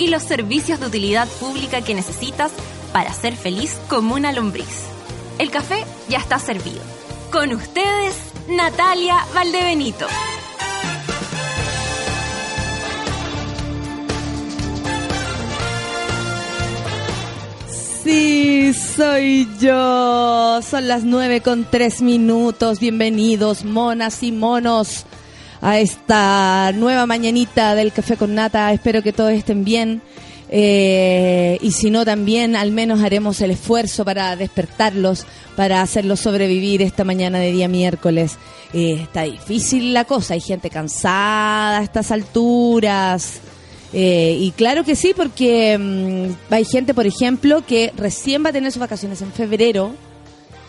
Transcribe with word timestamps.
y 0.00 0.06
los 0.08 0.22
servicios 0.22 0.80
de 0.80 0.86
utilidad 0.86 1.28
pública 1.28 1.82
que 1.82 1.94
necesitas 1.94 2.50
para 2.90 3.12
ser 3.12 3.36
feliz 3.36 3.76
como 3.88 4.14
una 4.14 4.32
lombriz. 4.32 4.86
El 5.38 5.50
café 5.50 5.84
ya 6.08 6.18
está 6.18 6.38
servido. 6.38 6.80
Con 7.30 7.52
ustedes, 7.52 8.16
Natalia 8.48 9.16
Valdebenito. 9.34 10.06
Sí, 18.02 18.72
soy 18.72 19.46
yo. 19.60 20.60
Son 20.62 20.88
las 20.88 21.04
nueve 21.04 21.42
con 21.42 21.66
tres 21.70 22.00
minutos. 22.00 22.80
Bienvenidos, 22.80 23.64
monas 23.64 24.22
y 24.22 24.32
monos, 24.32 25.04
a 25.60 25.78
esta 25.78 26.72
nueva 26.74 27.06
mañanita 27.06 27.74
del 27.74 27.92
Café 27.92 28.16
con 28.16 28.34
Nata. 28.34 28.72
Espero 28.72 29.02
que 29.02 29.12
todos 29.12 29.32
estén 29.32 29.64
bien. 29.64 30.02
Eh, 30.52 31.58
y 31.60 31.72
si 31.72 31.90
no, 31.90 32.04
también 32.04 32.56
al 32.56 32.72
menos 32.72 33.02
haremos 33.02 33.40
el 33.40 33.52
esfuerzo 33.52 34.04
para 34.04 34.34
despertarlos, 34.34 35.26
para 35.56 35.80
hacerlos 35.80 36.20
sobrevivir 36.20 36.82
esta 36.82 37.04
mañana 37.04 37.38
de 37.38 37.52
día 37.52 37.68
miércoles. 37.68 38.36
Eh, 38.72 39.00
está 39.02 39.22
difícil 39.22 39.94
la 39.94 40.04
cosa, 40.04 40.34
hay 40.34 40.40
gente 40.40 40.70
cansada 40.70 41.78
a 41.78 41.82
estas 41.82 42.10
alturas. 42.10 43.40
Eh, 43.92 44.36
y 44.40 44.52
claro 44.52 44.84
que 44.84 44.94
sí, 44.94 45.12
porque 45.16 45.76
mm, 45.78 46.52
hay 46.52 46.64
gente, 46.64 46.94
por 46.94 47.06
ejemplo, 47.06 47.64
que 47.66 47.92
recién 47.96 48.44
va 48.44 48.50
a 48.50 48.52
tener 48.52 48.70
sus 48.72 48.80
vacaciones 48.80 49.20
en 49.22 49.32
febrero. 49.32 49.92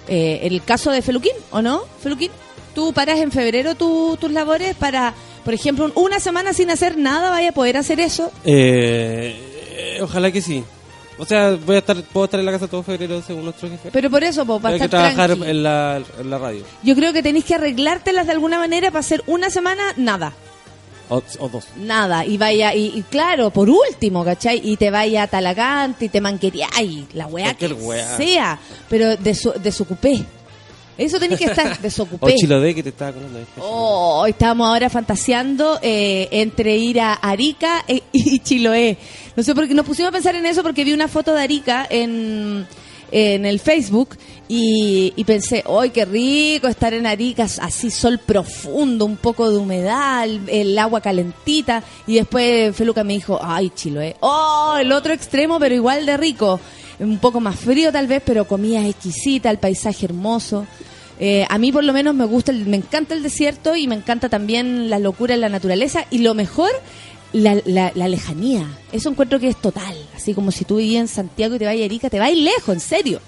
Eh, 0.08 0.42
el 0.44 0.64
caso 0.64 0.92
de 0.92 1.02
Feluquín, 1.02 1.34
¿o 1.52 1.62
no? 1.62 1.84
Feluquín, 2.02 2.32
tú 2.74 2.94
paras 2.94 3.20
en 3.20 3.32
febrero 3.32 3.76
tu- 3.76 4.18
tus 4.20 4.32
labores 4.32 4.76
para, 4.76 5.14
por 5.44 5.54
ejemplo, 5.54 5.92
una 5.96 6.20
semana 6.20 6.54
sin 6.54 6.70
hacer 6.72 6.98
nada, 6.98 7.30
vaya 7.30 7.50
a 7.50 7.54
poder 7.54 7.78
hacer 7.78 8.00
eso. 8.00 8.32
Eh, 8.44 9.36
eh, 9.72 10.00
ojalá 10.02 10.32
que 10.32 10.42
sí. 10.42 10.64
O 11.18 11.26
sea, 11.26 11.52
voy 11.66 11.76
a 11.76 11.80
estar, 11.80 12.02
puedo 12.02 12.26
estar 12.26 12.40
en 12.40 12.46
la 12.48 12.52
casa 12.52 12.68
todo 12.68 12.82
febrero 12.82 13.22
según 13.22 13.44
nuestro 13.44 13.70
jefe. 13.70 13.90
Pero 13.92 14.10
por 14.10 14.24
eso, 14.24 14.44
po, 14.46 14.60
para 14.60 14.74
Hay 14.76 14.82
que 14.82 14.90
trabajar 14.90 15.30
tranqui. 15.36 15.50
en 15.52 15.62
la, 15.64 16.02
en 16.20 16.30
la 16.30 16.38
radio. 16.40 16.64
Yo 16.82 16.96
creo 16.96 17.14
que 17.14 17.22
tenéis 17.22 17.46
que 17.46 17.56
arreglártelas 17.56 18.26
de 18.26 18.32
alguna 18.32 18.58
manera 18.58 18.90
para 18.90 19.02
hacer 19.02 19.24
una 19.28 19.50
semana 19.52 19.84
nada. 19.98 20.34
O, 21.10 21.22
o 21.40 21.50
dos. 21.50 21.66
Nada, 21.76 22.26
y 22.26 22.38
vaya, 22.38 22.74
y, 22.74 22.86
y 22.98 23.02
claro, 23.04 23.50
por 23.52 23.70
último, 23.70 24.24
¿cachai? 24.24 24.62
Y 24.64 24.78
te 24.78 24.90
vaya 24.90 25.24
a 25.24 25.28
Talagante 25.28 26.06
y 26.06 26.10
te 26.10 26.22
manqueteáis, 26.22 27.14
la 27.14 27.28
weá 27.28 27.54
que 27.54 27.68
weá. 27.68 28.16
sea, 28.18 28.58
pero 28.90 29.12
desu- 29.18 29.54
desocupé. 29.56 30.24
Eso 30.98 31.20
tenés 31.20 31.40
que 31.40 31.46
estar, 31.46 31.72
O 31.72 31.76
desocupé. 31.82 32.36
Chilodé 32.36 32.76
que 32.76 32.84
te 32.84 32.90
estaba 32.90 33.12
esto. 33.12 33.62
Oh, 33.62 34.26
estamos 34.26 34.68
ahora 34.68 34.90
fantaseando 34.90 35.80
eh, 35.82 36.28
entre 36.32 36.78
ir 36.78 37.00
a 37.00 37.14
Arica 37.14 37.84
e- 37.88 38.04
y 38.12 38.40
Chiloé. 38.40 38.98
No 39.36 39.44
sé 39.44 39.56
por 39.56 39.68
qué 39.68 39.74
nos 39.74 39.86
pusimos 39.86 40.10
a 40.10 40.12
pensar 40.12 40.36
en 40.36 40.46
eso 40.46 40.62
porque 40.64 40.84
vi 40.84 40.94
una 40.94 41.08
foto 41.08 41.34
de 41.34 41.42
Arica 41.42 41.88
en, 41.90 42.68
en 43.12 43.46
el 43.46 43.60
Facebook 43.60 44.18
y, 44.48 45.14
y 45.16 45.24
pensé, 45.24 45.64
¡ay, 45.66 45.92
qué 45.92 46.04
rico 46.04 46.68
estar 46.68 46.94
en 46.94 47.08
Arica! 47.08 47.44
Así 47.62 47.90
sol 47.90 48.20
profundo, 48.20 49.06
un 49.06 49.16
poco 49.16 49.50
de 49.50 49.58
humedad, 49.58 50.26
el, 50.26 50.42
el 50.50 50.78
agua 50.78 51.00
calentita. 51.00 51.82
Y 52.06 52.16
después 52.16 52.76
Feluca 52.76 53.04
me 53.06 53.14
dijo, 53.14 53.40
¡ay, 53.42 53.72
Chiloé! 53.74 54.18
¡Oh, 54.20 54.76
el 54.80 54.92
otro 54.92 55.14
extremo, 55.14 55.58
pero 55.58 55.74
igual 55.74 56.06
de 56.06 56.18
rico! 56.18 56.60
Un 57.02 57.18
poco 57.18 57.40
más 57.40 57.56
frío 57.60 57.92
tal 57.92 58.08
vez, 58.08 58.22
pero 58.26 58.46
comida 58.48 58.86
exquisita, 58.88 59.50
el 59.50 59.58
paisaje 59.58 60.06
hermoso. 60.06 60.66
Eh, 61.20 61.46
a 61.50 61.58
mí 61.58 61.72
por 61.72 61.84
lo 61.84 61.94
menos 61.94 62.16
me 62.16 62.26
gusta, 62.26 62.52
el- 62.52 62.66
me 62.68 62.78
encanta 62.78 63.14
el 63.14 63.22
desierto 63.24 63.76
y 63.76 63.88
me 63.88 63.96
encanta 63.96 64.30
también 64.30 64.90
la 64.90 65.00
locura 65.00 65.34
en 65.34 65.42
la 65.42 65.50
naturaleza 65.50 66.06
y 66.10 66.20
lo 66.20 66.34
mejor, 66.34 66.70
la, 67.34 67.58
la- 67.66 67.92
la 67.96 68.08
lejanía. 68.08 68.66
Eso 68.92 69.10
encuentro 69.10 69.40
que 69.40 69.48
es 69.50 69.56
total. 69.58 69.96
Así 70.16 70.34
como 70.34 70.52
si 70.52 70.64
tú 70.66 70.78
vivías 70.78 71.02
en 71.02 71.08
Santiago 71.08 71.56
y 71.56 71.60
te 71.60 71.66
vas 71.66 71.74
a 71.74 71.78
Erika, 71.78 72.10
te 72.10 72.20
vas 72.20 72.34
lejos, 72.36 72.74
en 72.76 72.80
serio. 72.80 73.20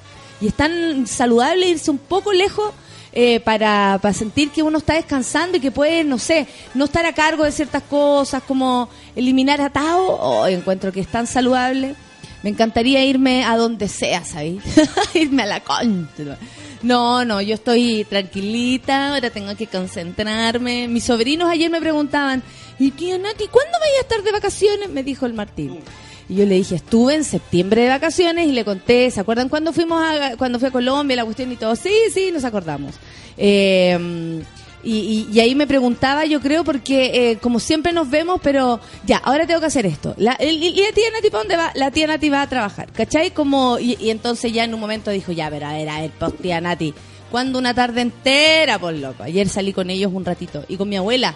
Y 0.41 0.47
es 0.47 0.53
tan 0.55 1.07
saludable 1.07 1.69
irse 1.69 1.90
un 1.91 1.97
poco 2.00 2.34
lejos 2.34 2.72
eh, 3.13 3.40
para, 3.41 4.00
para 4.01 4.13
sentir 4.13 4.50
que 4.50 4.63
uno 4.63 4.79
está 4.79 4.95
descansando 4.95 5.57
y 5.57 5.59
que 5.61 5.72
puede, 5.72 6.03
no 6.03 6.17
sé, 6.17 6.47
no 6.73 6.85
estar 6.85 7.05
a 7.05 7.13
cargo 7.13 7.44
de 7.44 7.51
ciertas 7.51 7.84
cosas, 7.84 8.41
como 8.44 8.90
eliminar 9.16 9.61
atado. 9.61 10.07
Oh, 10.19 10.47
encuentro 10.47 10.91
que 10.91 11.00
es 11.01 11.07
tan 11.07 11.28
saludable. 11.28 11.95
Me 12.43 12.49
encantaría 12.49 13.03
irme 13.05 13.45
a 13.45 13.57
donde 13.57 13.87
sea, 13.87 14.23
¿sabes? 14.23 14.61
irme 15.13 15.43
a 15.43 15.45
la 15.45 15.59
contra. 15.61 16.37
No, 16.83 17.23
no, 17.23 17.41
yo 17.41 17.55
estoy 17.55 18.05
tranquilita, 18.09 19.13
ahora 19.15 19.29
tengo 19.29 19.55
que 19.55 19.67
concentrarme. 19.67 20.89
Mis 20.89 21.05
sobrinos 21.05 21.49
ayer 21.49 21.71
me 21.71 21.79
preguntaban, 21.79 22.43
¿y 22.77 22.91
tía 22.91 23.17
Nati, 23.17 23.47
cuándo 23.47 23.71
vaya 23.79 23.99
a 23.99 24.01
estar 24.01 24.21
de 24.21 24.31
vacaciones? 24.33 24.89
Me 24.89 25.03
dijo 25.03 25.25
el 25.25 25.33
Martín. 25.33 25.79
Y 26.27 26.35
yo 26.35 26.45
le 26.45 26.55
dije, 26.55 26.75
estuve 26.75 27.15
en 27.15 27.23
septiembre 27.23 27.83
de 27.83 27.89
vacaciones 27.89 28.47
y 28.47 28.51
le 28.51 28.65
conté, 28.65 29.09
¿se 29.11 29.21
acuerdan 29.21 29.47
cuando 29.47 29.71
fuimos 29.71 30.03
a, 30.03 30.35
cuando 30.37 30.59
fue 30.59 30.69
a 30.69 30.71
Colombia, 30.71 31.15
la 31.15 31.25
cuestión 31.25 31.51
y 31.51 31.55
todo? 31.55 31.75
Sí, 31.77 31.93
sí, 32.13 32.31
nos 32.33 32.43
acordamos. 32.43 32.95
Eh, 33.37 34.43
y, 34.83 35.27
y- 35.31 35.39
ahí 35.39 35.55
me 35.55 35.66
preguntaba, 35.67 36.25
yo 36.25 36.41
creo, 36.41 36.63
porque 36.63 37.31
eh, 37.31 37.38
como 37.38 37.59
siempre 37.59 37.91
nos 37.94 38.09
vemos, 38.09 38.39
pero 38.44 38.79
ya, 39.05 39.17
ahora 39.17 39.47
tengo 39.47 39.59
que 39.59 39.67
hacer 39.67 39.85
esto. 39.85 40.13
La, 40.17 40.33
el- 40.33 40.61
y 40.61 40.69
la 40.71 40.91
tía 40.94 41.09
Nati, 41.13 41.29
¿para 41.29 41.39
dónde 41.44 41.55
va? 41.57 41.71
La 41.75 41.91
tía 41.91 42.07
Nati 42.07 42.29
va 42.29 42.41
a 42.41 42.47
trabajar, 42.49 42.91
¿cachai? 42.91 43.31
Como, 43.31 43.79
y, 43.79 43.97
y 43.99 44.09
entonces 44.09 44.51
ya 44.51 44.63
en 44.66 44.73
un 44.73 44.79
momento 44.79 45.11
dijo, 45.11 45.31
ya, 45.31 45.49
ver, 45.49 45.63
a 45.63 45.73
ver, 45.73 45.89
a 45.89 46.01
ver, 46.01 46.11
pues 46.19 46.38
tía 46.38 46.59
Nati, 46.61 46.93
¿cuándo 47.31 47.59
una 47.59 47.73
tarde 47.73 48.01
entera, 48.01 48.77
por 48.79 48.93
loco? 48.93 49.23
Ayer 49.23 49.47
salí 49.49 49.73
con 49.73 49.89
ellos 49.89 50.11
un 50.13 50.25
ratito 50.25 50.63
y 50.67 50.75
con 50.77 50.89
mi 50.89 50.97
abuela. 50.97 51.33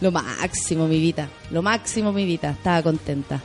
Lo 0.00 0.12
máximo, 0.12 0.86
mi 0.86 1.00
vida. 1.00 1.28
Lo 1.50 1.60
máximo, 1.62 2.12
mi 2.12 2.24
vida. 2.24 2.50
Estaba 2.50 2.80
contenta. 2.82 3.40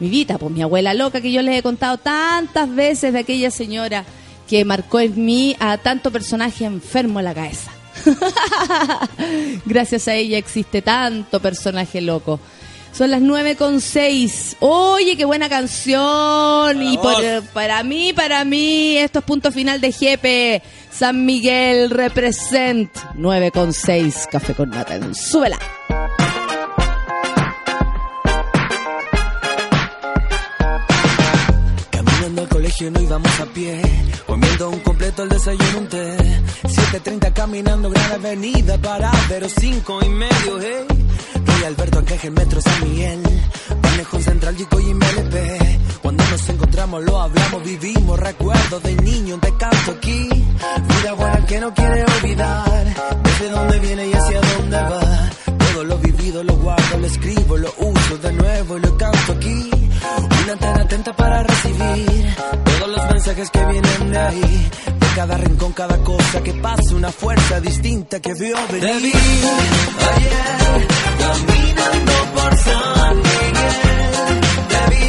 Mi 0.00 0.08
vida, 0.08 0.38
pues 0.38 0.50
mi 0.52 0.62
abuela 0.62 0.94
loca 0.94 1.20
que 1.20 1.30
yo 1.30 1.42
les 1.42 1.58
he 1.58 1.62
contado 1.62 1.98
tantas 1.98 2.74
veces 2.74 3.12
de 3.12 3.18
aquella 3.18 3.50
señora 3.50 4.04
que 4.48 4.64
marcó 4.64 5.00
en 5.00 5.22
mí 5.22 5.54
a 5.60 5.76
tanto 5.76 6.10
personaje 6.10 6.64
enfermo 6.64 7.18
en 7.18 7.26
la 7.26 7.34
cabeza. 7.34 7.70
Gracias 9.66 10.08
a 10.08 10.14
ella 10.14 10.38
existe 10.38 10.82
tanto 10.82 11.40
personaje 11.40 12.00
loco. 12.00 12.40
Son 12.92 13.10
las 13.10 13.20
nueve 13.20 13.54
con 13.54 13.80
seis. 13.80 14.56
Oye, 14.60 15.16
qué 15.16 15.24
buena 15.24 15.48
canción. 15.48 16.82
Y 16.82 16.96
por- 16.98 17.42
para 17.52 17.82
mí, 17.82 18.12
para 18.12 18.44
mí, 18.44 18.96
esto 18.96 19.20
es 19.20 19.24
punto 19.24 19.52
final 19.52 19.80
de 19.80 19.92
Jepe. 19.92 20.62
San 20.90 21.24
Miguel 21.26 21.90
represent. 21.90 22.90
Nueve 23.14 23.50
con 23.52 23.72
seis. 23.72 24.26
Café 24.30 24.54
con 24.54 24.70
nata. 24.70 24.98
Súbela. 25.14 25.58
Colegio 32.58 32.90
no 32.90 33.00
íbamos 33.00 33.40
a 33.40 33.46
pie, 33.46 33.80
comiendo 34.26 34.70
un 34.70 34.80
completo 34.80 35.22
el 35.22 35.28
desayuno 35.28 35.78
un 35.78 35.88
té. 35.88 36.16
7.30 36.64 37.32
caminando 37.32 37.88
gran 37.88 38.10
avenida 38.10 38.76
para 38.78 39.12
Vero 39.28 39.46
cinco 39.48 40.00
y 40.04 40.08
medio, 40.08 40.60
hey. 40.60 40.86
Rey 41.46 41.64
Alberto 41.64 42.00
Anqueje, 42.00 42.30
Metro 42.32 42.60
San 42.60 42.82
Miguel, 42.82 43.22
Manejo 43.80 44.18
Central, 44.18 44.56
Chico 44.56 44.80
y 44.80 44.92
MLP. 44.92 45.34
Cuando 46.02 46.24
nos 46.24 46.48
encontramos 46.48 47.04
lo 47.04 47.20
hablamos, 47.20 47.62
vivimos 47.62 48.18
recuerdos 48.18 48.82
de 48.82 48.94
niño, 49.02 49.38
te 49.38 49.56
canto 49.56 49.92
aquí. 49.92 50.28
Vida 50.28 51.12
buena 51.12 51.46
que 51.46 51.60
no 51.60 51.72
quiere 51.72 52.04
olvidar, 52.04 53.22
desde 53.22 53.50
dónde 53.50 53.78
viene 53.78 54.08
y 54.08 54.12
hacia 54.14 54.40
dónde 54.40 54.76
va. 54.78 55.30
Todo 55.72 55.84
lo 55.84 55.98
vivido 55.98 56.42
lo 56.42 56.56
guardo, 56.56 56.98
lo 56.98 57.06
escribo, 57.06 57.56
lo 57.56 57.72
uso 57.78 58.18
de 58.18 58.32
nuevo 58.32 58.78
y 58.78 58.80
lo 58.80 58.96
canto 58.96 59.32
aquí. 59.32 59.87
Una 60.42 60.52
antena 60.52 60.82
atenta 60.82 61.12
para 61.14 61.42
recibir 61.42 62.34
todos 62.64 62.90
los 62.90 63.10
mensajes 63.10 63.50
que 63.50 63.64
vienen 63.66 64.10
de 64.10 64.18
ahí. 64.18 64.70
De 65.00 65.06
cada 65.14 65.36
rincón, 65.36 65.72
cada 65.72 65.96
cosa 65.98 66.42
que 66.42 66.52
pasa, 66.54 66.94
una 66.94 67.10
fuerza 67.10 67.60
distinta 67.60 68.20
que 68.20 68.34
vio 68.34 68.56
venir. 68.70 69.12
Te 69.12 70.04
ayer 70.14 70.86
caminando 71.18 72.12
por 72.34 72.56
San 72.56 73.16
Miguel. 73.16 74.40
Te 74.68 74.80
vi, 74.90 75.06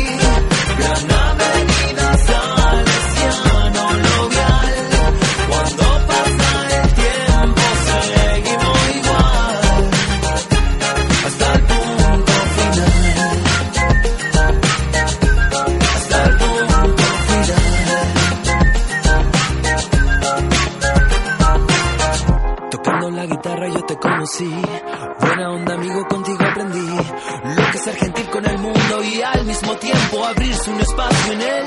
contigo, 24.40 26.08
contigo 26.08 26.46
aprendí 26.50 26.80
lo 26.80 27.72
que 27.72 27.78
es 27.78 27.84
ser 27.84 27.96
gentil 27.96 28.30
con 28.30 28.46
el 28.46 28.58
mundo 28.58 29.04
y 29.04 29.22
al 29.22 29.46
mismo 29.46 29.76
tiempo 29.76 30.26
abrirse 30.26 30.72
un 30.72 30.80
espacio 30.80 31.34
en 31.34 31.42
él. 31.42 31.66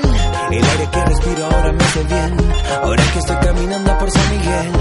El 0.51 0.63
aire 0.65 0.89
que 0.91 1.05
respiro 1.05 1.45
ahora 1.45 1.71
me 1.71 1.83
hace 1.83 2.03
bien, 2.03 2.37
ahora 2.81 3.03
que 3.13 3.19
estoy 3.19 3.35
caminando 3.37 3.97
por 3.97 4.11
San 4.11 4.29
Miguel. 4.29 4.71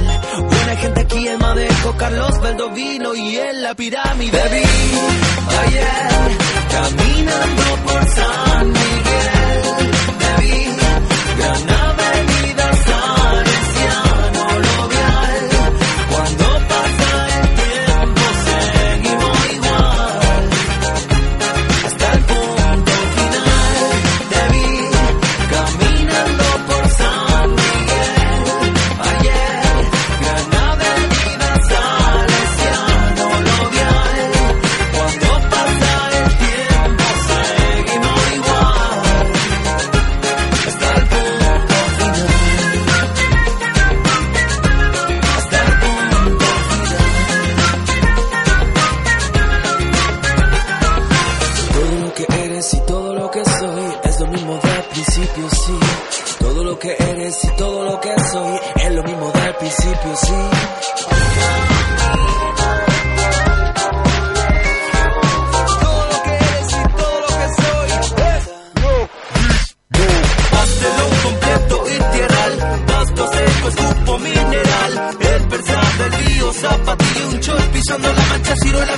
Buena 0.49 0.77
gente 0.77 1.01
aquí 1.01 1.29
en 1.29 1.39
Madejo, 1.39 1.97
Carlos 1.97 2.41
Valdovino 2.41 3.15
y 3.15 3.37
en 3.37 3.63
la 3.63 3.75
pirámide. 3.75 4.39
Te 4.39 4.49
vi 4.49 4.65
ayer 5.67 6.39
caminando 6.71 7.63
por 7.85 8.05
San 8.09 8.69
Miguel. 8.69 9.93
Te 10.19 10.43
vi 10.43 10.77
gran 11.37 11.71
avenida 11.71 12.32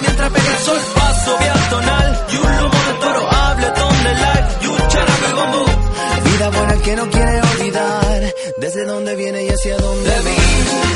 mientras 0.01 0.31
pega 0.31 0.51
el 0.51 0.59
sol, 0.65 0.79
paso 0.95 1.37
peatonal 1.39 2.27
y 2.33 2.37
un 2.37 2.57
lomo 2.59 2.79
de 2.87 2.95
toro, 3.01 3.33
habletón 3.33 4.05
de 4.05 4.15
live 4.15 4.49
y 4.63 4.67
un 4.67 4.89
characo 4.89 5.27
de 5.27 5.33
bombo. 5.35 5.65
Vida 6.25 6.51
buena 6.51 6.83
que 6.83 6.97
no 6.97 7.11
quiere 7.11 7.41
olvidar, 7.41 8.35
desde 8.57 8.85
dónde 8.85 9.17
viene 9.17 9.45
y 9.45 9.49
hacia 9.49 9.77
dónde 9.77 10.11
vi 10.21 10.94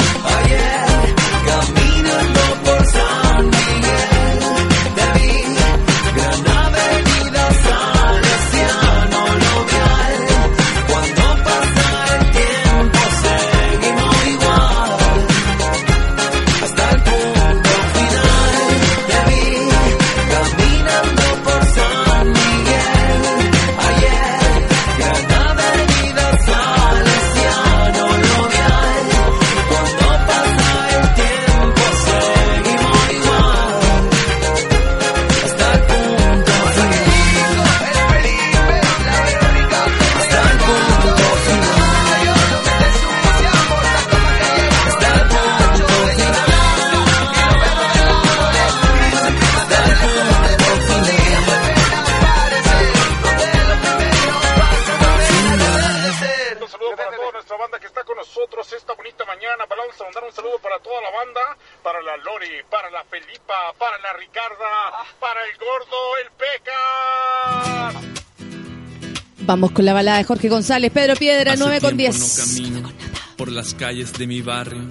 Vamos 69.49 69.71
con 69.71 69.87
la 69.87 69.95
balada 69.95 70.19
de 70.19 70.25
Jorge 70.25 70.51
González, 70.51 70.93
Pedro 70.93 71.17
Piedra, 71.17 71.55
Hace 71.55 71.63
9 71.63 71.81
con 71.81 71.97
tiempo 71.97 72.19
10. 72.19 72.39
No 72.39 72.45
camino 72.45 72.93
por 73.39 73.51
las 73.51 73.73
calles 73.73 74.13
de 74.13 74.27
mi 74.27 74.43
barrio. 74.43 74.83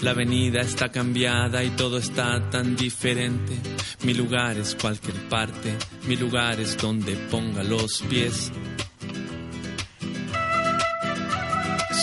La 0.00 0.10
avenida 0.10 0.62
está 0.62 0.88
cambiada 0.88 1.62
y 1.62 1.70
todo 1.70 1.98
está 1.98 2.50
tan 2.50 2.74
diferente. 2.74 3.56
Mi 4.02 4.12
lugar 4.12 4.58
es 4.58 4.74
cualquier 4.74 5.14
parte, 5.28 5.76
mi 6.08 6.16
lugar 6.16 6.58
es 6.58 6.76
donde 6.76 7.14
ponga 7.30 7.62
los 7.62 8.02
pies. 8.02 8.50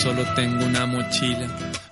Solo 0.01 0.23
tengo 0.33 0.65
una 0.65 0.85
mochila, 0.85 1.49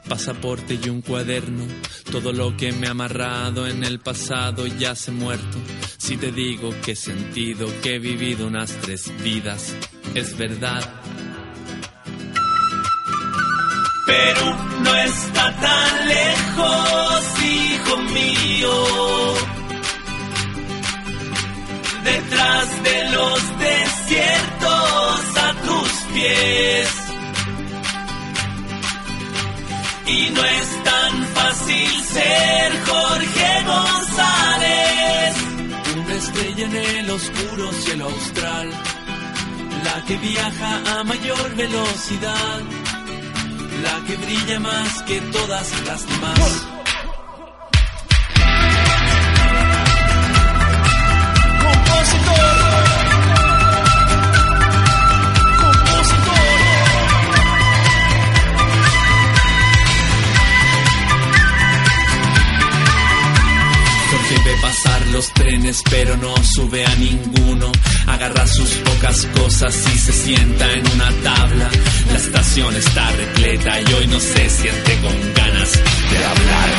pasaporte 0.07 0.79
y 0.81 0.87
un 0.87 1.01
cuaderno. 1.01 1.65
Todo 2.09 2.31
lo 2.31 2.55
que 2.55 2.71
me 2.71 2.87
ha 2.87 2.91
amarrado 2.91 3.67
en 3.67 3.83
el 3.83 3.99
pasado 3.99 4.65
ya 4.65 4.95
se 4.95 5.11
ha 5.11 5.13
muerto. 5.13 5.57
Si 5.97 6.15
te 6.15 6.31
digo 6.31 6.73
que 6.85 6.93
he 6.93 6.95
sentido 6.95 7.67
que 7.81 7.95
he 7.95 7.99
vivido 7.99 8.47
unas 8.47 8.71
tres 8.79 9.11
vidas, 9.21 9.75
es 10.15 10.37
verdad. 10.37 10.81
Perú 14.05 14.55
no 14.81 14.95
está 14.95 15.51
tan 15.59 16.07
lejos, 16.07 17.43
hijo 17.43 17.97
mío. 17.97 18.73
Detrás 22.03 22.83
de 22.83 23.11
los 23.11 23.59
desiertos 23.59 25.37
a 25.37 25.53
tus 25.65 25.91
pies. 26.13 26.89
Y 30.07 30.29
no 30.29 30.45
es 30.45 30.83
tan 30.83 31.23
fácil 31.35 31.89
ser 32.13 32.85
Jorge 32.85 33.63
González. 33.65 35.35
Una 35.97 36.13
estrella 36.15 36.65
en 36.65 36.75
el 36.75 37.09
oscuro 37.09 37.73
cielo 37.73 38.05
austral. 38.05 38.94
La 39.85 40.03
que 40.05 40.17
viaja 40.17 40.99
a 40.99 41.03
mayor 41.03 41.55
velocidad 41.55 42.61
la 43.83 44.05
que 44.07 44.15
brilla 44.17 44.59
más 44.59 45.03
que 45.03 45.21
todas 45.21 45.67
las 45.85 46.07
demás. 46.07 46.84
Los 65.15 65.31
trenes 65.31 65.81
pero 65.89 66.17
no 66.17 66.35
sube 66.43 66.85
a 66.85 66.95
ninguno. 66.95 67.71
Agarra 68.05 68.45
sus 68.47 68.69
pocas 68.87 69.25
cosas 69.27 69.73
y 69.93 69.97
se 69.97 70.11
sienta 70.11 70.69
en 70.73 70.85
una 70.93 71.09
tabla. 71.23 71.69
La 72.11 72.17
estación 72.17 72.75
está 72.75 73.11
repleta 73.11 73.79
y 73.79 73.93
hoy 73.93 74.07
no 74.07 74.19
se 74.19 74.49
siente 74.49 74.99
con 74.99 75.33
ganas 75.33 75.71
de 76.11 76.25
hablar. 76.25 76.69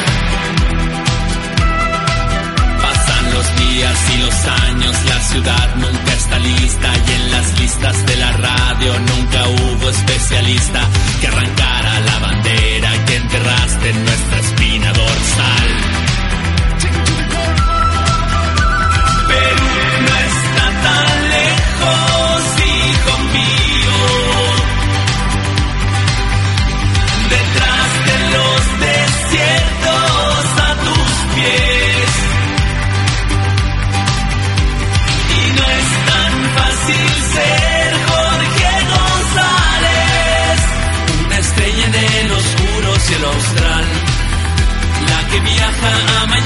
Pasan 2.83 3.25
los 3.33 3.57
días 3.57 3.99
y 4.15 4.19
los 4.19 4.45
años, 4.69 4.97
la 5.07 5.21
ciudad 5.23 5.77
nunca 5.77 6.13
está 6.13 6.39
lista 6.39 6.93
y 7.09 7.13
en 7.13 7.31
las 7.31 7.59
listas 7.59 8.07
de 8.07 8.17
la 8.17 8.33
radio 8.33 8.99
nunca 8.99 9.49
hubo 9.49 9.89
especialista 9.89 10.81
que 11.23 11.27
arrancara 11.27 12.01
la 12.01 12.19
bandera 12.19 13.05
que 13.07 13.17
enterraste 13.17 13.91
en 13.91 14.05
nuestra 14.05 14.39
espina 14.41 14.93
dorsal. 14.93 15.56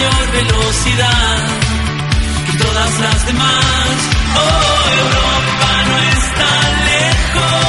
mayor 0.01 0.33
velocidad 0.33 1.47
que 2.47 2.59
todas 2.59 3.01
las 3.01 3.27
demás. 3.27 3.97
Oh, 4.37 4.91
Europa 4.99 5.85
no 5.89 5.99
está 5.99 6.51
lejos. 6.85 7.60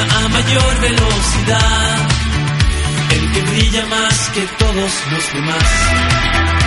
A 0.00 0.28
mayor 0.28 0.80
velocidad. 0.80 2.08
El 3.10 3.32
que 3.32 3.42
brilla 3.50 3.86
más 3.86 4.30
que 4.30 4.42
todos 4.58 4.92
los 5.10 5.32
demás. 5.32 6.57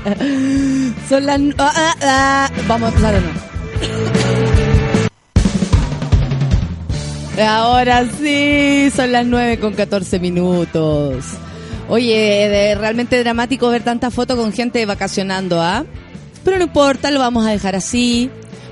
Son 1.08 1.26
las... 1.26 1.40
ah, 1.58 1.72
ah, 1.76 1.94
ah. 2.02 2.50
Vamos 2.66 2.86
a 2.86 2.88
empezar 2.88 3.14
de 3.14 3.20
nuevo. 3.20 3.52
Ahora 7.40 8.06
sí, 8.20 8.90
son 8.94 9.10
las 9.10 9.26
9 9.26 9.58
con 9.58 9.72
14 9.72 10.20
minutos. 10.20 11.24
Oye, 11.88 12.74
realmente 12.78 13.18
dramático 13.22 13.68
ver 13.68 13.82
tanta 13.82 14.10
foto 14.10 14.36
con 14.36 14.52
gente 14.52 14.84
vacacionando, 14.84 15.60
¿ah? 15.60 15.84
Pero 16.44 16.58
no 16.58 16.64
importa, 16.64 17.10
lo 17.10 17.18
vamos 17.18 17.46
a 17.46 17.50
dejar 17.50 17.74
así. 17.74 18.30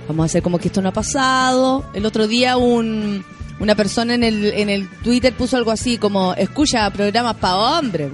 Vamos 0.09 0.25
a 0.25 0.27
hacer 0.27 0.43
como 0.43 0.59
que 0.59 0.69
esto 0.69 0.83
no 0.83 0.91
ha 0.91 0.93
pasado. 0.93 1.85
El 1.95 2.05
otro 2.05 2.27
día 2.27 2.57
un, 2.59 3.25
una 3.61 3.75
persona 3.75 4.15
en 4.15 4.25
el, 4.25 4.45
en 4.45 4.69
el 4.69 4.89
Twitter 5.03 5.33
puso 5.35 5.57
algo 5.57 5.71
así 5.71 5.99
como, 5.99 6.35
escucha 6.35 6.91
programas 6.91 7.37
para 7.37 7.57
hombres. 7.57 8.11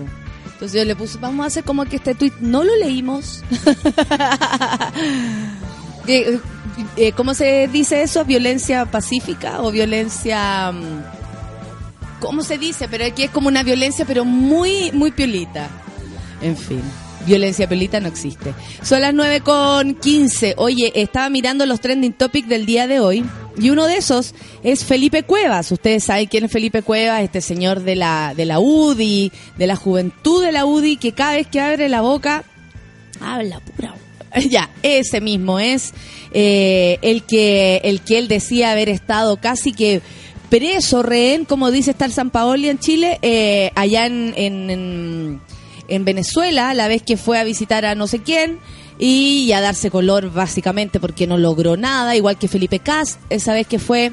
Po". 0.56 0.64
Entonces 0.64 0.80
yo 0.80 0.84
le 0.84 0.96
puse, 0.96 1.18
vamos 1.18 1.44
a 1.44 1.46
hacer 1.48 1.64
como 1.64 1.84
que 1.84 1.96
este 1.96 2.14
tweet 2.14 2.32
no 2.40 2.64
lo 2.64 2.76
leímos. 2.76 3.42
Eh, 6.08 6.38
eh, 6.96 7.10
¿Cómo 7.10 7.34
se 7.34 7.66
dice 7.66 8.00
eso? 8.02 8.24
¿Violencia 8.24 8.86
pacífica 8.86 9.60
o 9.60 9.72
violencia... 9.72 10.70
mm, 10.70 12.20
¿Cómo 12.20 12.44
se 12.44 12.58
dice? 12.58 12.86
Pero 12.88 13.04
aquí 13.04 13.24
es 13.24 13.30
como 13.30 13.48
una 13.48 13.64
violencia, 13.64 14.04
pero 14.04 14.24
muy, 14.24 14.92
muy 14.92 15.10
piolita. 15.10 15.68
En 16.40 16.56
fin, 16.56 16.80
violencia 17.26 17.68
piolita 17.68 17.98
no 17.98 18.06
existe. 18.06 18.54
Son 18.82 19.00
las 19.00 19.12
9 19.12 19.40
con 19.40 19.96
15. 19.96 20.54
Oye, 20.58 20.92
estaba 20.94 21.28
mirando 21.28 21.66
los 21.66 21.80
trending 21.80 22.12
topics 22.12 22.48
del 22.48 22.66
día 22.66 22.86
de 22.86 23.00
hoy 23.00 23.24
y 23.58 23.70
uno 23.70 23.86
de 23.86 23.96
esos 23.96 24.34
es 24.62 24.84
Felipe 24.84 25.22
Cuevas. 25.22 25.70
Ustedes 25.72 26.04
saben 26.04 26.26
quién 26.26 26.44
es 26.44 26.52
Felipe 26.52 26.82
Cuevas, 26.82 27.22
este 27.22 27.40
señor 27.40 27.80
de 27.80 27.96
la, 27.96 28.34
de 28.36 28.44
la 28.44 28.58
UDI, 28.60 29.32
de 29.56 29.66
la 29.66 29.76
juventud 29.76 30.44
de 30.44 30.52
la 30.52 30.64
UDI, 30.66 30.96
que 30.96 31.12
cada 31.12 31.34
vez 31.36 31.46
que 31.46 31.60
abre 31.60 31.88
la 31.88 32.00
boca 32.02 32.44
habla 33.20 33.60
pura 33.60 33.94
ya, 34.50 34.68
ese 34.82 35.20
mismo 35.22 35.58
es 35.58 35.94
eh, 36.32 36.98
el 37.00 37.22
que 37.22 37.80
el 37.84 38.02
que 38.02 38.18
él 38.18 38.28
decía 38.28 38.72
haber 38.72 38.88
estado 38.90 39.38
casi 39.38 39.72
que 39.72 40.02
preso, 40.50 41.02
rehén, 41.02 41.44
como 41.44 41.70
dice 41.70 41.92
estar 41.92 42.10
San 42.10 42.30
Paoli 42.30 42.68
en 42.68 42.78
Chile, 42.78 43.18
eh, 43.22 43.70
allá 43.74 44.06
en, 44.06 44.34
en, 44.36 44.70
en- 44.70 45.40
en 45.88 46.04
Venezuela, 46.04 46.74
la 46.74 46.88
vez 46.88 47.02
que 47.02 47.16
fue 47.16 47.38
a 47.38 47.44
visitar 47.44 47.84
a 47.84 47.94
no 47.94 48.08
sé 48.08 48.20
quién 48.20 48.58
y 48.98 49.52
a 49.52 49.60
darse 49.60 49.90
color 49.90 50.32
básicamente 50.32 51.00
porque 51.00 51.26
no 51.26 51.38
logró 51.38 51.76
nada, 51.76 52.16
igual 52.16 52.38
que 52.38 52.48
Felipe 52.48 52.78
Cast, 52.78 53.20
esa 53.30 53.52
vez 53.52 53.66
que 53.66 53.78
fue 53.78 54.12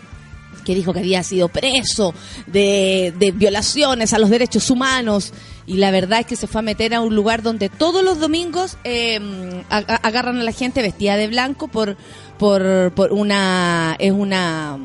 que 0.63 0.75
dijo 0.75 0.93
que 0.93 0.99
había 0.99 1.23
sido 1.23 1.49
preso 1.49 2.13
de, 2.47 3.13
de 3.17 3.31
violaciones 3.31 4.13
a 4.13 4.19
los 4.19 4.29
derechos 4.29 4.69
humanos 4.69 5.33
y 5.65 5.75
la 5.75 5.91
verdad 5.91 6.21
es 6.21 6.25
que 6.25 6.35
se 6.35 6.47
fue 6.47 6.59
a 6.59 6.61
meter 6.61 6.93
a 6.93 7.01
un 7.01 7.15
lugar 7.15 7.41
donde 7.41 7.69
todos 7.69 8.03
los 8.03 8.19
domingos 8.19 8.77
eh, 8.83 9.19
agarran 9.69 10.39
a 10.39 10.43
la 10.43 10.51
gente 10.51 10.81
vestida 10.81 11.15
de 11.17 11.27
blanco 11.27 11.67
por, 11.67 11.97
por 12.37 12.61
una 13.11 13.95
es 13.99 14.11
una 14.11 14.77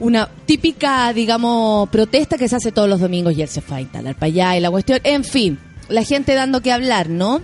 una 0.00 0.28
típica 0.44 1.12
digamos 1.12 1.88
protesta 1.88 2.36
que 2.36 2.48
se 2.48 2.56
hace 2.56 2.72
todos 2.72 2.88
los 2.88 3.00
domingos 3.00 3.36
y 3.36 3.42
él 3.42 3.48
se 3.48 3.60
fue 3.60 3.78
a 3.78 3.80
instalar 3.80 4.14
para 4.14 4.26
allá 4.26 4.56
y 4.56 4.60
la 4.60 4.70
cuestión. 4.70 5.00
En 5.04 5.24
fin 5.24 5.58
la 5.88 6.02
gente 6.02 6.34
dando 6.34 6.62
que 6.62 6.72
hablar 6.72 7.08
no 7.08 7.42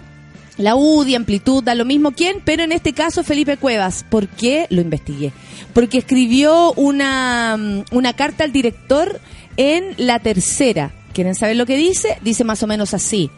la 0.61 0.77
UDI, 0.77 1.15
amplitud, 1.15 1.65
da 1.65 1.75
lo 1.75 1.85
mismo 1.85 2.13
quién, 2.13 2.43
pero 2.45 2.63
en 2.63 2.73
este 2.73 2.93
caso 2.93 3.25
Felipe 3.25 3.57
Cuevas. 3.57 4.05
¿Por 4.09 4.29
qué? 4.29 4.67
Lo 4.71 4.81
investigué. 4.81 5.33
Porque 5.73 5.99
escribió 5.99 6.73
una, 6.75 7.57
mm, 7.57 7.85
una 7.93 8.13
carta 8.13 8.45
al 8.45 8.53
director 8.53 9.21
en 9.57 9.95
la 9.97 10.19
tercera. 10.19 10.93
¿Quieren 11.13 11.35
saber 11.35 11.57
lo 11.57 11.67
que 11.67 11.77
dice? 11.77 12.19
Dice 12.23 12.45
más 12.45 12.63
o 12.63 12.67
menos 12.67 12.95
así. 12.95 13.31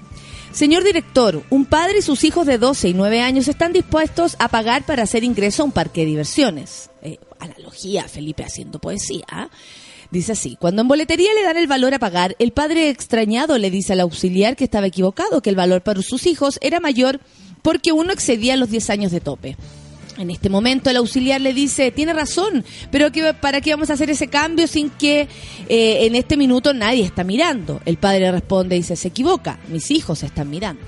Señor 0.53 0.85
director, 0.85 1.43
un 1.49 1.65
padre 1.65 1.99
y 2.01 2.03
sus 2.03 2.25
hijos 2.25 2.47
de 2.47 2.59
12 2.59 2.91
y 2.91 2.95
9 2.95 3.23
años 3.23 3.49
están 3.49 3.73
dispuestos 3.73 4.37
a 4.39 4.49
pagar 4.49 4.85
para 4.85 5.05
hacer 5.05 5.25
ingreso 5.25 5.63
a 5.63 5.67
un 5.67 5.73
parque 5.73 6.03
de 6.03 6.09
diversiones. 6.09 6.91
Eh, 7.03 7.19
analogía, 7.39 8.07
Felipe 8.09 8.45
haciendo 8.45 8.79
poesía. 8.79 9.25
Dice 10.13 10.33
así, 10.33 10.57
cuando 10.61 10.83
en 10.83 10.89
boletería 10.89 11.33
le 11.35 11.43
dan 11.43 11.57
el 11.57 11.67
valor 11.67 11.95
a 11.95 11.99
pagar, 11.99 12.37
el 12.39 12.53
padre 12.53 12.91
extrañado 12.91 13.57
le 13.59 13.71
dice 13.71 13.95
al 13.95 14.01
auxiliar 14.01 14.55
que 14.57 14.65
estaba 14.65 14.87
equivocado, 14.87 15.41
que 15.43 15.51
el 15.51 15.57
valor 15.57 15.83
para 15.83 16.03
sus 16.03 16.27
hijos 16.27 16.59
era 16.63 16.79
mayor 16.81 17.19
porque 17.63 17.93
uno 17.93 18.13
excedía 18.13 18.57
los 18.57 18.71
10 18.71 18.91
años 18.91 19.11
de 19.11 19.21
tope. 19.21 19.57
En 20.19 20.31
este 20.31 20.51
momento 20.51 20.91
el 20.91 20.99
auxiliar 20.99 21.41
le 21.41 21.55
dice, 21.55 21.91
tiene 21.91 22.13
razón, 22.13 22.63
pero 22.91 23.09
¿para 23.41 23.63
qué 23.63 23.71
vamos 23.71 23.89
a 23.89 23.95
hacer 23.95 24.11
ese 24.11 24.27
cambio 24.29 24.67
sin 24.67 24.91
que 24.91 25.27
eh, 25.71 26.05
en 26.07 26.15
este 26.15 26.37
minuto 26.37 26.75
nadie 26.75 27.03
está 27.05 27.25
mirando? 27.25 27.81
El 27.87 27.97
padre 27.97 28.31
responde 28.31 28.77
y 28.77 28.81
dice, 28.81 28.95
se 28.97 29.09
equivoca, 29.09 29.59
mis 29.69 29.91
hijos 29.91 30.23
están 30.23 30.51
mirando. 30.51 30.83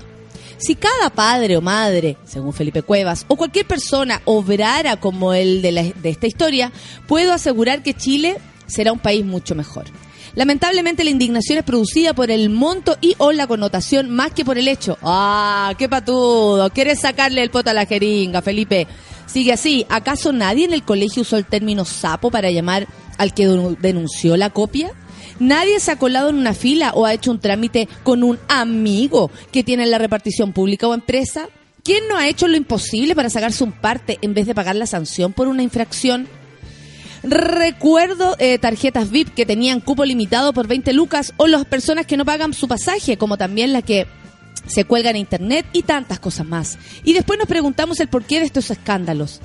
Si 0.57 0.75
cada 0.75 1.09
padre 1.09 1.57
o 1.57 1.61
madre, 1.61 2.17
según 2.25 2.53
Felipe 2.53 2.83
Cuevas, 2.83 3.25
o 3.27 3.35
cualquier 3.35 3.65
persona 3.65 4.21
obrara 4.25 4.97
como 4.97 5.33
el 5.33 5.63
de, 5.63 5.71
la- 5.71 5.83
de 5.83 6.09
esta 6.09 6.27
historia, 6.27 6.71
puedo 7.07 7.33
asegurar 7.33 7.81
que 7.81 7.95
Chile 7.95 8.37
será 8.67 8.91
un 8.91 8.99
país 8.99 9.25
mucho 9.25 9.55
mejor. 9.55 9.85
Lamentablemente 10.35 11.03
la 11.05 11.11
indignación 11.11 11.59
es 11.59 11.63
producida 11.63 12.13
por 12.13 12.29
el 12.29 12.49
monto 12.49 12.97
y 12.99 13.15
o 13.19 13.31
la 13.31 13.47
connotación 13.47 14.09
más 14.09 14.31
que 14.33 14.43
por 14.43 14.57
el 14.57 14.67
hecho. 14.67 14.97
¡Ah, 15.01 15.73
qué 15.77 15.87
patudo! 15.87 16.69
¿Quieres 16.71 16.99
sacarle 16.99 17.41
el 17.41 17.51
poto 17.51 17.69
a 17.69 17.73
la 17.73 17.85
jeringa, 17.85 18.41
Felipe? 18.41 18.85
Sigue 19.27 19.53
así. 19.53 19.85
¿Acaso 19.89 20.33
nadie 20.33 20.65
en 20.65 20.73
el 20.73 20.83
colegio 20.83 21.21
usó 21.21 21.37
el 21.37 21.45
término 21.45 21.85
sapo 21.85 22.31
para 22.31 22.51
llamar 22.51 22.85
al 23.17 23.33
que 23.33 23.47
denu- 23.47 23.77
denunció 23.77 24.35
la 24.35 24.49
copia? 24.49 24.91
Nadie 25.39 25.79
se 25.79 25.91
ha 25.91 25.99
colado 25.99 26.29
en 26.29 26.35
una 26.35 26.53
fila 26.53 26.91
o 26.95 27.05
ha 27.05 27.13
hecho 27.13 27.31
un 27.31 27.39
trámite 27.39 27.87
con 28.03 28.23
un 28.23 28.37
amigo 28.49 29.31
que 29.51 29.63
tiene 29.63 29.85
la 29.85 29.97
repartición 29.97 30.51
pública 30.53 30.87
o 30.87 30.93
empresa. 30.93 31.47
¿Quién 31.83 32.07
no 32.09 32.17
ha 32.17 32.27
hecho 32.27 32.47
lo 32.47 32.57
imposible 32.57 33.15
para 33.15 33.29
sacarse 33.29 33.63
un 33.63 33.71
parte 33.71 34.17
en 34.21 34.33
vez 34.33 34.47
de 34.47 34.55
pagar 34.55 34.75
la 34.75 34.85
sanción 34.87 35.33
por 35.33 35.47
una 35.47 35.61
infracción? 35.63 36.27
Recuerdo 37.25 38.35
eh, 38.37 38.59
tarjetas 38.59 39.09
VIP 39.09 39.33
que 39.33 39.45
tenían 39.45 39.79
cupo 39.79 40.05
limitado 40.05 40.53
por 40.53 40.67
20 40.67 40.93
lucas 40.93 41.33
o 41.37 41.47
las 41.47 41.65
personas 41.65 42.05
que 42.05 42.17
no 42.17 42.25
pagan 42.25 42.53
su 42.53 42.67
pasaje, 42.67 43.17
como 43.17 43.37
también 43.37 43.73
las 43.73 43.83
que 43.83 44.05
se 44.67 44.85
cuelgan 44.85 45.15
en 45.15 45.21
internet 45.21 45.65
y 45.73 45.83
tantas 45.83 46.19
cosas 46.19 46.45
más. 46.45 46.77
Y 47.03 47.13
después 47.13 47.39
nos 47.39 47.47
preguntamos 47.47 47.99
el 47.99 48.09
porqué 48.09 48.39
de 48.39 48.45
estos 48.45 48.69
escándalos. 48.69 49.41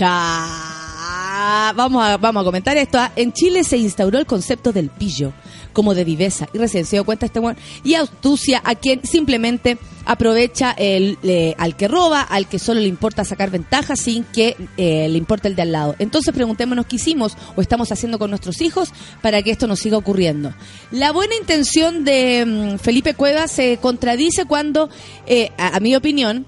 Ah, 0.00 1.72
vamos 1.74 2.04
a, 2.04 2.16
vamos 2.18 2.42
a 2.42 2.44
comentar 2.44 2.76
esto. 2.76 2.98
ah. 2.98 3.12
En 3.16 3.32
Chile 3.32 3.64
se 3.64 3.78
instauró 3.78 4.18
el 4.18 4.26
concepto 4.26 4.72
del 4.72 4.90
pillo 4.90 5.32
como 5.72 5.94
de 5.94 6.04
viveza. 6.04 6.48
Y 6.52 6.58
recién 6.58 6.84
se 6.84 6.96
dio 6.96 7.04
cuenta 7.04 7.26
este 7.26 7.40
weón. 7.40 7.56
Y 7.84 7.94
astucia 7.94 8.60
a 8.64 8.74
quien 8.74 9.04
simplemente 9.04 9.78
aprovecha 10.04 10.72
el, 10.72 11.18
eh, 11.22 11.54
al 11.58 11.76
que 11.76 11.88
roba, 11.88 12.22
al 12.22 12.48
que 12.48 12.58
solo 12.58 12.80
le 12.80 12.88
importa 12.88 13.24
sacar 13.24 13.50
ventaja 13.50 13.96
sin 13.96 14.24
que 14.24 14.56
eh, 14.76 15.08
le 15.08 15.18
importe 15.18 15.48
el 15.48 15.56
de 15.56 15.62
al 15.62 15.72
lado. 15.72 15.94
Entonces 15.98 16.34
preguntémonos 16.34 16.86
qué 16.86 16.96
hicimos 16.96 17.36
o 17.56 17.60
estamos 17.60 17.92
haciendo 17.92 18.18
con 18.18 18.30
nuestros 18.30 18.60
hijos 18.60 18.92
para 19.20 19.42
que 19.42 19.50
esto 19.50 19.66
no 19.66 19.76
siga 19.76 19.96
ocurriendo. 19.96 20.52
La 20.90 21.12
buena 21.12 21.34
intención 21.36 22.04
de 22.04 22.44
mm, 22.74 22.78
Felipe 22.78 23.14
Cuevas 23.14 23.50
se 23.52 23.78
contradice 23.78 24.44
cuando, 24.44 24.90
eh, 25.26 25.50
a 25.56 25.78
mi 25.80 25.94
opinión, 25.94 26.46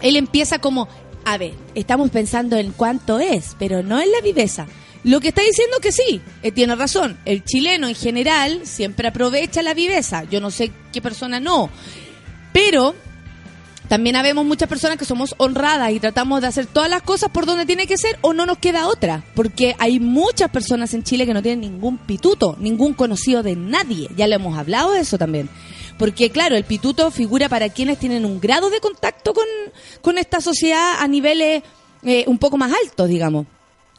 él 0.00 0.16
empieza 0.16 0.58
como, 0.58 0.88
a 1.24 1.38
ver, 1.38 1.54
estamos 1.74 2.10
pensando 2.10 2.56
en 2.56 2.72
cuánto 2.72 3.18
es, 3.18 3.56
pero 3.58 3.82
no 3.82 4.00
en 4.00 4.10
la 4.12 4.20
viveza. 4.20 4.66
Lo 5.04 5.20
que 5.20 5.28
está 5.28 5.42
diciendo 5.42 5.76
que 5.80 5.92
sí, 5.92 6.22
eh, 6.42 6.50
tiene 6.50 6.74
razón. 6.74 7.18
El 7.26 7.44
chileno 7.44 7.88
en 7.88 7.94
general 7.94 8.62
siempre 8.64 9.08
aprovecha 9.08 9.62
la 9.62 9.74
viveza. 9.74 10.24
Yo 10.24 10.40
no 10.40 10.50
sé 10.50 10.72
qué 10.92 11.02
persona 11.02 11.40
no. 11.40 11.68
Pero 12.54 12.94
también 13.88 14.16
habemos 14.16 14.46
muchas 14.46 14.66
personas 14.66 14.96
que 14.96 15.04
somos 15.04 15.34
honradas 15.36 15.92
y 15.92 16.00
tratamos 16.00 16.40
de 16.40 16.46
hacer 16.46 16.64
todas 16.64 16.88
las 16.88 17.02
cosas 17.02 17.30
por 17.30 17.44
donde 17.44 17.66
tiene 17.66 17.86
que 17.86 17.98
ser 17.98 18.18
o 18.22 18.32
no 18.32 18.46
nos 18.46 18.56
queda 18.56 18.88
otra. 18.88 19.22
Porque 19.34 19.76
hay 19.78 20.00
muchas 20.00 20.50
personas 20.50 20.94
en 20.94 21.02
Chile 21.02 21.26
que 21.26 21.34
no 21.34 21.42
tienen 21.42 21.60
ningún 21.60 21.98
pituto, 21.98 22.56
ningún 22.58 22.94
conocido 22.94 23.42
de 23.42 23.56
nadie. 23.56 24.08
Ya 24.16 24.26
le 24.26 24.36
hemos 24.36 24.56
hablado 24.56 24.92
de 24.92 25.00
eso 25.00 25.18
también. 25.18 25.50
Porque 25.98 26.30
claro, 26.30 26.56
el 26.56 26.64
pituto 26.64 27.10
figura 27.10 27.50
para 27.50 27.68
quienes 27.68 27.98
tienen 27.98 28.24
un 28.24 28.40
grado 28.40 28.70
de 28.70 28.80
contacto 28.80 29.34
con, 29.34 29.46
con 30.00 30.16
esta 30.16 30.40
sociedad 30.40 30.94
a 30.98 31.06
niveles 31.06 31.62
eh, 32.02 32.24
un 32.26 32.38
poco 32.38 32.56
más 32.56 32.72
altos, 32.84 33.06
digamos. 33.08 33.46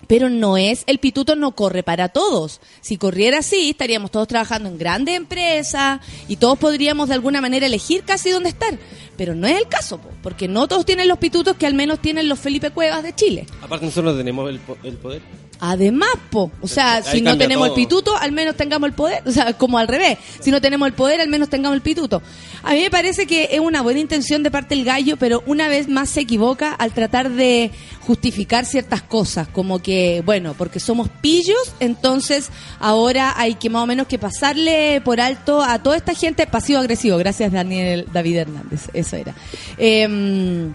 Pero 0.08 0.30
no 0.30 0.58
es, 0.58 0.84
el 0.88 1.00
pituto 1.00 1.36
no 1.36 1.54
corre 1.54 1.82
para 1.82 2.10
todos. 2.10 2.62
Si 2.82 2.98
corriera 2.98 3.40
así, 3.40 3.72
estaríamos 3.72 4.12
todos 4.12 4.28
trabajando 4.28 4.70
en 4.70 4.78
grandes 4.78 5.16
empresas 5.16 6.00
y 6.28 6.36
todos 6.36 6.60
podríamos 6.60 7.08
de 7.08 7.16
alguna 7.16 7.42
manera 7.42 7.66
elegir 7.66 8.04
casi 8.04 8.30
dónde 8.30 8.50
estar. 8.50 8.78
Pero 9.18 9.34
no 9.34 9.48
es 9.48 9.58
el 9.58 9.68
caso, 9.68 9.98
po, 10.00 10.10
porque 10.22 10.48
no 10.48 10.68
todos 10.68 10.86
tienen 10.86 11.08
los 11.08 11.18
pitutos 11.18 11.56
que 11.58 11.66
al 11.66 11.74
menos 11.74 12.02
tienen 12.02 12.30
los 12.30 12.40
Felipe 12.40 12.70
Cuevas 12.70 13.02
de 13.02 13.16
Chile. 13.16 13.48
Aparte 13.62 13.86
nosotros 13.86 14.14
no 14.14 14.18
tenemos 14.18 14.50
el, 14.50 14.60
el 14.84 14.98
poder. 14.98 15.22
Además, 15.60 16.10
po, 16.30 16.52
o 16.62 16.68
sea, 16.68 16.96
Ahí 16.96 17.04
si 17.04 17.22
no 17.22 17.38
tenemos 17.38 17.68
todo. 17.68 17.76
el 17.76 17.82
pituto, 17.84 18.18
al 18.18 18.32
menos 18.32 18.56
tengamos 18.56 18.88
el 18.88 18.94
poder, 18.94 19.24
o 19.26 19.32
sea, 19.32 19.54
como 19.54 19.78
al 19.78 19.88
revés, 19.88 20.18
si 20.40 20.52
no 20.52 20.62
tenemos 20.62 20.88
el 20.88 20.94
poder, 20.94 21.22
al 21.22 21.30
menos 21.30 21.50
tengamos 21.50 21.76
el 21.76 21.82
pituto. 21.82 22.22
A 22.64 22.74
mí 22.74 22.82
me 22.82 22.90
parece 22.90 23.26
que 23.26 23.50
es 23.52 23.60
una 23.60 23.82
buena 23.82 24.00
intención 24.00 24.44
de 24.44 24.52
parte 24.52 24.76
del 24.76 24.86
gallo, 24.86 25.18
pero 25.18 25.44
una 25.46 25.68
vez 25.68 25.88
más 25.88 26.10
se 26.10 26.22
equivoca 26.22 26.74
al 26.74 26.92
tratar 26.92 27.30
de 27.30 27.72
justificar 28.02 28.66
ciertas 28.66 29.02
cosas, 29.02 29.48
como 29.48 29.82
que, 29.82 30.22
bueno, 30.26 30.56
porque 30.58 30.80
somos 30.80 31.10
pillos, 31.22 31.74
entonces 31.80 32.50
ahora 32.80 33.34
hay 33.38 33.56
que 33.56 33.70
más 33.70 33.84
o 33.84 33.88
menos 33.88 34.08
que 34.08 34.20
pasarle 34.20 35.02
por 35.02 35.20
alto 35.20 35.62
a 35.64 35.82
toda 35.82 35.98
esta 35.98 36.14
gente 36.14 36.46
pasivo-agresivo. 36.48 37.18
Gracias, 37.18 37.52
Daniel 37.52 38.06
David 38.12 38.38
Hernández, 38.38 38.90
eso 38.94 39.16
era. 39.16 39.34
Em, 39.78 40.74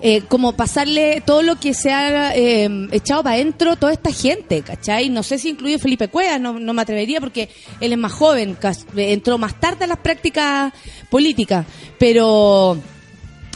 eh, 0.00 0.22
como 0.22 0.52
pasarle 0.52 1.22
todo 1.24 1.42
lo 1.42 1.56
que 1.56 1.74
se 1.74 1.92
ha 1.92 2.34
eh, 2.36 2.88
echado 2.92 3.22
para 3.22 3.36
adentro 3.36 3.76
toda 3.76 3.92
esta 3.92 4.12
gente, 4.12 4.62
¿cachai? 4.62 5.08
No 5.08 5.22
sé 5.22 5.38
si 5.38 5.50
incluye 5.50 5.78
Felipe 5.78 6.08
Cuevas, 6.08 6.40
no, 6.40 6.58
no 6.58 6.72
me 6.72 6.82
atrevería 6.82 7.20
porque 7.20 7.48
él 7.80 7.92
es 7.92 7.98
más 7.98 8.12
joven, 8.12 8.56
entró 8.96 9.38
más 9.38 9.58
tarde 9.58 9.84
a 9.84 9.88
las 9.88 9.98
prácticas 9.98 10.72
políticas, 11.10 11.66
pero 11.98 12.78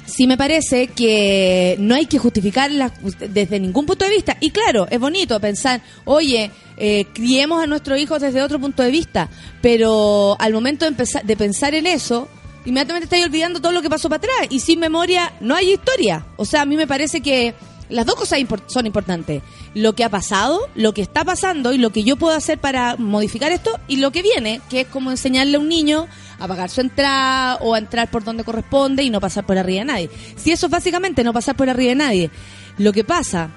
sí 0.04 0.26
me 0.26 0.36
parece 0.36 0.88
que 0.88 1.76
no 1.78 1.94
hay 1.94 2.06
que 2.06 2.18
justificarlas 2.18 2.92
desde 3.18 3.60
ningún 3.60 3.86
punto 3.86 4.04
de 4.04 4.10
vista. 4.10 4.36
Y 4.40 4.50
claro, 4.50 4.86
es 4.90 5.00
bonito 5.00 5.38
pensar, 5.40 5.80
oye, 6.04 6.50
eh, 6.76 7.06
criemos 7.12 7.62
a 7.62 7.66
nuestros 7.66 7.98
hijos 7.98 8.20
desde 8.20 8.42
otro 8.42 8.58
punto 8.58 8.82
de 8.82 8.90
vista, 8.90 9.28
pero 9.60 10.36
al 10.38 10.52
momento 10.52 10.84
de, 10.84 10.90
empezar, 10.90 11.24
de 11.24 11.36
pensar 11.36 11.74
en 11.74 11.86
eso, 11.86 12.28
inmediatamente 12.64 13.04
estáis 13.04 13.24
olvidando 13.24 13.60
todo 13.60 13.72
lo 13.72 13.82
que 13.82 13.90
pasó 13.90 14.08
para 14.08 14.18
atrás. 14.18 14.48
Y 14.50 14.60
sin 14.60 14.80
memoria 14.80 15.32
no 15.40 15.54
hay 15.54 15.72
historia. 15.72 16.24
O 16.36 16.44
sea, 16.44 16.62
a 16.62 16.66
mí 16.66 16.76
me 16.76 16.86
parece 16.86 17.20
que 17.20 17.54
las 17.88 18.06
dos 18.06 18.14
cosas 18.14 18.38
impor- 18.38 18.62
son 18.68 18.86
importantes. 18.86 19.42
Lo 19.74 19.94
que 19.94 20.04
ha 20.04 20.08
pasado, 20.08 20.60
lo 20.74 20.94
que 20.94 21.02
está 21.02 21.24
pasando 21.24 21.72
y 21.72 21.78
lo 21.78 21.90
que 21.90 22.04
yo 22.04 22.16
puedo 22.16 22.34
hacer 22.34 22.58
para 22.58 22.96
modificar 22.96 23.52
esto 23.52 23.78
y 23.88 23.96
lo 23.96 24.10
que 24.12 24.22
viene, 24.22 24.60
que 24.70 24.82
es 24.82 24.86
como 24.86 25.10
enseñarle 25.10 25.56
a 25.56 25.60
un 25.60 25.68
niño 25.68 26.06
a 26.38 26.48
pagar 26.48 26.70
su 26.70 26.80
entrada 26.80 27.56
o 27.60 27.74
a 27.74 27.78
entrar 27.78 28.10
por 28.10 28.24
donde 28.24 28.44
corresponde 28.44 29.02
y 29.02 29.10
no 29.10 29.20
pasar 29.20 29.44
por 29.46 29.58
arriba 29.58 29.80
de 29.80 29.84
nadie. 29.84 30.10
Si 30.36 30.50
eso 30.52 30.66
es 30.66 30.72
básicamente 30.72 31.22
no 31.24 31.32
pasar 31.32 31.54
por 31.56 31.68
arriba 31.68 31.90
de 31.90 31.94
nadie. 31.96 32.30
Lo 32.78 32.92
que 32.92 33.04
pasa, 33.04 33.50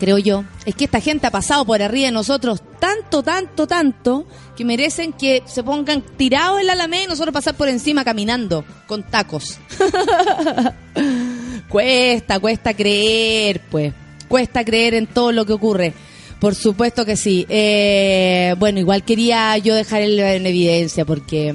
creo 0.00 0.18
yo, 0.18 0.44
es 0.64 0.74
que 0.74 0.86
esta 0.86 1.00
gente 1.00 1.26
ha 1.26 1.30
pasado 1.30 1.64
por 1.64 1.80
arriba 1.80 2.06
de 2.06 2.12
nosotros 2.12 2.62
tanto, 2.80 3.22
tanto, 3.22 3.66
tanto, 3.66 4.26
que 4.56 4.64
merecen 4.64 5.12
que 5.12 5.42
se 5.46 5.62
pongan 5.62 6.02
tirados 6.16 6.58
en 6.58 6.66
la 6.66 6.72
alameda 6.72 7.04
y 7.04 7.06
nosotros 7.06 7.34
pasar 7.34 7.54
por 7.54 7.68
encima 7.68 8.02
caminando 8.02 8.64
con 8.86 9.02
tacos. 9.04 9.58
cuesta, 11.68 12.40
cuesta 12.40 12.74
creer, 12.74 13.60
pues. 13.70 13.92
Cuesta 14.26 14.64
creer 14.64 14.94
en 14.94 15.06
todo 15.06 15.32
lo 15.32 15.44
que 15.44 15.52
ocurre. 15.52 15.92
Por 16.40 16.54
supuesto 16.54 17.04
que 17.04 17.16
sí. 17.16 17.44
Eh, 17.48 18.54
bueno, 18.58 18.80
igual 18.80 19.04
quería 19.04 19.58
yo 19.58 19.74
dejar 19.74 20.02
en, 20.02 20.18
en 20.18 20.46
evidencia 20.46 21.04
porque, 21.04 21.54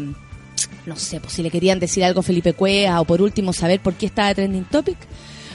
no 0.86 0.96
sé, 0.96 1.20
pues 1.20 1.34
si 1.34 1.42
le 1.42 1.50
querían 1.50 1.80
decir 1.80 2.04
algo 2.04 2.20
a 2.20 2.24
Felipe 2.24 2.54
Cueva 2.54 3.02
o 3.02 3.06
por 3.06 3.22
último 3.22 3.54
saber 3.54 3.80
por 3.80 3.96
qué 3.96 4.06
estaba 4.06 4.36
trending 4.36 4.66
topic, 4.66 4.98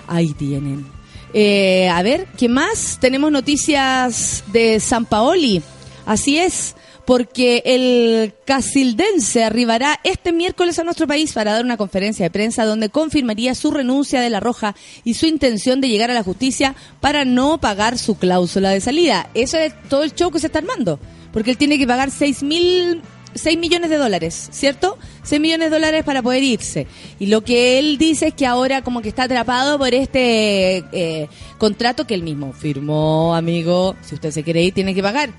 ahí 0.09 0.33
tienen. 0.35 1.00
Eh, 1.33 1.89
a 1.89 2.03
ver, 2.03 2.27
¿qué 2.37 2.49
más? 2.49 2.99
Tenemos 3.01 3.31
noticias 3.31 4.45
de 4.53 4.81
San 4.81 5.05
Paoli. 5.05 5.63
Así 6.07 6.39
es, 6.39 6.75
porque 7.05 7.63
el 7.65 8.35
casildense 8.45 9.45
arribará 9.45 10.01
este 10.03 10.33
miércoles 10.33 10.79
a 10.79 10.85
nuestro 10.85 11.07
país 11.07 11.33
para 11.33 11.53
dar 11.53 11.65
una 11.65 11.77
conferencia 11.77 12.25
de 12.25 12.31
prensa 12.31 12.65
donde 12.65 12.89
confirmaría 12.89 13.55
su 13.55 13.71
renuncia 13.71 14.21
de 14.21 14.31
la 14.31 14.41
Roja 14.41 14.75
y 15.05 15.15
su 15.15 15.27
intención 15.27 15.81
de 15.81 15.89
llegar 15.89 16.11
a 16.11 16.15
la 16.15 16.23
justicia 16.23 16.75
para 17.01 17.25
no 17.25 17.59
pagar 17.59 17.99
su 17.99 18.17
cláusula 18.17 18.71
de 18.71 18.81
salida. 18.81 19.29
Eso 19.35 19.57
es 19.59 19.73
todo 19.89 20.03
el 20.03 20.15
show 20.15 20.31
que 20.31 20.41
se 20.41 20.47
está 20.47 20.59
armando, 20.61 20.99
porque 21.33 21.51
él 21.51 21.57
tiene 21.57 21.79
que 21.79 21.87
pagar 21.87 22.11
seis 22.11 22.43
mil 22.43 23.03
6 23.35 23.59
millones 23.59 23.91
de 23.91 23.97
dólares, 23.97 24.49
¿cierto? 24.53 24.99
6 25.23 25.41
millones 25.41 25.71
de 25.71 25.77
dólares 25.77 26.05
para 26.05 26.23
poder 26.23 26.43
irse. 26.43 26.87
Y 27.19 27.27
lo 27.27 27.43
que 27.43 27.79
él 27.79 27.97
dice 27.99 28.29
es 28.29 28.35
que 28.35 28.47
ahora 28.47 28.83
como 28.83 29.03
que 29.03 29.09
está 29.09 29.25
atrapado 29.25 29.79
por 29.79 29.95
este 29.95 30.85
eh, 30.93 31.29
contrato 31.59 32.07
que 32.07 32.15
él 32.15 32.23
mismo 32.23 32.53
firmó, 32.53 33.35
amigo. 33.35 33.95
Si 34.03 34.15
usted 34.15 34.31
se 34.31 34.43
quiere 34.43 34.63
ir, 34.63 34.75
tiene 34.75 34.95
que 34.95 35.03
pagar. 35.03 35.31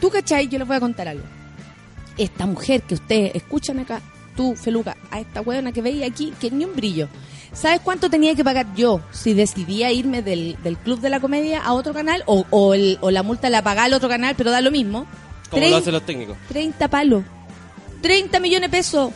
Tú, 0.00 0.10
¿cachai? 0.10 0.48
Yo 0.48 0.58
les 0.58 0.66
voy 0.66 0.76
a 0.76 0.80
contar 0.80 1.08
algo. 1.08 1.24
Esta 2.16 2.46
mujer 2.46 2.82
que 2.82 2.94
ustedes 2.94 3.34
escuchan 3.34 3.80
acá, 3.80 4.00
tú, 4.36 4.54
Feluca, 4.56 4.96
a 5.10 5.20
esta 5.20 5.40
huevona 5.40 5.72
que 5.72 5.82
veis 5.82 6.02
aquí, 6.04 6.32
que 6.40 6.50
ni 6.50 6.64
un 6.64 6.74
brillo. 6.76 7.08
¿Sabes 7.52 7.80
cuánto 7.80 8.10
tenía 8.10 8.34
que 8.34 8.42
pagar 8.44 8.66
yo 8.74 9.00
si 9.12 9.32
decidía 9.32 9.92
irme 9.92 10.22
del, 10.22 10.56
del 10.64 10.76
Club 10.76 11.00
de 11.00 11.08
la 11.10 11.20
Comedia 11.20 11.60
a 11.62 11.72
otro 11.72 11.92
canal? 11.94 12.22
O, 12.26 12.44
o, 12.50 12.74
el- 12.74 12.98
o 13.00 13.10
la 13.10 13.22
multa 13.22 13.48
la 13.50 13.62
pagaba 13.62 13.84
al 13.86 13.94
otro 13.94 14.08
canal, 14.08 14.34
pero 14.36 14.50
da 14.50 14.60
lo 14.60 14.70
mismo. 14.72 15.06
Como 15.50 15.66
lo 15.66 15.76
hacen 15.76 15.92
los 15.92 16.04
técnicos. 16.04 16.36
30 16.48 16.88
palos. 16.88 17.24
30 18.02 18.40
millones 18.40 18.70
de 18.70 18.76
pesos. 18.76 19.12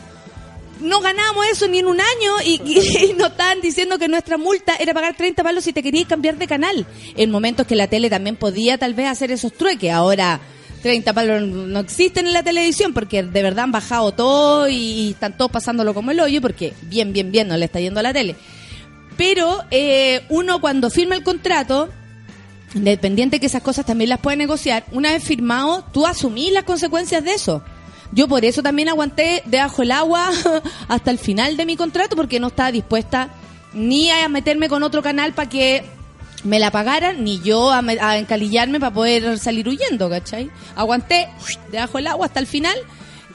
No 0.79 1.01
ganamos 1.01 1.45
eso 1.51 1.67
ni 1.67 1.79
en 1.79 1.87
un 1.87 1.99
año 1.99 2.33
y, 2.45 2.61
y 2.63 3.13
nos 3.17 3.31
estaban 3.31 3.59
diciendo 3.61 3.99
que 3.99 4.07
nuestra 4.07 4.37
multa 4.37 4.75
era 4.75 4.93
pagar 4.93 5.15
30 5.15 5.43
palos 5.43 5.63
si 5.63 5.73
te 5.73 5.83
querías 5.83 6.07
cambiar 6.07 6.37
de 6.37 6.47
canal. 6.47 6.85
En 7.17 7.31
momentos 7.31 7.67
que 7.67 7.75
la 7.75 7.87
tele 7.87 8.09
también 8.09 8.35
podía 8.35 8.77
tal 8.77 8.93
vez 8.93 9.07
hacer 9.07 9.31
esos 9.31 9.53
trueques. 9.53 9.91
Ahora 9.91 10.39
30 10.81 11.13
palos 11.13 11.41
no 11.41 11.79
existen 11.79 12.27
en 12.27 12.33
la 12.33 12.43
televisión 12.43 12.93
porque 12.93 13.23
de 13.23 13.43
verdad 13.43 13.65
han 13.65 13.71
bajado 13.71 14.13
todo 14.13 14.69
y, 14.69 14.75
y 14.75 15.11
están 15.11 15.35
todos 15.35 15.51
pasándolo 15.51 15.93
como 15.93 16.11
el 16.11 16.19
hoyo 16.19 16.41
porque 16.41 16.73
bien, 16.83 17.11
bien, 17.11 17.31
bien 17.31 17.49
no 17.49 17.57
le 17.57 17.65
está 17.65 17.79
yendo 17.79 17.99
a 17.99 18.03
la 18.03 18.13
tele. 18.13 18.35
Pero 19.17 19.65
eh, 19.69 20.21
uno 20.29 20.61
cuando 20.61 20.89
firma 20.89 21.13
el 21.13 21.23
contrato, 21.23 21.89
independiente 22.75 23.39
que 23.39 23.45
esas 23.47 23.61
cosas 23.63 23.85
también 23.85 24.09
las 24.09 24.19
puede 24.19 24.37
negociar, 24.37 24.85
una 24.91 25.11
vez 25.11 25.23
firmado, 25.23 25.83
tú 25.91 26.05
asumís 26.05 26.51
las 26.51 26.63
consecuencias 26.63 27.23
de 27.23 27.33
eso. 27.33 27.63
Yo 28.11 28.27
por 28.27 28.43
eso 28.45 28.63
también 28.63 28.89
aguanté 28.89 29.43
debajo 29.45 29.83
el 29.83 29.91
agua 29.91 30.29
hasta 30.87 31.11
el 31.11 31.19
final 31.19 31.57
de 31.57 31.65
mi 31.65 31.75
contrato 31.75 32.15
porque 32.15 32.39
no 32.39 32.47
estaba 32.47 32.71
dispuesta 32.71 33.29
ni 33.73 34.09
a 34.09 34.27
meterme 34.29 34.67
con 34.67 34.81
otro 34.81 35.03
canal 35.03 35.33
para 35.33 35.47
que 35.49 35.83
me 36.43 36.57
la 36.57 36.71
pagaran, 36.71 37.23
ni 37.23 37.39
yo 37.41 37.69
a, 37.71 37.81
me- 37.81 37.99
a 37.99 38.17
encalillarme 38.17 38.79
para 38.79 38.93
poder 38.93 39.37
salir 39.37 39.67
huyendo, 39.67 40.09
¿cachai? 40.09 40.49
Aguanté 40.75 41.27
debajo 41.71 41.97
el 41.99 42.07
agua 42.07 42.25
hasta 42.27 42.39
el 42.39 42.47
final 42.47 42.75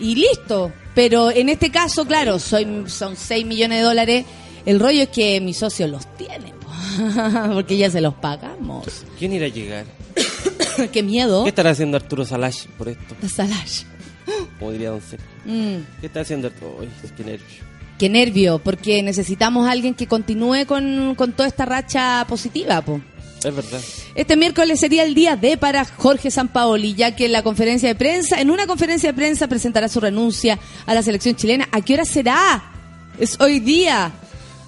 y 0.00 0.14
listo. 0.16 0.72
Pero 0.94 1.30
en 1.30 1.48
este 1.50 1.70
caso, 1.70 2.06
claro, 2.06 2.38
soy, 2.38 2.84
son 2.86 3.16
6 3.16 3.44
millones 3.46 3.78
de 3.78 3.84
dólares. 3.84 4.24
El 4.64 4.80
rollo 4.80 5.02
es 5.02 5.08
que 5.10 5.40
mis 5.40 5.58
socios 5.58 5.90
los 5.90 6.06
tienen, 6.16 6.53
porque 7.54 7.76
ya 7.76 7.90
se 7.90 8.00
los 8.00 8.14
pagamos. 8.14 9.04
¿Quién 9.18 9.32
irá 9.32 9.46
a 9.46 9.48
llegar? 9.48 9.84
Qué 10.92 11.02
miedo. 11.02 11.44
¿Qué 11.44 11.50
estará 11.50 11.70
haciendo 11.70 11.96
Arturo 11.96 12.24
Salash 12.24 12.66
por 12.78 12.88
esto? 12.88 13.14
Salash. 13.28 13.82
Como 14.58 14.72
diría 14.72 14.90
Don. 14.90 15.00
Mm. 15.44 15.84
¿Qué 16.00 16.06
está 16.06 16.20
haciendo 16.20 16.48
Arturo? 16.48 16.78
Uy, 16.80 16.88
qué 17.16 17.24
nervio. 17.24 17.46
Qué 17.98 18.08
nervio, 18.08 18.58
porque 18.58 19.02
necesitamos 19.02 19.68
a 19.68 19.70
alguien 19.70 19.94
que 19.94 20.06
continúe 20.06 20.66
con, 20.66 21.14
con 21.14 21.32
toda 21.32 21.48
esta 21.48 21.64
racha 21.64 22.24
positiva, 22.28 22.80
po. 22.82 23.00
Es 23.44 23.54
verdad. 23.54 23.80
Este 24.14 24.36
miércoles 24.36 24.80
sería 24.80 25.04
el 25.04 25.14
día 25.14 25.36
D 25.36 25.58
para 25.58 25.84
Jorge 25.84 26.30
Sampaoli, 26.30 26.94
ya 26.94 27.14
que 27.14 27.26
en 27.26 27.32
la 27.32 27.42
conferencia 27.42 27.88
de 27.88 27.94
prensa, 27.94 28.40
en 28.40 28.50
una 28.50 28.66
conferencia 28.66 29.10
de 29.10 29.14
prensa 29.14 29.48
presentará 29.48 29.88
su 29.88 30.00
renuncia 30.00 30.58
a 30.86 30.94
la 30.94 31.02
selección 31.02 31.36
chilena. 31.36 31.68
¿A 31.70 31.82
qué 31.82 31.94
hora 31.94 32.04
será? 32.04 32.72
Es 33.18 33.38
hoy 33.40 33.60
día. 33.60 34.12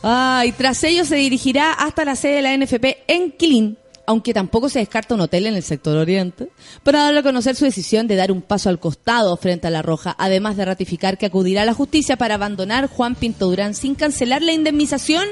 Ay, 0.02 0.52
tras 0.52 0.82
ello 0.84 1.04
se 1.04 1.16
dirigirá 1.16 1.72
hasta 1.72 2.04
la 2.04 2.16
sede 2.16 2.36
de 2.36 2.42
la 2.42 2.56
NFP 2.56 2.84
en 3.08 3.32
Quilín, 3.32 3.78
aunque 4.06 4.32
tampoco 4.32 4.68
se 4.68 4.78
descarta 4.78 5.14
un 5.14 5.20
hotel 5.20 5.46
en 5.46 5.54
el 5.54 5.62
sector 5.62 5.96
oriente, 5.96 6.48
para 6.82 7.02
darle 7.02 7.20
a 7.20 7.24
conocer 7.24 7.56
su 7.56 7.64
decisión 7.64 8.06
de 8.06 8.16
dar 8.16 8.30
un 8.30 8.42
paso 8.42 8.68
al 8.68 8.78
costado 8.78 9.36
frente 9.36 9.66
a 9.66 9.70
la 9.70 9.82
Roja, 9.82 10.14
además 10.18 10.56
de 10.56 10.64
ratificar 10.64 11.18
que 11.18 11.26
acudirá 11.26 11.62
a 11.62 11.66
la 11.66 11.74
justicia 11.74 12.16
para 12.16 12.36
abandonar 12.36 12.88
Juan 12.88 13.14
Pinto 13.14 13.46
Durán 13.46 13.74
sin 13.74 13.94
cancelar 13.94 14.42
la 14.42 14.52
indemnización. 14.52 15.26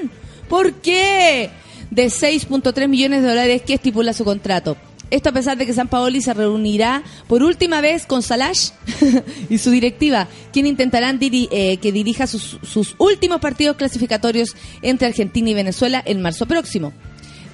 ¿Por 0.49 0.75
qué? 0.75 1.51
De 1.91 2.07
6.3 2.07 2.89
millones 2.89 3.23
de 3.23 3.29
dólares 3.29 3.63
que 3.63 3.75
estipula 3.75 4.13
su 4.13 4.25
contrato. 4.25 4.77
Esto 5.15 5.29
a 5.29 5.33
pesar 5.33 5.57
de 5.57 5.65
que 5.65 5.73
San 5.73 5.87
Paoli 5.87 6.21
se 6.21 6.35
reunirá 6.35 7.05
por 7.29 7.45
última 7.45 7.81
vez 7.81 8.05
con 8.05 8.21
Salash 8.21 8.71
y 9.49 9.59
su 9.59 9.71
directiva, 9.71 10.27
quien 10.53 10.67
intentarán 10.67 11.21
diri- 11.21 11.49
eh, 11.53 11.77
que 11.77 11.93
dirija 11.93 12.27
sus, 12.27 12.59
sus 12.63 12.97
últimos 12.99 13.41
partidos 13.41 13.77
clasificatorios 13.77 14.57
entre 14.83 15.07
Argentina 15.07 15.51
y 15.51 15.55
Venezuela 15.55 16.03
en 16.05 16.21
marzo 16.21 16.47
próximo. 16.47 16.93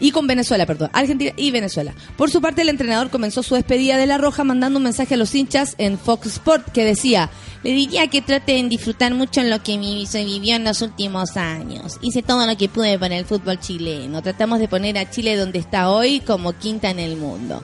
Y 0.00 0.12
con 0.12 0.26
Venezuela, 0.26 0.66
perdón, 0.66 0.90
Argentina 0.92 1.32
y 1.36 1.50
Venezuela. 1.50 1.94
Por 2.16 2.30
su 2.30 2.40
parte, 2.40 2.62
el 2.62 2.70
entrenador 2.70 3.10
comenzó 3.10 3.42
su 3.42 3.54
despedida 3.54 3.98
de 3.98 4.06
La 4.06 4.18
Roja 4.18 4.44
mandando 4.44 4.78
un 4.78 4.84
mensaje 4.84 5.14
a 5.14 5.18
los 5.18 5.34
hinchas 5.34 5.74
en 5.76 5.98
Fox 5.98 6.26
Sport 6.26 6.72
que 6.72 6.84
decía, 6.84 7.30
le 7.62 7.72
diría 7.72 8.08
que 8.08 8.22
traten 8.22 8.64
de 8.64 8.76
disfrutar 8.76 9.12
mucho 9.12 9.40
en 9.40 9.50
lo 9.50 9.62
que 9.62 10.06
se 10.06 10.24
vivió 10.24 10.56
en 10.56 10.64
los 10.64 10.80
últimos 10.80 11.36
años. 11.36 11.98
Hice 12.00 12.22
todo 12.22 12.46
lo 12.46 12.56
que 12.56 12.68
pude 12.70 12.98
para 12.98 13.16
el 13.16 13.26
fútbol 13.26 13.60
chileno. 13.60 14.22
Tratamos 14.22 14.58
de 14.58 14.68
poner 14.68 14.96
a 14.96 15.10
Chile 15.10 15.36
donde 15.36 15.58
está 15.58 15.90
hoy 15.90 16.20
como 16.20 16.54
quinta 16.54 16.90
en 16.90 16.98
el 16.98 17.16
mundo. 17.16 17.62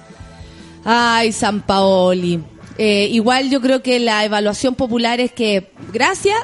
Ay, 0.84 1.32
San 1.32 1.62
Paoli. 1.62 2.42
Eh, 2.78 3.08
igual 3.10 3.48
yo 3.48 3.60
creo 3.62 3.82
que 3.82 3.98
la 3.98 4.24
evaluación 4.24 4.74
popular 4.74 5.20
es 5.20 5.32
que, 5.32 5.72
gracias, 5.92 6.38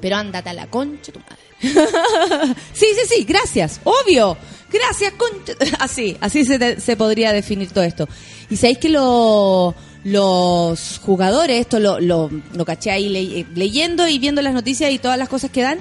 pero 0.00 0.16
ándate 0.16 0.48
a 0.50 0.54
la 0.54 0.66
concha 0.68 1.12
tu 1.12 1.20
madre. 1.20 1.42
sí, 2.72 2.86
sí, 2.94 3.16
sí, 3.16 3.24
gracias, 3.24 3.80
obvio. 3.84 4.36
Gracias, 4.72 5.12
concha. 5.14 5.52
Así, 5.78 6.16
así 6.20 6.44
se, 6.44 6.80
se 6.80 6.96
podría 6.96 7.32
definir 7.32 7.70
todo 7.70 7.84
esto. 7.84 8.08
Y 8.50 8.56
sabéis 8.56 8.78
que 8.78 8.88
lo- 8.88 9.74
los 10.04 11.00
jugadores, 11.04 11.60
esto 11.60 11.78
lo, 11.78 12.00
lo, 12.00 12.30
lo 12.54 12.64
caché 12.64 12.90
ahí 12.90 13.08
le- 13.08 13.40
eh, 13.40 13.46
leyendo 13.54 14.08
y 14.08 14.18
viendo 14.18 14.42
las 14.42 14.54
noticias 14.54 14.90
y 14.92 14.98
todas 14.98 15.18
las 15.18 15.28
cosas 15.28 15.50
que 15.50 15.62
dan, 15.62 15.78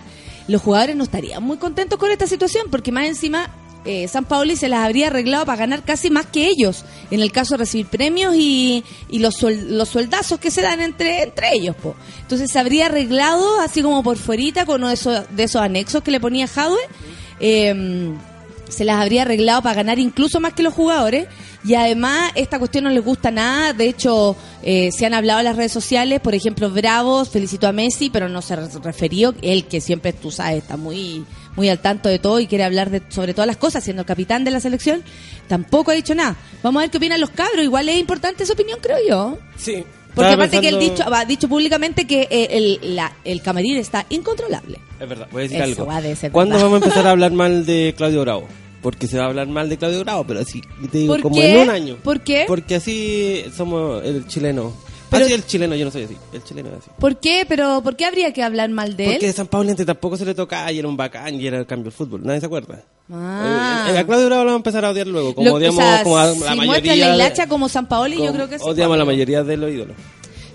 los 0.47 0.61
jugadores 0.61 0.95
no 0.95 1.03
estarían 1.03 1.41
muy 1.43 1.57
contentos 1.57 1.97
con 1.97 2.11
esta 2.11 2.27
situación 2.27 2.67
porque 2.69 2.91
más 2.91 3.05
encima 3.07 3.49
eh, 3.85 4.07
San 4.07 4.25
Paoli 4.25 4.55
se 4.57 4.67
las 4.69 4.81
habría 4.85 5.07
arreglado 5.07 5.45
para 5.45 5.57
ganar 5.57 5.83
casi 5.83 6.09
más 6.11 6.27
que 6.27 6.47
ellos 6.47 6.83
en 7.09 7.19
el 7.21 7.31
caso 7.31 7.55
de 7.55 7.59
recibir 7.59 7.87
premios 7.87 8.35
y, 8.35 8.83
y 9.09 9.19
los, 9.19 9.35
suel- 9.41 9.69
los 9.69 9.89
sueldazos 9.89 10.39
que 10.39 10.51
se 10.51 10.61
dan 10.61 10.81
entre, 10.81 11.23
entre 11.23 11.53
ellos. 11.55 11.75
Po. 11.77 11.95
Entonces 12.21 12.51
se 12.51 12.59
habría 12.59 12.87
arreglado 12.87 13.59
así 13.61 13.81
como 13.81 14.03
por 14.03 14.17
fuerita 14.17 14.65
con 14.65 14.81
uno 14.81 14.89
de 14.89 14.93
esos, 14.95 15.23
de 15.35 15.43
esos 15.43 15.61
anexos 15.61 16.03
que 16.03 16.11
le 16.11 16.19
ponía 16.19 16.47
Jadwe. 16.47 16.77
Eh, 17.39 18.13
se 18.71 18.85
las 18.85 18.99
habría 19.01 19.21
arreglado 19.23 19.61
para 19.61 19.75
ganar 19.75 19.99
incluso 19.99 20.39
más 20.39 20.53
que 20.53 20.63
los 20.63 20.73
jugadores. 20.73 21.27
Y 21.63 21.75
además 21.75 22.31
esta 22.33 22.57
cuestión 22.57 22.85
no 22.85 22.89
les 22.89 23.03
gusta 23.05 23.29
nada. 23.29 23.73
De 23.73 23.85
hecho 23.87 24.35
eh, 24.63 24.89
se 24.91 25.05
han 25.05 25.13
hablado 25.13 25.39
en 25.41 25.45
las 25.45 25.55
redes 25.55 25.71
sociales 25.71 26.19
por 26.19 26.33
ejemplo 26.33 26.69
Bravos 26.71 27.29
felicitó 27.29 27.67
a 27.67 27.71
Messi 27.71 28.09
pero 28.09 28.29
no 28.29 28.41
se 28.41 28.55
re- 28.55 28.67
refirió 28.83 29.33
él 29.43 29.65
que 29.65 29.79
siempre 29.81 30.13
tú 30.13 30.31
sabes 30.31 30.57
está 30.63 30.77
muy 30.77 31.25
muy 31.55 31.67
al 31.69 31.79
tanto 31.79 32.09
de 32.09 32.17
todo 32.19 32.39
y 32.39 32.47
quiere 32.47 32.63
hablar 32.63 32.89
de, 32.89 33.01
sobre 33.09 33.33
todas 33.33 33.45
las 33.47 33.57
cosas 33.57 33.83
siendo 33.83 34.01
el 34.01 34.05
capitán 34.07 34.43
de 34.43 34.51
la 34.51 34.59
selección 34.59 35.03
tampoco 35.47 35.91
ha 35.91 35.93
dicho 35.95 36.15
nada. 36.15 36.35
Vamos 36.63 36.79
a 36.79 36.83
ver 36.83 36.89
qué 36.91 36.97
opinan 36.97 37.19
los 37.21 37.29
cabros. 37.31 37.63
Igual 37.63 37.89
es 37.89 37.99
importante 37.99 38.45
su 38.45 38.53
opinión 38.53 38.79
creo 38.81 38.97
yo. 39.07 39.37
Sí. 39.57 39.83
Porque 40.15 40.31
aparte 40.31 40.59
que 40.61 40.69
él 40.69 40.79
dicho 40.79 41.03
ha 41.11 41.25
dicho 41.25 41.47
públicamente 41.47 42.05
que 42.05 42.27
eh, 42.29 42.47
el, 42.51 42.95
la- 42.95 43.13
el 43.23 43.41
camarín 43.41 43.77
está 43.77 44.05
incontrolable 44.09 44.79
Es 44.99 45.07
verdad, 45.09 45.27
voy 45.31 45.41
a 45.41 45.43
decir 45.43 45.61
Eso 45.61 45.89
algo. 45.89 46.01
de 46.01 46.29
¿Cuándo 46.31 46.53
verdad. 46.55 46.65
vamos 46.69 46.81
a 46.81 46.85
empezar 46.85 47.07
a 47.07 47.11
hablar 47.11 47.31
mal 47.33 47.65
de 47.65 47.93
Claudio 47.97 48.21
Bravo? 48.21 48.47
Porque 48.81 49.05
se 49.07 49.17
va 49.17 49.25
a 49.25 49.27
hablar 49.27 49.47
mal 49.47 49.69
de 49.69 49.77
Claudio 49.77 49.99
Bravo, 50.03 50.23
pero 50.25 50.39
así, 50.39 50.59
te 50.91 50.97
digo, 50.97 51.13
¿Por 51.13 51.21
como 51.21 51.35
qué? 51.35 51.51
en 51.53 51.59
un 51.61 51.69
año. 51.69 51.97
¿Por 52.03 52.21
qué? 52.21 52.45
Porque 52.47 52.75
así 52.75 53.45
somos 53.55 54.03
el 54.03 54.25
chileno. 54.27 54.73
Pero- 55.11 55.25
así 55.25 55.33
el 55.33 55.45
chileno, 55.45 55.75
yo 55.75 55.85
no 55.85 55.91
soy 55.91 56.03
así. 56.03 56.17
El 56.33 56.43
chileno 56.43 56.69
es 56.69 56.75
así. 56.79 56.89
¿Por 56.99 57.17
qué? 57.19 57.45
Pero 57.47 57.81
¿por 57.83 57.95
qué 57.95 58.05
habría 58.05 58.31
que 58.33 58.41
hablar 58.43 58.69
mal 58.69 58.95
de 58.97 59.03
Porque 59.05 59.25
él? 59.25 59.31
de 59.31 59.33
San 59.33 59.47
Paulente 59.47 59.85
tampoco 59.85 60.17
se 60.17 60.25
le 60.25 60.33
toca 60.33 60.71
y 60.71 60.79
era 60.79 60.87
un 60.87 60.97
bacán 60.97 61.35
y 61.39 61.45
era 61.45 61.59
el 61.59 61.65
cambio 61.65 61.91
de 61.91 61.97
fútbol. 61.97 62.21
Nadie 62.23 62.39
se 62.39 62.45
acuerda. 62.45 62.83
Ah. 63.11 63.87
Eh, 63.89 63.93
eh, 63.93 63.97
a 63.99 64.05
Claudio 64.05 64.27
Bravo 64.27 64.43
lo 64.43 64.51
vamos 64.51 64.53
a 64.53 64.61
empezar 64.61 64.85
a 64.85 64.89
odiar 64.91 65.07
luego. 65.07 65.35
Como 65.35 65.47
Lo- 65.49 65.55
odiamos 65.55 65.83
o 65.83 65.87
sea, 65.87 66.03
como 66.03 66.17
a 66.17 66.25
la 66.27 66.55
mayoría. 66.55 66.95
la 66.95 67.07
de- 67.09 67.15
hilacha 67.15 67.47
como 67.47 67.67
San 67.69 67.87
Paoli, 67.87 68.15
yo 68.15 68.21
como- 68.27 68.33
creo 68.33 68.49
que 68.49 68.57
sí. 68.59 68.65
Odiamos 68.65 68.95
a 68.95 68.97
la 68.99 69.05
mayoría 69.05 69.43
de 69.43 69.57
los 69.57 69.69
ídolos. 69.71 69.95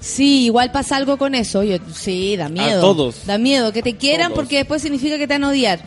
Sí, 0.01 0.45
igual 0.47 0.71
pasa 0.73 0.97
algo 0.97 1.17
con 1.19 1.35
eso. 1.35 1.63
Yo, 1.63 1.77
sí, 1.93 2.37
da 2.37 2.49
miedo. 2.49 2.81
todos. 2.81 3.27
Da 3.27 3.39
miedo 3.39 3.73
que 3.73 3.83
te 3.83 3.97
quieran 3.97 4.29
Todos. 4.29 4.37
porque 4.45 4.57
después 4.59 4.81
significa 4.81 5.19
que 5.19 5.27
te 5.27 5.35
van 5.35 5.45
a 5.45 5.49
odiar. 5.51 5.81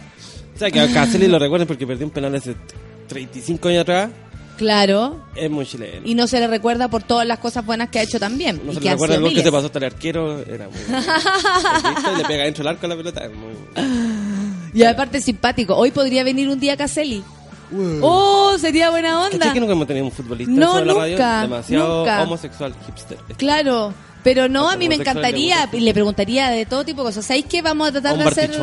O 0.56 0.60
sea, 0.60 0.70
que 0.70 0.80
a 0.80 0.92
Caselli 0.92 1.28
lo 1.28 1.40
recuerden 1.40 1.68
porque 1.68 1.88
perdió 1.88 2.06
un 2.06 2.12
penal 2.12 2.36
hace 2.36 2.54
35 3.08 3.70
años 3.70 3.82
atrás. 3.82 4.10
Claro. 4.60 5.16
Es 5.36 5.50
muy 5.50 5.66
chileno. 5.66 6.02
Y 6.06 6.16
no 6.16 6.28
se 6.28 6.38
le 6.40 6.48
recuerda 6.48 6.90
por 6.90 7.02
todas 7.02 7.26
las 7.26 7.40
cosas 7.40 7.66
buenas 7.66 7.88
que 7.90 8.00
ha 8.00 8.04
hecho 8.04 8.20
también. 8.20 8.62
No 8.66 8.74
y 8.74 8.76
se 8.76 8.82
le 8.82 8.92
recuerda 8.92 9.16
el 9.16 9.22
gol 9.22 9.34
que 9.34 9.42
se 9.42 9.52
pasó 9.54 9.68
hasta 9.68 9.80
el 9.80 9.86
arquero. 9.86 10.42
Era 10.42 10.68
muy. 10.68 10.80
Y 12.14 12.18
le 12.18 12.26
pega 12.26 12.44
dentro 12.44 12.64
del 12.66 12.68
arco 12.74 12.86
a 12.86 12.90
la 12.90 12.96
pelota. 12.98 13.24
es 13.26 13.32
muy- 13.34 14.70
Y 14.74 14.84
aparte 14.84 15.22
simpático. 15.22 15.76
Hoy 15.76 15.92
podría 15.92 16.26
venir 16.26 16.50
un 16.50 16.60
día 16.60 16.76
Caselli. 16.76 17.24
Oh, 18.02 18.58
sería 18.60 18.90
buena 18.90 19.22
onda. 19.22 19.38
¿Cachai 19.38 19.54
que 19.54 19.60
nunca 19.62 19.72
hemos 19.74 19.88
tenido 19.88 20.06
un 20.06 20.12
futbolista 20.12 20.52
No, 20.54 20.74
sobre 20.74 20.86
la 20.88 20.94
radio? 20.94 21.12
nunca, 21.14 21.42
Demasiado 21.44 21.98
nunca. 22.00 22.24
homosexual, 22.24 22.76
hipster. 22.86 23.18
Claro. 23.38 23.94
Pero 24.24 24.50
no, 24.50 24.70
a 24.70 24.76
mí 24.76 24.90
me 24.90 24.96
encantaría, 24.96 25.70
y 25.72 25.80
le 25.80 25.94
preguntaría 25.94 26.50
de 26.50 26.66
todo 26.66 26.84
tipo 26.84 27.04
de 27.04 27.08
cosas. 27.08 27.26
¿Sabéis 27.26 27.46
qué? 27.48 27.62
Vamos 27.62 27.88
a 27.88 27.92
tratar 27.94 28.18
de 28.18 28.26
hacer... 28.26 28.54
sí. 28.54 28.60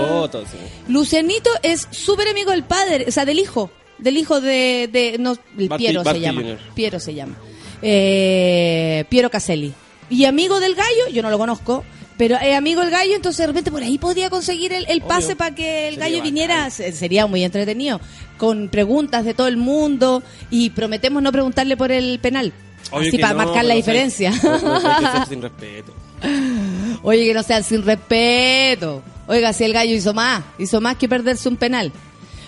Lucianito 0.88 1.48
es 1.62 1.88
súper 1.90 2.28
amigo 2.28 2.50
del 2.50 2.64
padre, 2.64 3.06
o 3.08 3.10
sea, 3.10 3.24
del 3.24 3.38
hijo. 3.38 3.70
Del 3.98 4.16
hijo 4.16 4.40
de... 4.40 4.88
de 4.92 5.16
no, 5.18 5.36
el 5.58 5.68
Piero 5.70 6.04
se 6.04 6.20
llama. 6.20 6.42
Piero 6.74 7.00
se 7.00 7.14
llama. 7.14 7.34
Eh, 7.82 9.04
Piero 9.08 9.30
Caselli. 9.30 9.72
Y 10.10 10.24
amigo 10.24 10.60
del 10.60 10.74
gallo, 10.74 11.08
yo 11.12 11.22
no 11.22 11.30
lo 11.30 11.38
conozco, 11.38 11.84
pero 12.16 12.36
amigo 12.56 12.80
del 12.82 12.90
gallo, 12.90 13.14
entonces 13.16 13.38
de 13.38 13.46
repente 13.48 13.70
por 13.70 13.82
ahí 13.82 13.98
podía 13.98 14.30
conseguir 14.30 14.72
el, 14.72 14.86
el 14.88 15.02
pase 15.02 15.34
para 15.34 15.54
que 15.54 15.88
el 15.88 15.94
Sería 15.94 16.08
gallo 16.10 16.22
viniera. 16.22 16.70
Se- 16.70 16.92
Sería 16.92 17.26
muy 17.26 17.42
entretenido. 17.42 18.00
Con 18.38 18.68
preguntas 18.68 19.24
de 19.24 19.34
todo 19.34 19.48
el 19.48 19.56
mundo 19.56 20.22
y 20.50 20.70
prometemos 20.70 21.22
no 21.22 21.32
preguntarle 21.32 21.76
por 21.76 21.90
el 21.90 22.18
penal. 22.20 22.52
Obvio 22.92 23.08
Así 23.08 23.18
para 23.18 23.32
no, 23.34 23.44
marcar 23.44 23.64
la 23.64 23.74
diferencia. 23.74 24.30
No, 24.42 24.58
no, 24.60 24.80
que 24.80 25.26
sin 25.28 25.42
respeto. 25.42 25.94
Oye, 27.02 27.26
que 27.26 27.34
no 27.34 27.42
sean 27.42 27.64
sin 27.64 27.82
respeto. 27.84 29.02
Oiga, 29.26 29.52
si 29.52 29.64
el 29.64 29.72
gallo 29.72 29.92
hizo 29.94 30.14
más, 30.14 30.44
hizo 30.58 30.80
más 30.80 30.96
que 30.96 31.08
perderse 31.08 31.48
un 31.48 31.56
penal. 31.56 31.90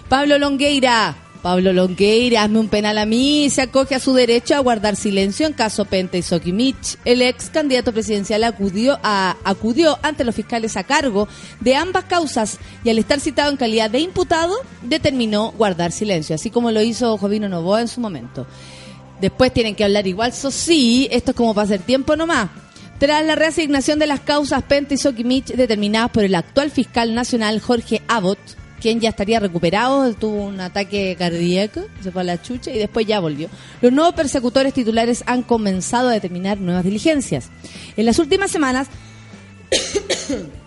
Pablo 0.09 0.39
Longueira, 0.39 1.17
Pablo 1.43 1.73
Longueira, 1.73 2.43
hazme 2.43 2.59
un 2.59 2.69
penal 2.69 2.99
a 2.99 3.07
mí, 3.07 3.49
se 3.51 3.63
acoge 3.63 3.95
a 3.95 4.01
su 4.01 4.13
derecho 4.13 4.57
a 4.57 4.61
guardar 4.61 4.97
silencio 4.97 5.47
en 5.47 5.53
caso 5.53 5.85
Penta 5.85 6.17
y 6.17 6.23
Sokimich. 6.23 6.99
El 7.05 7.23
ex 7.23 7.51
candidato 7.51 7.93
presidencial 7.93 8.45
acudió, 8.45 8.99
a, 9.03 9.37
acudió 9.45 9.99
ante 10.03 10.25
los 10.25 10.35
fiscales 10.35 10.77
a 10.77 10.85
cargo 10.85 11.29
de 11.61 11.77
ambas 11.77 12.05
causas 12.05 12.59
y 12.83 12.91
al 12.91 12.99
estar 12.99 13.21
citado 13.21 13.51
en 13.51 13.57
calidad 13.57 13.91
de 13.91 14.01
imputado, 14.01 14.55
determinó 14.83 15.53
guardar 15.53 15.93
silencio, 15.93 16.35
así 16.35 16.51
como 16.51 16.71
lo 16.71 16.83
hizo 16.83 17.17
Jovino 17.19 17.49
Novoa 17.49 17.81
en 17.81 17.89
su 17.89 18.01
momento. 18.01 18.47
Después 19.21 19.53
tienen 19.53 19.75
que 19.75 19.85
hablar 19.85 20.07
igual, 20.07 20.31
eso 20.31 20.51
sí, 20.51 21.09
esto 21.11 21.31
es 21.31 21.37
como 21.37 21.55
para 21.55 21.65
hacer 21.65 21.81
tiempo 21.81 22.17
nomás. 22.17 22.51
Tras 22.99 23.25
la 23.25 23.37
reasignación 23.37 24.01
de 24.01 24.09
las 24.09 24.21
causas 24.21 24.65
Penta 24.65 24.95
y 24.95 24.99
Sokimich 24.99 25.47
determinadas 25.47 26.11
por 26.11 26.25
el 26.25 26.35
actual 26.35 26.73
fiscal 26.73 27.15
nacional 27.15 27.61
Jorge 27.61 28.03
Abbott, 28.09 28.39
quien 28.81 29.01
ya 29.01 29.11
estaría 29.11 29.41
recuperado, 29.41 30.13
tuvo 30.15 30.45
un 30.45 30.61
ataque 30.61 31.17
cardíaco, 31.19 31.83
se 32.03 32.11
fue 32.11 32.23
a 32.23 32.25
la 32.25 32.43
chucha 32.43 32.71
y 32.71 32.79
después 32.79 33.07
ya 33.07 33.21
volvió. 33.21 33.49
Los 33.81 33.93
nuevos 33.93 34.15
persecutores 34.15 34.75
titulares 34.75 35.25
han 35.27 35.43
comenzado 35.43 36.09
a 36.09 36.13
determinar 36.13 36.59
nuevas 36.59 36.85
diligencias. 36.85 37.49
En 37.97 38.07
las 38.07 38.19
últimas 38.19 38.51
semanas, 38.51 38.89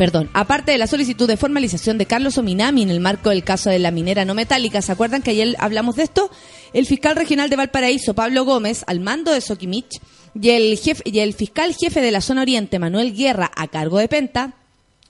Perdón, 0.00 0.30
aparte 0.32 0.72
de 0.72 0.78
la 0.78 0.86
solicitud 0.86 1.28
de 1.28 1.36
formalización 1.36 1.98
de 1.98 2.06
Carlos 2.06 2.38
Ominami 2.38 2.82
en 2.82 2.88
el 2.88 3.00
marco 3.00 3.28
del 3.28 3.44
caso 3.44 3.68
de 3.68 3.78
la 3.78 3.90
minera 3.90 4.24
no 4.24 4.32
metálica, 4.34 4.80
¿se 4.80 4.92
acuerdan 4.92 5.20
que 5.20 5.32
ayer 5.32 5.56
hablamos 5.58 5.96
de 5.96 6.04
esto? 6.04 6.30
El 6.72 6.86
fiscal 6.86 7.16
regional 7.16 7.50
de 7.50 7.56
Valparaíso, 7.56 8.14
Pablo 8.14 8.46
Gómez, 8.46 8.82
al 8.86 9.00
mando 9.00 9.30
de 9.30 9.42
Soquimich, 9.42 10.00
y 10.40 10.50
el, 10.50 10.78
jefe, 10.78 11.02
y 11.04 11.18
el 11.18 11.34
fiscal 11.34 11.74
jefe 11.74 12.00
de 12.00 12.12
la 12.12 12.22
zona 12.22 12.40
oriente, 12.40 12.78
Manuel 12.78 13.14
Guerra, 13.14 13.50
a 13.54 13.68
cargo 13.68 13.98
de 13.98 14.08
Penta, 14.08 14.54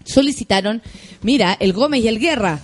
solicitaron, 0.04 0.82
mira, 1.22 1.56
el 1.60 1.72
Gómez 1.72 2.04
y 2.04 2.08
el 2.08 2.18
Guerra, 2.18 2.60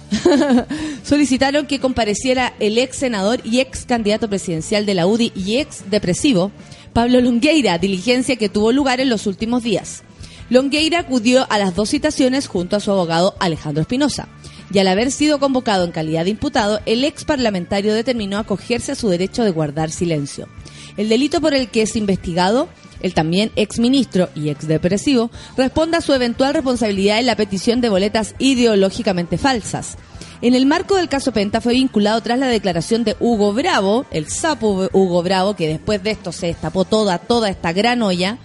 solicitaron 1.05 1.67
que 1.67 1.81
compareciera 1.81 2.55
el 2.61 2.79
ex 2.79 2.97
senador 2.97 3.41
y 3.45 3.61
ex 3.61 3.85
candidato 3.85 4.29
presidencial 4.29 4.87
de 4.87 4.95
la 4.95 5.07
UDI 5.07 5.33
y 5.35 5.57
ex 5.59 5.91
depresivo, 5.91 6.51
Pablo 6.93 7.21
Longueira, 7.21 7.79
diligencia 7.79 8.37
que 8.37 8.49
tuvo 8.49 8.73
lugar 8.73 9.01
en 9.01 9.11
los 9.11 9.27
últimos 9.27 9.63
días. 9.63 10.03
Longueira 10.49 11.01
acudió 11.01 11.47
a 11.51 11.59
las 11.59 11.75
dos 11.75 11.91
citaciones 11.91 12.47
junto 12.47 12.77
a 12.77 12.81
su 12.81 12.91
abogado 12.91 13.35
Alejandro 13.41 13.83
Espinosa. 13.83 14.29
y 14.73 14.79
al 14.79 14.89
haber 14.89 15.13
sido 15.13 15.39
convocado 15.39 15.85
en 15.85 15.93
calidad 15.93 16.25
de 16.25 16.31
imputado, 16.31 16.81
el 16.87 17.05
ex 17.05 17.25
parlamentario 17.25 17.95
determinó 17.95 18.39
acogerse 18.39 18.93
a 18.93 18.97
su 18.97 19.09
derecho 19.09 19.45
de 19.45 19.51
guardar 19.51 19.91
silencio. 19.91 20.49
El 20.97 21.09
delito 21.09 21.41
por 21.41 21.55
el 21.55 21.69
que 21.69 21.83
es 21.83 21.95
investigado, 21.95 22.69
el 23.07 23.15
también 23.15 23.51
ex 23.57 23.79
ministro 23.79 24.29
y 24.35 24.51
ex 24.51 24.69
depresivo, 24.69 25.31
responde 25.57 25.97
a 25.97 26.03
su 26.03 26.13
eventual 26.13 26.53
responsabilidad 26.53 27.19
en 27.19 27.27
la 27.27 27.37
petición 27.37 27.81
de 27.81 27.89
boletas 27.89 28.35
ideológicamente 28.39 29.39
falsas. 29.39 29.97
En 30.43 30.55
el 30.55 30.67
marco 30.67 30.97
del 30.97 31.09
caso 31.09 31.33
Penta 31.33 31.63
fue 31.63 31.73
vinculado 31.73 32.21
tras 32.21 32.39
la 32.39 32.49
declaración 32.49 33.05
de 33.05 33.17
Hugo 33.21 33.55
Bravo, 33.55 34.05
el 34.11 34.29
sapo 34.29 34.89
Hugo 34.93 35.23
Bravo, 35.23 35.57
que 35.57 35.69
después 35.69 36.03
de 36.03 36.11
esto 36.11 36.31
se 36.31 36.49
destapó 36.49 36.85
toda, 36.85 37.19
toda 37.19 37.49
esta 37.49 37.73
gran 37.73 38.03
olla, 38.03 38.39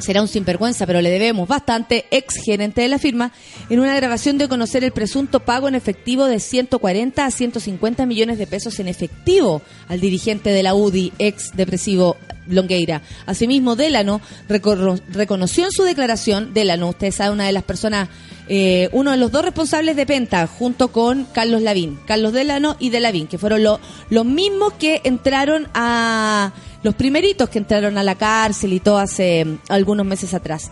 será 0.00 0.22
un 0.22 0.28
sinvergüenza, 0.28 0.86
pero 0.86 1.00
le 1.00 1.10
debemos 1.10 1.48
bastante, 1.48 2.06
ex 2.10 2.36
gerente 2.36 2.80
de 2.82 2.88
la 2.88 2.98
firma, 2.98 3.32
en 3.68 3.80
una 3.80 3.94
grabación 3.96 4.38
de 4.38 4.48
conocer 4.48 4.84
el 4.84 4.92
presunto 4.92 5.40
pago 5.40 5.68
en 5.68 5.74
efectivo 5.74 6.26
de 6.26 6.40
140 6.40 7.24
a 7.24 7.30
150 7.30 8.06
millones 8.06 8.38
de 8.38 8.46
pesos 8.46 8.78
en 8.80 8.88
efectivo 8.88 9.62
al 9.88 10.00
dirigente 10.00 10.50
de 10.50 10.62
la 10.62 10.74
UDI, 10.74 11.12
ex 11.18 11.52
depresivo 11.56 12.16
Longueira. 12.48 13.02
Asimismo, 13.26 13.76
Delano 13.76 14.20
reconoció 14.48 15.64
en 15.66 15.72
su 15.72 15.82
declaración, 15.84 16.52
Delano, 16.52 16.88
usted 16.88 17.12
sabe, 17.12 17.30
una 17.32 17.46
de 17.46 17.52
las 17.52 17.62
personas, 17.62 18.08
eh, 18.48 18.88
uno 18.92 19.12
de 19.12 19.16
los 19.16 19.30
dos 19.30 19.44
responsables 19.44 19.94
de 19.94 20.06
Penta, 20.06 20.46
junto 20.46 20.88
con 20.88 21.24
Carlos 21.32 21.62
Lavín, 21.62 21.98
Carlos 22.06 22.32
Delano 22.32 22.76
y 22.80 22.90
De 22.90 22.98
Lavín, 23.00 23.28
que 23.28 23.38
fueron 23.38 23.62
lo- 23.62 23.78
los 24.08 24.24
mismos 24.24 24.72
que 24.74 25.00
entraron 25.04 25.68
a, 25.74 26.52
los 26.82 26.94
primeritos 26.94 27.48
que 27.48 27.58
entraron 27.58 27.98
a 27.98 28.02
la 28.02 28.14
cárcel 28.14 28.72
y 28.72 28.80
todo 28.80 28.98
hace 28.98 29.44
mm, 29.44 29.58
algunos 29.68 30.06
meses 30.06 30.34
atrás. 30.34 30.70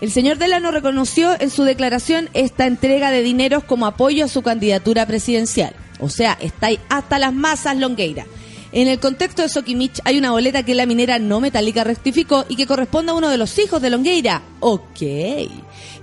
El 0.00 0.10
señor 0.10 0.36
Delano 0.38 0.70
reconoció 0.70 1.40
en 1.40 1.50
su 1.50 1.64
declaración 1.64 2.28
esta 2.34 2.66
entrega 2.66 3.10
de 3.10 3.22
dineros 3.22 3.64
como 3.64 3.86
apoyo 3.86 4.26
a 4.26 4.28
su 4.28 4.42
candidatura 4.42 5.06
presidencial. 5.06 5.74
O 6.00 6.10
sea, 6.10 6.36
está 6.40 6.68
hasta 6.90 7.18
las 7.18 7.32
masas 7.32 7.78
Longueira. 7.78 8.26
En 8.72 8.88
el 8.88 9.00
contexto 9.00 9.40
de 9.40 9.48
Soquimich 9.48 10.00
hay 10.04 10.18
una 10.18 10.32
boleta 10.32 10.62
que 10.62 10.74
la 10.74 10.84
minera 10.84 11.18
no 11.18 11.40
metálica 11.40 11.82
rectificó 11.82 12.44
y 12.48 12.56
que 12.56 12.66
corresponde 12.66 13.12
a 13.12 13.14
uno 13.14 13.30
de 13.30 13.38
los 13.38 13.58
hijos 13.58 13.80
de 13.80 13.88
Longueira. 13.88 14.42
Ok. 14.60 15.00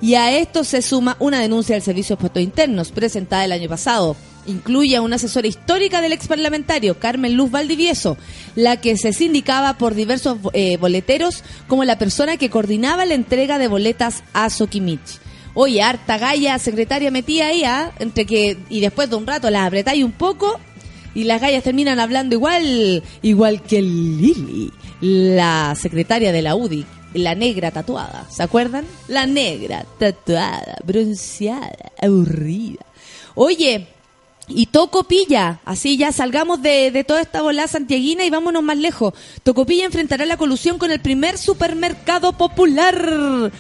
Y 0.01 0.15
a 0.15 0.35
esto 0.35 0.63
se 0.63 0.81
suma 0.81 1.15
una 1.19 1.39
denuncia 1.39 1.75
del 1.75 1.83
Servicio 1.83 2.15
de 2.15 2.21
Puestos 2.21 2.41
Internos 2.41 2.91
presentada 2.91 3.45
el 3.45 3.51
año 3.51 3.69
pasado. 3.69 4.15
Incluye 4.45 4.95
a 4.95 5.01
una 5.01 5.15
asesora 5.15 5.47
histórica 5.47 6.01
del 6.01 6.13
ex 6.13 6.27
parlamentario, 6.27 6.99
Carmen 6.99 7.35
Luz 7.35 7.51
Valdivieso, 7.51 8.17
la 8.55 8.81
que 8.81 8.97
se 8.97 9.13
sindicaba 9.13 9.77
por 9.77 9.95
diversos 9.95 10.37
eh, 10.53 10.77
boleteros 10.77 11.43
como 11.67 11.83
la 11.83 11.97
persona 11.97 12.37
que 12.37 12.49
coordinaba 12.49 13.05
la 13.05 13.13
entrega 13.13 13.57
de 13.57 13.67
boletas 13.67 14.23
a 14.33 14.49
Soquimich. 14.49 15.19
Oye, 15.53 15.81
harta 15.83 16.17
galla, 16.17 16.57
secretaria 16.57 17.11
metida 17.11 17.47
ahí, 17.47 17.63
¿ah? 17.63 17.91
entre 17.99 18.25
que 18.25 18.57
y 18.69 18.79
después 18.79 19.09
de 19.09 19.15
un 19.15 19.27
rato 19.27 19.49
las 19.49 19.67
apretáis 19.67 20.03
un 20.03 20.11
poco 20.11 20.59
y 21.13 21.25
las 21.25 21.39
gallas 21.39 21.63
terminan 21.63 21.99
hablando 21.99 22.35
igual, 22.35 23.03
igual 23.21 23.61
que 23.61 23.81
Lili, 23.81 24.71
la 24.99 25.75
secretaria 25.75 26.31
de 26.31 26.41
la 26.41 26.55
UDI, 26.55 26.85
la 27.13 27.35
negra 27.35 27.71
tatuada, 27.71 28.27
¿se 28.29 28.41
acuerdan? 28.41 28.85
La 29.07 29.27
negra 29.27 29.85
tatuada, 29.99 30.77
bronceada, 30.83 31.91
aburrida. 32.01 32.85
Oye, 33.35 33.87
y 34.47 34.67
Tocopilla, 34.67 35.61
así 35.65 35.97
ya 35.97 36.11
salgamos 36.11 36.61
de, 36.61 36.91
de 36.91 37.03
toda 37.03 37.21
esta 37.21 37.41
bola 37.41 37.67
santiaguina 37.67 38.25
y 38.25 38.29
vámonos 38.29 38.63
más 38.63 38.77
lejos. 38.77 39.13
Tocopilla 39.43 39.85
enfrentará 39.85 40.25
la 40.25 40.37
colusión 40.37 40.77
con 40.77 40.91
el 40.91 40.99
primer 40.99 41.37
supermercado 41.37 42.33
popular. 42.33 43.51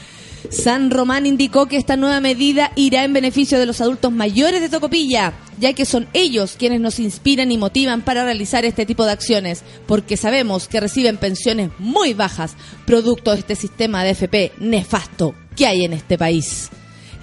San 0.49 0.91
Román 0.91 1.25
indicó 1.25 1.67
que 1.67 1.77
esta 1.77 1.95
nueva 1.95 2.19
medida 2.19 2.71
irá 2.75 3.03
en 3.03 3.13
beneficio 3.13 3.59
de 3.59 3.65
los 3.65 3.81
adultos 3.81 4.11
mayores 4.11 4.61
de 4.61 4.69
Tocopilla, 4.69 5.33
ya 5.59 5.73
que 5.73 5.85
son 5.85 6.07
ellos 6.13 6.55
quienes 6.57 6.81
nos 6.81 6.99
inspiran 6.99 7.51
y 7.51 7.57
motivan 7.57 8.01
para 8.01 8.25
realizar 8.25 8.65
este 8.65 8.85
tipo 8.85 9.05
de 9.05 9.13
acciones, 9.13 9.63
porque 9.87 10.17
sabemos 10.17 10.67
que 10.67 10.79
reciben 10.79 11.17
pensiones 11.17 11.71
muy 11.79 12.13
bajas, 12.13 12.55
producto 12.85 13.31
de 13.31 13.39
este 13.39 13.55
sistema 13.55 14.03
de 14.03 14.11
FP 14.11 14.51
nefasto 14.59 15.33
que 15.55 15.65
hay 15.65 15.85
en 15.85 15.93
este 15.93 16.17
país. 16.17 16.69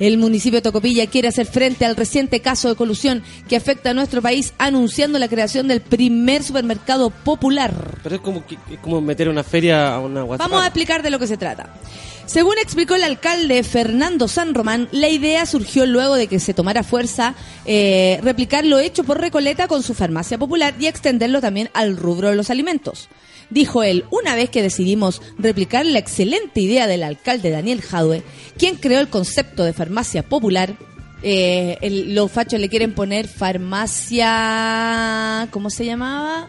El 0.01 0.19
municipio 0.19 0.57
de 0.59 0.63
Tocopilla 0.63 1.07
quiere 1.07 1.29
hacer 1.29 1.47
frente 1.47 1.85
al 1.85 1.95
reciente 1.95 2.41
caso 2.41 2.69
de 2.71 2.75
colusión 2.75 3.23
que 3.49 3.55
afecta 3.55 3.91
a 3.91 3.95
nuestro 3.95 4.21
país, 4.23 4.55
anunciando 4.59 5.19
la 5.19 5.29
creación 5.29 5.69
del 5.69 5.81
primer 5.83 6.43
supermercado 6.43 7.11
popular. 7.11 7.99
Pero 8.03 8.17
es 8.17 8.21
como, 8.23 8.45
que- 8.47 8.59
es 8.71 8.79
como 8.81 9.01
meter 9.01 9.29
una 9.29 9.45
feria 9.45 9.95
a 9.95 10.01
una 10.01 10.25
WhatsApp. 10.25 10.49
Vamos 10.51 10.65
a 10.65 10.67
explicar 10.69 11.03
de 11.03 11.11
lo 11.11 11.19
que 11.19 11.27
se 11.27 11.37
trata. 11.37 11.75
Según 12.31 12.55
explicó 12.63 12.95
el 12.95 13.03
alcalde 13.03 13.65
Fernando 13.65 14.29
San 14.29 14.55
Román, 14.55 14.89
la 14.93 15.09
idea 15.09 15.47
surgió 15.47 15.85
luego 15.85 16.15
de 16.15 16.29
que 16.29 16.39
se 16.39 16.55
tomara 16.55 16.85
fuerza 16.85 17.35
eh, 17.65 18.21
replicar 18.23 18.65
lo 18.65 18.79
hecho 18.79 19.03
por 19.03 19.21
Recoleta 19.21 19.67
con 19.67 19.83
su 19.83 19.95
farmacia 19.95 20.39
popular 20.39 20.75
y 20.79 20.87
extenderlo 20.87 21.41
también 21.41 21.71
al 21.75 21.97
rubro 21.97 22.29
de 22.29 22.37
los 22.37 22.49
alimentos. 22.51 23.09
Dijo 23.51 23.83
él, 23.83 24.05
una 24.13 24.37
vez 24.37 24.49
que 24.49 24.63
decidimos 24.63 25.21
replicar 25.39 25.85
la 25.85 25.99
excelente 25.99 26.61
idea 26.61 26.87
del 26.87 27.03
alcalde 27.03 27.51
Daniel 27.51 27.83
Jadue, 27.83 28.23
quien 28.57 28.77
creó 28.77 29.01
el 29.01 29.09
concepto 29.09 29.65
de 29.65 29.73
farmacia 29.73 30.23
popular, 30.23 30.77
eh, 31.25 31.79
el- 31.81 32.15
los 32.15 32.31
fachos 32.31 32.61
le 32.61 32.69
quieren 32.69 32.95
poner 32.95 33.27
farmacia... 33.27 34.29
¿Cómo 35.51 35.69
se 35.69 35.85
llamaba? 35.85 36.49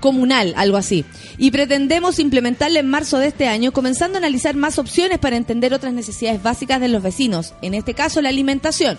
Comunal, 0.00 0.54
algo 0.56 0.76
así. 0.76 1.04
Y 1.36 1.50
pretendemos 1.50 2.18
implementarla 2.18 2.80
en 2.80 2.88
marzo 2.88 3.18
de 3.18 3.28
este 3.28 3.48
año, 3.48 3.72
comenzando 3.72 4.16
a 4.16 4.18
analizar 4.18 4.56
más 4.56 4.78
opciones 4.78 5.18
para 5.18 5.36
entender 5.36 5.74
otras 5.74 5.92
necesidades 5.92 6.42
básicas 6.42 6.80
de 6.80 6.88
los 6.88 7.02
vecinos, 7.02 7.54
en 7.62 7.74
este 7.74 7.94
caso 7.94 8.20
la 8.20 8.28
alimentación. 8.28 8.98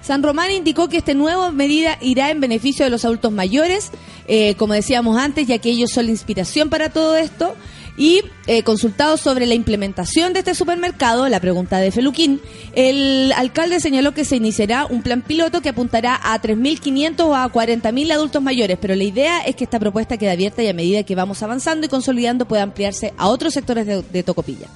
San 0.00 0.22
Román 0.22 0.50
indicó 0.50 0.88
que 0.88 0.98
esta 0.98 1.12
nueva 1.12 1.50
medida 1.50 1.98
irá 2.00 2.30
en 2.30 2.40
beneficio 2.40 2.84
de 2.84 2.90
los 2.90 3.04
adultos 3.04 3.32
mayores, 3.32 3.90
eh, 4.26 4.54
como 4.54 4.72
decíamos 4.72 5.18
antes, 5.18 5.46
ya 5.46 5.58
que 5.58 5.70
ellos 5.70 5.90
son 5.90 6.06
la 6.06 6.12
inspiración 6.12 6.70
para 6.70 6.90
todo 6.90 7.16
esto. 7.16 7.54
Y 7.98 8.22
eh, 8.46 8.62
consultado 8.62 9.16
sobre 9.16 9.44
la 9.44 9.54
implementación 9.54 10.32
de 10.32 10.38
este 10.38 10.54
supermercado, 10.54 11.28
la 11.28 11.40
pregunta 11.40 11.78
de 11.78 11.90
Feluquín, 11.90 12.40
el 12.72 13.32
alcalde 13.32 13.80
señaló 13.80 14.14
que 14.14 14.24
se 14.24 14.36
iniciará 14.36 14.86
un 14.86 15.02
plan 15.02 15.20
piloto 15.20 15.60
que 15.60 15.70
apuntará 15.70 16.18
a 16.22 16.40
3.500 16.40 17.20
o 17.24 17.34
a 17.34 17.52
40.000 17.52 18.12
adultos 18.12 18.40
mayores, 18.40 18.78
pero 18.80 18.94
la 18.94 19.02
idea 19.02 19.40
es 19.40 19.56
que 19.56 19.64
esta 19.64 19.80
propuesta 19.80 20.16
quede 20.16 20.30
abierta 20.30 20.62
y 20.62 20.68
a 20.68 20.74
medida 20.74 21.02
que 21.02 21.16
vamos 21.16 21.42
avanzando 21.42 21.86
y 21.86 21.88
consolidando 21.88 22.46
pueda 22.46 22.62
ampliarse 22.62 23.14
a 23.18 23.26
otros 23.26 23.52
sectores 23.52 23.84
de, 23.84 24.02
de 24.02 24.22
Tocopilla. 24.22 24.68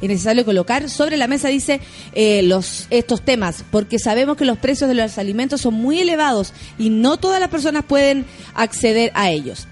Es 0.00 0.08
necesario 0.08 0.44
colocar 0.44 0.88
sobre 0.88 1.16
la 1.16 1.26
mesa, 1.26 1.48
dice, 1.48 1.80
eh, 2.12 2.42
los, 2.44 2.86
estos 2.90 3.22
temas, 3.22 3.64
porque 3.72 3.98
sabemos 3.98 4.36
que 4.36 4.44
los 4.44 4.56
precios 4.56 4.88
de 4.88 4.94
los 4.94 5.18
alimentos 5.18 5.62
son 5.62 5.74
muy 5.74 5.98
elevados 5.98 6.52
y 6.78 6.90
no 6.90 7.16
todas 7.16 7.40
las 7.40 7.48
personas 7.48 7.84
pueden 7.84 8.24
acceder 8.54 9.10
a 9.14 9.30
ellos. 9.30 9.66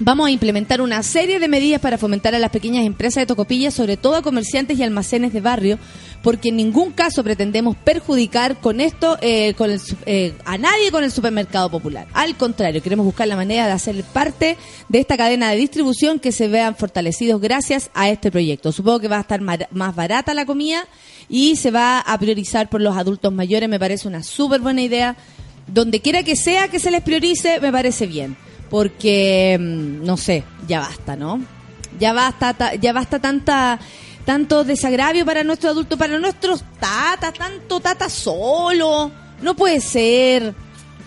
Vamos 0.00 0.26
a 0.26 0.30
implementar 0.32 0.80
una 0.80 1.04
serie 1.04 1.38
de 1.38 1.46
medidas 1.46 1.80
para 1.80 1.98
fomentar 1.98 2.34
a 2.34 2.40
las 2.40 2.50
pequeñas 2.50 2.84
empresas 2.84 3.22
de 3.22 3.26
Tocopilla, 3.26 3.70
sobre 3.70 3.96
todo 3.96 4.16
a 4.16 4.22
comerciantes 4.22 4.76
y 4.76 4.82
almacenes 4.82 5.32
de 5.32 5.40
barrio, 5.40 5.78
porque 6.20 6.48
en 6.48 6.56
ningún 6.56 6.90
caso 6.90 7.22
pretendemos 7.22 7.76
perjudicar 7.76 8.56
con 8.56 8.80
esto 8.80 9.16
eh, 9.20 9.54
con 9.54 9.70
el 9.70 9.80
eh, 10.06 10.34
a 10.44 10.58
nadie 10.58 10.90
con 10.90 11.04
el 11.04 11.12
supermercado 11.12 11.70
popular. 11.70 12.08
Al 12.12 12.36
contrario, 12.36 12.82
queremos 12.82 13.06
buscar 13.06 13.28
la 13.28 13.36
manera 13.36 13.66
de 13.66 13.72
hacer 13.72 14.02
parte 14.02 14.56
de 14.88 14.98
esta 14.98 15.16
cadena 15.16 15.50
de 15.50 15.58
distribución 15.58 16.18
que 16.18 16.32
se 16.32 16.48
vean 16.48 16.74
fortalecidos 16.74 17.40
gracias 17.40 17.88
a 17.94 18.08
este 18.10 18.32
proyecto. 18.32 18.72
Supongo 18.72 18.98
que 18.98 19.08
va 19.08 19.18
a 19.18 19.20
estar 19.20 19.40
más 19.42 19.94
barata 19.94 20.34
la 20.34 20.44
comida 20.44 20.88
y 21.28 21.54
se 21.54 21.70
va 21.70 22.00
a 22.00 22.18
priorizar 22.18 22.68
por 22.68 22.80
los 22.80 22.96
adultos 22.96 23.32
mayores. 23.32 23.68
Me 23.68 23.78
parece 23.78 24.08
una 24.08 24.24
súper 24.24 24.60
buena 24.60 24.82
idea. 24.82 25.16
Donde 25.66 26.00
quiera 26.00 26.22
que 26.24 26.36
sea 26.36 26.68
que 26.68 26.78
se 26.78 26.90
les 26.90 27.00
priorice, 27.00 27.58
me 27.58 27.72
parece 27.72 28.06
bien 28.06 28.36
porque 28.74 29.56
mm, 29.60 30.04
no 30.04 30.16
sé, 30.16 30.42
ya 30.66 30.80
basta, 30.80 31.14
¿no? 31.14 31.40
Ya 32.00 32.12
basta, 32.12 32.54
ta- 32.54 32.74
ya 32.74 32.92
basta 32.92 33.20
tanta 33.20 33.78
tanto 34.24 34.64
desagravio 34.64 35.24
para 35.24 35.44
nuestros 35.44 35.70
adultos, 35.70 35.96
para 35.96 36.18
nuestros 36.18 36.64
tatas, 36.80 37.34
tanto 37.34 37.78
tata 37.78 38.08
solo. 38.08 39.12
No 39.42 39.54
puede 39.54 39.80
ser. 39.80 40.54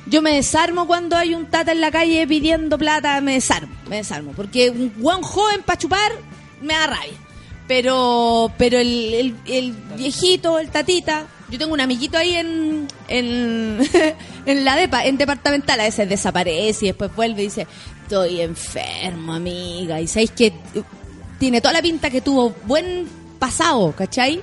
Yo 0.05 0.21
me 0.21 0.35
desarmo 0.35 0.87
cuando 0.87 1.17
hay 1.17 1.33
un 1.35 1.47
tata 1.47 1.73
en 1.73 1.81
la 1.81 1.91
calle 1.91 2.25
pidiendo 2.25 2.77
plata, 2.77 3.19
me 3.19 3.33
desarmo, 3.33 3.75
me 3.89 3.97
desarmo, 3.97 4.31
porque 4.31 4.69
un 4.69 4.93
buen 4.95 5.21
joven 5.21 5.61
para 5.65 5.77
chupar 5.77 6.11
me 6.61 6.73
da 6.73 6.87
rabia. 6.87 7.17
Pero 7.67 8.49
pero 8.57 8.77
el, 8.79 9.13
el, 9.13 9.35
el 9.45 9.71
viejito, 9.97 10.57
el 10.57 10.69
tatita, 10.69 11.25
yo 11.49 11.57
tengo 11.57 11.73
un 11.73 11.81
amiguito 11.81 12.17
ahí 12.17 12.33
en, 12.35 12.87
en, 13.07 13.79
en 14.45 14.65
la 14.65 14.75
DEPA, 14.75 15.05
en 15.05 15.17
departamental, 15.17 15.79
a 15.79 15.83
veces 15.83 16.09
desaparece 16.09 16.85
y 16.85 16.87
después 16.89 17.15
vuelve 17.15 17.41
y 17.41 17.45
dice, 17.45 17.67
estoy 18.03 18.41
enfermo, 18.41 19.33
amiga. 19.33 20.01
Y 20.01 20.07
sabéis 20.07 20.31
que 20.31 20.53
tiene 21.39 21.61
toda 21.61 21.73
la 21.73 21.81
pinta 21.81 22.09
que 22.09 22.21
tuvo 22.21 22.53
buen 22.65 23.07
pasado, 23.39 23.93
¿cachai? 23.95 24.41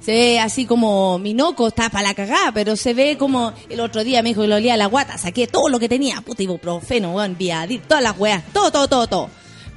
Se 0.00 0.12
ve 0.12 0.40
así 0.40 0.66
como 0.66 1.18
Minoco, 1.18 1.68
está 1.68 1.88
para 1.88 2.08
la 2.08 2.14
cagada, 2.14 2.50
pero 2.52 2.74
se 2.74 2.92
ve 2.92 3.16
como 3.16 3.52
el 3.70 3.78
otro 3.78 4.02
día 4.02 4.20
me 4.22 4.30
dijo 4.30 4.42
que 4.42 4.48
lo 4.48 4.56
olía 4.56 4.76
la 4.76 4.86
guata, 4.86 5.16
saqué 5.16 5.46
todo 5.46 5.68
lo 5.68 5.78
que 5.78 5.88
tenía, 5.88 6.20
puta 6.22 6.42
ibuprofeno, 6.42 7.14
weón, 7.14 7.36
Viadir, 7.38 7.82
todas 7.82 8.02
las 8.02 8.18
weas, 8.18 8.42
todo, 8.52 8.72
todo, 8.72 8.88
todo, 8.88 9.06
todo. 9.06 9.30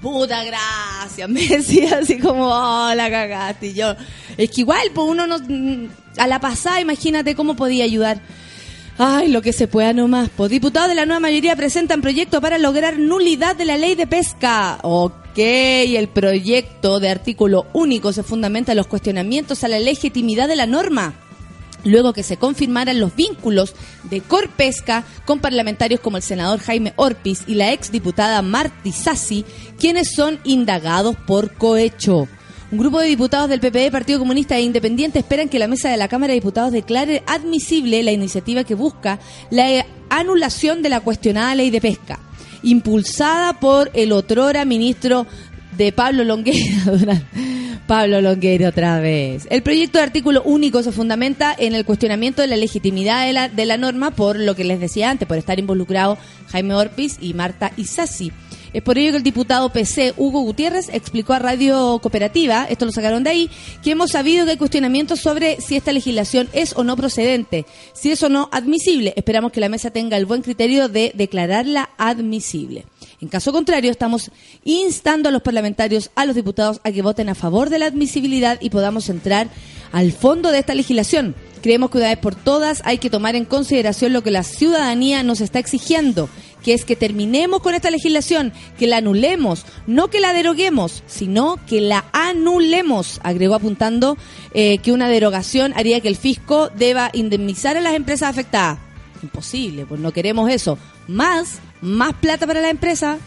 Puta 0.06 0.44
gracias, 0.44 1.28
me 1.30 1.48
decía 1.48 1.98
así 1.98 2.20
como, 2.20 2.46
oh, 2.46 2.94
la 2.94 3.10
cagaste. 3.10 3.70
Y 3.70 3.74
yo, 3.74 3.96
es 4.38 4.52
que 4.52 4.62
igual, 4.62 4.92
pues 4.94 5.08
uno 5.10 5.26
no, 5.26 5.38
a 6.16 6.28
la 6.28 6.40
pasada, 6.40 6.80
imagínate 6.80 7.34
cómo 7.34 7.56
podía 7.56 7.86
ayudar. 7.86 8.22
Ay, 9.00 9.30
lo 9.30 9.42
que 9.42 9.52
se 9.52 9.68
pueda 9.68 9.94
nomás. 9.94 10.30
Pues 10.30 10.52
diputados 10.52 10.90
de 10.90 10.94
la 10.94 11.08
nueva 11.08 11.22
mayoría 11.22 11.56
presentan 11.56 12.04
proyecto 12.04 12.40
para 12.40 12.60
lograr 12.60 13.00
nulidad 13.00 13.56
de 13.56 13.66
la 13.66 13.80
ley 13.80 13.96
de 13.96 14.06
pesca. 14.06 14.78
Ok, 14.84 15.40
el 15.40 16.08
proyecto 16.08 17.00
de 17.00 17.10
artículo 17.10 17.66
único 17.74 18.14
se 18.14 18.22
fundamenta 18.22 18.74
en 18.74 18.78
los 18.78 18.86
cuestionamientos 18.86 19.64
a 19.64 19.70
la 19.70 19.80
legitimidad 19.80 20.48
de 20.48 20.56
la 20.56 20.68
norma. 20.68 21.16
Luego 21.86 22.14
que 22.14 22.24
se 22.24 22.38
confirmaran 22.38 23.00
los 23.00 23.16
vínculos 23.16 23.76
de 24.04 24.20
Corpesca 24.20 25.06
con 25.24 25.40
parlamentarios 25.40 26.02
como 26.02 26.18
el 26.18 26.24
senador 26.24 26.60
Jaime 26.60 26.94
Orpiz 26.98 27.44
y 27.48 27.54
la 27.54 27.72
exdiputada 27.72 28.42
Marti 28.42 28.92
Sassi, 28.92 29.46
quienes 29.80 30.14
son 30.14 30.40
indagados 30.44 31.16
por 31.16 31.54
cohecho. 31.54 32.28
Un 32.72 32.80
grupo 32.80 33.00
de 33.00 33.08
diputados 33.08 33.48
del 33.48 33.60
PPD, 33.60 33.92
Partido 33.92 34.18
Comunista 34.18 34.58
e 34.58 34.62
Independiente 34.64 35.20
esperan 35.20 35.48
que 35.48 35.60
la 35.60 35.68
mesa 35.68 35.90
de 35.90 35.98
la 35.98 36.08
Cámara 36.08 36.32
de 36.32 36.40
Diputados 36.40 36.72
declare 36.72 37.24
admisible 37.28 38.02
la 38.02 38.12
iniciativa 38.12 38.64
que 38.64 38.74
busca 38.74 39.20
la 39.52 39.86
anulación 40.10 40.82
de 40.82 40.90
la 40.90 41.02
cuestionada 41.02 41.54
ley 41.54 41.70
de 41.70 41.80
pesca, 41.80 42.20
impulsada 42.64 43.60
por 43.60 43.92
el 43.94 44.12
otrora 44.12 44.66
ministro 44.66 45.28
de 45.78 45.92
Pablo 45.92 46.24
Longueira. 46.24 47.22
Pablo 47.88 48.20
Longueira 48.20 48.70
otra 48.70 49.00
vez. 49.00 49.48
El 49.50 49.62
proyecto 49.62 50.00
de 50.00 50.06
artículo 50.06 50.42
único 50.44 50.82
se 50.82 50.92
fundamenta 50.92 51.56
en 51.58 51.76
el 51.76 51.86
cuestionamiento 51.86 52.42
de 52.42 52.48
la 52.48 52.58
legitimidad 52.58 53.26
de 53.28 53.34
la, 53.34 53.48
de 53.48 53.66
la 53.66 53.78
norma 53.78 54.12
por 54.12 54.40
lo 54.40 54.56
que 54.56 54.64
les 54.64 54.80
decía 54.80 55.12
antes, 55.12 55.28
por 55.28 55.38
estar 55.38 55.60
involucrado 55.60 56.18
Jaime 56.48 56.74
Orpiz 56.74 57.18
y 57.22 57.34
Marta 57.36 57.72
Isasi. 57.78 58.32
Es 58.76 58.84
por 58.84 58.98
ello 58.98 59.12
que 59.12 59.18
el 59.20 59.24
diputado 59.24 59.70
PC, 59.70 60.16
Hugo 60.18 60.42
Gutiérrez, 60.42 60.90
explicó 60.92 61.32
a 61.32 61.40
Radio 61.40 61.98
Cooperativa, 62.02 62.68
esto 62.70 62.84
lo 62.84 62.92
sacaron 62.92 63.24
de 63.24 63.30
ahí, 63.30 63.50
que 63.82 63.92
hemos 63.92 64.12
sabido 64.12 64.44
que 64.44 64.52
hay 64.52 64.58
cuestionamientos 64.58 65.22
sobre 65.22 65.62
si 65.62 65.78
esta 65.78 65.94
legislación 65.94 66.50
es 66.52 66.76
o 66.76 66.84
no 66.84 66.98
procedente, 66.98 67.66
si 67.94 68.12
es 68.12 68.22
o 68.22 68.28
no 68.28 68.50
admisible. 68.52 69.14
Esperamos 69.16 69.54
que 69.54 69.62
la 69.62 69.70
mesa 69.70 69.92
tenga 69.92 70.18
el 70.18 70.26
buen 70.26 70.42
criterio 70.42 70.90
de 70.90 71.14
declararla 71.16 71.92
admisible. 71.98 72.84
En 73.22 73.30
caso 73.30 73.54
contrario, 73.54 73.92
estamos 73.92 74.30
instando 74.66 75.30
a 75.30 75.32
los 75.32 75.42
parlamentarios, 75.42 76.12
a 76.16 76.26
los 76.26 76.36
diputados, 76.36 76.82
a 76.84 76.92
que 76.92 77.02
voten 77.02 77.30
a 77.30 77.36
favor 77.36 77.70
de 77.70 77.80
la 77.80 77.86
admisibilidad 77.86 78.58
y 78.60 78.72
podamos 78.72 79.08
entrar 79.08 79.48
al 79.94 80.12
fondo 80.12 80.52
de 80.52 80.60
esta 80.60 80.74
legislación. 80.74 81.34
Creemos 81.62 81.90
que 81.90 82.00
una 82.00 82.10
vez 82.10 82.18
por 82.18 82.36
todas 82.36 82.82
hay 82.84 82.98
que 82.98 83.10
tomar 83.10 83.38
en 83.38 83.46
consideración 83.46 84.12
lo 84.12 84.22
que 84.22 84.32
la 84.32 84.44
ciudadanía 84.44 85.24
nos 85.24 85.40
está 85.40 85.60
exigiendo, 85.60 86.30
que 86.66 86.74
es 86.74 86.84
que 86.84 86.96
terminemos 86.96 87.62
con 87.62 87.76
esta 87.76 87.92
legislación, 87.92 88.52
que 88.80 88.88
la 88.88 88.98
anulemos, 88.98 89.68
no 89.86 90.08
que 90.08 90.20
la 90.20 90.34
deroguemos, 90.34 91.04
sino 91.06 91.60
que 91.68 91.80
la 91.80 92.06
anulemos, 92.12 93.20
agregó 93.22 93.54
apuntando 93.54 94.18
eh, 94.52 94.80
que 94.80 94.92
una 94.92 95.08
derogación 95.08 95.74
haría 95.76 96.02
que 96.02 96.08
el 96.08 96.16
fisco 96.16 96.70
deba 96.70 97.12
indemnizar 97.14 97.78
a 97.78 97.82
las 97.82 97.94
empresas 97.94 98.32
afectadas. 98.32 98.80
Imposible, 99.22 99.86
pues 99.86 100.02
no 100.02 100.12
queremos 100.12 100.50
eso. 100.50 100.80
Más, 101.08 101.60
más 101.82 102.14
plata 102.16 102.48
para 102.48 102.62
la 102.62 102.72
empresa, 102.72 103.20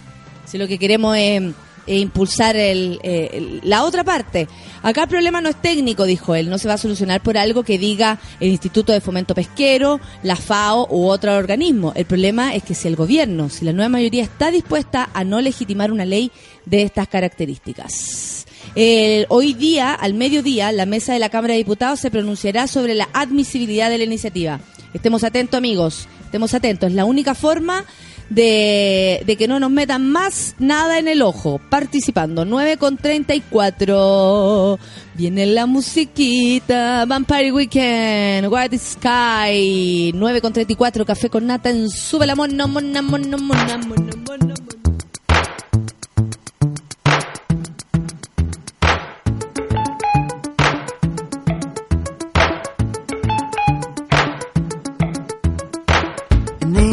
si 0.44 0.58
lo 0.58 0.66
que 0.66 0.80
queremos 0.80 1.16
es 1.16 1.40
e 1.88 1.98
impulsar 1.98 2.54
eh, 2.56 2.98
el- 3.32 3.60
la 3.64 3.84
otra 3.84 4.04
parte. 4.04 4.46
Acá 4.82 5.02
el 5.04 5.08
problema 5.08 5.40
no 5.40 5.48
es 5.48 5.60
técnico, 5.60 6.04
dijo 6.04 6.34
él, 6.36 6.48
no 6.50 6.58
se 6.58 6.68
va 6.68 6.74
a 6.74 6.78
solucionar 6.78 7.20
por 7.22 7.36
algo 7.36 7.64
que 7.64 7.78
diga 7.78 8.18
el 8.38 8.50
Instituto 8.50 8.92
de 8.92 9.00
Fomento 9.00 9.34
Pesquero, 9.34 10.00
la 10.22 10.36
FAO 10.36 10.86
u 10.90 11.06
otro 11.08 11.34
organismo. 11.36 11.92
El 11.96 12.04
problema 12.04 12.54
es 12.54 12.62
que 12.62 12.74
si 12.74 12.86
el 12.86 12.94
gobierno, 12.94 13.48
si 13.48 13.64
la 13.64 13.72
nueva 13.72 13.88
mayoría 13.88 14.22
está 14.22 14.50
dispuesta 14.50 15.08
a 15.14 15.24
no 15.24 15.40
legitimar 15.40 15.90
una 15.90 16.04
ley 16.04 16.30
de 16.66 16.82
estas 16.82 17.08
características. 17.08 18.46
El- 18.74 19.26
hoy 19.30 19.54
día, 19.54 19.94
al 19.94 20.14
mediodía, 20.14 20.70
la 20.72 20.86
mesa 20.86 21.12
de 21.12 21.18
la 21.18 21.30
Cámara 21.30 21.52
de 21.54 21.58
Diputados 21.58 22.00
se 22.00 22.10
pronunciará 22.10 22.66
sobre 22.66 22.94
la 22.94 23.08
admisibilidad 23.12 23.90
de 23.90 23.98
la 23.98 24.04
iniciativa. 24.04 24.60
Estemos 24.94 25.24
atentos, 25.24 25.56
amigos, 25.58 26.06
estemos 26.24 26.54
atentos. 26.54 26.90
Es 26.90 26.94
la 26.94 27.04
única 27.04 27.34
forma 27.34 27.84
de, 28.30 29.22
de 29.26 29.36
que 29.36 29.48
no 29.48 29.60
nos 29.60 29.70
metan 29.70 30.10
más 30.10 30.54
nada 30.58 30.98
en 30.98 31.08
el 31.08 31.22
ojo. 31.22 31.60
Participando, 31.70 32.44
9 32.44 32.76
con 32.76 32.96
34. 32.96 34.78
Viene 35.14 35.46
la 35.46 35.66
musiquita. 35.66 37.04
Vampire 37.06 37.52
Weekend. 37.52 38.48
White 38.52 38.78
Sky. 38.78 40.12
9 40.14 40.40
con 40.40 40.52
34. 40.52 41.04
Café 41.04 41.30
con 41.30 41.46
nata 41.46 41.70
en 41.70 41.88
Sube 41.88 42.26
la 42.26 42.34
mona, 42.34 42.66
mona, 42.66 43.02
mona, 43.02 43.36
mona, 43.36 43.78
mona, 43.78 44.16
mona, 44.16 44.54
mona. 44.54 44.87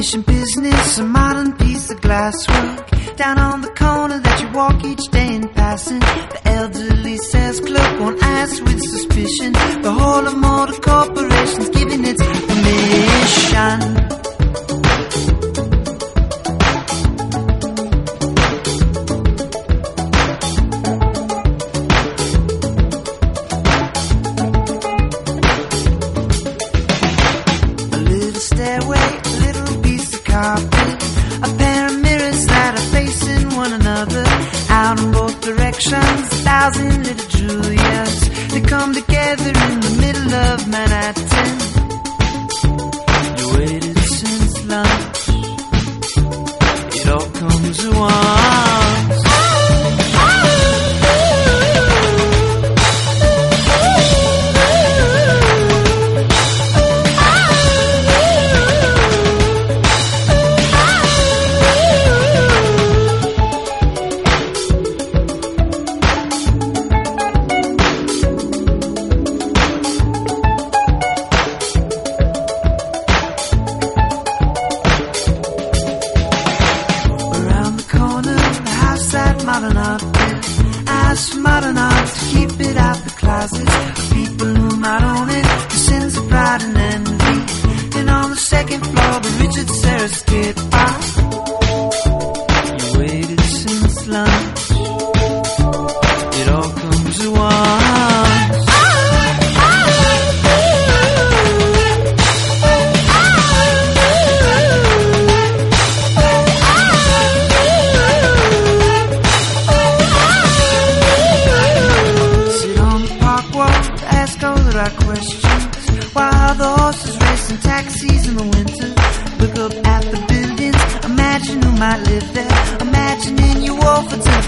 Ancient 0.05 0.27
business, 0.27 0.99
a 0.99 1.03
modern 1.03 1.51
piece 1.57 1.89
of 1.89 1.99
glasswork. 1.99 3.15
Down 3.17 3.39
on 3.39 3.61
the 3.61 3.69
corner 3.69 4.19
that 4.19 4.39
you 4.39 4.51
walk 4.51 4.85
each 4.85 5.03
day 5.09 5.33
in 5.33 5.49
passing. 5.49 5.99
The 5.99 6.41
elderly 6.45 7.17
says 7.17 7.59
clerk 7.59 7.99
won't 7.99 8.21
ask 8.21 8.63
with 8.63 8.83
suspicion. 8.83 9.53
The 9.81 9.91
whole 9.91 10.27
of 10.27 10.37
motor 10.37 10.79
corporation's 10.79 11.69
giving 11.69 12.05
its 12.05 12.21
permission. 12.21 14.04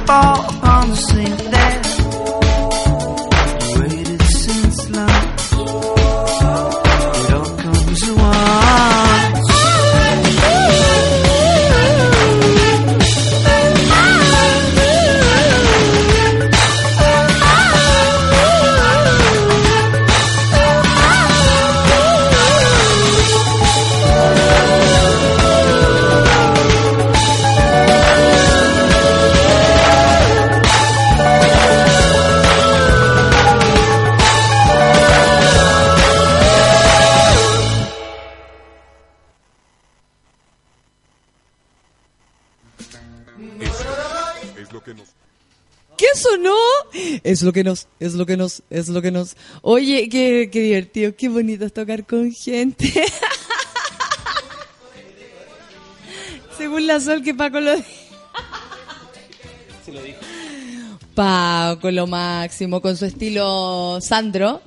Fall 0.07 0.39
upon 0.55 0.89
the 0.89 0.95
sink 0.95 1.46
Es 47.37 47.43
lo 47.43 47.53
que 47.53 47.63
nos, 47.63 47.85
es 47.99 48.15
lo 48.15 48.25
que 48.25 48.35
nos, 48.35 48.63
es 48.71 48.87
lo 48.87 48.99
que 48.99 49.11
nos. 49.11 49.35
Oye, 49.61 50.09
qué, 50.09 50.49
qué 50.51 50.59
divertido, 50.59 51.15
qué 51.15 51.29
bonito 51.29 51.67
es 51.67 51.73
tocar 51.73 52.03
con 52.03 52.31
gente. 52.31 52.91
Según 56.57 56.87
la 56.87 56.99
Sol 56.99 57.21
que 57.21 57.35
Paco 57.35 57.59
lo 57.59 57.75
dijo. 57.75 57.87
Paco 61.13 61.91
lo 61.91 62.07
máximo, 62.07 62.81
con 62.81 62.97
su 62.97 63.05
estilo 63.05 63.99
Sandro. 64.01 64.63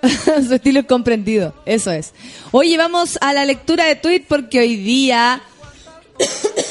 su 0.46 0.54
estilo 0.54 0.86
comprendido, 0.86 1.52
eso 1.66 1.90
es. 1.90 2.14
Oye, 2.52 2.78
vamos 2.78 3.18
a 3.20 3.32
la 3.32 3.44
lectura 3.44 3.86
de 3.86 3.96
tweet 3.96 4.22
porque 4.28 4.60
hoy 4.60 4.76
día... 4.76 5.42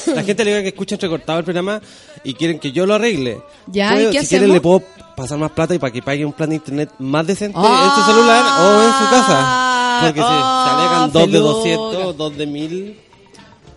La 0.06 0.22
gente 0.22 0.42
le 0.42 0.52
diga 0.52 0.62
que 0.62 0.68
escucha 0.68 0.96
recortado 0.96 1.40
el 1.40 1.44
programa 1.44 1.82
y 2.24 2.32
quieren 2.32 2.58
que 2.58 2.72
yo 2.72 2.86
lo 2.86 2.94
arregle. 2.94 3.42
Ya, 3.66 4.00
¿y 4.00 4.10
qué 4.10 4.22
si 4.22 4.28
quieren 4.28 4.50
hacemos? 4.50 4.54
le 4.54 4.60
puedo 4.62 4.82
pasar 5.18 5.36
más 5.38 5.50
plata 5.50 5.74
y 5.74 5.78
para 5.78 5.92
que 5.92 6.00
pague 6.00 6.24
un 6.24 6.32
plan 6.32 6.48
de 6.50 6.56
internet 6.56 6.90
más 6.98 7.26
decente 7.26 7.58
Ah, 7.60 7.84
en 7.84 7.90
su 8.04 8.10
celular 8.10 8.44
o 8.62 8.82
en 8.82 8.92
su 8.92 9.10
casa. 9.10 10.00
Porque 10.02 10.20
ah, 10.22 10.64
se, 10.64 10.70
se 10.70 10.76
alegan 10.76 11.12
dos 11.12 11.26
de 11.26 11.32
peluca. 11.38 11.52
200, 11.52 12.16
dos 12.16 12.36
de 12.36 12.46
1000. 12.46 13.00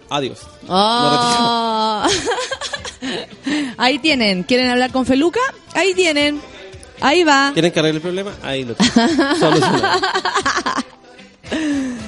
Adiós. 0.09 0.39
Ah. 0.69 2.07
Ahí 3.77 3.97
tienen. 3.99 4.43
¿Quieren 4.43 4.69
hablar 4.69 4.91
con 4.91 5.05
Feluca? 5.05 5.39
Ahí 5.73 5.93
tienen. 5.95 6.41
Ahí 6.99 7.23
va. 7.23 7.51
¿Quieren 7.53 7.71
que 7.71 7.79
arregle 7.79 7.97
el 7.97 8.01
problema? 8.01 8.31
Ahí 8.43 8.63
lo. 8.63 8.75
Solucionado. 8.75 9.81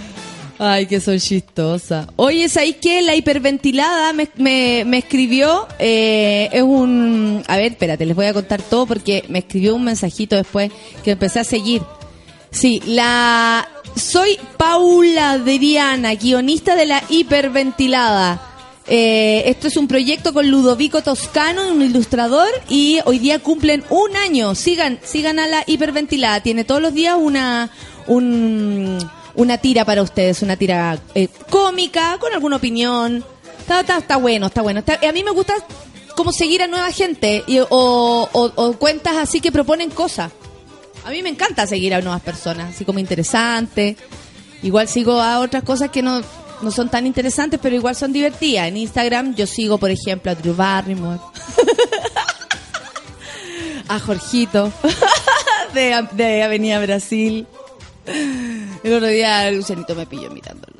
Ay, 0.66 0.86
que 0.86 1.01
soy 1.01 1.20
chistosa. 1.20 2.07
Oye, 2.16 2.47
¿sabéis 2.47 2.78
qué? 2.82 3.01
La 3.01 3.16
hiperventilada 3.18 4.14
me, 4.14 4.30
me, 4.38 4.86
me 4.86 4.99
escribió. 4.99 5.68
eh, 5.78 6.47
es 6.53 6.64
un. 6.64 7.43
A 7.47 7.57
ver, 7.57 7.74
espérate, 7.74 8.05
les 8.05 8.16
voy 8.16 8.28
a 8.28 8.34
contar 8.34 8.61
todo 8.61 8.86
porque 8.86 9.26
me 9.28 9.39
escribió 9.39 9.76
un 9.76 9.84
mensajito 9.84 10.38
después 10.38 10.72
que 11.03 11.11
empecé 11.11 11.41
a 11.41 11.43
seguir. 11.43 11.82
Sí, 12.49 12.82
la. 12.86 13.68
Soy 13.97 14.39
Paula 14.57 15.32
Adriana, 15.32 16.16
guionista 16.16 16.78
de 16.78 16.86
la 16.86 17.03
hiperventilada. 17.09 18.41
Eh, 18.88 19.43
esto 19.47 19.68
es 19.68 19.76
un 19.76 19.89
proyecto 19.89 20.34
con 20.34 20.49
Ludovico 20.49 21.01
Toscano, 21.03 21.68
un 21.74 21.82
ilustrador, 21.82 22.47
y 22.70 22.99
hoy 23.03 23.20
día 23.20 23.39
cumplen 23.39 23.84
un 23.89 24.16
año. 24.16 24.55
Sigan, 24.55 24.97
sigan 25.03 25.39
a 25.39 25.47
la 25.47 25.64
hiperventilada. 25.68 26.41
Tiene 26.41 26.64
todos 26.64 26.82
los 26.82 26.93
días 26.93 27.18
una, 27.20 27.70
un, 28.07 28.97
una 29.36 29.58
tira 29.58 29.86
para 29.86 30.02
ustedes, 30.02 30.42
una 30.42 30.58
tira 30.58 31.00
eh, 31.16 31.28
cómica, 31.50 32.18
con 32.20 32.34
alguna 32.34 32.58
opinión. 32.58 33.24
Está, 33.60 33.98
está, 33.98 34.18
bueno, 34.18 34.48
está 34.48 34.62
bueno. 34.62 34.84
A 34.88 35.12
mí 35.12 35.24
me 35.24 35.32
gusta 35.32 35.54
como 36.16 36.32
seguir 36.32 36.62
a 36.62 36.68
nueva 36.68 36.92
gente 36.92 37.44
o, 37.70 38.30
o- 38.32 38.52
o 38.56 38.74
cuentas 38.74 39.16
así 39.18 39.40
que 39.42 39.52
proponen 39.52 39.90
cosas. 39.90 40.32
A 41.06 41.10
mí 41.12 41.22
me 41.24 41.30
encanta 41.30 41.66
seguir 41.68 41.94
a 41.94 42.02
nuevas 42.02 42.22
personas, 42.22 42.76
así 42.76 42.86
como 42.86 43.00
interesantes. 43.00 43.98
Igual 44.62 44.88
sigo 44.88 45.20
a 45.22 45.40
otras 45.40 45.64
cosas 45.64 45.90
que 45.90 46.02
no, 46.02 46.22
no 46.62 46.72
son 46.72 46.90
tan 46.90 47.06
interesantes, 47.08 47.60
pero 47.62 47.76
igual 47.76 47.96
son 47.96 48.14
divertidas. 48.14 48.68
En 48.68 48.78
Instagram 48.78 49.36
yo 49.36 49.48
sigo, 49.48 49.78
por 49.78 49.92
ejemplo, 49.92 50.32
a 50.32 50.36
Drew 50.36 50.56
Barrymore. 50.56 51.20
a 53.88 54.00
Jorgito. 54.00 54.72
de, 55.74 56.08
de 56.14 56.44
Avenida 56.44 56.80
Brasil. 56.80 57.48
El 58.06 58.93
otro 58.93 59.08
día 59.08 59.49
Lucianito 59.51 59.95
me 59.95 60.06
pilló 60.06 60.30
mirándolo. 60.30 60.74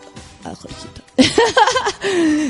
A 0.44 0.54
Jorgito. 0.56 1.02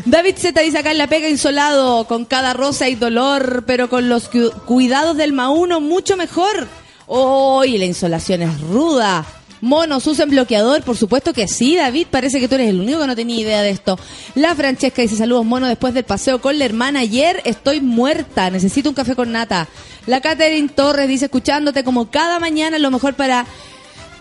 David 0.05 0.35
Z 0.37 0.59
dice 0.61 0.79
acá 0.79 0.91
en 0.91 0.97
la 0.97 1.07
pega 1.07 1.29
insolado, 1.29 2.05
con 2.07 2.25
cada 2.25 2.53
rosa 2.53 2.89
y 2.89 2.95
dolor, 2.95 3.63
pero 3.67 3.87
con 3.89 4.09
los 4.09 4.29
cu- 4.29 4.51
cuidados 4.65 5.15
del 5.17 5.33
Mauno 5.33 5.79
mucho 5.79 6.17
mejor. 6.17 6.67
Hoy 7.05 7.77
la 7.77 7.85
insolación 7.85 8.41
es 8.41 8.59
ruda. 8.61 9.25
Monos 9.61 10.07
usen 10.07 10.29
bloqueador, 10.29 10.81
por 10.83 10.97
supuesto 10.97 11.31
que 11.33 11.47
sí, 11.47 11.75
David. 11.77 12.07
Parece 12.09 12.39
que 12.39 12.47
tú 12.49 12.55
eres 12.55 12.69
el 12.69 12.81
único 12.81 12.99
que 12.99 13.07
no 13.07 13.15
tenía 13.15 13.39
idea 13.39 13.61
de 13.61 13.69
esto. 13.69 13.97
La 14.35 14.55
Francesca 14.55 15.01
dice 15.01 15.15
saludos, 15.15 15.45
mono, 15.45 15.67
después 15.67 15.93
del 15.93 16.03
paseo 16.03 16.41
con 16.41 16.57
la 16.59 16.65
hermana 16.65 16.99
ayer 17.01 17.41
estoy 17.45 17.79
muerta, 17.79 18.49
necesito 18.49 18.89
un 18.89 18.95
café 18.95 19.15
con 19.15 19.31
nata. 19.31 19.67
La 20.05 20.19
Catherine 20.19 20.67
Torres 20.67 21.07
dice 21.07 21.25
escuchándote 21.25 21.83
como 21.85 22.09
cada 22.11 22.39
mañana, 22.39 22.77
lo 22.79 22.91
mejor 22.91 23.13
para 23.13 23.45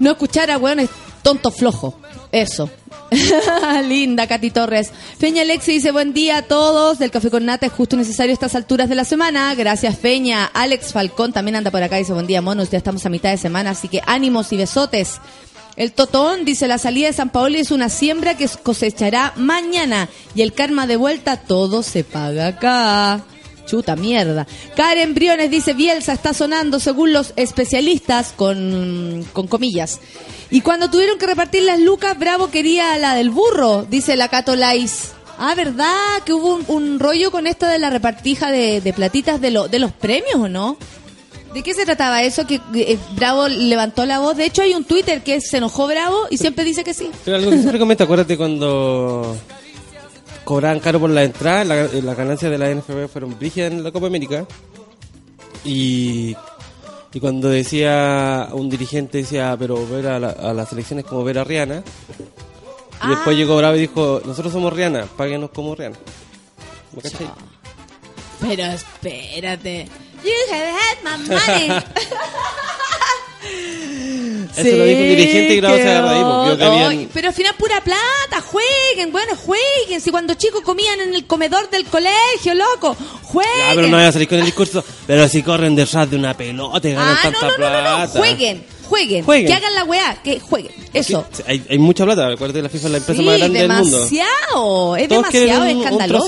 no 0.02 0.10
escuchar 0.10 0.50
a 0.50 0.58
weones 0.58 0.90
tonto 1.22 1.50
flojo. 1.50 1.98
Eso. 2.32 2.68
Linda, 3.88 4.26
Katy 4.26 4.50
Torres. 4.50 4.90
Feña 5.18 5.42
Alexi 5.42 5.72
dice, 5.72 5.92
buen 5.92 6.12
día 6.12 6.38
a 6.38 6.42
todos. 6.42 6.98
Del 6.98 7.10
café 7.10 7.30
con 7.30 7.44
nata 7.44 7.66
es 7.66 7.72
justo 7.72 7.96
necesario 7.96 8.32
a 8.32 8.34
estas 8.34 8.54
alturas 8.54 8.88
de 8.88 8.94
la 8.94 9.04
semana. 9.04 9.54
Gracias, 9.54 9.98
Feña. 9.98 10.46
Alex 10.46 10.92
Falcón 10.92 11.32
también 11.32 11.56
anda 11.56 11.70
por 11.70 11.82
acá. 11.82 11.96
Dice, 11.96 12.12
buen 12.12 12.26
día, 12.26 12.42
monos. 12.42 12.70
Ya 12.70 12.78
estamos 12.78 13.06
a 13.06 13.10
mitad 13.10 13.30
de 13.30 13.36
semana, 13.36 13.70
así 13.70 13.88
que 13.88 14.02
ánimos 14.06 14.52
y 14.52 14.56
besotes. 14.56 15.20
El 15.76 15.92
Totón 15.92 16.44
dice, 16.44 16.68
la 16.68 16.78
salida 16.78 17.06
de 17.06 17.12
San 17.12 17.30
Paolo 17.30 17.56
es 17.56 17.70
una 17.70 17.88
siembra 17.88 18.36
que 18.36 18.48
cosechará 18.48 19.32
mañana. 19.36 20.08
Y 20.34 20.42
el 20.42 20.52
karma 20.52 20.86
de 20.86 20.96
vuelta, 20.96 21.36
todo 21.36 21.82
se 21.82 22.04
paga 22.04 22.48
acá. 22.48 23.24
Chuta 23.72 23.96
mierda. 23.96 24.46
Karen 24.76 25.14
Briones 25.14 25.50
dice, 25.50 25.72
Bielsa 25.72 26.12
está 26.12 26.34
sonando 26.34 26.78
según 26.78 27.14
los 27.14 27.32
especialistas, 27.36 28.34
con, 28.36 29.24
con 29.32 29.46
comillas. 29.46 29.98
Y 30.50 30.60
cuando 30.60 30.90
tuvieron 30.90 31.16
que 31.18 31.24
repartir 31.24 31.62
las 31.62 31.80
lucas, 31.80 32.18
Bravo 32.18 32.50
quería 32.50 32.98
la 32.98 33.14
del 33.14 33.30
burro, 33.30 33.86
dice 33.88 34.14
la 34.16 34.28
Cato 34.28 34.56
Lais. 34.56 35.12
Ah, 35.38 35.54
¿verdad? 35.54 36.22
Que 36.26 36.34
hubo 36.34 36.60
un, 36.68 37.00
rollo 37.00 37.30
con 37.30 37.46
esto 37.46 37.64
de 37.64 37.78
la 37.78 37.88
repartija 37.88 38.50
de, 38.50 38.92
platitas 38.94 39.40
de, 39.40 39.50
lo, 39.50 39.68
de 39.68 39.78
los 39.78 39.92
premios, 39.92 40.34
¿o 40.34 40.50
no? 40.50 40.76
¿De 41.54 41.62
qué 41.62 41.72
se 41.72 41.86
trataba 41.86 42.22
eso? 42.22 42.46
Que 42.46 42.60
eh, 42.74 42.98
Bravo 43.16 43.48
levantó 43.48 44.04
la 44.04 44.18
voz. 44.18 44.36
De 44.36 44.44
hecho, 44.44 44.60
hay 44.60 44.74
un 44.74 44.84
Twitter 44.84 45.22
que 45.22 45.40
se 45.40 45.56
enojó 45.56 45.86
Bravo 45.86 46.26
y 46.28 46.36
siempre 46.36 46.62
dice 46.64 46.84
que 46.84 46.92
sí. 46.92 47.08
Pero 47.24 47.38
algo 47.38 47.96
que 47.96 48.02
acuérdate 48.02 48.36
cuando 48.36 49.34
cobraban 50.44 50.80
caro 50.80 50.98
por 51.00 51.10
la 51.10 51.22
entrada, 51.24 51.64
la, 51.64 51.82
las 51.84 52.16
ganancias 52.16 52.50
de 52.50 52.58
la 52.58 52.70
NFB 52.74 53.08
fueron 53.08 53.38
brígidas 53.38 53.72
en 53.72 53.82
la 53.84 53.92
Copa 53.92 54.06
América. 54.08 54.46
Y, 55.64 56.36
y 57.12 57.20
cuando 57.20 57.48
decía 57.48 58.48
un 58.52 58.68
dirigente, 58.68 59.18
decía, 59.18 59.56
pero 59.58 59.86
ver 59.86 60.06
a, 60.08 60.18
la- 60.18 60.30
a 60.30 60.52
las 60.52 60.72
elecciones 60.72 61.04
como 61.04 61.22
ver 61.24 61.38
a 61.38 61.44
Rihanna. 61.44 61.82
Y 63.04 63.08
después 63.08 63.36
llegó 63.36 63.56
Bravo 63.56 63.76
y 63.76 63.80
dijo, 63.80 64.20
nosotros 64.24 64.52
somos 64.52 64.72
Rihanna, 64.72 65.06
páguenos 65.16 65.50
como 65.50 65.74
Rihanna. 65.74 65.96
¿Me 66.94 67.02
cachai? 67.02 67.30
Pero 68.40 68.64
espérate. 68.64 69.88
You 70.24 70.30
have 70.52 70.70
had 70.70 70.98
my 71.02 71.28
money. 71.28 71.68
Eso 74.56 74.76
lo 74.76 74.84
dijo 74.84 75.00
un 75.00 75.08
dirigente 75.08 75.54
y 75.54 75.60
Bravo 75.60 75.76
se 75.76 75.82
agarra 75.82 76.10
ahí, 76.50 76.56
que 76.56 76.64
habían- 76.64 77.08
pero 77.12 77.28
al 77.28 77.34
final 77.34 77.54
pura 77.58 77.80
plata, 77.82 78.40
jueguen, 78.44 79.12
bueno, 79.12 79.32
jueguen. 79.36 80.00
Si 80.00 80.10
cuando 80.10 80.34
chicos 80.34 80.62
comían 80.62 81.00
en 81.00 81.14
el 81.14 81.26
comedor 81.26 81.68
del 81.70 81.84
colegio, 81.86 82.54
loco, 82.54 82.96
jueguen. 83.22 83.52
Pero 83.74 83.88
no 83.88 83.96
voy 83.96 84.06
a 84.06 84.12
salir 84.12 84.28
con 84.28 84.38
el 84.38 84.44
discurso. 84.44 84.84
Pero 85.06 85.28
si 85.28 85.42
corren 85.42 85.74
detrás 85.74 86.10
de 86.10 86.16
una 86.16 86.36
pelota 86.36 86.88
y 86.88 86.92
ganan 86.92 87.16
Ah, 87.16 87.20
no, 87.24 87.30
tanta 87.30 87.46
no, 87.46 87.58
no, 87.58 87.70
no, 87.70 87.76
no, 87.82 87.96
plata. 87.96 88.18
jueguen, 88.18 88.64
jueguen, 88.88 89.24
Jueguen. 89.24 89.46
que 89.46 89.54
hagan 89.54 89.74
la 89.74 89.84
weá, 89.84 90.22
que 90.22 90.40
jueguen, 90.40 90.72
eso. 90.92 91.24
Sí, 91.32 91.42
Hay, 91.46 91.62
hay 91.70 91.78
mucha 91.78 92.04
plata, 92.04 92.28
acuérdate, 92.28 92.62
la 92.62 92.68
FIFA 92.68 92.86
es 92.86 92.92
la 92.92 92.98
empresa 92.98 93.20
Sí, 93.20 93.26
más 93.26 93.38
grande 93.38 93.58
del 93.60 93.68
mundo. 93.72 93.96
demasiado, 93.98 94.96
es 94.96 95.08
demasiado 95.08 95.62
un- 95.62 95.68
un 95.76 95.78
escandaloso. 95.82 96.26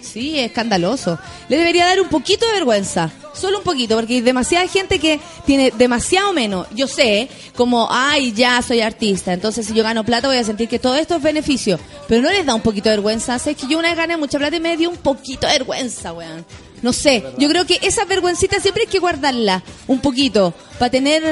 sí, 0.00 0.38
es 0.38 0.46
escandaloso. 0.46 1.18
Le 1.48 1.58
debería 1.58 1.86
dar 1.86 2.00
un 2.00 2.08
poquito 2.08 2.46
de 2.46 2.52
vergüenza, 2.52 3.10
solo 3.32 3.58
un 3.58 3.64
poquito, 3.64 3.96
porque 3.96 4.14
hay 4.14 4.20
demasiada 4.20 4.66
gente 4.66 4.98
que 4.98 5.20
tiene 5.46 5.72
demasiado 5.76 6.32
menos. 6.32 6.66
Yo 6.74 6.86
sé, 6.86 7.28
como, 7.56 7.88
ay, 7.90 8.32
ya 8.32 8.60
soy 8.62 8.80
artista, 8.80 9.32
entonces 9.32 9.66
si 9.66 9.74
yo 9.74 9.82
gano 9.82 10.04
plata 10.04 10.28
voy 10.28 10.38
a 10.38 10.44
sentir 10.44 10.68
que 10.68 10.78
todo 10.78 10.96
esto 10.96 11.16
es 11.16 11.22
beneficio, 11.22 11.78
pero 12.08 12.22
no 12.22 12.30
les 12.30 12.46
da 12.46 12.54
un 12.54 12.62
poquito 12.62 12.88
de 12.88 12.96
vergüenza. 12.96 13.38
Sé 13.38 13.54
que 13.54 13.66
yo 13.66 13.78
una 13.78 13.88
vez 13.88 13.96
gané 13.96 14.16
mucha 14.16 14.38
plata 14.38 14.56
y 14.56 14.60
me 14.60 14.76
dio 14.76 14.90
un 14.90 14.96
poquito 14.96 15.46
de 15.46 15.54
vergüenza, 15.54 16.12
weón. 16.12 16.44
No 16.82 16.92
sé, 16.92 17.22
yo 17.38 17.48
creo 17.48 17.66
que 17.66 17.78
esa 17.82 18.04
vergüencita 18.06 18.58
siempre 18.60 18.84
hay 18.84 18.88
que 18.88 18.98
guardarla 18.98 19.62
un 19.86 20.00
poquito 20.00 20.54
para 20.78 20.90
tener 20.90 21.22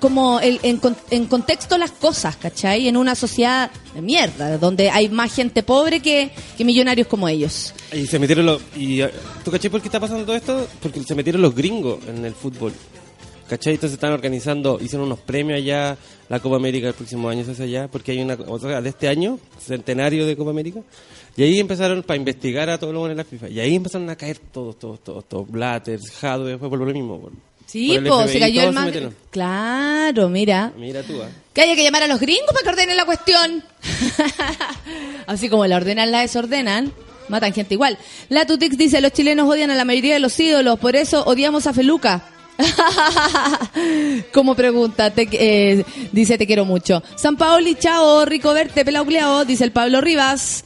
como 0.00 0.38
el- 0.40 0.60
en, 0.62 0.80
en 1.10 1.24
contexto 1.26 1.78
las 1.78 1.92
cosas, 1.92 2.36
¿cachai? 2.36 2.88
En 2.88 2.96
una 2.96 3.14
sociedad 3.14 3.70
de 3.94 4.02
mierda, 4.02 4.58
donde 4.58 4.90
hay 4.90 5.08
más 5.08 5.34
gente 5.34 5.62
pobre 5.62 6.00
que, 6.00 6.30
que 6.56 6.64
millonarios 6.64 7.06
como 7.08 7.26
ellos. 7.28 7.72
Y 7.92 8.06
se 8.06 8.18
metieron 8.18 8.44
los... 8.46 8.60
Y, 8.76 9.00
¿Tú 9.44 9.50
cachai 9.50 9.70
por 9.70 9.80
qué 9.80 9.88
está 9.88 9.98
pasando 9.98 10.24
todo 10.24 10.36
esto? 10.36 10.68
Porque 10.82 11.02
se 11.02 11.14
metieron 11.14 11.40
los 11.40 11.54
gringos 11.54 11.98
en 12.06 12.24
el 12.24 12.34
fútbol. 12.34 12.72
¿Cachai? 13.48 13.74
Entonces 13.74 13.94
están 13.94 14.12
organizando, 14.12 14.78
hicieron 14.80 15.06
unos 15.06 15.20
premios 15.20 15.56
allá, 15.56 15.96
la 16.28 16.38
Copa 16.38 16.56
América 16.56 16.88
el 16.88 16.94
próximo 16.94 17.28
año 17.28 17.44
se 17.44 17.52
hace 17.52 17.62
allá, 17.62 17.88
porque 17.88 18.12
hay 18.12 18.20
una, 18.20 18.34
o 18.34 18.58
sea, 18.58 18.82
de 18.82 18.90
este 18.90 19.08
año, 19.08 19.38
centenario 19.58 20.26
de 20.26 20.36
Copa 20.36 20.50
América, 20.50 20.80
y 21.34 21.44
ahí 21.44 21.58
empezaron 21.58 22.02
para 22.02 22.18
investigar 22.18 22.68
a 22.68 22.78
todos 22.78 22.92
los 22.92 23.00
buenos 23.00 23.12
en 23.12 23.18
la 23.18 23.24
FIFA, 23.24 23.48
y 23.48 23.60
ahí 23.60 23.74
empezaron 23.74 24.10
a 24.10 24.16
caer 24.16 24.38
todos, 24.38 24.78
todos, 24.78 25.02
todos, 25.02 25.24
todos, 25.26 25.50
Blatters, 25.50 26.10
Jadwe, 26.10 26.58
fue 26.58 26.68
por 26.68 26.78
lo 26.78 26.86
mismo. 26.86 27.20
Por, 27.20 27.32
Sí, 27.68 27.98
por 27.98 28.08
pues, 28.08 28.30
FBI, 28.30 28.32
se 28.32 28.40
cayó 28.40 28.62
el 28.62 28.74
metieron. 28.74 29.14
Claro, 29.30 30.30
mira. 30.30 30.72
Mira 30.78 31.02
tú, 31.02 31.20
ah. 31.22 31.28
Que 31.52 31.60
haya 31.60 31.76
que 31.76 31.84
llamar 31.84 32.02
a 32.02 32.06
los 32.06 32.18
gringos 32.18 32.46
para 32.46 32.62
que 32.62 32.68
ordenen 32.70 32.96
la 32.96 33.04
cuestión. 33.04 33.62
Así 35.26 35.50
como 35.50 35.66
la 35.66 35.76
ordenan, 35.76 36.10
la 36.10 36.22
desordenan. 36.22 36.94
Matan 37.28 37.52
gente 37.52 37.74
igual. 37.74 37.98
La 38.30 38.46
Tutix 38.46 38.78
dice, 38.78 39.02
los 39.02 39.12
chilenos 39.12 39.46
odian 39.46 39.70
a 39.70 39.74
la 39.74 39.84
mayoría 39.84 40.14
de 40.14 40.20
los 40.20 40.40
ídolos, 40.40 40.78
por 40.78 40.96
eso 40.96 41.24
odiamos 41.26 41.66
a 41.66 41.74
Feluca. 41.74 42.24
Como 44.32 44.54
pregunta, 44.54 45.10
te- 45.10 45.28
eh, 45.32 45.84
dice 46.12 46.38
te 46.38 46.46
quiero 46.46 46.64
mucho. 46.64 47.02
San 47.16 47.36
Paoli, 47.36 47.74
chao, 47.76 48.24
rico 48.24 48.52
verte, 48.52 48.84
pelaucleado, 48.84 49.44
dice 49.44 49.64
el 49.64 49.72
Pablo 49.72 50.00
Rivas. 50.00 50.64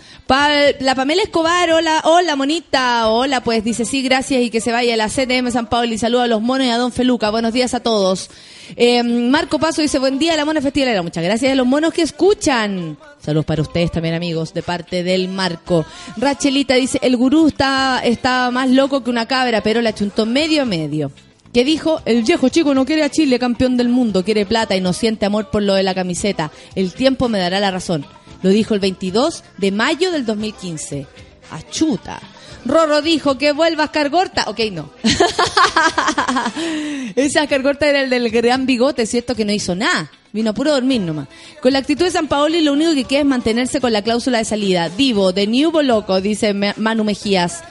La 0.80 0.94
Pamela 0.94 1.22
Escobar, 1.22 1.70
hola, 1.72 2.00
hola, 2.04 2.36
monita, 2.36 3.08
hola, 3.08 3.42
pues 3.42 3.62
dice 3.64 3.84
sí, 3.84 4.00
gracias 4.00 4.40
y 4.40 4.48
que 4.48 4.62
se 4.62 4.72
vaya 4.72 4.96
la 4.96 5.10
CDM 5.10 5.50
San 5.50 5.66
Paoli, 5.66 5.98
saluda 5.98 6.22
a 6.24 6.26
los 6.26 6.40
monos 6.40 6.66
y 6.66 6.70
a 6.70 6.78
Don 6.78 6.90
Feluca, 6.90 7.28
buenos 7.28 7.52
días 7.52 7.74
a 7.74 7.80
todos. 7.80 8.30
Eh, 8.76 9.02
Marco 9.02 9.58
Paso 9.58 9.82
dice 9.82 9.98
buen 9.98 10.18
día, 10.18 10.34
la 10.34 10.46
mona 10.46 10.62
festivalera, 10.62 11.02
muchas 11.02 11.22
gracias 11.22 11.52
a 11.52 11.54
los 11.54 11.66
monos 11.66 11.92
que 11.92 12.00
escuchan. 12.00 12.96
Saludos 13.20 13.44
para 13.44 13.60
ustedes 13.60 13.92
también, 13.92 14.14
amigos, 14.14 14.54
de 14.54 14.62
parte 14.62 15.02
del 15.02 15.28
Marco. 15.28 15.84
Rachelita 16.16 16.76
dice, 16.76 16.98
el 17.02 17.18
gurú 17.18 17.48
está, 17.48 18.00
está 18.02 18.50
más 18.50 18.70
loco 18.70 19.04
que 19.04 19.10
una 19.10 19.26
cabra, 19.26 19.60
pero 19.62 19.82
la 19.82 19.94
chuntó 19.94 20.24
medio 20.24 20.64
medio. 20.64 21.12
Que 21.52 21.64
dijo, 21.64 22.00
el 22.06 22.22
viejo 22.22 22.48
chico 22.48 22.74
no 22.74 22.86
quiere 22.86 23.02
a 23.02 23.10
Chile 23.10 23.38
campeón 23.38 23.76
del 23.76 23.88
mundo, 23.88 24.24
quiere 24.24 24.46
plata 24.46 24.74
y 24.74 24.80
no 24.80 24.92
siente 24.92 25.26
amor 25.26 25.50
por 25.50 25.62
lo 25.62 25.74
de 25.74 25.82
la 25.82 25.94
camiseta. 25.94 26.50
El 26.74 26.94
tiempo 26.94 27.28
me 27.28 27.38
dará 27.38 27.60
la 27.60 27.70
razón. 27.70 28.06
Lo 28.42 28.50
dijo 28.50 28.74
el 28.74 28.80
22 28.80 29.44
de 29.58 29.70
mayo 29.70 30.10
del 30.10 30.24
2015. 30.24 31.06
Achuta. 31.50 32.20
Rorro 32.64 33.02
dijo 33.02 33.38
que 33.38 33.52
vuelva 33.52 33.84
Ascar 33.84 34.10
Gorta. 34.10 34.44
Ok, 34.46 34.60
no. 34.72 34.90
Ese 37.16 37.38
Ascar 37.38 37.62
Gorta 37.62 37.88
era 37.88 38.02
el 38.02 38.10
del 38.10 38.30
gran 38.30 38.66
bigote, 38.66 39.06
¿cierto? 39.06 39.34
Que 39.34 39.44
no 39.44 39.52
hizo 39.52 39.74
nada. 39.74 40.10
Vino 40.32 40.50
a 40.50 40.54
puro 40.54 40.72
dormir 40.72 41.02
nomás. 41.02 41.28
Con 41.60 41.72
la 41.72 41.80
actitud 41.80 42.04
de 42.04 42.10
San 42.10 42.28
Paoli, 42.28 42.62
lo 42.62 42.72
único 42.72 42.94
que 42.94 43.04
queda 43.04 43.20
es 43.20 43.26
mantenerse 43.26 43.80
con 43.80 43.92
la 43.92 44.02
cláusula 44.02 44.38
de 44.38 44.44
salida. 44.44 44.88
Divo, 44.88 45.32
de 45.32 45.46
Nuevo 45.46 45.82
Loco, 45.82 46.20
dice 46.20 46.54
Manu 46.54 47.04
Mejías. 47.04 47.62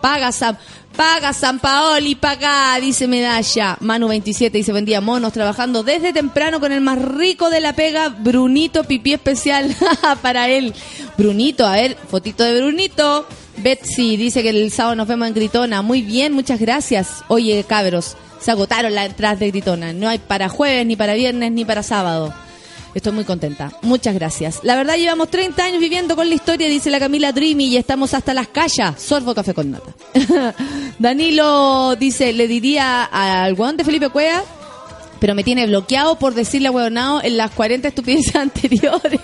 Paga 0.00 0.32
San, 0.32 0.58
paga 0.96 1.32
San 1.32 1.58
Paoli, 1.58 2.14
paga, 2.14 2.78
dice 2.80 3.06
Medalla. 3.06 3.76
Manu 3.80 4.08
27 4.08 4.58
dice, 4.58 4.72
buen 4.72 4.84
día, 4.84 5.00
monos, 5.00 5.32
trabajando 5.32 5.82
desde 5.82 6.12
temprano 6.12 6.60
con 6.60 6.72
el 6.72 6.80
más 6.80 7.00
rico 7.00 7.50
de 7.50 7.60
la 7.60 7.72
pega, 7.72 8.08
Brunito, 8.08 8.84
pipí 8.84 9.12
especial 9.12 9.74
para 10.22 10.48
él. 10.48 10.74
Brunito, 11.16 11.66
a 11.66 11.72
ver, 11.72 11.96
fotito 12.08 12.44
de 12.44 12.60
Brunito. 12.60 13.26
Betsy 13.58 14.16
dice 14.16 14.42
que 14.42 14.50
el 14.50 14.70
sábado 14.70 14.96
nos 14.96 15.08
vemos 15.08 15.28
en 15.28 15.34
Gritona. 15.34 15.82
Muy 15.82 16.02
bien, 16.02 16.32
muchas 16.32 16.60
gracias. 16.60 17.24
Oye, 17.28 17.64
cabros, 17.64 18.16
se 18.40 18.50
agotaron 18.50 18.94
las 18.94 19.06
entradas 19.06 19.40
de 19.40 19.50
Gritona. 19.50 19.92
No 19.92 20.08
hay 20.08 20.18
para 20.18 20.48
jueves, 20.48 20.86
ni 20.86 20.96
para 20.96 21.14
viernes, 21.14 21.52
ni 21.52 21.64
para 21.64 21.82
sábado. 21.82 22.32
Estoy 22.98 23.12
muy 23.12 23.22
contenta. 23.22 23.70
Muchas 23.82 24.12
gracias. 24.12 24.58
La 24.64 24.74
verdad, 24.74 24.96
llevamos 24.96 25.30
30 25.30 25.64
años 25.64 25.78
viviendo 25.78 26.16
con 26.16 26.28
la 26.28 26.34
historia, 26.34 26.66
dice 26.66 26.90
la 26.90 26.98
Camila 26.98 27.30
Dreamy, 27.30 27.66
y 27.66 27.76
estamos 27.76 28.12
hasta 28.12 28.34
las 28.34 28.48
calles. 28.48 28.90
Sorbo 28.96 29.36
café 29.36 29.54
con 29.54 29.70
nata. 29.70 29.94
Danilo 30.98 31.94
dice, 31.94 32.32
le 32.32 32.48
diría 32.48 33.04
al 33.04 33.54
weón 33.54 33.76
de 33.76 33.84
Felipe 33.84 34.08
Cueva, 34.08 34.42
pero 35.20 35.36
me 35.36 35.44
tiene 35.44 35.64
bloqueado 35.68 36.18
por 36.18 36.34
decirle 36.34 36.66
a 36.68 36.70
huevonao 36.72 37.22
en 37.22 37.36
las 37.36 37.52
40 37.52 37.86
estupideces 37.86 38.34
anteriores. 38.34 39.20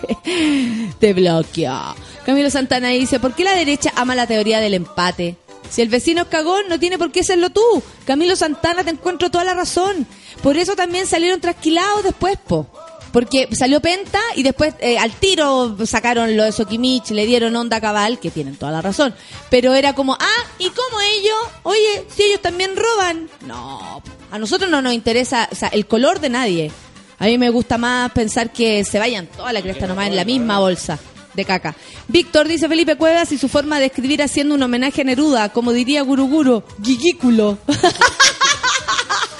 Te 1.01 1.13
bloquea. 1.13 1.97
Camilo 2.25 2.51
Santana 2.51 2.91
dice, 2.91 3.19
¿por 3.19 3.35
qué 3.35 3.43
la 3.43 3.55
derecha 3.55 3.93
ama 3.97 4.15
la 4.15 4.29
teoría 4.29 4.61
del 4.61 4.75
empate? 4.75 5.35
Si 5.69 5.83
el 5.83 5.89
vecino 5.89 6.23
es 6.23 6.29
cagón, 6.29 6.63
no 6.69 6.79
tiene 6.79 6.97
por 6.97 7.11
qué 7.11 7.25
serlo 7.25 7.51
tú. 7.51 7.83
Camilo 8.07 8.37
Santana, 8.37 8.85
te 8.85 8.91
encuentro 8.91 9.33
toda 9.33 9.43
la 9.43 9.55
razón. 9.55 10.07
Por 10.45 10.57
eso 10.57 10.77
también 10.77 11.09
salieron 11.09 11.41
trasquilados 11.41 12.05
después, 12.05 12.39
po. 12.39 12.69
Porque 13.15 13.49
salió 13.53 13.79
Penta 13.79 14.19
y 14.35 14.43
después 14.43 14.75
eh, 14.81 14.99
al 14.99 15.13
tiro 15.13 15.77
sacaron 15.87 16.37
lo 16.37 16.43
de 16.43 16.51
Sokimich, 16.51 17.11
le 17.11 17.27
dieron 17.27 17.55
onda 17.55 17.81
cabal, 17.81 18.19
que 18.19 18.33
tienen 18.33 18.57
toda 18.57 18.73
la 18.73 18.83
razón. 18.83 19.15
Pero 19.51 19.73
era 19.73 19.93
como, 19.93 20.15
ah, 20.15 20.45
¿y 20.59 20.69
cómo 20.71 21.01
ellos? 21.01 21.37
Oye, 21.63 22.07
si 22.13 22.25
ellos 22.25 22.43
también 22.43 22.73
roban. 22.75 23.31
No, 23.47 24.03
a 24.33 24.39
nosotros 24.41 24.69
no 24.69 24.83
nos 24.83 24.95
interesa 24.95 25.49
o 25.53 25.55
sea, 25.55 25.69
el 25.69 25.87
color 25.87 26.19
de 26.19 26.29
nadie. 26.29 26.73
A 27.21 27.27
mí 27.27 27.39
me 27.39 27.51
gusta 27.51 27.79
más 27.79 28.11
pensar 28.11 28.53
que 28.53 28.85
se 28.85 28.99
vayan 28.99 29.29
toda 29.29 29.53
la 29.53 29.63
cresta 29.63 29.87
nomás 29.87 30.09
en 30.09 30.17
la 30.17 30.25
misma 30.25 30.59
bolsa 30.59 30.99
de 31.35 31.45
caca. 31.45 31.77
Víctor 32.09 32.49
dice 32.49 32.69
Felipe 32.69 32.97
Cuevas 32.97 33.31
y 33.31 33.39
su 33.39 33.49
forma 33.49 33.79
de 33.79 33.87
escribir 33.87 34.25
haciendo 34.25 34.57
un 34.57 34.63
homenaje 34.65 35.03
a 35.03 35.05
Neruda, 35.05 35.51
como 35.51 35.73
diría 35.73 36.03
Guruguro, 36.03 36.65
guiguículo. 36.79 37.59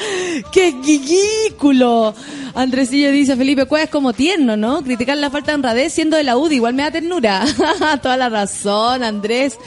¡Qué 0.53 0.73
guiguículo! 0.73 2.15
Andresillo 2.55 3.11
dice, 3.11 3.37
Felipe 3.37 3.67
Cuevas 3.67 3.91
como 3.91 4.13
tierno, 4.13 4.57
¿no? 4.57 4.83
Criticar 4.83 5.17
la 5.17 5.31
falta 5.31 5.53
de 5.53 5.57
honradez 5.57 5.93
siendo 5.93 6.17
de 6.17 6.25
la 6.25 6.37
UDI, 6.37 6.57
igual 6.57 6.75
me 6.75 6.83
da 6.83 6.91
ternura. 6.91 7.45
Toda 8.03 8.17
la 8.17 8.29
razón, 8.29 9.03
Andrés. 9.03 9.59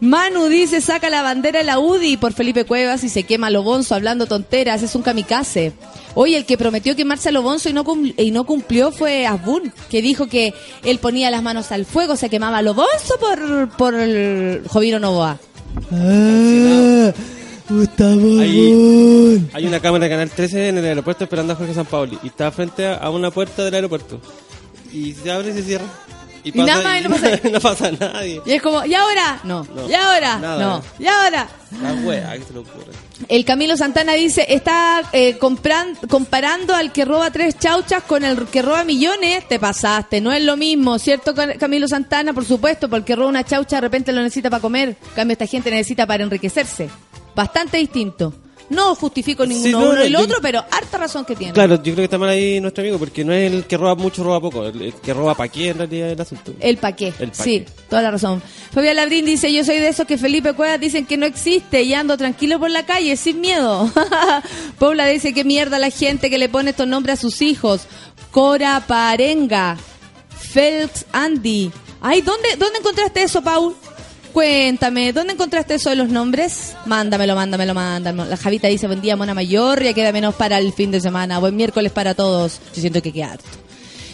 Manu 0.00 0.46
dice, 0.46 0.80
saca 0.80 1.10
la 1.10 1.20
bandera 1.20 1.58
de 1.58 1.66
la 1.66 1.78
UDI 1.78 2.16
por 2.16 2.32
Felipe 2.32 2.64
Cuevas 2.64 3.04
y 3.04 3.10
se 3.10 3.24
quema 3.24 3.48
a 3.48 3.50
Lobonzo 3.50 3.94
hablando 3.94 4.24
tonteras, 4.24 4.82
es 4.82 4.94
un 4.94 5.02
kamikaze. 5.02 5.74
Oye, 6.14 6.38
el 6.38 6.46
que 6.46 6.56
prometió 6.56 6.96
quemarse 6.96 7.28
a 7.28 7.32
Lobonzo 7.32 7.68
y 7.68 7.74
no, 7.74 7.84
y 8.16 8.30
no 8.30 8.44
cumplió 8.44 8.92
fue 8.92 9.26
Asbun, 9.26 9.70
que 9.90 10.00
dijo 10.00 10.26
que 10.26 10.54
él 10.84 10.98
ponía 11.00 11.30
las 11.30 11.42
manos 11.42 11.70
al 11.70 11.84
fuego, 11.84 12.16
se 12.16 12.30
quemaba 12.30 12.58
a 12.58 12.62
Lobonzo 12.62 13.18
por, 13.20 13.68
por 13.76 13.94
el 13.94 14.62
Jovino 14.66 14.98
Novoa. 14.98 15.38
Hay, 18.40 19.48
hay 19.52 19.66
una 19.66 19.80
cámara 19.80 20.04
de 20.04 20.10
Canal 20.10 20.30
13 20.30 20.68
en 20.68 20.78
el 20.78 20.84
aeropuerto 20.84 21.24
esperando 21.24 21.52
a 21.52 21.56
Jorge 21.56 21.72
Sampaoli 21.74 22.18
y 22.22 22.26
está 22.28 22.50
frente 22.50 22.86
a, 22.88 23.08
una 23.10 23.30
puerta 23.30 23.64
del 23.64 23.74
aeropuerto. 23.74 24.20
Y 24.92 25.12
se 25.12 25.30
abre 25.30 25.50
y 25.50 25.52
se 25.54 25.62
cierra. 25.62 25.84
Y 26.42 26.52
nada 26.52 26.82
más 26.82 27.00
y 27.00 27.04
no 27.04 27.10
pasa- 27.10 27.40
no 27.52 27.60
pasa 27.60 27.90
nadie. 27.92 28.40
Y 28.46 28.52
es 28.52 28.62
como, 28.62 28.84
¿y 28.86 28.94
ahora? 28.94 29.40
No. 29.44 29.66
No. 29.74 29.88
¿Y 29.88 29.94
ahora? 29.94 30.38
Nada. 30.38 30.58
No. 30.58 30.82
¿Y 30.98 31.06
ahora? 31.06 31.48
La 31.82 31.92
wea, 32.02 32.32
¿qué 32.38 32.44
se 32.44 32.52
le 32.54 32.58
ocurre? 32.60 32.92
El 33.28 33.44
Camilo 33.44 33.76
Santana 33.76 34.14
dice, 34.14 34.46
está 34.48 35.02
eh, 35.12 35.38
compran- 35.38 35.96
comparando 36.08 36.74
al 36.74 36.90
que 36.92 37.04
roba 37.04 37.30
tres 37.30 37.58
chauchas 37.58 38.02
con 38.04 38.24
el 38.24 38.46
que 38.46 38.62
roba 38.62 38.82
millones, 38.84 39.46
te 39.48 39.58
pasaste, 39.60 40.20
no 40.22 40.32
es 40.32 40.42
lo 40.42 40.56
mismo, 40.56 40.98
¿cierto 40.98 41.34
Ca- 41.34 41.54
Camilo 41.58 41.86
Santana? 41.86 42.32
Por 42.32 42.44
supuesto, 42.46 42.88
porque 42.88 43.14
roba 43.14 43.28
una 43.28 43.44
chaucha 43.44 43.76
de 43.76 43.82
repente 43.82 44.10
lo 44.10 44.22
necesita 44.22 44.48
para 44.50 44.62
comer, 44.62 44.88
en 44.88 44.96
cambio 45.14 45.32
esta 45.34 45.46
gente 45.46 45.70
necesita 45.70 46.06
para 46.06 46.24
enriquecerse. 46.24 46.88
Bastante 47.34 47.76
distinto. 47.78 48.32
No 48.68 48.94
justifico 48.94 49.44
ninguno 49.44 49.64
Sí, 49.66 49.72
no, 49.72 49.78
uno 49.80 49.92
no, 49.98 50.04
y 50.04 50.12
yo- 50.12 50.20
otro, 50.20 50.38
pero 50.40 50.60
harta 50.70 50.96
razón 50.96 51.24
que 51.24 51.34
tiene. 51.34 51.52
Claro, 51.52 51.74
yo 51.74 51.82
creo 51.82 51.96
que 51.96 52.04
está 52.04 52.18
mal 52.18 52.28
ahí 52.28 52.60
nuestro 52.60 52.82
amigo 52.82 53.00
porque 53.00 53.24
no 53.24 53.32
es 53.32 53.52
el 53.52 53.64
que 53.64 53.76
roba 53.76 53.96
mucho, 53.96 54.22
roba 54.22 54.40
poco. 54.40 54.64
El, 54.64 54.80
el 54.80 54.94
que 54.94 55.12
roba 55.12 55.34
pa' 55.34 55.48
qué 55.48 55.70
en 55.70 55.78
realidad 55.78 56.06
es 56.06 56.12
el 56.12 56.20
asunto. 56.20 56.52
El 56.60 56.76
pa' 56.76 56.92
qué. 56.92 57.12
El 57.18 57.32
pa' 57.32 57.42
sí, 57.42 57.64
qué. 57.66 57.72
toda 57.88 58.00
la 58.02 58.12
razón. 58.12 58.40
Fabián 58.72 58.94
Labrín 58.94 59.24
dice, 59.26 59.52
yo 59.52 59.64
soy 59.64 59.78
de 59.78 59.88
esos 59.88 60.06
que 60.06 60.18
Felipe 60.18 60.52
Cuevas 60.52 60.78
dicen 60.78 61.04
que 61.04 61.16
no 61.16 61.26
existe 61.26 61.82
y 61.82 61.94
ando 61.94 62.16
tranquilo 62.16 62.60
por 62.60 62.70
la 62.70 62.86
calle, 62.86 63.16
sin 63.16 63.40
miedo. 63.40 63.90
Paula 64.78 65.06
dice, 65.06 65.34
qué 65.34 65.42
mierda 65.42 65.80
la 65.80 65.90
gente 65.90 66.30
que 66.30 66.38
le 66.38 66.48
pone 66.48 66.70
estos 66.70 66.86
nombres 66.86 67.18
a 67.18 67.22
sus 67.22 67.42
hijos. 67.42 67.88
Cora 68.30 68.84
Parenga, 68.86 69.78
Felix 70.28 71.06
Andy. 71.12 71.72
Ay, 72.00 72.20
¿dónde, 72.22 72.50
¿dónde 72.56 72.78
encontraste 72.78 73.22
eso, 73.24 73.42
Paul? 73.42 73.74
Cuéntame, 74.32 75.12
¿dónde 75.12 75.32
encontraste 75.32 75.74
eso 75.74 75.90
de 75.90 75.96
los 75.96 76.08
nombres? 76.08 76.74
Mándamelo, 76.86 77.34
mándamelo, 77.34 77.74
mándamelo. 77.74 78.28
La 78.28 78.36
Javita 78.36 78.68
dice, 78.68 78.86
buen 78.86 79.00
día, 79.00 79.16
Mona 79.16 79.34
Mayor, 79.34 79.82
ya 79.82 79.92
queda 79.92 80.12
menos 80.12 80.36
para 80.36 80.58
el 80.58 80.72
fin 80.72 80.90
de 80.90 81.00
semana. 81.00 81.38
Buen 81.40 81.56
miércoles 81.56 81.90
para 81.90 82.14
todos. 82.14 82.60
Yo 82.74 82.80
siento 82.80 83.02
que 83.02 83.12
queda 83.12 83.32
harto. 83.32 83.44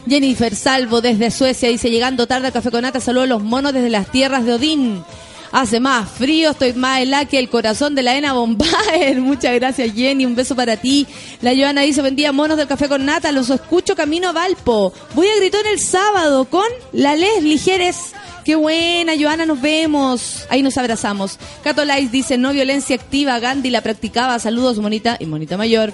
Jennifer 0.08 0.54
Salvo 0.54 1.00
desde 1.00 1.30
Suecia 1.30 1.68
dice, 1.68 1.90
llegando 1.90 2.26
tarde 2.26 2.46
al 2.46 2.52
Café 2.52 2.70
con 2.70 2.82
Nata, 2.82 3.00
saludos 3.00 3.24
a 3.24 3.34
los 3.34 3.42
monos 3.42 3.72
desde 3.74 3.90
las 3.90 4.10
tierras 4.10 4.44
de 4.46 4.54
Odín. 4.54 5.04
Hace 5.52 5.80
más 5.80 6.08
frío, 6.08 6.50
estoy 6.50 6.72
más 6.72 7.00
helada 7.00 7.24
que 7.24 7.38
el 7.38 7.48
corazón 7.48 7.94
de 7.94 8.02
la 8.02 8.16
Ena 8.16 8.32
Bombaer. 8.32 9.20
Muchas 9.20 9.54
gracias, 9.54 9.94
Jenny. 9.94 10.26
Un 10.26 10.34
beso 10.34 10.54
para 10.54 10.76
ti. 10.76 11.06
La 11.40 11.54
Joana 11.54 11.82
dice, 11.82 12.00
buen 12.00 12.16
día, 12.16 12.32
monos 12.32 12.56
del 12.56 12.66
Café 12.66 12.88
con 12.88 13.04
Nata. 13.04 13.32
Los 13.32 13.50
escucho 13.50 13.94
camino 13.94 14.28
a 14.28 14.32
Valpo. 14.32 14.92
Voy 15.14 15.28
a 15.28 15.36
gritar 15.36 15.66
el 15.66 15.80
sábado 15.80 16.44
con 16.46 16.66
la 16.92 17.16
Les 17.16 17.42
Ligeres. 17.42 18.12
Qué 18.44 18.54
buena, 18.54 19.14
Joana, 19.18 19.46
nos 19.46 19.60
vemos. 19.60 20.44
Ahí 20.50 20.62
nos 20.62 20.78
abrazamos. 20.78 21.38
Cato 21.64 21.84
Lais 21.84 22.12
dice, 22.12 22.38
no 22.38 22.52
violencia 22.52 22.96
activa. 22.96 23.38
Gandhi 23.40 23.70
la 23.70 23.80
practicaba. 23.80 24.38
Saludos, 24.38 24.78
monita 24.78 25.16
y 25.18 25.26
monita 25.26 25.56
mayor. 25.56 25.92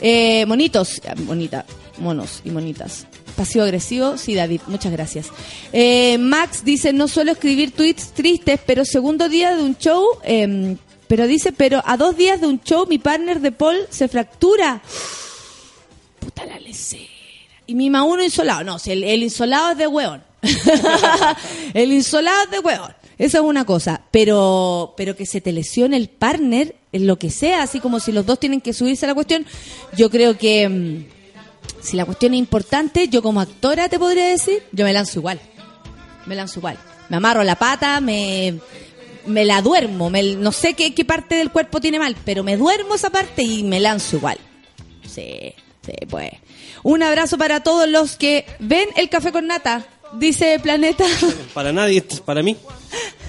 Eh, 0.00 0.46
monitos, 0.46 0.98
eh, 1.04 1.14
bonita, 1.18 1.64
monos 1.98 2.42
y 2.44 2.50
monitas. 2.50 3.06
Pasivo 3.40 3.64
agresivo, 3.64 4.18
sí, 4.18 4.34
David, 4.34 4.60
muchas 4.66 4.92
gracias. 4.92 5.28
Eh, 5.72 6.18
Max 6.18 6.62
dice, 6.62 6.92
no 6.92 7.08
suelo 7.08 7.32
escribir 7.32 7.70
tweets 7.70 8.12
tristes, 8.12 8.60
pero 8.66 8.84
segundo 8.84 9.30
día 9.30 9.56
de 9.56 9.62
un 9.62 9.78
show, 9.78 10.04
eh, 10.24 10.76
pero 11.08 11.26
dice, 11.26 11.50
pero 11.50 11.82
a 11.86 11.96
dos 11.96 12.18
días 12.18 12.42
de 12.42 12.48
un 12.48 12.60
show 12.60 12.86
mi 12.86 12.98
partner 12.98 13.40
de 13.40 13.50
Paul 13.50 13.78
se 13.88 14.08
fractura. 14.08 14.82
Puta 16.18 16.44
la 16.44 16.60
lecera. 16.60 17.02
Y 17.66 17.74
mi 17.74 17.88
ma 17.88 18.02
uno 18.02 18.22
insolado. 18.22 18.62
No, 18.62 18.76
el, 18.84 19.22
insolado 19.22 19.70
es 19.70 19.78
de 19.78 19.86
hueón. 19.86 20.22
el 21.72 21.92
insolado 21.94 22.44
es 22.44 22.50
de 22.50 22.58
hueón. 22.58 22.92
Esa 23.16 23.38
es 23.38 23.44
una 23.44 23.64
cosa. 23.64 24.02
Pero, 24.10 24.92
pero 24.98 25.16
que 25.16 25.24
se 25.24 25.40
te 25.40 25.52
lesione 25.52 25.96
el 25.96 26.10
partner, 26.10 26.76
en 26.92 27.06
lo 27.06 27.18
que 27.18 27.30
sea, 27.30 27.62
así 27.62 27.80
como 27.80 28.00
si 28.00 28.12
los 28.12 28.26
dos 28.26 28.38
tienen 28.38 28.60
que 28.60 28.74
subirse 28.74 29.06
a 29.06 29.08
la 29.08 29.14
cuestión, 29.14 29.46
yo 29.96 30.10
creo 30.10 30.36
que 30.36 30.68
mm, 30.68 31.19
si 31.80 31.96
la 31.96 32.04
cuestión 32.04 32.34
es 32.34 32.38
importante, 32.38 33.08
yo 33.08 33.22
como 33.22 33.40
actora 33.40 33.88
te 33.88 33.98
podría 33.98 34.28
decir, 34.28 34.62
yo 34.72 34.84
me 34.84 34.92
lanzo 34.92 35.18
igual. 35.20 35.40
Me 36.26 36.34
lanzo 36.34 36.60
igual. 36.60 36.78
Me 37.08 37.16
amarro 37.16 37.42
la 37.44 37.56
pata, 37.56 38.00
me 38.00 38.58
me 39.26 39.44
la 39.44 39.60
duermo. 39.62 40.08
me- 40.10 40.22
no 40.36 40.50
sé 40.52 40.74
qué, 40.74 40.94
qué 40.94 41.04
parte 41.04 41.34
del 41.34 41.50
cuerpo 41.50 41.80
tiene 41.80 41.98
mal, 41.98 42.16
pero 42.24 42.42
me 42.42 42.56
duermo 42.56 42.94
esa 42.94 43.10
parte 43.10 43.42
y 43.42 43.62
me 43.64 43.78
lanzo 43.80 44.16
igual. 44.16 44.38
Sí, 45.06 45.54
sí, 45.84 45.92
pues. 46.08 46.30
Un 46.82 47.02
abrazo 47.02 47.36
para 47.36 47.62
todos 47.62 47.88
los 47.88 48.16
que 48.16 48.46
ven 48.60 48.88
el 48.96 49.08
café 49.08 49.30
con 49.32 49.46
nata. 49.46 49.84
Dice 50.14 50.58
Planeta, 50.60 51.04
Para 51.54 51.72
nadie, 51.72 51.98
esto 51.98 52.14
es 52.16 52.20
para 52.20 52.42
mí. 52.42 52.56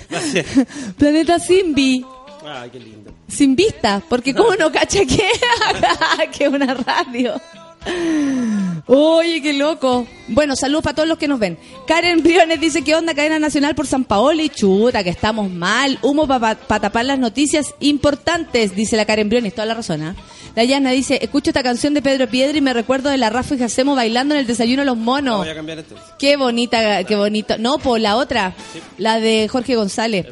Gracias. 0.10 0.46
Planeta 0.98 1.38
Simbi. 1.40 2.06
Ay, 2.46 2.70
qué 2.72 2.80
lindo. 2.80 3.12
Sin 3.28 3.56
vista, 3.56 4.02
porque 4.10 4.34
como 4.34 4.56
no 4.56 4.72
cacha 4.72 5.02
que, 5.06 5.30
que 6.38 6.46
es 6.46 6.50
una 6.52 6.74
radio. 6.74 7.40
Oye, 8.88 9.42
qué 9.42 9.54
loco. 9.54 10.06
Bueno, 10.28 10.56
saludos 10.56 10.84
para 10.84 10.96
todos 10.96 11.08
los 11.08 11.18
que 11.18 11.28
nos 11.28 11.40
ven. 11.40 11.58
Karen 11.88 12.22
Briones 12.24 12.60
dice 12.60 12.82
que 12.84 12.96
onda 12.96 13.14
cadena 13.14 13.40
nacional 13.40 13.76
por 13.76 13.88
San 13.88 14.04
Paolo 14.04 14.42
y 14.42 14.50
chuta, 14.50 15.04
que 15.04 15.10
estamos 15.10 15.50
mal. 15.50 15.98
Humo 16.02 16.28
para 16.28 16.56
tapar 16.56 17.06
las 17.06 17.20
noticias 17.20 17.74
importantes, 17.80 18.76
dice 18.76 18.98
la 18.98 19.06
Karen 19.06 19.30
Briones, 19.30 19.54
toda 19.54 19.66
la 19.66 19.76
razón. 19.76 20.02
¿ah? 20.04 20.16
La 20.56 20.64
Yana 20.64 20.92
dice, 20.92 21.20
escucho 21.22 21.52
esta 21.52 21.64
canción 21.64 21.94
de 21.94 22.02
Pedro 22.02 22.28
Piedra 22.28 22.58
y 22.58 22.62
me 22.62 22.74
recuerdo 22.74 23.10
de 23.10 23.18
la 23.18 23.30
Rafa 23.30 23.56
y 23.56 23.60
Jacemo 23.60 23.96
bailando 23.96 24.34
en 24.34 24.42
el 24.42 24.48
desayuno 24.48 24.82
de 24.82 24.88
los 24.88 24.98
monos. 24.98 25.38
voy 25.38 25.50
a 25.50 25.56
cambiar 25.56 25.80
entonces. 25.80 26.08
Qué 26.20 26.36
bonita, 26.36 27.04
qué 27.06 27.16
bonito. 27.16 27.58
No, 27.58 27.78
por 27.78 28.00
la 28.00 28.18
otra, 28.18 28.54
la 28.98 29.20
de 29.20 29.48
Jorge 29.48 29.76
González. 29.76 30.26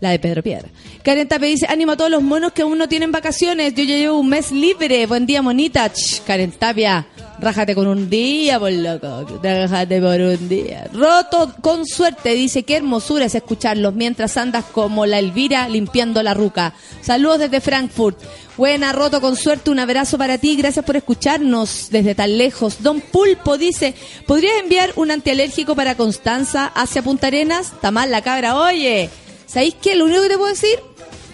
La 0.00 0.10
de 0.10 0.18
Pedro 0.18 0.42
Piedra. 0.42 0.68
Karen 1.02 1.26
Tape 1.26 1.46
dice, 1.46 1.66
ánimo 1.68 1.92
a 1.92 1.96
todos 1.96 2.12
los 2.12 2.22
monos 2.22 2.52
que 2.52 2.62
aún 2.62 2.78
no 2.78 2.88
tienen 2.88 3.10
vacaciones. 3.10 3.74
Yo 3.74 3.82
ya 3.82 3.96
llevo 3.96 4.20
un 4.20 4.28
mes 4.28 4.52
libre. 4.52 5.04
Buen 5.06 5.26
día, 5.26 5.42
monita. 5.42 5.90
Ch, 5.92 6.22
Karen 6.24 6.52
Tapia, 6.52 7.08
rájate 7.40 7.74
con 7.74 7.88
un 7.88 8.08
día, 8.08 8.60
por 8.60 8.70
loco. 8.70 9.40
Rájate 9.42 10.00
por 10.00 10.20
un 10.20 10.48
día. 10.48 10.88
Roto 10.92 11.56
con 11.60 11.86
suerte, 11.86 12.34
dice, 12.34 12.62
qué 12.62 12.76
hermosura 12.76 13.24
es 13.24 13.34
escucharlos 13.34 13.94
mientras 13.94 14.36
andas 14.36 14.64
como 14.66 15.04
la 15.04 15.18
Elvira 15.18 15.68
limpiando 15.68 16.22
la 16.22 16.34
ruca. 16.34 16.72
Saludos 17.00 17.40
desde 17.40 17.60
Frankfurt. 17.60 18.18
Buena, 18.56 18.92
Roto 18.92 19.20
con 19.20 19.34
suerte, 19.34 19.70
un 19.70 19.80
abrazo 19.80 20.18
para 20.18 20.38
ti. 20.38 20.54
Gracias 20.54 20.84
por 20.84 20.94
escucharnos 20.96 21.88
desde 21.90 22.14
tan 22.14 22.38
lejos. 22.38 22.80
Don 22.80 23.00
Pulpo 23.00 23.58
dice, 23.58 23.94
¿podrías 24.24 24.54
enviar 24.62 24.92
un 24.94 25.10
antialérgico 25.10 25.74
para 25.74 25.96
Constanza 25.96 26.66
hacia 26.66 27.02
Punta 27.02 27.26
Arenas? 27.26 27.72
Está 27.72 27.90
mal 27.90 28.12
la 28.12 28.22
cabra. 28.22 28.56
Oye, 28.56 29.10
¿sabéis 29.52 29.74
qué? 29.80 29.94
Lo 29.94 30.04
único 30.04 30.22
que 30.22 30.28
te 30.28 30.38
puedo 30.38 30.50
decir, 30.50 30.80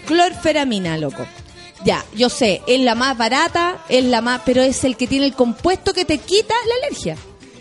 clorferamina, 0.05 0.97
loco. 0.97 1.25
Ya, 1.85 2.05
yo 2.13 2.29
sé, 2.29 2.61
es 2.67 2.81
la 2.81 2.93
más 2.95 3.17
barata, 3.17 3.85
es 3.87 4.03
la 4.03 4.21
más, 4.21 4.41
pero 4.45 4.61
es 4.61 4.83
el 4.83 4.97
que 4.97 5.07
tiene 5.07 5.25
el 5.25 5.33
compuesto 5.33 5.93
que 5.93 6.03
te 6.03 6.17
quita 6.17 6.53
la 6.67 6.87
alergia. 6.87 7.15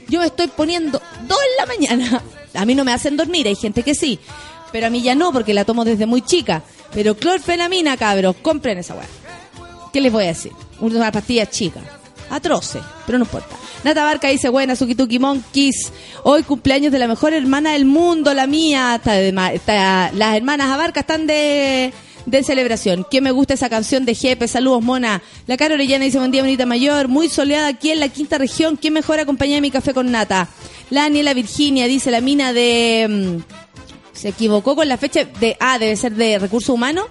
Yo 0.08 0.20
me 0.20 0.26
estoy 0.26 0.48
poniendo 0.48 1.00
dos 1.26 1.38
en 1.50 1.56
la 1.56 1.66
mañana. 1.66 2.22
A 2.54 2.64
mí 2.64 2.74
no 2.74 2.84
me 2.84 2.92
hacen 2.92 3.16
dormir, 3.16 3.46
hay 3.46 3.54
gente 3.54 3.82
que 3.82 3.94
sí. 3.94 4.18
Pero 4.72 4.86
a 4.86 4.90
mí 4.90 5.00
ya 5.00 5.14
no, 5.14 5.32
porque 5.32 5.54
la 5.54 5.64
tomo 5.64 5.84
desde 5.84 6.06
muy 6.06 6.22
chica. 6.22 6.62
Pero 6.92 7.14
clorfenamina, 7.14 7.96
cabros, 7.96 8.36
compren 8.42 8.78
esa 8.78 8.94
weá. 8.94 9.06
¿Qué 9.92 10.00
les 10.00 10.12
voy 10.12 10.24
a 10.24 10.28
decir? 10.28 10.52
Una 10.80 11.12
pastilla 11.12 11.46
chica. 11.46 11.80
Atroce, 12.30 12.80
pero 13.06 13.18
no 13.18 13.24
importa. 13.24 13.56
Nata 13.84 14.04
Barca 14.04 14.28
dice, 14.28 14.48
buena, 14.48 14.76
Sukituki 14.76 15.18
Monkeys. 15.18 15.92
Hoy 16.24 16.42
cumpleaños 16.42 16.92
de 16.92 16.98
la 16.98 17.06
mejor 17.08 17.32
hermana 17.32 17.72
del 17.72 17.84
mundo, 17.84 18.34
la 18.34 18.46
mía. 18.46 19.00
Está 19.54 20.10
las 20.12 20.36
hermanas 20.36 20.70
Abarca 20.70 21.00
están 21.00 21.26
de, 21.26 21.92
de 22.26 22.42
celebración. 22.42 23.06
Que 23.10 23.20
me 23.20 23.30
gusta 23.30 23.54
esa 23.54 23.70
canción 23.70 24.04
de 24.04 24.14
Jepe. 24.14 24.48
Saludos, 24.48 24.82
mona. 24.82 25.22
La 25.46 25.56
Cara 25.56 25.74
Orellana 25.74 26.04
dice, 26.04 26.18
buen 26.18 26.30
día, 26.30 26.42
bonita 26.42 26.66
mayor. 26.66 27.08
Muy 27.08 27.28
soleada 27.28 27.68
aquí 27.68 27.90
en 27.90 28.00
la 28.00 28.08
quinta 28.08 28.36
región. 28.36 28.76
¿Qué 28.76 28.90
mejor 28.90 29.20
acompañar 29.20 29.60
mi 29.62 29.70
café 29.70 29.94
con 29.94 30.10
nata? 30.10 30.48
La 30.90 31.02
Daniela 31.02 31.34
Virginia 31.34 31.86
dice, 31.86 32.10
la 32.10 32.20
mina 32.20 32.52
de... 32.52 33.06
mm, 33.08 34.16
se 34.18 34.30
equivocó 34.30 34.74
con 34.74 34.88
la 34.88 34.96
fecha 34.96 35.24
de... 35.24 35.56
Ah, 35.60 35.78
debe 35.78 35.96
ser 35.96 36.14
de 36.14 36.38
recursos 36.38 36.70
humanos. 36.70 37.06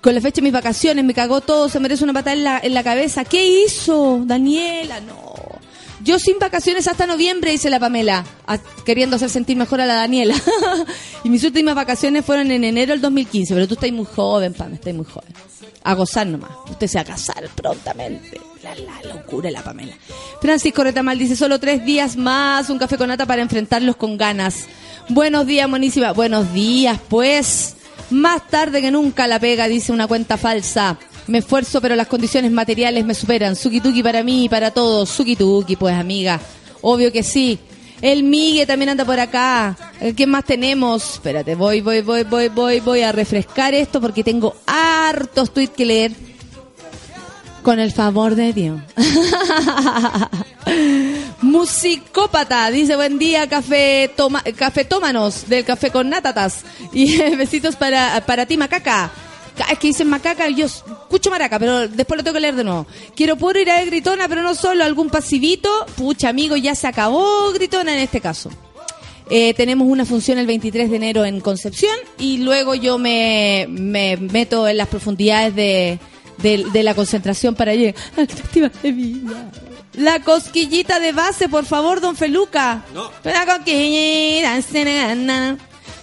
Con 0.00 0.14
la 0.14 0.20
fecha 0.20 0.36
de 0.36 0.42
mis 0.42 0.52
vacaciones, 0.52 1.04
me 1.04 1.12
cagó 1.12 1.40
todo, 1.40 1.68
se 1.68 1.78
merece 1.78 2.04
una 2.04 2.14
patada 2.14 2.32
en 2.34 2.44
la, 2.44 2.58
en 2.62 2.72
la 2.72 2.82
cabeza. 2.82 3.24
¿Qué 3.24 3.46
hizo, 3.46 4.22
Daniela? 4.24 5.00
No. 5.00 5.30
Yo 6.02 6.18
sin 6.18 6.38
vacaciones 6.38 6.88
hasta 6.88 7.06
noviembre, 7.06 7.50
dice 7.50 7.68
la 7.68 7.78
Pamela, 7.78 8.24
queriendo 8.86 9.16
hacer 9.16 9.28
sentir 9.28 9.58
mejor 9.58 9.82
a 9.82 9.86
la 9.86 9.96
Daniela. 9.96 10.34
y 11.24 11.28
mis 11.28 11.44
últimas 11.44 11.74
vacaciones 11.74 12.24
fueron 12.24 12.50
en 12.50 12.64
enero 12.64 12.92
del 12.92 13.02
2015, 13.02 13.52
pero 13.52 13.68
tú 13.68 13.74
estás 13.74 13.92
muy 13.92 14.06
joven, 14.06 14.54
Pam, 14.54 14.72
estás 14.72 14.94
muy 14.94 15.04
joven. 15.04 15.30
A 15.82 15.94
gozar 15.94 16.26
nomás. 16.26 16.52
Usted 16.70 16.86
se 16.86 16.96
va 16.96 17.02
a 17.02 17.04
casar 17.04 17.48
prontamente. 17.54 18.40
La, 18.62 18.74
la 18.74 19.14
locura 19.14 19.50
la 19.50 19.62
Pamela. 19.62 19.94
Francisco 20.40 20.82
Retamal 20.82 21.18
dice, 21.18 21.36
solo 21.36 21.58
tres 21.58 21.84
días 21.84 22.16
más, 22.16 22.70
un 22.70 22.78
café 22.78 22.96
con 22.96 23.08
nata 23.08 23.26
para 23.26 23.42
enfrentarlos 23.42 23.96
con 23.96 24.16
ganas. 24.16 24.66
Buenos 25.10 25.46
días, 25.46 25.68
monísima. 25.68 26.12
Buenos 26.12 26.52
días, 26.54 26.98
pues. 27.08 27.76
Más 28.10 28.48
tarde 28.48 28.80
que 28.80 28.90
nunca 28.90 29.26
la 29.26 29.38
pega, 29.38 29.68
dice 29.68 29.92
una 29.92 30.06
cuenta 30.06 30.36
falsa. 30.36 30.98
Me 31.26 31.38
esfuerzo, 31.38 31.80
pero 31.80 31.94
las 31.94 32.08
condiciones 32.08 32.50
materiales 32.50 33.04
me 33.04 33.14
superan. 33.14 33.54
Suki-tuki 33.54 34.02
para 34.02 34.22
mí 34.22 34.44
y 34.44 34.48
para 34.48 34.72
todos. 34.72 35.08
Suki-tuki, 35.08 35.76
pues, 35.76 35.94
amiga. 35.94 36.40
Obvio 36.82 37.12
que 37.12 37.22
sí. 37.22 37.58
El 38.02 38.24
Migue 38.24 38.66
también 38.66 38.88
anda 38.88 39.04
por 39.04 39.20
acá. 39.20 39.76
Eh, 40.00 40.14
¿Qué 40.14 40.26
más 40.26 40.44
tenemos? 40.44 41.14
Espérate, 41.14 41.54
voy, 41.54 41.82
voy, 41.82 42.00
voy, 42.00 42.24
voy, 42.24 42.48
voy, 42.48 42.80
voy 42.80 43.02
a 43.02 43.12
refrescar 43.12 43.74
esto 43.74 44.00
porque 44.00 44.24
tengo 44.24 44.56
hartos 44.66 45.52
tweets 45.52 45.74
que 45.76 45.84
leer. 45.84 46.12
Con 47.62 47.78
el 47.78 47.92
favor 47.92 48.34
de 48.34 48.52
Dios. 48.52 48.80
Musicópata, 51.42 52.70
dice 52.70 52.96
buen 52.96 53.18
día, 53.18 53.48
café 53.48 54.10
toma, 54.16 54.42
cafetómanos 54.56 55.48
del 55.48 55.64
café 55.64 55.90
con 55.90 56.08
natatas. 56.08 56.62
Y 56.92 57.16
besitos 57.36 57.76
para, 57.76 58.22
para 58.26 58.46
ti, 58.46 58.56
macaca. 58.56 59.10
Ca- 59.56 59.66
Es 59.72 59.78
que 59.78 59.88
dicen 59.88 60.08
macaca, 60.08 60.48
yo 60.48 60.66
escucho 60.66 61.30
maraca, 61.30 61.58
pero 61.58 61.86
después 61.88 62.18
lo 62.18 62.24
tengo 62.24 62.34
que 62.34 62.40
leer 62.40 62.56
de 62.56 62.64
nuevo. 62.64 62.86
Quiero 63.14 63.36
puro 63.36 63.58
ir 63.60 63.70
a 63.70 63.76
ver 63.76 63.86
gritona, 63.86 64.28
pero 64.28 64.42
no 64.42 64.54
solo, 64.54 64.84
algún 64.84 65.10
pasivito. 65.10 65.68
Pucha, 65.96 66.28
amigo, 66.30 66.56
ya 66.56 66.74
se 66.74 66.86
acabó 66.86 67.52
gritona 67.52 67.92
en 67.92 68.00
este 68.00 68.20
caso. 68.20 68.50
Eh, 69.28 69.54
tenemos 69.54 69.86
una 69.86 70.04
función 70.04 70.38
el 70.38 70.46
23 70.46 70.90
de 70.90 70.96
enero 70.96 71.24
en 71.24 71.40
Concepción 71.40 71.94
y 72.18 72.38
luego 72.38 72.74
yo 72.74 72.98
me, 72.98 73.66
me 73.68 74.16
meto 74.16 74.66
en 74.66 74.76
las 74.76 74.88
profundidades 74.88 75.54
de, 75.54 76.00
de, 76.42 76.64
de 76.72 76.82
la 76.82 76.94
concentración 76.94 77.54
para 77.54 77.74
llegar 77.74 77.94
al 78.16 78.26
Festival 78.28 78.72
de 78.82 78.92
Viña. 78.92 79.50
La 79.94 80.20
cosquillita 80.20 81.00
de 81.00 81.12
base, 81.12 81.48
por 81.48 81.64
favor, 81.64 82.00
don 82.00 82.16
Feluca. 82.16 82.84
No. 82.94 83.10
La 83.24 83.44
cosquillita. 83.46 84.58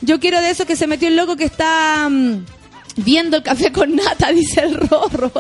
Yo 0.02 0.20
quiero 0.20 0.42
de 0.42 0.50
eso 0.52 0.66
que 0.66 0.76
se 0.76 0.88
metió 0.88 1.08
el 1.08 1.16
loco 1.16 1.36
que 1.38 1.46
está 1.46 2.08
mm, 2.10 2.46
viendo 2.98 3.38
el 3.38 3.44
café 3.44 3.72
con 3.72 3.96
nata, 3.96 4.32
dice 4.34 4.62
el 4.62 4.76
Rorro. 4.76 5.32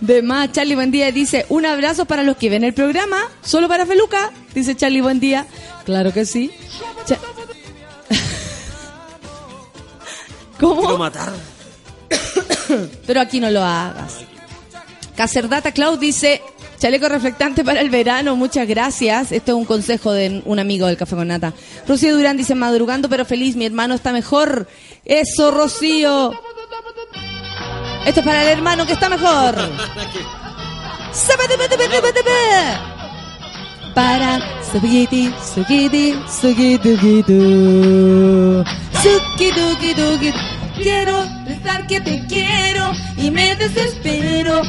De 0.00 0.22
más, 0.22 0.52
Charlie 0.52 0.74
Buen 0.76 0.90
Día 0.90 1.10
dice, 1.10 1.46
un 1.48 1.64
abrazo 1.66 2.04
para 2.04 2.22
los 2.22 2.36
que 2.36 2.50
ven 2.50 2.64
el 2.64 2.74
programa, 2.74 3.16
solo 3.42 3.66
para 3.66 3.86
Feluca, 3.86 4.30
dice 4.54 4.76
Charlie 4.76 5.00
Buen 5.00 5.18
Día. 5.18 5.46
Claro 5.84 6.12
que 6.12 6.24
sí. 6.26 6.50
Cha- 7.06 7.18
Quiero 10.58 10.76
¿Cómo? 10.76 10.98
matar. 10.98 11.32
Pero 13.06 13.20
aquí 13.20 13.40
no 13.40 13.50
lo 13.50 13.62
hagas. 13.62 14.16
Cacerdata 15.16 15.72
Cloud 15.72 15.98
dice, 15.98 16.40
chaleco 16.78 17.08
reflectante 17.08 17.64
para 17.64 17.80
el 17.80 17.90
verano, 17.90 18.36
muchas 18.36 18.68
gracias. 18.68 19.32
Esto 19.32 19.52
es 19.52 19.58
un 19.58 19.64
consejo 19.64 20.12
de 20.12 20.42
un 20.44 20.60
amigo 20.60 20.86
del 20.86 20.96
Café 20.96 21.16
con 21.16 21.26
Nata. 21.26 21.52
Rocío 21.88 22.16
Durán 22.16 22.36
dice, 22.36 22.54
madrugando 22.54 23.08
pero 23.08 23.24
feliz, 23.24 23.56
mi 23.56 23.66
hermano 23.66 23.94
está 23.94 24.12
mejor. 24.12 24.68
Eso, 25.04 25.50
Rocío. 25.50 26.32
Esto 28.06 28.20
es 28.20 28.26
para 28.26 28.42
el 28.42 28.48
hermano 28.48 28.86
que 28.86 28.92
está 28.92 29.08
mejor. 29.08 29.56
Para 33.94 34.38
Sukiti, 34.70 35.34
Sukiti, 35.54 36.14
Sukitukitu. 36.40 37.34
Sukitukitu. 39.02 40.57
Quiero 40.82 41.24
pensar 41.46 41.86
que 41.86 42.00
te 42.00 42.24
quiero 42.26 42.90
y 43.16 43.30
me 43.30 43.56
desespero. 43.56 44.62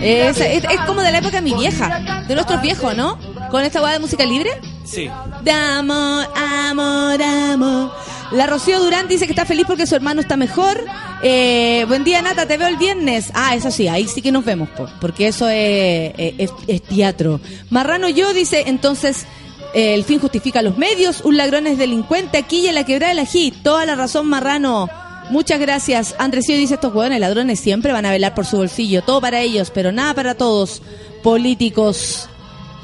Es, 0.00 0.38
es, 0.40 0.64
es 0.64 0.80
como 0.86 1.00
de 1.02 1.12
la 1.12 1.18
época 1.18 1.36
de 1.40 1.42
mi 1.42 1.54
vieja, 1.54 2.24
de 2.26 2.34
nuestros 2.34 2.60
viejos, 2.62 2.96
¿no? 2.96 3.18
Con 3.50 3.62
esta 3.62 3.80
guada 3.80 3.94
de 3.94 4.00
música 4.00 4.24
libre. 4.24 4.50
Sí. 4.84 5.08
De 5.42 5.50
amor, 5.50 6.26
amor, 6.36 7.22
amor. 7.22 7.92
La 8.32 8.46
Rocío 8.46 8.80
Durán 8.80 9.06
dice 9.08 9.26
que 9.26 9.32
está 9.32 9.44
feliz 9.44 9.64
porque 9.66 9.86
su 9.86 9.94
hermano 9.94 10.20
está 10.20 10.36
mejor. 10.36 10.84
Eh, 11.22 11.84
buen 11.88 12.02
día, 12.04 12.22
Nata, 12.22 12.46
te 12.46 12.56
veo 12.58 12.68
el 12.68 12.76
viernes. 12.76 13.30
Ah, 13.34 13.54
eso 13.54 13.70
sí, 13.70 13.86
ahí 13.88 14.06
sí 14.08 14.20
que 14.22 14.32
nos 14.32 14.44
vemos, 14.44 14.68
po, 14.70 14.86
porque 15.00 15.28
eso 15.28 15.48
es, 15.48 16.12
es- 16.16 16.50
es 16.66 16.82
teatro. 16.82 17.40
Marrano 17.70 18.08
yo 18.08 18.32
dice, 18.34 18.64
entonces, 18.66 19.26
eh, 19.74 19.94
el 19.94 20.04
fin 20.04 20.18
justifica 20.18 20.60
los 20.62 20.76
medios. 20.76 21.20
Un 21.24 21.36
ladrón 21.36 21.66
es 21.68 21.78
delincuente 21.78 22.36
aquí 22.38 22.60
y 22.60 22.66
en 22.68 22.74
la 22.74 22.84
quebrada 22.84 23.10
del 23.10 23.20
ají. 23.20 23.52
Toda 23.62 23.86
la 23.86 23.94
razón, 23.94 24.26
Marrano. 24.26 24.88
Muchas 25.30 25.58
gracias. 25.58 26.14
Andresío 26.18 26.56
dice, 26.56 26.74
estos 26.74 26.94
hueones 26.94 27.18
ladrones 27.20 27.58
siempre 27.60 27.92
van 27.92 28.06
a 28.06 28.10
velar 28.10 28.34
por 28.34 28.46
su 28.46 28.56
bolsillo. 28.58 29.02
Todo 29.02 29.20
para 29.20 29.40
ellos, 29.40 29.70
pero 29.74 29.90
nada 29.92 30.14
para 30.14 30.34
todos. 30.34 30.82
Políticos. 31.22 32.28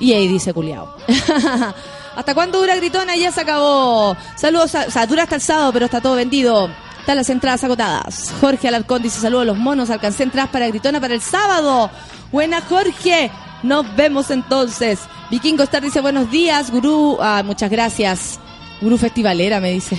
Y 0.01 0.13
ahí 0.13 0.27
dice 0.29 0.53
culiao. 0.53 0.93
¿Hasta 2.17 2.35
cuándo 2.35 2.59
dura 2.61 2.75
Gritona? 2.77 3.17
Ya 3.17 3.31
se 3.33 3.41
acabó. 3.43 4.17
Saludos, 4.37 4.75
a- 4.75 4.87
o 4.87 4.91
sea, 4.91 5.07
dura 5.07 5.23
hasta 5.23 5.37
el 5.37 5.41
sábado, 5.41 5.73
pero 5.73 5.87
está 5.87 6.01
todo 6.01 6.17
vendido. 6.17 6.69
Están 6.99 7.17
las 7.17 7.31
entradas 7.31 7.63
agotadas. 7.65 8.33
Jorge 8.41 8.69
Alarcón 8.69 9.03
dice 9.03 9.21
saludos 9.21 9.43
a 9.43 9.47
los 9.47 9.57
monos. 9.59 9.89
Alcancé 9.91 10.25
entradas 10.25 10.51
para 10.51 10.69
Gritona 10.69 11.01
para 11.01 11.15
el 11.15 11.21
sábado. 11.23 11.91
Buena 12.31 12.61
Jorge. 12.61 13.31
Nos 13.63 13.95
vemos 13.97 14.31
entonces. 14.31 14.99
Vikingo 15.31 15.63
Star 15.63 15.83
dice 15.83 16.01
buenos 16.01 16.31
días. 16.31 16.71
Gurú. 16.71 17.17
Ah, 17.21 17.43
muchas 17.45 17.71
gracias. 17.71 18.39
Gurú 18.81 18.99
Festivalera 18.99 19.61
me 19.61 19.71
dice. 19.73 19.97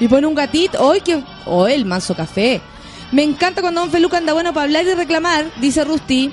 Y 0.00 0.08
pone 0.08 0.26
un 0.26 0.34
gatito. 0.34 0.84
Hoy 0.84 1.00
que. 1.00 1.22
Oh, 1.46 1.66
el 1.66 1.84
manso 1.84 2.14
café. 2.14 2.60
Me 3.12 3.22
encanta 3.22 3.60
cuando 3.60 3.80
Don 3.80 3.90
Feluca 3.90 4.18
anda 4.18 4.32
bueno 4.32 4.52
para 4.52 4.64
hablar 4.64 4.84
y 4.84 4.94
reclamar, 4.94 5.46
dice 5.60 5.84
Rusty. 5.84 6.32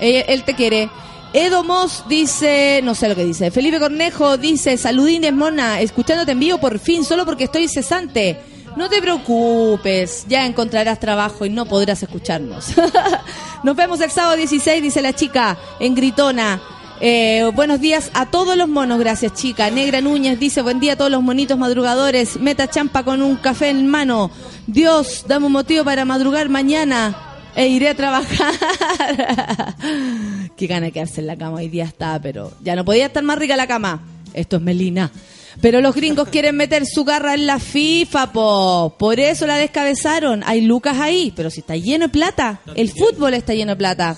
Eh, 0.00 0.26
él 0.28 0.44
te 0.44 0.54
quiere. 0.54 0.90
Edo 1.32 1.62
Moss 1.62 2.04
dice, 2.08 2.80
no 2.82 2.94
sé 2.94 3.08
lo 3.08 3.14
que 3.14 3.24
dice. 3.24 3.50
Felipe 3.50 3.78
Cornejo 3.78 4.38
dice, 4.38 4.76
saludines 4.76 5.32
mona, 5.32 5.80
escuchándote 5.80 6.32
en 6.32 6.40
vivo 6.40 6.58
por 6.58 6.78
fin, 6.78 7.04
solo 7.04 7.26
porque 7.26 7.44
estoy 7.44 7.68
cesante. 7.68 8.40
No 8.76 8.88
te 8.88 9.02
preocupes, 9.02 10.24
ya 10.28 10.46
encontrarás 10.46 11.00
trabajo 11.00 11.44
y 11.44 11.50
no 11.50 11.66
podrás 11.66 12.02
escucharnos. 12.02 12.68
Nos 13.62 13.76
vemos 13.76 14.00
el 14.00 14.10
sábado 14.10 14.36
16, 14.36 14.82
dice 14.82 15.02
la 15.02 15.12
chica, 15.12 15.58
en 15.80 15.94
Gritona. 15.94 16.60
Eh, 17.00 17.48
buenos 17.54 17.80
días 17.80 18.10
a 18.14 18.26
todos 18.26 18.56
los 18.56 18.68
monos, 18.68 18.98
gracias 18.98 19.34
chica. 19.34 19.70
Negra 19.70 20.00
Núñez 20.00 20.38
dice, 20.38 20.62
buen 20.62 20.80
día 20.80 20.94
a 20.94 20.96
todos 20.96 21.10
los 21.10 21.22
monitos 21.22 21.56
madrugadores. 21.56 22.40
Meta 22.40 22.68
champa 22.68 23.04
con 23.04 23.22
un 23.22 23.36
café 23.36 23.70
en 23.70 23.86
mano. 23.86 24.30
Dios, 24.66 25.24
dame 25.28 25.46
un 25.46 25.52
motivo 25.52 25.84
para 25.84 26.04
madrugar 26.04 26.48
mañana 26.48 27.16
e 27.54 27.68
iré 27.68 27.90
a 27.90 27.94
trabajar. 27.94 28.54
Qué 30.56 30.66
gana 30.66 30.86
de 30.86 30.92
quedarse 30.92 31.20
en 31.20 31.28
la 31.28 31.36
cama 31.36 31.58
hoy 31.58 31.68
día 31.68 31.84
está, 31.84 32.20
pero 32.20 32.52
ya 32.62 32.74
no 32.74 32.84
podía 32.84 33.06
estar 33.06 33.22
más 33.22 33.38
rica 33.38 33.56
la 33.56 33.68
cama. 33.68 34.02
Esto 34.34 34.56
es 34.56 34.62
Melina. 34.62 35.12
Pero 35.60 35.80
los 35.80 35.94
gringos 35.94 36.28
quieren 36.28 36.56
meter 36.56 36.84
su 36.86 37.04
garra 37.04 37.34
en 37.34 37.46
la 37.46 37.58
FIFA, 37.58 38.32
po. 38.32 38.94
Por 38.98 39.20
eso 39.20 39.46
la 39.46 39.56
descabezaron. 39.56 40.42
Hay 40.46 40.62
lucas 40.62 40.98
ahí, 40.98 41.32
pero 41.34 41.50
si 41.50 41.60
está 41.60 41.76
lleno 41.76 42.06
de 42.06 42.12
plata. 42.12 42.60
El 42.74 42.90
fútbol 42.90 43.34
está 43.34 43.54
lleno 43.54 43.72
de 43.72 43.76
plata. 43.76 44.16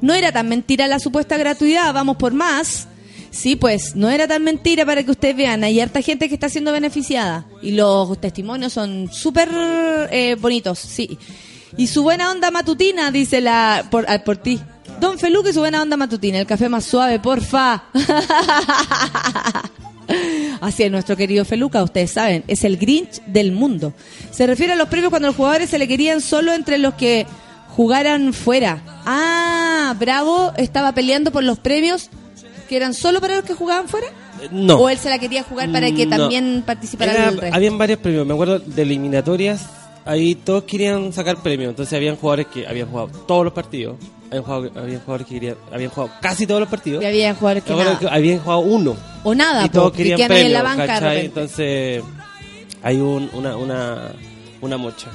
No 0.00 0.14
era 0.14 0.32
tan 0.32 0.48
mentira 0.48 0.86
la 0.86 0.98
supuesta 0.98 1.36
gratuidad, 1.36 1.92
vamos 1.94 2.16
por 2.16 2.32
más. 2.32 2.88
Sí, 3.30 3.56
pues 3.56 3.96
no 3.96 4.10
era 4.10 4.28
tan 4.28 4.44
mentira 4.44 4.86
para 4.86 5.02
que 5.02 5.10
ustedes 5.10 5.36
vean. 5.36 5.64
Hay 5.64 5.80
harta 5.80 6.00
gente 6.02 6.28
que 6.28 6.34
está 6.34 6.48
siendo 6.48 6.70
beneficiada 6.70 7.46
y 7.62 7.72
los 7.72 8.20
testimonios 8.20 8.72
son 8.72 9.10
súper 9.12 9.48
eh, 10.12 10.36
bonitos, 10.38 10.78
sí. 10.78 11.18
Y 11.76 11.88
su 11.88 12.04
buena 12.04 12.30
onda 12.30 12.52
matutina, 12.52 13.10
dice 13.10 13.40
la 13.40 13.88
por, 13.90 14.04
ah, 14.08 14.22
por 14.22 14.36
ti. 14.36 14.60
Don 15.00 15.18
Feluque, 15.18 15.52
su 15.52 15.58
buena 15.58 15.82
onda 15.82 15.96
matutina. 15.96 16.38
El 16.38 16.46
café 16.46 16.68
más 16.68 16.84
suave, 16.84 17.18
porfa. 17.18 17.84
Así 20.60 20.82
es, 20.84 20.90
nuestro 20.90 21.16
querido 21.16 21.44
Feluca, 21.44 21.82
ustedes 21.82 22.12
saben, 22.12 22.44
es 22.46 22.62
el 22.64 22.76
Grinch 22.76 23.20
del 23.26 23.52
mundo. 23.52 23.92
Se 24.30 24.46
refiere 24.46 24.74
a 24.74 24.76
los 24.76 24.88
premios 24.88 25.10
cuando 25.10 25.28
los 25.28 25.36
jugadores 25.36 25.70
se 25.70 25.78
le 25.78 25.88
querían 25.88 26.20
solo 26.20 26.52
entre 26.52 26.78
los 26.78 26.94
que 26.94 27.26
jugaran 27.76 28.32
fuera. 28.32 28.82
Ah, 29.04 29.94
Bravo 29.98 30.52
estaba 30.56 30.92
peleando 30.92 31.30
por 31.32 31.42
los 31.44 31.58
premios 31.58 32.10
que 32.68 32.76
eran 32.76 32.94
solo 32.94 33.20
para 33.20 33.36
los 33.36 33.44
que 33.44 33.54
jugaban 33.54 33.88
fuera. 33.88 34.06
No. 34.50 34.76
¿O 34.76 34.88
él 34.88 34.98
se 34.98 35.10
la 35.10 35.18
quería 35.18 35.42
jugar 35.42 35.70
para 35.72 35.90
que 35.92 36.06
No. 36.06 36.16
también 36.16 36.62
participara 36.66 37.28
el 37.28 37.38
resto? 37.38 37.56
habían 37.56 37.78
varios 37.78 37.98
premios, 37.98 38.26
me 38.26 38.34
acuerdo 38.34 38.58
de 38.58 38.82
eliminatorias, 38.82 39.66
ahí 40.04 40.34
todos 40.34 40.64
querían 40.64 41.12
sacar 41.12 41.36
premios, 41.42 41.70
entonces 41.70 41.94
habían 41.96 42.16
jugadores 42.16 42.46
que 42.48 42.66
habían 42.66 42.88
jugado 42.88 43.08
todos 43.26 43.44
los 43.44 43.52
partidos, 43.54 43.96
habían, 44.30 44.42
jugado, 44.44 44.70
habían 44.80 45.00
jugadores 45.00 45.26
que 45.26 45.34
querían, 45.34 45.56
habían 45.72 45.90
jugado 45.90 46.12
casi 46.20 46.46
todos 46.46 46.60
los 46.60 46.68
partidos, 46.68 47.02
Y 47.02 47.06
había 47.06 47.34
jugadores 47.34 47.64
que 47.64 47.74
nada. 47.74 47.98
que 47.98 48.08
habían 48.08 48.38
jugado 48.40 48.60
uno, 48.60 48.96
O 49.22 49.34
nada, 49.34 49.64
y 49.64 49.68
todos 49.68 49.90
po, 49.92 49.96
querían 49.96 50.18
quedan 50.18 50.32
ahí 50.32 50.46
en 50.46 50.52
la 50.52 50.60
premios, 50.62 50.88
banca 50.88 51.14
entonces 51.16 52.02
hay 52.82 52.96
un, 53.00 53.30
una, 53.32 53.56
una, 53.56 53.98
una 54.60 54.76
mocha. 54.76 55.08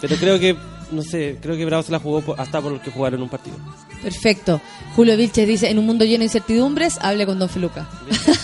Pero 0.00 0.16
creo 0.16 0.40
que, 0.40 0.56
no 0.92 1.02
sé, 1.02 1.38
creo 1.40 1.56
que 1.56 1.64
Bravo 1.64 1.82
se 1.82 1.92
la 1.92 1.98
jugó 1.98 2.34
hasta 2.38 2.60
por 2.60 2.72
los 2.72 2.80
que 2.80 2.90
jugaron 2.90 3.22
un 3.22 3.28
partido. 3.28 3.56
Perfecto. 4.02 4.60
Julio 4.94 5.16
Vilches 5.16 5.46
dice, 5.46 5.70
en 5.70 5.78
un 5.78 5.86
mundo 5.86 6.04
lleno 6.04 6.20
de 6.20 6.24
incertidumbres, 6.26 6.98
hable 7.00 7.26
con 7.26 7.38
Don 7.38 7.48
Feluca. 7.48 7.88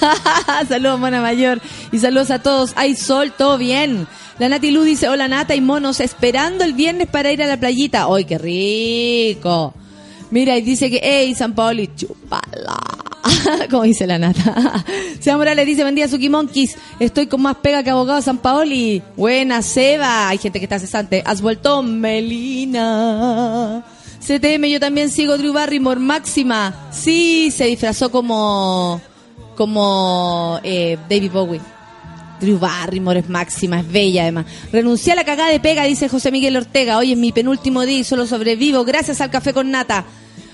saludos, 0.68 0.99
Mona 0.99 1.20
Mayor. 1.20 1.61
Y 1.92 1.99
saludos 1.99 2.30
a 2.30 2.40
todos. 2.40 2.72
Hay 2.76 2.96
sol, 2.96 3.32
todo 3.36 3.59
bien. 3.59 4.07
La 4.38 4.49
Nati 4.49 4.70
Lu 4.70 4.82
dice, 4.82 5.09
hola 5.09 5.28
Nata 5.28 5.55
y 5.55 5.61
monos, 5.61 6.01
esperando 6.01 6.64
el 6.64 6.72
viernes 6.72 7.09
para 7.09 7.32
ir 7.32 7.42
a 7.42 7.46
la 7.46 7.59
playita. 7.59 8.07
¡Ay, 8.11 8.24
qué 8.24 8.38
rico! 8.38 9.74
Mira, 10.30 10.57
y 10.57 10.62
dice 10.62 10.90
que, 10.90 11.01
hey, 11.03 11.34
San 11.34 11.55
Paoli, 11.55 11.90
chupala. 11.94 13.08
Como 13.70 13.83
dice 13.85 14.07
la 14.07 14.18
Nata. 14.18 14.85
Seba 15.20 15.37
Morales 15.37 15.66
dice, 15.66 15.83
buen 15.83 15.95
día, 15.95 16.09
Suki. 16.09 16.31
Estoy 17.01 17.26
con 17.26 17.43
más 17.43 17.57
pega 17.57 17.83
que 17.83 17.91
abogado 17.91 18.20
San 18.22 18.39
Paoli. 18.39 19.03
Buena, 19.16 19.62
Seba. 19.62 20.29
Hay 20.29 20.39
gente 20.39 20.59
que 20.59 20.64
está 20.64 20.79
cesante. 20.79 21.22
Has 21.24 21.41
vuelto, 21.41 21.83
Melina. 21.83 23.85
CTM, 24.20 24.66
yo 24.66 24.81
también 24.81 25.11
sigo 25.11 25.39
Drew 25.39 25.53
Barrymore, 25.53 26.01
máxima. 26.01 26.89
Sí, 26.91 27.51
se 27.51 27.66
disfrazó 27.66 28.11
como 28.11 29.01
como 29.57 30.61
eh, 30.62 30.99
David 31.09 31.33
Bowie. 31.33 31.61
Drew 32.41 32.59
Barrymore 32.59 33.20
es 33.20 33.29
máxima, 33.29 33.81
es 33.81 33.91
bella 33.91 34.22
además. 34.22 34.47
Renuncié 34.70 35.12
a 35.12 35.16
la 35.16 35.24
cagada 35.24 35.51
de 35.51 35.59
pega, 35.59 35.83
dice 35.83 36.09
José 36.09 36.31
Miguel 36.31 36.57
Ortega. 36.57 36.99
Hoy 36.99 37.12
es 37.12 37.18
mi 37.18 37.33
penúltimo 37.33 37.85
día 37.85 37.99
y 37.99 38.05
solo 38.05 38.26
sobrevivo 38.26 38.85
gracias 38.85 39.20
al 39.20 39.31
café 39.31 39.53
con 39.53 39.70
nata. 39.70 40.05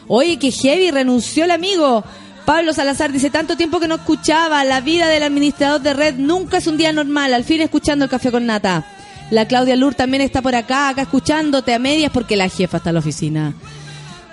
Oye, 0.06 0.38
que 0.38 0.50
heavy, 0.50 0.90
renunció 0.90 1.44
el 1.44 1.50
amigo. 1.50 2.04
Pablo 2.44 2.74
Salazar 2.74 3.10
dice, 3.10 3.30
tanto 3.30 3.56
tiempo 3.56 3.80
que 3.80 3.88
no 3.88 3.94
escuchaba, 3.94 4.64
la 4.64 4.82
vida 4.82 5.08
del 5.08 5.22
administrador 5.22 5.80
de 5.80 5.94
red 5.94 6.14
nunca 6.16 6.58
es 6.58 6.66
un 6.66 6.76
día 6.76 6.92
normal, 6.92 7.32
al 7.32 7.44
fin 7.44 7.62
escuchando 7.62 8.04
el 8.04 8.10
café 8.10 8.30
con 8.30 8.44
nata. 8.44 8.84
La 9.30 9.48
Claudia 9.48 9.76
Lur 9.76 9.94
también 9.94 10.20
está 10.20 10.42
por 10.42 10.54
acá, 10.54 10.90
acá 10.90 11.02
escuchándote 11.02 11.72
a 11.72 11.78
medias 11.78 12.12
porque 12.12 12.36
la 12.36 12.50
jefa 12.50 12.76
está 12.76 12.90
en 12.90 12.94
la 12.94 13.00
oficina. 13.00 13.54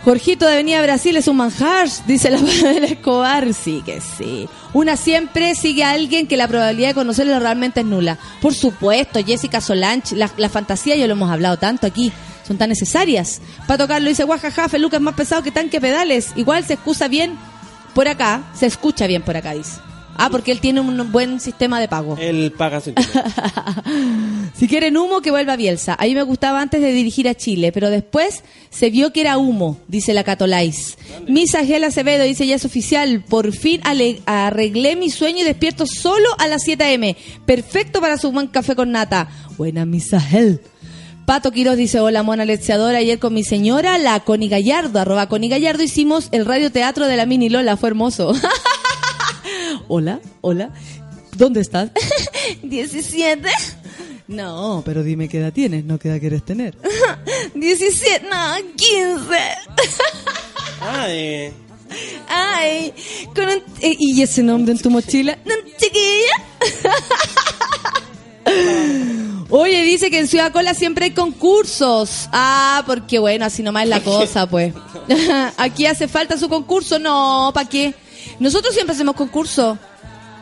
Jorgito 0.04 0.46
de 0.46 0.54
Avenida 0.54 0.82
Brasil 0.82 1.16
es 1.16 1.28
un 1.28 1.38
manjar, 1.38 1.88
dice 2.08 2.32
la 2.32 2.40
del 2.74 2.84
Escobar. 2.86 3.54
Sí, 3.54 3.84
que 3.86 4.02
sí. 4.02 4.50
Una 4.74 4.98
siempre 4.98 5.54
sigue 5.54 5.84
a 5.84 5.92
alguien 5.92 6.28
que 6.28 6.38
la 6.38 6.48
probabilidad 6.48 6.90
de 6.90 6.96
conocerlo 6.96 7.40
realmente 7.40 7.82
es 7.82 7.86
nula. 7.86 8.18
Por 8.42 8.54
supuesto, 8.54 9.24
Jessica 9.24 9.62
Solange, 9.62 10.16
la, 10.16 10.50
fantasía, 10.50 10.96
ya 10.96 11.08
lo 11.08 11.14
hemos 11.14 11.32
hablado 11.32 11.58
tanto 11.58 11.86
aquí, 11.86 12.12
son 12.48 12.58
tan 12.58 12.70
necesarias. 12.70 13.42
Pato 13.68 13.88
Carlos 13.88 14.10
dice, 14.10 14.24
guajaja, 14.24 14.70
Feluca 14.70 14.98
es 14.98 15.04
más 15.04 15.14
pesado 15.14 15.44
que 15.44 15.52
tanque 15.52 15.80
pedales. 15.80 16.32
Igual 16.36 16.66
se 16.66 16.74
excusa 16.74 17.08
bien 17.08 17.38
por 17.94 18.08
acá, 18.08 18.44
se 18.54 18.66
escucha 18.66 19.08
bien 19.08 19.22
por 19.22 19.38
acá, 19.38 19.54
dice. 19.54 19.80
Ah, 20.18 20.30
porque 20.30 20.52
él 20.52 20.60
tiene 20.60 20.82
un 20.82 21.12
buen 21.12 21.40
sistema 21.40 21.80
de 21.80 21.88
pago. 21.88 22.16
Él 22.20 22.54
paga 22.56 22.82
su 22.82 22.90
internet. 22.90 23.26
Si 24.54 24.68
quieren 24.68 24.96
humo, 24.96 25.22
que 25.22 25.32
vuelva 25.32 25.54
a 25.54 25.56
Bielsa. 25.56 25.96
A 25.98 26.04
mí 26.04 26.14
me 26.14 26.22
gustaba 26.22 26.62
antes 26.62 26.82
de 26.82 26.92
dirigir 26.92 27.28
a 27.28 27.34
Chile, 27.34 27.72
pero 27.72 27.90
después 27.90 28.44
se 28.70 28.92
vio 28.92 29.12
que 29.12 29.22
era 29.22 29.40
humo, 29.40 29.80
dice 29.88 30.14
la 30.14 30.24
Catolais. 30.24 31.00
Misa 31.28 31.66
Gel 31.66 31.84
Acevedo 31.84 32.26
dice, 32.26 32.46
ya 32.46 32.58
es 32.58 32.66
oficial, 32.66 33.24
por 33.28 33.54
fin 33.54 33.82
arreglé 34.26 34.96
mi 34.96 35.10
sueño 35.10 35.40
y 35.40 35.46
despierto 35.46 35.86
solo 35.88 36.30
a 36.38 36.48
las 36.48 36.62
7 36.64 36.84
a.m. 36.84 37.16
Perfecto 37.48 38.02
para 38.02 38.20
su 38.20 38.32
buen 38.32 38.48
café 38.48 38.76
con 38.76 38.92
nata. 38.92 39.30
Buena 39.58 39.88
Misa 39.88 40.22
Gel. 40.22 40.62
Pato 41.26 41.52
Quiroz 41.52 41.78
dice, 41.78 42.00
hola 42.00 42.24
mona 42.24 42.44
lecheadora, 42.46 42.98
ayer 42.98 43.20
con 43.20 43.34
mi 43.34 43.44
señora, 43.44 43.98
la 43.98 44.20
Connie 44.20 44.50
Gallardo, 44.50 45.00
arroba 45.00 45.28
Connie 45.30 45.50
Gallardo, 45.50 45.84
hicimos 45.84 46.28
el 46.32 46.46
radioteatro 46.46 47.08
de 47.08 47.16
la 47.16 47.26
Mini 47.26 47.50
Lola, 47.50 47.78
fue 47.78 47.90
hermoso. 47.90 48.34
hola, 49.88 50.20
hola, 50.42 50.72
¿dónde 51.38 51.62
estás? 51.62 51.92
17. 52.64 53.48
No, 54.28 54.82
pero 54.86 55.04
dime 55.04 55.30
qué 55.30 55.40
edad 55.40 55.54
tienes, 55.54 55.86
no 55.86 56.00
qué 56.00 56.10
edad 56.10 56.20
quieres 56.20 56.44
tener. 56.44 56.76
17, 57.56 58.28
no, 58.30 58.56
15. 58.76 59.38
Ay, 60.82 61.54
Ay, 62.30 62.94
con 63.36 63.46
un- 63.46 63.64
eh, 63.82 63.96
¿y 64.00 64.22
ese 64.22 64.42
nombre 64.44 64.72
en 64.74 64.80
tu 64.80 64.90
mochila? 64.90 65.38
No, 65.46 65.54
chiquilla. 65.78 66.36
Oye, 69.52 69.82
dice 69.84 70.10
que 70.10 70.20
en 70.20 70.28
Ciudad 70.28 70.52
Cola 70.52 70.74
siempre 70.74 71.06
hay 71.06 71.12
concursos. 71.12 72.30
Ah, 72.32 72.84
porque 72.88 73.20
bueno, 73.20 73.46
así 73.46 73.62
nomás 73.62 73.84
es 73.84 73.90
la 73.90 74.00
cosa, 74.02 74.48
pues. 74.48 74.74
Aquí 75.58 75.86
hace 75.86 76.08
falta 76.08 76.38
su 76.38 76.48
concurso. 76.50 76.98
No, 77.00 77.52
¿para 77.54 77.68
qué? 77.68 77.94
Nosotros 78.40 78.74
siempre 78.74 78.94
hacemos 78.96 79.16
concurso. 79.16 79.78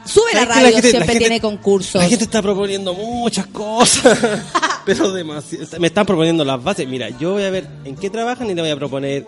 Sube 0.05 0.23
la 0.33 0.39
¿Sabes 0.41 0.47
que 0.47 0.53
radio, 0.61 0.73
gente- 0.75 0.89
siempre 0.91 1.07
gente- 1.13 1.25
tiene 1.25 1.41
concursos. 1.41 2.01
La 2.01 2.07
gente 2.09 2.23
está 2.23 2.41
proponiendo 2.41 2.93
muchas 2.93 3.47
cosas, 3.47 4.17
pero 4.85 5.11
demasiado. 5.11 5.65
Me 5.79 5.87
están 5.87 6.05
proponiendo 6.05 6.45
las 6.45 6.63
bases. 6.63 6.87
Mira, 6.87 7.09
yo 7.09 7.33
voy 7.33 7.43
a 7.43 7.49
ver 7.49 7.67
en 7.85 7.95
qué 7.95 8.09
trabajan 8.09 8.49
y 8.49 8.53
le 8.55 8.61
voy 8.61 8.71
a 8.71 8.75
proponer. 8.75 9.25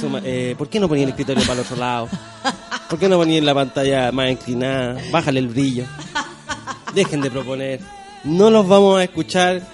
suma- 0.00 0.20
eh, 0.24 0.54
¿Por 0.58 0.68
qué 0.68 0.80
no 0.80 0.88
ponía 0.88 1.04
el 1.04 1.10
escritorio 1.10 1.42
para 1.42 1.54
el 1.54 1.60
otro 1.60 1.76
lado? 1.76 2.08
¿Por 2.88 2.98
qué 2.98 3.08
no 3.08 3.16
ponía 3.18 3.40
la 3.42 3.54
pantalla 3.54 4.10
más 4.12 4.30
inclinada? 4.30 5.00
Bájale 5.10 5.40
el 5.40 5.48
brillo. 5.48 5.84
Dejen 6.94 7.20
de 7.20 7.30
proponer. 7.30 7.80
No 8.24 8.50
los 8.50 8.66
vamos 8.68 8.98
a 9.00 9.04
escuchar. 9.04 9.62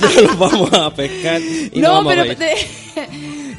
No 0.00 0.20
los 0.22 0.38
vamos 0.38 0.72
a 0.72 0.94
pescar. 0.94 1.40
Y 1.42 1.78
no, 1.78 1.90
vamos 1.92 2.14
pero 2.14 2.34
te- 2.36 2.56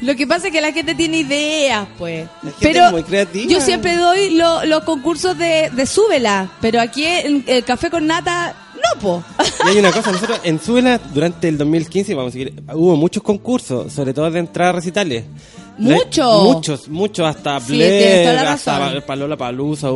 lo 0.00 0.16
que 0.16 0.26
pasa 0.26 0.48
es 0.48 0.52
que 0.52 0.60
la 0.60 0.72
gente 0.72 0.96
tiene 0.96 1.18
ideas, 1.18 1.86
pues. 1.96 2.26
La 2.42 2.50
gente 2.50 2.56
Pero 2.60 2.86
es 2.86 2.92
muy 2.92 3.02
creativa. 3.04 3.52
yo 3.52 3.60
siempre 3.60 3.96
doy 3.96 4.30
lo- 4.30 4.64
los 4.64 4.82
concursos 4.82 5.38
de, 5.38 5.70
de 5.70 5.86
súbela, 5.86 6.50
pero 6.60 6.80
aquí 6.80 7.04
en 7.04 7.44
el 7.46 7.62
café 7.62 7.90
con 7.90 8.08
nata 8.08 8.56
no, 8.74 9.00
po. 9.00 9.24
Y 9.66 9.68
hay 9.68 9.78
una 9.78 9.92
cosa, 9.92 10.10
nosotros 10.10 10.40
en 10.42 10.60
Suela, 10.60 10.98
durante 10.98 11.46
el 11.48 11.56
2015, 11.58 12.14
vamos 12.14 12.30
a 12.30 12.32
seguir, 12.32 12.54
hubo 12.74 12.96
muchos 12.96 13.22
concursos, 13.22 13.92
sobre 13.92 14.12
todo 14.12 14.28
de 14.30 14.40
entrada 14.40 14.70
a 14.70 14.72
recitales. 14.74 15.24
¿Mucho? 15.78 16.42
Muchos, 16.42 16.88
muchos, 16.88 17.24
hasta 17.26 17.60
Sí, 17.60 17.74
Blair, 17.74 18.28
hasta. 18.38 19.00
Palola 19.06 19.36
Palusa. 19.36 19.90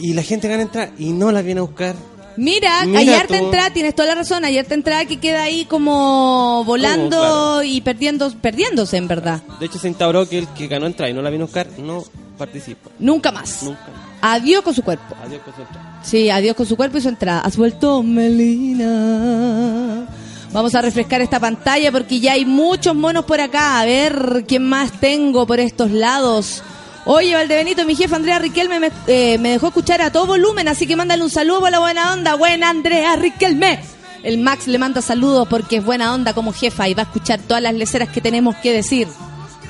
Y 0.00 0.12
la 0.12 0.22
gente 0.22 0.48
gana 0.48 0.62
entrada 0.62 0.90
y 0.98 1.12
no 1.12 1.30
la 1.30 1.40
viene 1.42 1.60
a 1.60 1.62
buscar. 1.64 1.94
Mira, 2.36 2.80
harta 2.80 3.26
tú. 3.26 3.34
entrada, 3.34 3.70
tienes 3.70 3.94
toda 3.94 4.08
la 4.08 4.14
razón, 4.16 4.44
hay 4.44 4.58
harta 4.58 4.74
entrada 4.74 5.04
que 5.04 5.18
queda 5.18 5.42
ahí 5.42 5.64
como 5.64 6.64
volando 6.64 7.18
claro. 7.18 7.62
y 7.62 7.80
perdiendo, 7.80 8.30
perdiéndose 8.40 8.96
en 8.96 9.08
verdad. 9.08 9.42
De 9.58 9.66
hecho, 9.66 9.78
se 9.78 9.88
instauró 9.88 10.28
que 10.28 10.38
el 10.38 10.48
que 10.48 10.68
ganó 10.68 10.86
entrada 10.86 11.10
y 11.10 11.14
no 11.14 11.22
la 11.22 11.30
vino 11.30 11.44
a 11.44 11.46
buscar 11.46 11.66
no 11.78 12.04
participa. 12.36 12.90
Nunca 12.98 13.32
más. 13.32 13.62
Nunca. 13.62 13.86
Adiós 14.20 14.62
con 14.62 14.74
su 14.74 14.82
cuerpo. 14.82 15.14
Adiós 15.24 15.42
con 15.42 15.54
su 15.54 15.60
entrada. 15.62 16.00
Sí, 16.02 16.30
adiós 16.30 16.56
con 16.56 16.66
su 16.66 16.76
cuerpo 16.76 16.98
y 16.98 17.00
su 17.00 17.08
entrada. 17.08 17.40
Has 17.40 17.56
vuelto 17.56 18.02
Melina. 18.02 20.06
Vamos 20.52 20.74
a 20.74 20.82
refrescar 20.82 21.20
esta 21.20 21.40
pantalla 21.40 21.90
porque 21.92 22.20
ya 22.20 22.32
hay 22.32 22.44
muchos 22.44 22.94
monos 22.94 23.24
por 23.24 23.40
acá. 23.40 23.80
A 23.80 23.84
ver 23.84 24.44
quién 24.46 24.68
más 24.68 24.92
tengo 25.00 25.46
por 25.46 25.60
estos 25.60 25.90
lados. 25.90 26.62
Oye, 27.08 27.36
Valdebenito, 27.36 27.84
mi 27.84 27.94
jefe 27.94 28.16
Andrea 28.16 28.40
Riquelme 28.40 28.80
me, 28.80 28.90
eh, 29.06 29.38
me 29.38 29.50
dejó 29.50 29.68
escuchar 29.68 30.02
a 30.02 30.10
todo 30.10 30.26
volumen, 30.26 30.66
así 30.66 30.88
que 30.88 30.96
mándale 30.96 31.22
un 31.22 31.30
saludo 31.30 31.60
por 31.60 31.70
la 31.70 31.78
buena 31.78 32.12
onda. 32.12 32.34
Buena 32.34 32.68
Andrea 32.68 33.14
Riquelme. 33.14 33.78
El 34.24 34.38
Max 34.38 34.66
le 34.66 34.76
manda 34.76 35.00
saludos 35.00 35.46
porque 35.48 35.76
es 35.76 35.84
buena 35.84 36.12
onda 36.12 36.34
como 36.34 36.52
jefa 36.52 36.88
y 36.88 36.94
va 36.94 37.02
a 37.02 37.06
escuchar 37.06 37.38
todas 37.40 37.62
las 37.62 37.74
leceras 37.74 38.08
que 38.08 38.20
tenemos 38.20 38.56
que 38.56 38.72
decir. 38.72 39.06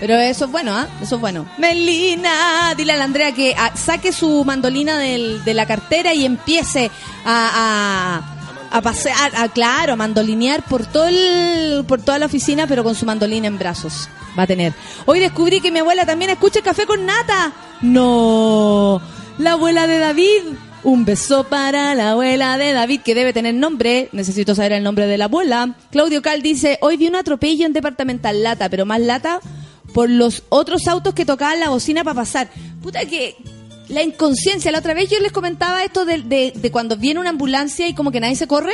Pero 0.01 0.15
eso 0.15 0.47
es 0.47 0.51
bueno, 0.51 0.75
¿ah? 0.75 0.89
Eso 1.03 1.17
es 1.17 1.21
bueno. 1.21 1.47
Melina, 1.59 2.75
dile 2.75 2.95
a 2.95 2.97
la 2.97 3.05
Andrea 3.05 3.33
que 3.33 3.55
ah, 3.57 3.73
saque 3.77 4.13
su 4.13 4.43
mandolina 4.47 4.99
de 4.99 5.55
la 5.55 5.67
cartera 5.67 6.15
y 6.15 6.25
empiece 6.25 6.91
a, 7.27 8.23
a, 8.25 8.36
a 8.71 8.81
pasear, 8.83 9.33
a, 9.37 9.49
claro, 9.49 9.95
a 9.95 9.97
mandolinear 9.97 10.63
por 10.63 10.87
todo 10.87 11.07
el, 11.07 11.85
por 11.87 12.01
toda 12.01 12.19
la 12.19 12.27
oficina, 12.27 12.67
pero 12.67 12.85
con 12.85 12.95
su 12.95 13.07
mandolina 13.07 13.47
en 13.47 13.59
brazos. 13.59 14.09
Va 14.39 14.45
a 14.45 14.47
tener. 14.47 14.73
Hoy 15.07 15.21
descubrí 15.21 15.61
que 15.61 15.71
mi 15.71 15.79
abuela 15.79 16.05
también 16.05 16.31
escucha 16.31 16.61
café 16.63 16.87
con 16.87 17.07
nata. 17.07 17.53
No, 17.83 19.01
la 19.39 19.53
abuela 19.53 19.87
de 19.87 19.99
David. 19.99 20.43
Un 20.85 21.05
beso 21.05 21.43
para 21.45 21.97
la 21.97 22.13
abuela 22.13 22.57
de 22.59 22.73
David, 22.73 23.01
que 23.01 23.17
debe 23.17 23.33
tener 23.33 23.55
nombre. 23.55 24.09
Necesito 24.13 24.55
saber 24.55 24.73
el 24.73 24.85
nombre 24.85 25.09
de 25.09 25.19
la 25.19 25.25
abuela. 25.25 25.75
Claudio 25.91 26.23
Cal 26.23 26.43
dice, 26.43 26.79
hoy 26.81 26.97
vi 26.97 27.09
un 27.09 27.17
atropello 27.17 27.67
en 27.67 27.73
Departamental 27.73 28.41
Lata, 28.43 28.69
pero 28.69 28.87
más 28.87 29.01
lata 29.01 29.41
por 29.93 30.09
los 30.09 30.45
otros 30.49 30.87
autos 30.87 31.15
que 31.15 31.25
tocaban 31.25 31.59
la 31.59 31.71
bocina 31.71 32.05
para 32.05 32.15
pasar. 32.15 32.51
Puta 32.83 33.05
que 33.07 33.35
la 33.89 34.03
inconsciencia. 34.03 34.71
La 34.73 34.79
otra 34.79 34.95
vez 34.95 35.09
yo 35.11 35.19
les 35.21 35.33
comentaba 35.33 35.85
esto 35.85 36.05
de, 36.05 36.19
de- 36.23 36.53
de 36.55 36.71
cuando 36.71 36.97
viene 36.97 37.21
una 37.21 37.31
ambulancia 37.31 37.87
y 37.89 37.95
como 37.95 38.11
que 38.11 38.21
nadie 38.21 38.37
se 38.37 38.47
corre. 38.47 38.73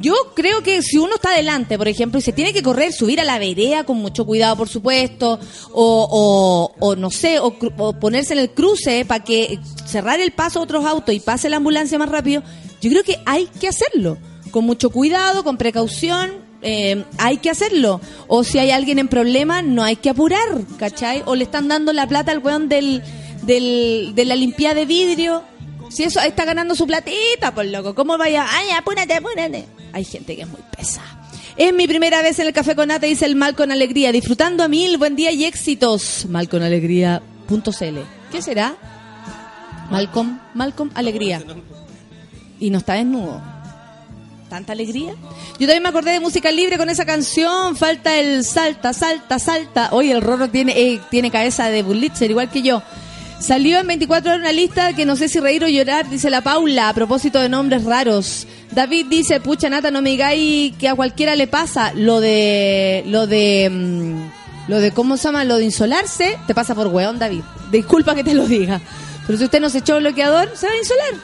Yo 0.00 0.14
creo 0.34 0.64
que 0.64 0.82
si 0.82 0.98
uno 0.98 1.14
está 1.14 1.30
adelante, 1.30 1.78
por 1.78 1.86
ejemplo, 1.86 2.18
y 2.18 2.22
se 2.22 2.32
tiene 2.32 2.52
que 2.52 2.60
correr, 2.64 2.92
subir 2.92 3.20
a 3.20 3.24
la 3.24 3.38
vereda 3.38 3.84
con 3.84 3.98
mucho 3.98 4.24
cuidado, 4.26 4.56
por 4.56 4.68
supuesto, 4.68 5.38
o, 5.72 6.72
o, 6.80 6.96
no 6.96 7.10
sé, 7.12 7.38
o, 7.38 7.54
o 7.78 7.92
ponerse 8.00 8.32
en 8.32 8.40
el 8.40 8.50
cruce 8.50 9.04
para 9.04 9.22
que 9.22 9.60
cerrar 9.86 10.18
el 10.18 10.32
paso 10.32 10.58
a 10.58 10.62
otros 10.62 10.84
autos 10.84 11.14
y 11.14 11.20
pase 11.20 11.48
la 11.48 11.58
ambulancia 11.58 11.98
más 11.98 12.08
rápido, 12.08 12.42
yo 12.80 12.90
creo 12.90 13.04
que 13.04 13.18
hay 13.26 13.46
que 13.60 13.68
hacerlo. 13.68 14.18
Con 14.50 14.64
mucho 14.64 14.90
cuidado, 14.90 15.44
con 15.44 15.56
precaución, 15.56 16.32
eh, 16.62 17.04
hay 17.18 17.36
que 17.38 17.50
hacerlo. 17.50 18.00
O 18.26 18.42
si 18.42 18.58
hay 18.58 18.72
alguien 18.72 18.98
en 18.98 19.06
problema, 19.06 19.62
no 19.62 19.84
hay 19.84 19.94
que 19.94 20.10
apurar, 20.10 20.48
¿cachai? 20.78 21.22
O 21.26 21.36
le 21.36 21.44
están 21.44 21.68
dando 21.68 21.92
la 21.92 22.08
plata 22.08 22.32
al 22.32 22.38
weón 22.40 22.68
del, 22.68 23.04
del, 23.42 24.12
de 24.14 24.24
la 24.24 24.36
limpieza 24.36 24.74
de 24.74 24.86
vidrio. 24.86 25.42
Si 25.88 26.04
eso 26.04 26.20
está 26.20 26.44
ganando 26.44 26.74
su 26.74 26.86
platita, 26.86 27.54
por 27.54 27.66
loco. 27.66 27.94
¿Cómo 27.94 28.16
vaya? 28.16 28.46
Ay, 28.48 28.70
apúrate, 28.70 29.14
apúrate. 29.14 29.66
Hay 29.92 30.04
gente 30.04 30.34
que 30.34 30.42
es 30.42 30.48
muy 30.48 30.60
pesada. 30.74 31.28
Es 31.56 31.74
mi 31.74 31.86
primera 31.86 32.22
vez 32.22 32.38
en 32.38 32.46
el 32.46 32.52
Café 32.54 32.74
con 32.74 32.88
Nata, 32.88 33.06
dice 33.06 33.26
el 33.26 33.36
Mal 33.36 33.54
con 33.54 33.70
Alegría. 33.70 34.10
Disfrutando 34.10 34.64
a 34.64 34.68
mil, 34.68 34.96
buen 34.96 35.16
día 35.16 35.32
y 35.32 35.44
éxitos. 35.44 36.24
Malconalegría.cl. 36.30 37.98
¿Qué 38.30 38.40
será? 38.40 38.74
Malcolm, 39.90 40.40
Malcolm 40.54 40.90
Alegría. 40.94 41.42
Y 42.58 42.70
no 42.70 42.78
está 42.78 42.94
desnudo. 42.94 43.42
¿Tanta 44.48 44.72
alegría? 44.72 45.14
Yo 45.58 45.66
también 45.66 45.82
me 45.82 45.88
acordé 45.88 46.12
de 46.12 46.20
música 46.20 46.50
libre 46.50 46.76
con 46.76 46.88
esa 46.90 47.04
canción. 47.04 47.76
Falta 47.76 48.18
el 48.18 48.44
salta, 48.44 48.92
salta, 48.92 49.38
salta. 49.38 49.88
Oye, 49.92 50.12
el 50.12 50.20
Rorro 50.20 50.48
tiene, 50.48 50.72
eh, 50.78 51.00
tiene 51.10 51.30
cabeza 51.30 51.68
de 51.68 51.82
Bullitzer, 51.82 52.30
igual 52.30 52.50
que 52.50 52.60
yo. 52.62 52.82
Salió 53.42 53.80
en 53.80 53.88
24 53.88 54.30
horas 54.30 54.40
una 54.40 54.52
lista 54.52 54.92
que 54.92 55.04
no 55.04 55.16
sé 55.16 55.28
si 55.28 55.40
reír 55.40 55.64
o 55.64 55.68
llorar, 55.68 56.08
dice 56.08 56.30
la 56.30 56.42
Paula, 56.42 56.88
a 56.88 56.94
propósito 56.94 57.40
de 57.40 57.48
nombres 57.48 57.82
raros. 57.82 58.46
David 58.70 59.06
dice, 59.10 59.40
pucha 59.40 59.68
Nata, 59.68 59.90
no 59.90 60.00
me 60.00 60.10
digáis 60.10 60.76
que 60.76 60.88
a 60.88 60.94
cualquiera 60.94 61.34
le 61.34 61.48
pasa 61.48 61.92
lo 61.92 62.20
de, 62.20 63.02
lo 63.08 63.26
de, 63.26 63.68
mm, 63.68 64.70
lo 64.70 64.78
de, 64.78 64.92
¿cómo 64.92 65.16
se 65.16 65.24
llama? 65.24 65.42
Lo 65.42 65.56
de 65.56 65.64
insolarse, 65.64 66.38
te 66.46 66.54
pasa 66.54 66.76
por 66.76 66.86
weón, 66.86 67.18
David. 67.18 67.42
Disculpa 67.72 68.14
que 68.14 68.22
te 68.22 68.32
lo 68.32 68.46
diga. 68.46 68.80
Pero 69.26 69.36
si 69.36 69.44
usted 69.44 69.60
no 69.60 69.70
se 69.70 69.78
echó 69.78 69.98
bloqueador, 69.98 70.52
se 70.54 70.68
va 70.68 70.74
a 70.74 70.78
insolar. 70.78 71.14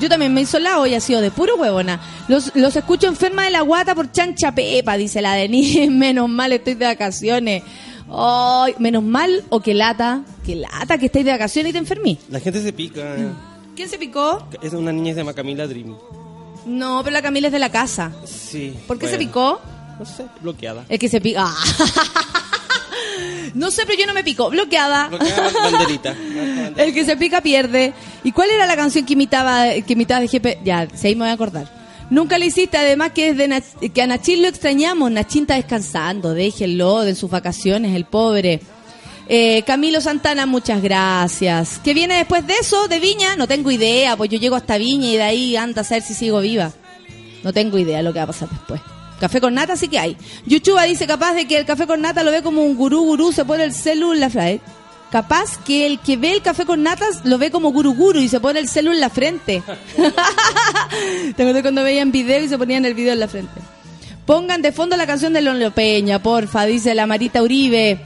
Yo 0.00 0.08
también 0.08 0.34
me 0.34 0.40
he 0.40 0.42
insolado 0.42 0.84
y 0.84 0.96
ha 0.96 1.00
sido 1.00 1.20
de 1.20 1.30
puro 1.30 1.54
huevona. 1.54 2.00
Los, 2.26 2.56
los 2.56 2.74
escucho 2.74 3.06
enferma 3.06 3.44
de 3.44 3.50
la 3.50 3.60
guata 3.60 3.94
por 3.94 4.10
chancha 4.10 4.50
pepa, 4.50 4.96
dice 4.96 5.22
la 5.22 5.34
Denise. 5.34 5.88
Menos 5.90 6.28
mal 6.28 6.52
estoy 6.52 6.74
de 6.74 6.86
vacaciones. 6.86 7.62
Ay, 8.10 8.74
menos 8.78 9.02
mal 9.02 9.44
o 9.50 9.60
que 9.60 9.74
lata, 9.74 10.22
que 10.44 10.56
lata 10.56 10.98
que 10.98 11.06
estáis 11.06 11.24
de 11.24 11.32
vacaciones 11.32 11.70
y 11.70 11.72
te 11.72 11.78
enfermí. 11.78 12.18
La 12.30 12.40
gente 12.40 12.62
se 12.62 12.72
pica. 12.72 13.16
¿Quién 13.76 13.88
se 13.88 13.98
picó? 13.98 14.46
Es 14.62 14.72
una 14.72 14.92
niña 14.92 15.10
que 15.10 15.14
se 15.14 15.20
llama 15.20 15.34
Camila 15.34 15.66
Dream. 15.66 15.96
No, 16.66 17.00
pero 17.04 17.14
la 17.14 17.22
Camila 17.22 17.48
es 17.48 17.52
de 17.52 17.58
la 17.58 17.70
casa. 17.70 18.12
Sí. 18.24 18.74
¿Por 18.86 18.98
qué 18.98 19.08
se 19.08 19.18
picó? 19.18 19.60
No 19.98 20.04
sé, 20.04 20.26
bloqueada. 20.40 20.84
El 20.88 20.98
que 20.98 21.08
se 21.08 21.20
pica. 21.20 21.44
Ah. 21.46 21.54
No 23.54 23.70
sé, 23.70 23.82
pero 23.86 23.98
yo 23.98 24.06
no 24.06 24.14
me 24.14 24.22
pico. 24.22 24.50
Bloqueada. 24.50 25.08
Bloqueada 25.08 25.50
banderita. 25.70 26.14
El 26.76 26.92
que 26.92 27.04
se 27.04 27.16
pica 27.16 27.40
pierde. 27.40 27.92
¿Y 28.22 28.32
cuál 28.32 28.50
era 28.50 28.66
la 28.66 28.76
canción 28.76 29.04
que 29.06 29.14
imitaba, 29.14 29.64
que 29.86 29.92
imitaba 29.94 30.20
de 30.20 30.28
GP? 30.28 30.64
Ya, 30.64 30.86
si 30.94 31.08
ahí 31.08 31.14
me 31.16 31.20
voy 31.22 31.30
a 31.30 31.32
acordar. 31.32 31.77
Nunca 32.10 32.38
le 32.38 32.46
hiciste, 32.46 32.78
además 32.78 33.12
que 33.12 33.34
desde 33.34 33.90
que 33.90 34.02
a 34.02 34.06
Nachín 34.06 34.42
lo 34.42 34.48
extrañamos. 34.48 35.10
Nachín 35.10 35.42
está 35.42 35.56
descansando, 35.56 36.32
déjenlo 36.32 37.02
de 37.02 37.14
sus 37.14 37.30
vacaciones, 37.30 37.94
el 37.94 38.06
pobre. 38.06 38.60
Eh, 39.28 39.62
Camilo 39.66 40.00
Santana, 40.00 40.46
muchas 40.46 40.82
gracias. 40.82 41.80
¿Qué 41.84 41.92
viene 41.92 42.14
después 42.14 42.46
de 42.46 42.54
eso? 42.54 42.88
¿De 42.88 42.98
Viña? 42.98 43.36
No 43.36 43.46
tengo 43.46 43.70
idea, 43.70 44.16
pues 44.16 44.30
yo 44.30 44.38
llego 44.38 44.56
hasta 44.56 44.78
Viña 44.78 45.08
y 45.08 45.16
de 45.16 45.22
ahí 45.22 45.56
anda 45.56 45.82
a 45.82 45.84
saber 45.84 46.02
si 46.02 46.14
sigo 46.14 46.40
viva. 46.40 46.72
No 47.44 47.52
tengo 47.52 47.76
idea 47.76 48.02
lo 48.02 48.12
que 48.12 48.20
va 48.20 48.24
a 48.24 48.28
pasar 48.28 48.48
después. 48.48 48.80
Café 49.20 49.40
con 49.40 49.52
nata 49.52 49.76
sí 49.76 49.88
que 49.88 49.98
hay. 49.98 50.16
Yuchuba 50.46 50.84
dice 50.84 51.06
capaz 51.06 51.34
de 51.34 51.46
que 51.46 51.58
el 51.58 51.66
café 51.66 51.86
con 51.86 52.00
nata 52.00 52.22
lo 52.22 52.30
ve 52.30 52.42
como 52.42 52.62
un 52.62 52.74
gurú 52.74 53.04
gurú, 53.04 53.32
se 53.32 53.44
pone 53.44 53.64
el 53.64 53.74
celu 53.74 54.14
en 54.14 54.20
la 54.20 54.30
frente. 54.30 54.64
Capaz 55.10 55.56
que 55.64 55.86
el 55.86 56.00
que 56.00 56.18
ve 56.18 56.32
el 56.32 56.42
café 56.42 56.66
con 56.66 56.82
natas 56.82 57.24
lo 57.24 57.38
ve 57.38 57.50
como 57.50 57.72
guru 57.72 57.94
guru 57.94 58.18
y 58.18 58.28
se 58.28 58.40
pone 58.40 58.60
el 58.60 58.68
celu 58.68 58.92
en 58.92 59.00
la 59.00 59.08
frente. 59.08 59.62
¿Te 61.36 61.42
acuerdas 61.42 61.62
cuando 61.62 61.82
veían 61.82 62.12
video 62.12 62.44
y 62.44 62.48
se 62.48 62.58
ponían 62.58 62.84
el 62.84 62.94
video 62.94 63.14
en 63.14 63.20
la 63.20 63.28
frente? 63.28 63.60
Pongan 64.26 64.60
de 64.60 64.72
fondo 64.72 64.96
la 64.96 65.06
canción 65.06 65.32
de 65.32 65.40
Lonlo 65.40 65.70
Peña, 65.70 66.22
porfa, 66.22 66.66
dice 66.66 66.94
la 66.94 67.06
Marita 67.06 67.42
Uribe. 67.42 68.00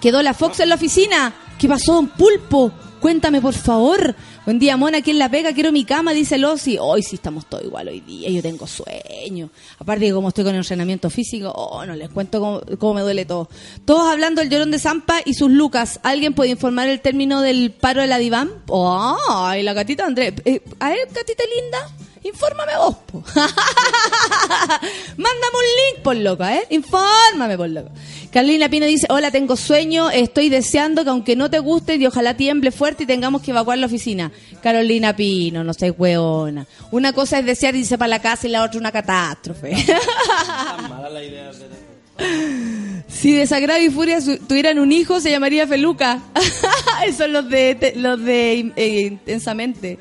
Quedó 0.00 0.22
la 0.22 0.32
Fox 0.32 0.60
en 0.60 0.70
la 0.70 0.76
oficina. 0.76 1.34
¿Qué 1.58 1.68
pasó, 1.68 1.94
don 1.94 2.08
Pulpo? 2.08 2.72
Cuéntame, 3.00 3.42
por 3.42 3.52
favor. 3.52 4.14
Buen 4.44 4.58
día, 4.58 4.76
Mona, 4.76 5.00
¿quién 5.00 5.18
la 5.18 5.30
pega? 5.30 5.54
Quiero 5.54 5.72
mi 5.72 5.86
cama, 5.86 6.12
dice 6.12 6.36
Losi. 6.36 6.76
Hoy 6.78 7.02
sí 7.02 7.16
estamos 7.16 7.46
todos 7.46 7.64
igual 7.64 7.88
hoy 7.88 8.00
día. 8.00 8.28
Yo 8.28 8.42
tengo 8.42 8.66
sueño. 8.66 9.48
Aparte 9.78 10.04
que 10.04 10.12
como 10.12 10.28
estoy 10.28 10.44
con 10.44 10.54
entrenamiento 10.54 11.08
físico, 11.08 11.50
oh, 11.50 11.86
no 11.86 11.96
les 11.96 12.10
cuento 12.10 12.40
cómo, 12.40 12.60
cómo 12.78 12.92
me 12.92 13.00
duele 13.00 13.24
todo. 13.24 13.48
Todos 13.86 14.12
hablando 14.12 14.42
del 14.42 14.50
llorón 14.50 14.70
de 14.70 14.78
Zampa 14.78 15.22
y 15.24 15.32
sus 15.32 15.50
lucas. 15.50 15.98
¿Alguien 16.02 16.34
puede 16.34 16.50
informar 16.50 16.88
el 16.88 17.00
término 17.00 17.40
del 17.40 17.70
paro 17.70 18.02
de 18.02 18.06
la 18.06 18.18
diván? 18.18 18.50
Oh, 18.68 19.16
ay, 19.30 19.62
la 19.62 19.72
gatita 19.72 20.04
Andrés. 20.04 20.34
Eh, 20.44 20.60
a 20.78 20.90
ver, 20.90 21.08
gatita 21.10 21.44
linda. 21.62 21.88
Infórmame 22.24 22.72
vos, 22.78 22.96
po. 23.06 23.22
Mándame 25.16 25.54
un 25.54 25.68
link, 25.76 26.02
por 26.02 26.16
loco, 26.16 26.44
¿eh? 26.44 26.62
Infórmame, 26.70 27.56
por 27.58 27.68
loco. 27.68 27.90
Carolina 28.32 28.70
Pino 28.70 28.86
dice, 28.86 29.06
hola, 29.10 29.30
tengo 29.30 29.56
sueño, 29.56 30.10
estoy 30.10 30.48
deseando 30.48 31.04
que 31.04 31.10
aunque 31.10 31.36
no 31.36 31.50
te 31.50 31.58
guste 31.58 31.96
y 31.96 32.06
ojalá 32.06 32.34
tiemble 32.34 32.72
fuerte 32.72 33.02
y 33.02 33.06
tengamos 33.06 33.42
que 33.42 33.50
evacuar 33.50 33.76
la 33.76 33.86
oficina. 33.86 34.32
Carolina 34.62 35.14
Pino, 35.14 35.62
no 35.62 35.74
sé, 35.74 35.90
hueona. 35.90 36.66
Una 36.90 37.12
cosa 37.12 37.38
es 37.40 37.46
desear 37.46 37.76
irse 37.76 37.98
para 37.98 38.08
la 38.08 38.22
casa 38.22 38.46
y 38.48 38.50
la 38.50 38.62
otra 38.62 38.80
una 38.80 38.90
catástrofe. 38.90 39.76
mala 40.88 41.10
la 41.10 41.22
idea 41.22 41.52
de 41.52 41.84
si 43.24 43.32
Desagrado 43.32 43.80
y 43.80 43.88
Furia 43.88 44.18
tuvieran 44.46 44.78
un 44.78 44.92
hijo, 44.92 45.18
se 45.18 45.30
llamaría 45.30 45.66
Feluca. 45.66 46.20
Esos 47.06 47.16
son 47.16 47.32
los 47.32 47.48
de, 47.48 47.94
los 47.96 48.22
de 48.22 48.70
eh, 48.76 49.00
Intensamente. 49.06 49.98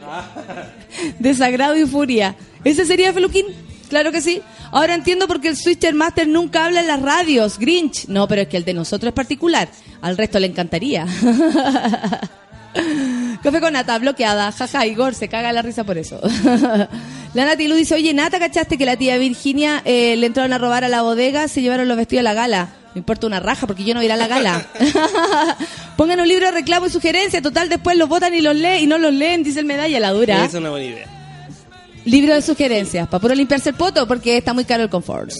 Desagrado 1.19 1.77
y 1.77 1.85
Furia. 1.85 2.35
¿Ese 2.65 2.85
sería 2.85 3.13
Feluquín? 3.13 3.45
Claro 3.87 4.11
que 4.11 4.19
sí. 4.19 4.41
Ahora 4.73 4.93
entiendo 4.93 5.25
por 5.25 5.39
qué 5.39 5.47
el 5.47 5.55
Switcher 5.55 5.93
Master 5.93 6.27
nunca 6.27 6.65
habla 6.65 6.81
en 6.81 6.87
las 6.87 7.01
radios. 7.01 7.57
Grinch. 7.57 8.09
No, 8.09 8.27
pero 8.27 8.41
es 8.41 8.49
que 8.49 8.57
el 8.57 8.65
de 8.65 8.73
nosotros 8.73 9.11
es 9.11 9.15
particular. 9.15 9.69
Al 10.01 10.17
resto 10.17 10.37
le 10.37 10.47
encantaría. 10.47 11.07
Café 13.41 13.61
con 13.61 13.71
nata, 13.71 13.99
bloqueada. 13.99 14.51
Jaja, 14.51 14.85
Igor 14.85 15.15
se 15.15 15.29
caga 15.29 15.53
la 15.53 15.61
risa 15.61 15.85
por 15.85 15.97
eso. 15.97 16.19
La 17.33 17.45
Nati 17.45 17.69
Lu 17.69 17.75
dice, 17.75 17.95
oye, 17.95 18.13
Nata, 18.13 18.37
¿cachaste 18.37 18.77
que 18.77 18.85
la 18.85 18.97
tía 18.97 19.17
Virginia 19.17 19.81
eh, 19.85 20.17
le 20.17 20.27
entraron 20.27 20.51
a 20.51 20.57
robar 20.57 20.83
a 20.83 20.89
la 20.89 21.03
bodega, 21.03 21.47
se 21.47 21.61
llevaron 21.61 21.87
los 21.87 21.95
vestidos 21.95 22.19
a 22.19 22.23
la 22.23 22.33
gala? 22.33 22.82
Me 22.93 22.99
importa 22.99 23.25
una 23.25 23.39
raja 23.39 23.65
porque 23.65 23.83
yo 23.83 23.93
no 23.93 23.99
voy 23.99 24.05
a 24.05 24.07
ir 24.07 24.11
a 24.11 24.17
la 24.17 24.27
gala. 24.27 24.65
Pongan 25.97 26.19
un 26.19 26.27
libro 26.27 26.45
de 26.45 26.51
reclamo 26.51 26.85
y 26.85 26.89
sugerencia, 26.89 27.41
total, 27.41 27.69
después 27.69 27.97
los 27.97 28.07
votan 28.07 28.33
y 28.33 28.41
los 28.41 28.55
leen 28.55 28.83
y 28.83 28.87
no 28.87 28.97
los 28.97 29.13
leen, 29.13 29.43
dice 29.43 29.59
el 29.61 29.65
medalla, 29.65 29.99
la 29.99 30.11
dura. 30.11 30.45
Es 30.45 30.53
una 30.53 30.69
buena 30.69 30.85
idea. 30.85 31.07
Libro 32.05 32.35
de 32.35 32.41
sugerencias, 32.41 33.07
para 33.07 33.21
puro 33.21 33.33
limpiarse 33.33 33.69
el 33.69 33.75
poto 33.75 34.05
porque 34.07 34.37
está 34.37 34.53
muy 34.53 34.65
caro 34.65 34.83
el 34.83 34.89
confort. 34.89 35.31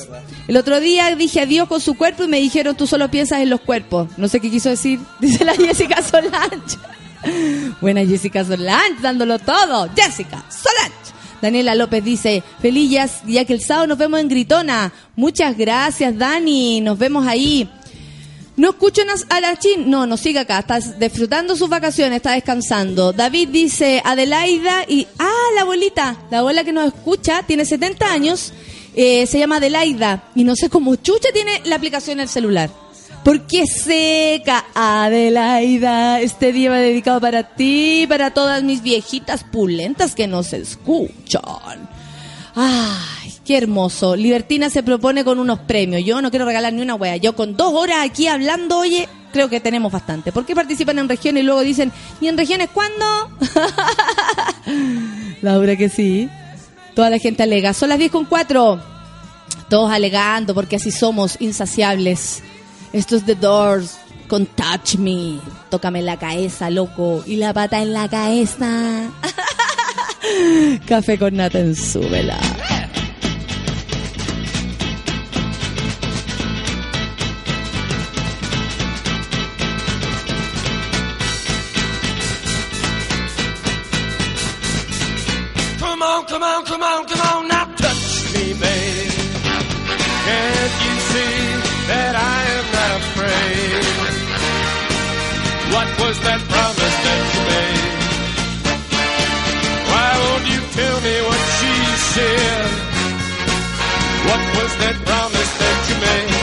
El 0.47 0.55
otro 0.55 0.79
día 0.79 1.13
dije 1.15 1.41
adiós 1.41 1.67
con 1.67 1.81
su 1.81 1.95
cuerpo 1.95 2.23
y 2.23 2.27
me 2.27 2.39
dijeron 2.39 2.75
tú 2.75 2.87
solo 2.87 3.11
piensas 3.11 3.41
en 3.41 3.49
los 3.49 3.59
cuerpos. 3.61 4.07
No 4.17 4.29
sé 4.29 4.39
qué 4.39 4.49
quiso 4.49 4.69
decir, 4.69 4.99
dice 5.19 5.43
la 5.43 5.53
Jessica 5.53 6.01
Solange. 6.01 6.77
Buena 7.81 8.05
Jessica 8.05 8.45
Solange, 8.45 9.01
dándolo 9.01 9.39
todo. 9.39 9.89
Jessica 9.95 10.43
Solange. 10.49 11.12
Daniela 11.43 11.75
López 11.75 12.01
dice, 12.01 12.41
feliz 12.61 12.89
ya, 12.89 13.09
ya 13.27 13.43
que 13.43 13.51
el 13.51 13.59
sábado 13.59 13.87
nos 13.87 13.97
vemos 13.97 14.17
en 14.21 14.29
Gritona. 14.29 14.93
Muchas 15.17 15.57
gracias, 15.57 16.17
Dani. 16.17 16.79
Nos 16.79 16.97
vemos 16.97 17.27
ahí. 17.27 17.69
No 18.55 18.69
escucho 18.69 19.01
a 19.01 19.35
Arachín. 19.35 19.89
No, 19.89 20.07
no 20.07 20.15
sigue 20.15 20.39
acá. 20.39 20.59
Está 20.59 20.79
disfrutando 20.79 21.57
sus 21.57 21.67
vacaciones, 21.67 22.15
está 22.15 22.31
descansando. 22.31 23.11
David 23.11 23.49
dice 23.49 24.01
Adelaida 24.05 24.85
y. 24.87 25.05
Ah, 25.19 25.49
la 25.55 25.63
abuelita. 25.63 26.15
La 26.31 26.39
abuela 26.39 26.63
que 26.63 26.71
nos 26.71 26.87
escucha 26.87 27.43
tiene 27.43 27.65
70 27.65 28.09
años. 28.09 28.53
eh, 28.95 29.27
se 29.27 29.37
llama 29.37 29.57
Adelaida. 29.57 30.23
Y 30.35 30.45
no 30.45 30.55
sé 30.55 30.69
cómo 30.69 30.95
chucha 30.95 31.27
tiene 31.33 31.61
la 31.65 31.75
aplicación 31.75 32.19
en 32.19 32.23
el 32.23 32.29
celular. 32.29 32.82
Porque 33.23 33.65
seca, 33.65 34.65
Adelaida. 34.75 36.19
Este 36.19 36.51
día 36.51 36.69
va 36.69 36.77
dedicado 36.77 37.21
para 37.21 37.43
ti 37.55 38.05
para 38.07 38.31
todas 38.31 38.63
mis 38.63 38.83
viejitas 38.83 39.45
pulentas 39.45 40.13
que 40.13 40.27
nos 40.27 40.51
escuchan. 40.51 41.89
Ay, 42.53 43.33
qué 43.45 43.57
hermoso. 43.57 44.17
Libertina 44.17 44.69
se 44.69 44.83
propone 44.83 45.23
con 45.23 45.39
unos 45.39 45.59
premios. 45.59 46.03
Yo 46.03 46.21
no 46.21 46.31
quiero 46.31 46.45
regalar 46.45 46.73
ni 46.73 46.81
una 46.81 46.95
wea. 46.95 47.15
Yo 47.15 47.33
con 47.33 47.55
dos 47.55 47.73
horas 47.73 47.99
aquí 48.01 48.27
hablando, 48.27 48.79
oye, 48.79 49.07
creo 49.31 49.49
que 49.49 49.61
tenemos 49.61 49.91
bastante. 49.91 50.33
¿Por 50.33 50.45
qué 50.45 50.53
participan 50.53 50.99
en 50.99 51.07
regiones 51.07 51.43
y 51.43 51.45
luego 51.45 51.61
dicen, 51.61 51.93
¿y 52.19 52.27
en 52.27 52.37
regiones 52.37 52.69
cuándo? 52.73 53.05
Laura 55.41 55.77
que 55.77 55.87
sí. 55.87 56.29
Toda 56.93 57.09
la 57.09 57.19
gente 57.19 57.43
alega. 57.43 57.73
Son 57.73 57.87
las 57.87 57.99
10 57.99 58.11
con 58.11 58.25
4. 58.25 58.81
Todos 59.69 59.91
alegando 59.91 60.53
porque 60.53 60.75
así 60.75 60.91
somos 60.91 61.37
insaciables. 61.39 62.43
Esto 62.93 63.15
es 63.15 63.25
The 63.25 63.33
Doors 63.33 63.97
con 64.27 64.45
Touch 64.45 64.95
Me. 64.99 65.39
Tócame 65.71 66.03
la 66.03 66.17
cabeza, 66.17 66.69
loco. 66.69 67.23
Y 67.25 67.37
la 67.37 67.51
pata 67.51 67.81
en 67.81 67.91
la 67.91 68.07
cabeza. 68.07 69.09
Café 70.87 71.17
con 71.17 71.35
nata 71.35 71.59
en 71.59 71.75
su 71.75 72.01
What 95.73 95.89
was 95.99 96.19
that 96.27 96.41
promise 96.53 96.97
that 97.05 97.23
you 97.33 97.41
made? 97.51 97.93
Why 99.89 100.09
won't 100.23 100.45
you 100.53 100.61
tell 100.77 100.97
me 101.01 101.15
what 101.27 101.41
she 101.57 101.73
said? 102.13 102.69
What 104.29 104.43
was 104.57 104.71
that 104.83 104.95
promise 105.03 105.51
that 105.61 105.77
you 105.89 105.95
made? 106.05 106.42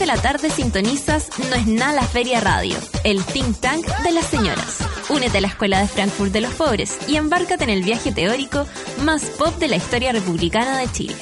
De 0.00 0.06
la 0.06 0.16
tarde 0.16 0.48
sintonizas 0.48 1.28
No 1.50 1.54
es 1.54 1.66
nada 1.66 1.92
la 1.92 2.02
Feria 2.02 2.40
Radio, 2.40 2.76
el 3.04 3.22
think 3.22 3.60
tank 3.60 3.86
de 4.02 4.12
las 4.12 4.24
señoras. 4.24 4.78
Únete 5.10 5.38
a 5.38 5.40
la 5.42 5.48
Escuela 5.48 5.78
de 5.78 5.88
Frankfurt 5.88 6.32
de 6.32 6.40
los 6.40 6.54
Pobres 6.54 6.98
y 7.06 7.16
embárcate 7.16 7.64
en 7.64 7.70
el 7.70 7.82
viaje 7.82 8.10
teórico 8.10 8.66
más 9.04 9.22
pop 9.38 9.54
de 9.58 9.68
la 9.68 9.76
historia 9.76 10.12
republicana 10.12 10.78
de 10.78 10.90
Chile. 10.90 11.14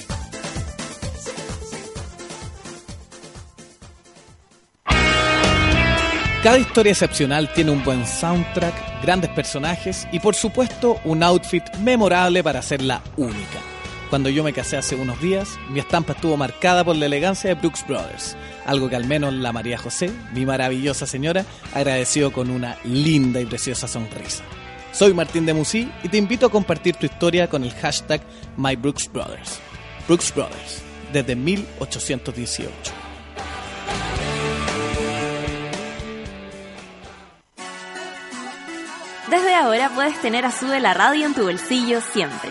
Cada 6.44 6.58
historia 6.58 6.92
excepcional 6.92 7.52
tiene 7.52 7.72
un 7.72 7.82
buen 7.82 8.06
soundtrack, 8.06 9.02
grandes 9.02 9.30
personajes 9.30 10.06
y 10.12 10.20
por 10.20 10.36
supuesto 10.36 11.00
un 11.04 11.24
outfit 11.24 11.64
memorable 11.78 12.44
para 12.44 12.60
hacerla 12.60 13.02
única. 13.16 13.77
Cuando 14.10 14.30
yo 14.30 14.42
me 14.42 14.54
casé 14.54 14.78
hace 14.78 14.94
unos 14.94 15.20
días, 15.20 15.58
mi 15.68 15.80
estampa 15.80 16.14
estuvo 16.14 16.36
marcada 16.38 16.82
por 16.82 16.96
la 16.96 17.04
elegancia 17.04 17.50
de 17.50 17.60
Brooks 17.60 17.86
Brothers, 17.86 18.36
algo 18.64 18.88
que 18.88 18.96
al 18.96 19.04
menos 19.04 19.34
la 19.34 19.52
María 19.52 19.76
José, 19.76 20.10
mi 20.32 20.46
maravillosa 20.46 21.06
señora, 21.06 21.44
agradeció 21.74 22.32
con 22.32 22.48
una 22.48 22.78
linda 22.84 23.38
y 23.40 23.44
preciosa 23.44 23.86
sonrisa. 23.86 24.44
Soy 24.92 25.12
Martín 25.12 25.44
de 25.44 25.52
Musí 25.52 25.92
y 26.02 26.08
te 26.08 26.16
invito 26.16 26.46
a 26.46 26.50
compartir 26.50 26.96
tu 26.96 27.04
historia 27.04 27.48
con 27.48 27.64
el 27.64 27.74
hashtag 27.74 28.22
MyBrooksBrothers. 28.56 29.60
Brooks 30.06 30.34
Brothers, 30.34 30.82
desde 31.12 31.36
1818. 31.36 32.72
Desde 39.30 39.54
ahora 39.54 39.90
puedes 39.94 40.18
tener 40.22 40.46
a 40.46 40.50
Sube 40.50 40.80
la 40.80 40.94
Radio 40.94 41.26
en 41.26 41.34
tu 41.34 41.42
bolsillo 41.42 42.00
siempre. 42.00 42.50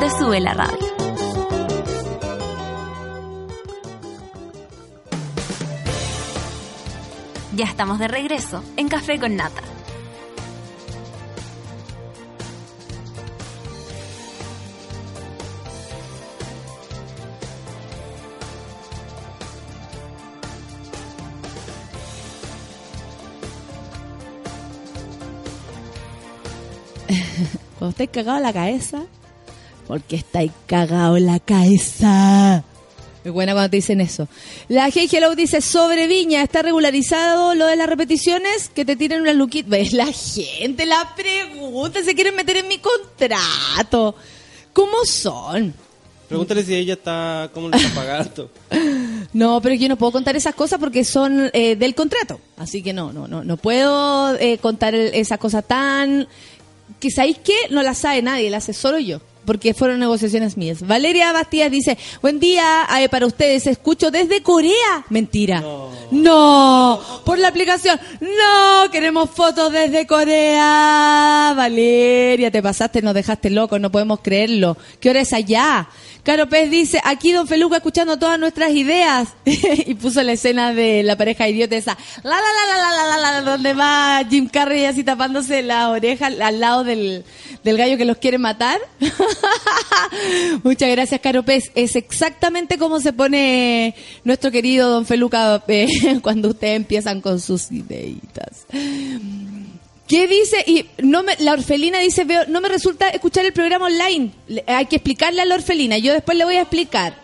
de 0.00 0.10
Sube 0.10 0.40
la 0.40 0.54
Radio. 0.54 0.78
Ya 7.56 7.64
estamos 7.64 7.98
de 7.98 8.06
regreso 8.06 8.62
en 8.76 8.88
Café 8.88 9.18
con 9.18 9.34
Nata. 9.34 9.62
Cuando 27.78 27.90
estáis 27.90 28.10
cagado 28.10 28.36
en 28.36 28.42
la 28.44 28.52
cabeza, 28.52 29.02
porque 29.88 30.16
estáis 30.16 30.52
cagado 30.66 31.16
en 31.16 31.26
la 31.26 31.40
cabeza. 31.40 32.62
Es 33.24 33.32
buena 33.32 33.52
cuando 33.52 33.70
te 33.70 33.78
dicen 33.78 34.00
eso. 34.00 34.28
La 34.68 34.90
Hey 34.94 35.08
Hello 35.10 35.34
dice, 35.34 35.62
sobre 35.62 36.06
Viña, 36.06 36.42
¿está 36.42 36.62
regularizado 36.62 37.54
lo 37.54 37.66
de 37.66 37.74
las 37.74 37.88
repeticiones? 37.88 38.68
Que 38.68 38.84
te 38.84 38.96
tiren 38.96 39.22
una 39.22 39.32
luquita. 39.32 39.70
¿Ves? 39.70 39.92
La 39.94 40.12
gente 40.12 40.86
la 40.86 41.14
pregunta, 41.16 42.02
se 42.04 42.14
quieren 42.14 42.36
meter 42.36 42.58
en 42.58 42.68
mi 42.68 42.78
contrato. 42.78 44.14
¿Cómo 44.74 45.04
son? 45.04 45.74
Pregúntale 46.28 46.62
si 46.62 46.74
ella 46.74 46.92
está, 46.92 47.50
cómo 47.54 47.70
le 47.70 47.76
está 47.76 47.94
pagando. 47.94 48.50
No, 49.34 49.60
pero 49.60 49.74
yo 49.74 49.90
no 49.90 49.96
puedo 49.96 50.12
contar 50.12 50.36
esas 50.36 50.54
cosas 50.54 50.80
porque 50.80 51.04
son 51.04 51.50
eh, 51.52 51.76
del 51.76 51.94
contrato. 51.94 52.40
Así 52.56 52.82
que 52.82 52.94
no, 52.94 53.12
no, 53.12 53.28
no, 53.28 53.44
no 53.44 53.58
puedo 53.58 54.34
eh, 54.36 54.56
contar 54.56 54.94
esas 54.94 55.38
cosas 55.38 55.66
tan... 55.66 56.26
Que 56.98 57.10
sabéis 57.10 57.36
que 57.38 57.54
no 57.70 57.82
las 57.82 57.98
sabe 57.98 58.22
nadie, 58.22 58.48
las 58.48 58.64
sé 58.64 58.72
solo 58.72 58.98
yo. 58.98 59.20
Porque 59.48 59.72
fueron 59.72 59.98
negociaciones 59.98 60.58
mías. 60.58 60.86
Valeria 60.86 61.32
Bastías 61.32 61.70
dice, 61.70 61.96
buen 62.20 62.38
día 62.38 62.86
eh, 63.00 63.08
para 63.08 63.24
ustedes, 63.24 63.66
escucho 63.66 64.10
desde 64.10 64.42
Corea. 64.42 65.06
Mentira. 65.08 65.64
No. 66.10 67.00
por 67.24 67.38
la 67.38 67.48
aplicación. 67.48 67.98
No, 68.20 68.90
queremos 68.90 69.30
fotos 69.30 69.72
desde 69.72 70.06
Corea. 70.06 71.54
Valeria, 71.56 72.50
te 72.50 72.62
pasaste, 72.62 73.00
nos 73.00 73.14
dejaste 73.14 73.48
locos, 73.48 73.80
no 73.80 73.90
podemos 73.90 74.20
creerlo. 74.20 74.76
¿Qué 75.00 75.08
hora 75.08 75.20
es 75.20 75.32
allá? 75.32 75.88
Caro 76.24 76.46
Pez 76.46 76.70
dice, 76.70 77.00
aquí 77.04 77.32
Don 77.32 77.48
Feluca 77.48 77.76
escuchando 77.76 78.18
todas 78.18 78.38
nuestras 78.38 78.72
ideas. 78.72 79.28
y 79.46 79.94
puso 79.94 80.22
la 80.22 80.32
escena 80.32 80.74
de 80.74 81.02
la 81.02 81.16
pareja 81.16 81.48
idiota 81.48 81.74
esa. 81.74 81.96
La, 82.22 82.36
la, 82.36 82.36
la, 82.36 82.76
la, 82.76 82.90
la, 82.92 83.06
la, 83.06 83.16
la, 83.16 83.32
la, 83.32 83.50
donde 83.50 83.72
va 83.72 84.20
Jim 84.28 84.46
Carrey 84.46 84.84
así 84.84 85.04
tapándose 85.04 85.62
la 85.62 85.88
oreja 85.88 86.26
al 86.26 86.60
lado 86.60 86.84
del, 86.84 87.24
del 87.64 87.76
gallo 87.76 87.96
que 87.96 88.04
los 88.04 88.18
quiere 88.18 88.38
matar. 88.38 88.80
Muchas 90.62 90.90
gracias, 90.90 91.20
Caro 91.20 91.42
Pez. 91.42 91.70
Es 91.74 91.96
exactamente 91.96 92.78
como 92.78 93.00
se 93.00 93.12
pone 93.12 93.94
nuestro 94.24 94.50
querido 94.50 94.90
Don 94.90 95.06
Feluca 95.06 95.62
eh, 95.68 95.88
cuando 96.22 96.50
ustedes 96.50 96.76
empiezan 96.76 97.20
con 97.20 97.40
sus 97.40 97.70
ideitas. 97.70 98.66
¿Qué 100.06 100.26
dice? 100.26 100.64
Y 100.66 100.86
no 101.02 101.22
me, 101.22 101.36
la 101.38 101.52
orfelina 101.52 101.98
dice, 101.98 102.24
veo, 102.24 102.46
no 102.48 102.60
me 102.60 102.68
resulta 102.68 103.08
escuchar 103.10 103.44
el 103.44 103.52
programa 103.52 103.86
online. 103.86 104.30
Hay 104.66 104.86
que 104.86 104.96
explicarle 104.96 105.42
a 105.42 105.44
la 105.44 105.56
orfelina. 105.56 105.98
Yo 105.98 106.12
después 106.14 106.38
le 106.38 106.44
voy 106.44 106.56
a 106.56 106.62
explicar. 106.62 107.14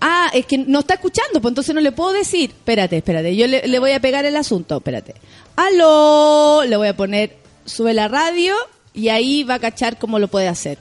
Ah, 0.00 0.30
es 0.32 0.46
que 0.46 0.58
no 0.58 0.80
está 0.80 0.94
escuchando, 0.94 1.40
pues 1.40 1.50
entonces 1.50 1.74
no 1.74 1.80
le 1.80 1.90
puedo 1.90 2.12
decir. 2.12 2.50
Espérate, 2.50 2.98
espérate. 2.98 3.34
Yo 3.34 3.46
le, 3.48 3.66
le 3.66 3.78
voy 3.78 3.92
a 3.92 4.00
pegar 4.00 4.24
el 4.24 4.36
asunto. 4.36 4.76
Espérate. 4.76 5.14
Aló. 5.56 6.62
Le 6.64 6.76
voy 6.76 6.88
a 6.88 6.96
poner, 6.96 7.36
sube 7.64 7.94
la 7.94 8.06
radio 8.06 8.54
y 8.96 9.10
ahí 9.10 9.44
va 9.44 9.54
a 9.54 9.58
cachar 9.60 9.98
cómo 9.98 10.18
lo 10.18 10.28
puede 10.28 10.48
hacer. 10.48 10.78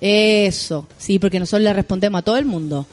Eso, 0.00 0.86
sí, 0.98 1.18
porque 1.18 1.40
nosotros 1.40 1.62
le 1.62 1.72
respondemos 1.72 2.18
a 2.18 2.24
todo 2.24 2.36
el 2.36 2.44
mundo. 2.44 2.86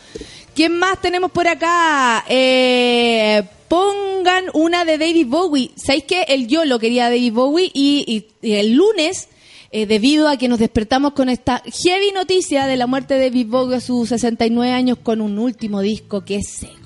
¿Quién 0.56 0.78
más 0.78 1.02
tenemos 1.02 1.32
por 1.32 1.48
acá? 1.48 2.24
Eh, 2.30 3.44
pongan 3.68 4.46
una 4.54 4.86
de 4.86 4.98
David 4.98 5.28
Bowie. 5.28 5.72
¿Sabéis 5.76 6.06
que 6.06 6.22
el 6.24 6.48
yo 6.48 6.64
lo 6.66 6.80
quería 6.80 7.10
David 7.10 7.34
Bowie 7.34 7.72
y, 7.74 8.26
el 8.42 8.74
lunes, 8.74 9.28
eh, 9.72 9.86
debido 9.86 10.30
a 10.30 10.38
que 10.38 10.48
nos 10.48 10.60
despertamos 10.60 11.14
con 11.14 11.30
esta 11.30 11.62
heavy 11.66 12.12
noticia 12.14 12.66
de 12.68 12.78
la 12.78 12.88
muerte 12.88 13.16
de 13.16 13.30
David 13.30 13.48
Bowie 13.48 13.78
a 13.78 13.82
sus 13.82 14.10
69 14.10 14.72
años 14.72 14.98
con 15.04 15.22
un 15.22 15.38
último 15.38 15.82
disco 15.82 16.24
que 16.24 16.38
es 16.38 16.48
seco. 16.48 16.86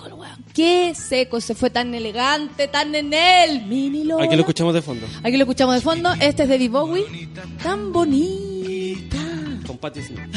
Qué 0.54 0.94
seco, 0.96 1.42
se 1.42 1.56
fue 1.56 1.70
tan 1.70 1.94
elegante, 1.94 2.68
tan 2.68 2.94
en 2.96 3.14
él. 3.14 3.66
Mini 3.66 4.04
Lola. 4.04 4.26
Aquí 4.26 4.36
lo 4.36 4.42
escuchamos 4.42 4.74
de 4.74 4.82
fondo. 4.82 5.08
Aquí 5.24 5.38
lo 5.38 5.44
escuchamos 5.44 5.76
de 5.76 5.82
fondo. 5.82 6.12
Este 6.20 6.44
es 6.44 6.50
David 6.50 6.72
Bowie. 6.72 7.30
Tan 7.62 7.94
bonita. 7.94 9.18
Con 9.66 9.78
Patti 9.78 10.02
Smith. 10.02 10.20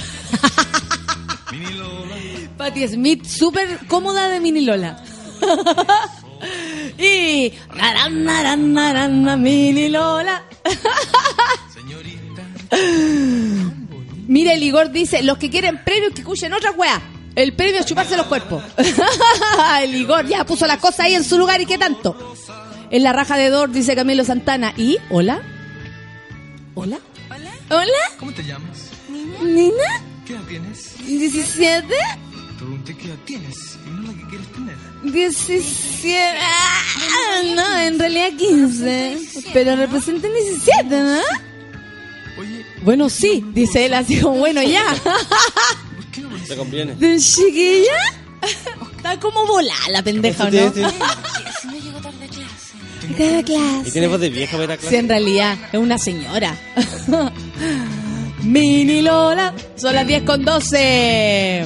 Patti 2.57 2.89
Smith, 2.89 3.25
súper 3.25 3.79
cómoda 3.89 4.29
de 4.29 4.41
Mini 4.41 4.61
Lola. 4.61 5.03
y. 6.99 7.53
naran, 7.75 8.25
naran, 8.25 8.73
naran, 8.73 9.25
na, 9.25 9.37
Mini 9.37 9.89
Lola. 9.89 10.45
Mira, 14.29 14.53
el 14.55 14.63
Igor 14.63 14.93
dice: 14.93 15.23
los 15.23 15.39
que 15.39 15.51
quieren 15.51 15.83
premios 15.85 16.13
que 16.15 16.21
escuchen 16.21 16.53
otra 16.53 16.71
wea. 16.73 17.01
El 17.35 17.55
premio 17.55 17.81
es 17.81 17.87
chuparse 17.87 18.17
los 18.17 18.27
cuerpos. 18.27 18.63
el 19.83 19.95
Igor 19.95 20.27
ya 20.27 20.45
puso 20.45 20.67
la 20.67 20.79
cosa 20.79 21.05
ahí 21.05 21.15
en 21.15 21.25
su 21.25 21.39
lugar 21.39 21.61
y 21.61 21.67
qué 21.67 21.79
tanto. 21.79 22.35
En 22.91 23.03
la 23.03 23.13
raja 23.13 23.37
de 23.37 23.49
Dor 23.49 23.71
dice 23.71 23.95
Camilo 23.95 24.25
Santana. 24.25 24.75
¿Y? 24.77 24.99
¿Hola? 25.11 25.41
¿Hola? 26.75 26.99
¿Hola? 27.71 27.87
¿Cómo 28.19 28.33
te 28.33 28.45
llamas? 28.45 28.91
¿Nina? 29.09 29.73
¿Qué 30.27 30.35
edad 30.35 30.43
tienes? 30.47 30.97
¿17? 30.99 31.85
Pregunté 32.59 32.97
qué 32.97 33.09
edad 33.09 33.17
tienes 33.25 33.79
y 33.87 33.91
no 33.91 34.13
la 34.13 34.19
que 34.19 34.29
quieres 34.29 34.53
tener. 34.53 34.77
17. 35.05 36.39
Ah, 36.39 37.43
no, 37.57 37.79
en 37.79 37.99
realidad 37.99 38.31
15. 38.37 39.19
Pero 39.55 39.75
representan 39.77 40.31
17, 40.33 40.85
¿no? 40.91 41.19
Oye, 42.39 42.67
Bueno, 42.83 43.09
sí, 43.09 43.43
dice 43.53 43.87
él 43.87 43.95
así 43.95 44.21
como, 44.21 44.39
bueno, 44.39 44.63
ya. 44.63 44.85
Te 46.53 46.59
conviene. 46.59 46.95
¿De 46.95 47.19
chiquilla? 47.19 47.99
Está 48.97 49.19
como 49.21 49.47
volada 49.47 49.89
la 49.91 50.03
pendeja, 50.03 50.45
¿o 50.45 50.51
no? 50.51 50.51
tiene- 50.73 50.73
Si 51.61 51.67
no 51.67 51.73
llego 51.79 51.99
tarde 52.01 52.29
Cada 53.19 53.43
clase. 53.43 53.89
Y 53.89 53.91
tiene 53.91 54.07
voz 54.09 54.21
de 54.21 54.31
vieja 54.31 54.57
para 54.57 54.75
a 54.75 54.77
Sí, 54.77 54.81
clase. 54.83 54.99
en 54.99 55.09
realidad, 55.09 55.59
es 55.73 55.79
una 55.81 55.99
señora. 55.99 56.57
Mini 58.43 59.03
Lola, 59.03 59.55
son 59.77 59.95
las 59.95 60.07
10 60.07 60.23
con 60.25 60.45
12. 60.45 61.65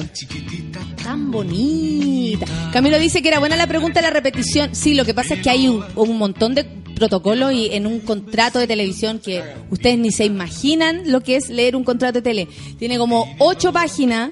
Tan 1.03 1.31
bonita. 1.31 2.45
Camilo 2.71 2.99
dice 2.99 3.21
que 3.21 3.29
era 3.29 3.39
buena 3.39 3.55
la 3.55 3.65
pregunta 3.67 3.99
de 4.01 4.07
la 4.07 4.11
repetición. 4.13 4.75
Sí, 4.75 4.93
lo 4.93 5.05
que 5.05 5.13
pasa 5.13 5.35
es 5.35 5.41
que 5.41 5.49
hay 5.49 5.67
un, 5.67 5.83
un 5.95 6.17
montón 6.17 6.53
de 6.53 6.65
protocolos 6.65 7.53
y 7.53 7.69
en 7.73 7.87
un 7.87 7.99
contrato 8.01 8.59
de 8.59 8.67
televisión 8.67 9.19
que 9.19 9.41
ustedes 9.71 9.97
ni 9.97 10.11
se 10.11 10.25
imaginan 10.25 11.03
lo 11.11 11.21
que 11.21 11.37
es 11.37 11.49
leer 11.49 11.75
un 11.75 11.83
contrato 11.83 12.15
de 12.19 12.21
tele. 12.21 12.47
Tiene 12.77 12.97
como 12.97 13.35
ocho 13.39 13.71
páginas. 13.71 14.31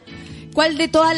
¿Cuál 0.55 0.77
de 0.77 0.87
todos 0.87 1.13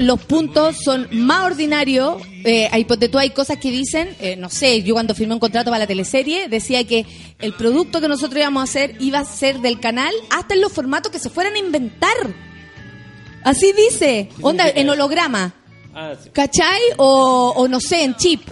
los 0.00 0.20
puntos 0.24 0.76
son 0.84 1.08
más 1.10 1.44
ordinarios? 1.46 2.22
Eh, 2.44 2.68
tú, 3.10 3.18
hay 3.18 3.30
cosas 3.30 3.56
que 3.56 3.70
dicen, 3.70 4.14
eh, 4.20 4.36
no 4.36 4.50
sé, 4.50 4.82
yo 4.82 4.92
cuando 4.94 5.14
firmé 5.14 5.32
un 5.34 5.40
contrato 5.40 5.70
para 5.70 5.78
la 5.80 5.86
teleserie 5.86 6.48
decía 6.48 6.84
que 6.86 7.06
el 7.38 7.54
producto 7.54 8.00
que 8.02 8.06
nosotros 8.08 8.38
íbamos 8.38 8.60
a 8.60 8.64
hacer 8.64 8.96
iba 9.00 9.18
a 9.20 9.24
ser 9.24 9.60
del 9.60 9.80
canal 9.80 10.12
hasta 10.30 10.54
en 10.54 10.60
los 10.60 10.70
formatos 10.72 11.10
que 11.10 11.18
se 11.18 11.30
fueran 11.30 11.54
a 11.54 11.58
inventar. 11.58 12.14
Así 13.44 13.72
dice, 13.72 14.28
onda, 14.40 14.68
en 14.68 14.88
holograma. 14.90 15.54
Ah, 15.94 16.12
sí. 16.22 16.30
¿Cachai? 16.30 16.80
O, 16.98 17.54
o 17.56 17.68
no 17.68 17.80
sé, 17.80 18.04
en 18.04 18.14
chip. 18.16 18.42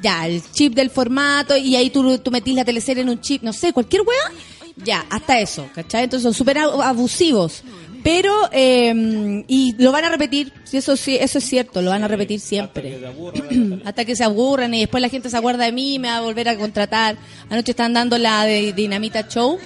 Ya, 0.00 0.26
el 0.28 0.42
chip 0.52 0.74
del 0.74 0.90
formato 0.90 1.56
y 1.56 1.74
ahí 1.74 1.90
tú, 1.90 2.18
tú 2.18 2.30
metís 2.30 2.54
la 2.54 2.64
teleserie 2.64 3.02
en 3.02 3.08
un 3.08 3.20
chip, 3.20 3.42
no 3.42 3.52
sé, 3.52 3.72
cualquier 3.72 4.02
hueá. 4.02 4.32
Ya, 4.76 5.04
hasta 5.10 5.40
eso, 5.40 5.68
¿cachai? 5.74 6.04
Entonces 6.04 6.22
son 6.22 6.34
súper 6.34 6.56
abu- 6.58 6.80
abusivos. 6.80 7.62
Pero, 8.02 8.32
eh, 8.52 9.44
y 9.46 9.74
lo 9.78 9.92
van 9.92 10.04
a 10.04 10.08
repetir, 10.08 10.52
sí, 10.64 10.76
eso 10.76 10.96
sí, 10.96 11.16
eso 11.20 11.38
es 11.38 11.44
cierto, 11.44 11.82
lo 11.82 11.90
van 11.90 12.04
a 12.04 12.08
repetir 12.08 12.40
siempre. 12.40 12.98
Hasta 13.84 14.04
que 14.04 14.16
se 14.16 14.24
aburran 14.24 14.74
y 14.74 14.80
después 14.80 15.00
la 15.00 15.08
gente 15.08 15.30
se 15.30 15.36
acuerda 15.36 15.64
de 15.64 15.72
mí 15.72 15.94
y 15.94 15.98
me 15.98 16.08
va 16.08 16.18
a 16.18 16.20
volver 16.20 16.48
a 16.48 16.56
contratar. 16.56 17.16
Anoche 17.50 17.72
están 17.72 17.92
dando 17.92 18.18
la 18.18 18.44
de 18.44 18.72
Dinamita 18.72 19.26
Show, 19.28 19.58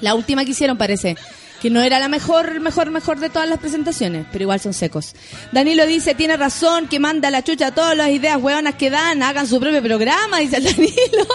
la 0.00 0.14
última 0.14 0.44
que 0.44 0.52
hicieron 0.52 0.76
parece. 0.76 1.16
Que 1.62 1.70
no 1.70 1.80
era 1.80 1.98
la 1.98 2.08
mejor, 2.08 2.60
mejor, 2.60 2.90
mejor 2.90 3.20
de 3.20 3.30
todas 3.30 3.48
las 3.48 3.58
presentaciones, 3.58 4.26
pero 4.30 4.42
igual 4.42 4.60
son 4.60 4.74
secos. 4.74 5.14
Danilo 5.50 5.86
dice, 5.86 6.14
tiene 6.14 6.36
razón, 6.36 6.88
que 6.88 7.00
manda 7.00 7.30
la 7.30 7.42
chucha 7.42 7.68
a 7.68 7.74
todas 7.74 7.96
las 7.96 8.10
ideas 8.10 8.36
hueonas 8.36 8.74
que 8.74 8.90
dan, 8.90 9.22
hagan 9.22 9.46
su 9.46 9.58
propio 9.58 9.82
programa, 9.82 10.40
dice 10.40 10.58
el 10.58 10.64
Danilo. 10.74 11.26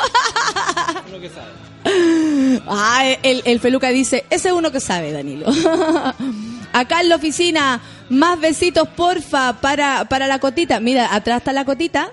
Ah, 2.68 3.04
el, 3.24 3.42
el 3.46 3.60
Feluca 3.60 3.90
dice, 3.90 4.26
ese 4.30 4.50
es 4.50 4.54
uno 4.54 4.72
que 4.72 4.80
sabe, 4.80 5.12
Danilo. 5.12 5.48
Acá 6.74 7.02
en 7.02 7.10
la 7.10 7.16
oficina, 7.16 7.82
más 8.10 8.40
besitos, 8.40 8.88
porfa, 8.90 9.60
para, 9.60 10.06
para 10.06 10.28
la 10.28 10.40
cotita. 10.40 10.80
Mira, 10.80 11.14
atrás 11.14 11.40
está 11.40 11.54
la 11.54 11.66
cotita. 11.66 12.12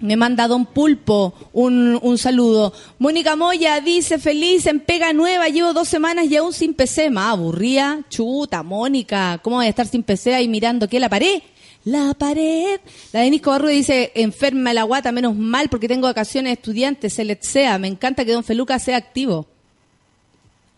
Me 0.00 0.16
manda 0.16 0.46
Don 0.46 0.66
Pulpo 0.66 1.32
un, 1.52 1.98
un 2.02 2.18
saludo. 2.18 2.72
Mónica 2.98 3.34
Moya 3.34 3.80
dice, 3.80 4.18
feliz 4.18 4.66
en 4.66 4.80
pega 4.80 5.12
nueva, 5.12 5.48
llevo 5.48 5.72
dos 5.72 5.88
semanas 5.88 6.26
y 6.26 6.36
aún 6.36 6.52
sin 6.52 6.74
PC. 6.74 7.10
Más 7.10 7.32
aburría. 7.32 8.00
Chuta, 8.10 8.62
Mónica, 8.62 9.38
¿cómo 9.42 9.56
voy 9.56 9.66
a 9.66 9.70
estar 9.70 9.86
sin 9.86 10.02
PC 10.02 10.34
ahí 10.34 10.48
mirando 10.48 10.88
qué? 10.88 11.00
¿La 11.00 11.08
pared? 11.08 11.40
La 11.86 12.14
pared. 12.14 12.80
La 13.12 13.20
Denise 13.20 13.44
Cobarruda 13.44 13.70
dice, 13.70 14.10
enferma 14.16 14.74
la 14.74 14.82
guata, 14.82 15.12
menos 15.12 15.36
mal 15.36 15.68
porque 15.68 15.86
tengo 15.86 16.08
vacaciones 16.08 16.54
estudiantes, 16.54 17.12
se 17.12 17.24
les 17.24 17.38
sea. 17.46 17.78
Me 17.78 17.86
encanta 17.86 18.24
que 18.24 18.32
Don 18.32 18.42
Feluca 18.42 18.80
sea 18.80 18.96
activo. 18.96 19.46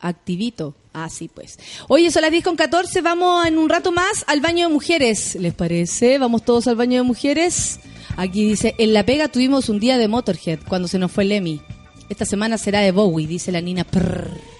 Activito. 0.00 0.74
Así 0.92 1.28
pues. 1.28 1.58
Oye, 1.88 2.10
son 2.10 2.22
las 2.22 2.30
10 2.30 2.44
con 2.44 2.56
14. 2.56 3.00
Vamos 3.00 3.46
en 3.46 3.56
un 3.56 3.70
rato 3.70 3.90
más 3.90 4.22
al 4.26 4.42
baño 4.42 4.68
de 4.68 4.74
mujeres. 4.74 5.34
¿Les 5.36 5.54
parece? 5.54 6.18
Vamos 6.18 6.44
todos 6.44 6.66
al 6.66 6.76
baño 6.76 6.98
de 6.98 7.04
mujeres. 7.04 7.80
Aquí 8.18 8.46
dice, 8.46 8.74
en 8.76 8.92
La 8.92 9.02
Pega 9.06 9.28
tuvimos 9.28 9.70
un 9.70 9.80
día 9.80 9.96
de 9.96 10.08
Motorhead 10.08 10.58
cuando 10.68 10.88
se 10.88 10.98
nos 10.98 11.10
fue 11.10 11.24
Lemmy. 11.24 11.62
Esta 12.10 12.26
semana 12.26 12.58
será 12.58 12.80
de 12.80 12.92
Bowie, 12.92 13.26
dice 13.26 13.50
la 13.50 13.62
Nina. 13.62 13.84
Prrr. 13.84 14.57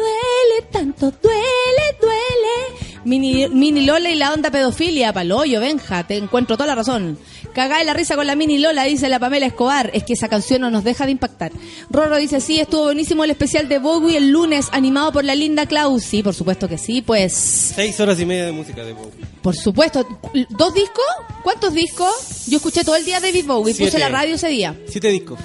Duele 0.00 0.66
tanto, 0.70 1.10
duele, 1.22 1.96
duele. 2.00 2.80
Mini, 3.04 3.48
mini 3.48 3.84
Lola 3.84 4.10
y 4.10 4.14
la 4.14 4.32
onda 4.32 4.50
pedofilia, 4.50 5.12
paloyo, 5.12 5.60
Benja, 5.60 6.06
te 6.06 6.16
encuentro 6.16 6.56
toda 6.56 6.68
la 6.68 6.74
razón. 6.74 7.18
Cagá 7.52 7.78
de 7.78 7.84
la 7.84 7.92
risa 7.92 8.14
con 8.16 8.26
la 8.26 8.36
Mini 8.36 8.58
Lola, 8.58 8.84
dice 8.84 9.08
la 9.08 9.18
Pamela 9.18 9.44
Escobar. 9.46 9.90
Es 9.92 10.04
que 10.04 10.12
esa 10.14 10.28
canción 10.28 10.62
no 10.62 10.70
nos 10.70 10.84
deja 10.84 11.04
de 11.04 11.12
impactar. 11.12 11.52
Rorro 11.90 12.16
dice, 12.16 12.40
sí, 12.40 12.60
estuvo 12.60 12.84
buenísimo 12.84 13.24
el 13.24 13.30
especial 13.30 13.68
de 13.68 13.78
Bowie 13.78 14.16
el 14.16 14.30
lunes, 14.30 14.68
animado 14.72 15.12
por 15.12 15.24
la 15.24 15.34
linda 15.34 15.66
Klaus. 15.66 16.02
Sí, 16.04 16.22
por 16.22 16.34
supuesto 16.34 16.68
que 16.68 16.78
sí, 16.78 17.02
pues... 17.02 17.32
Seis 17.34 17.98
horas 18.00 18.18
y 18.20 18.24
media 18.26 18.46
de 18.46 18.52
música 18.52 18.84
de 18.84 18.92
Bowie. 18.92 19.10
Por 19.42 19.56
supuesto. 19.56 20.06
¿Dos 20.50 20.74
discos? 20.74 21.04
¿Cuántos 21.42 21.74
discos? 21.74 22.46
Yo 22.46 22.56
escuché 22.58 22.84
todo 22.84 22.96
el 22.96 23.04
día 23.04 23.20
David 23.20 23.46
Bowie, 23.46 23.74
puse 23.74 23.90
Siete. 23.90 23.98
la 23.98 24.08
radio 24.08 24.36
ese 24.36 24.48
día. 24.48 24.78
Siete 24.88 25.08
discos. 25.08 25.40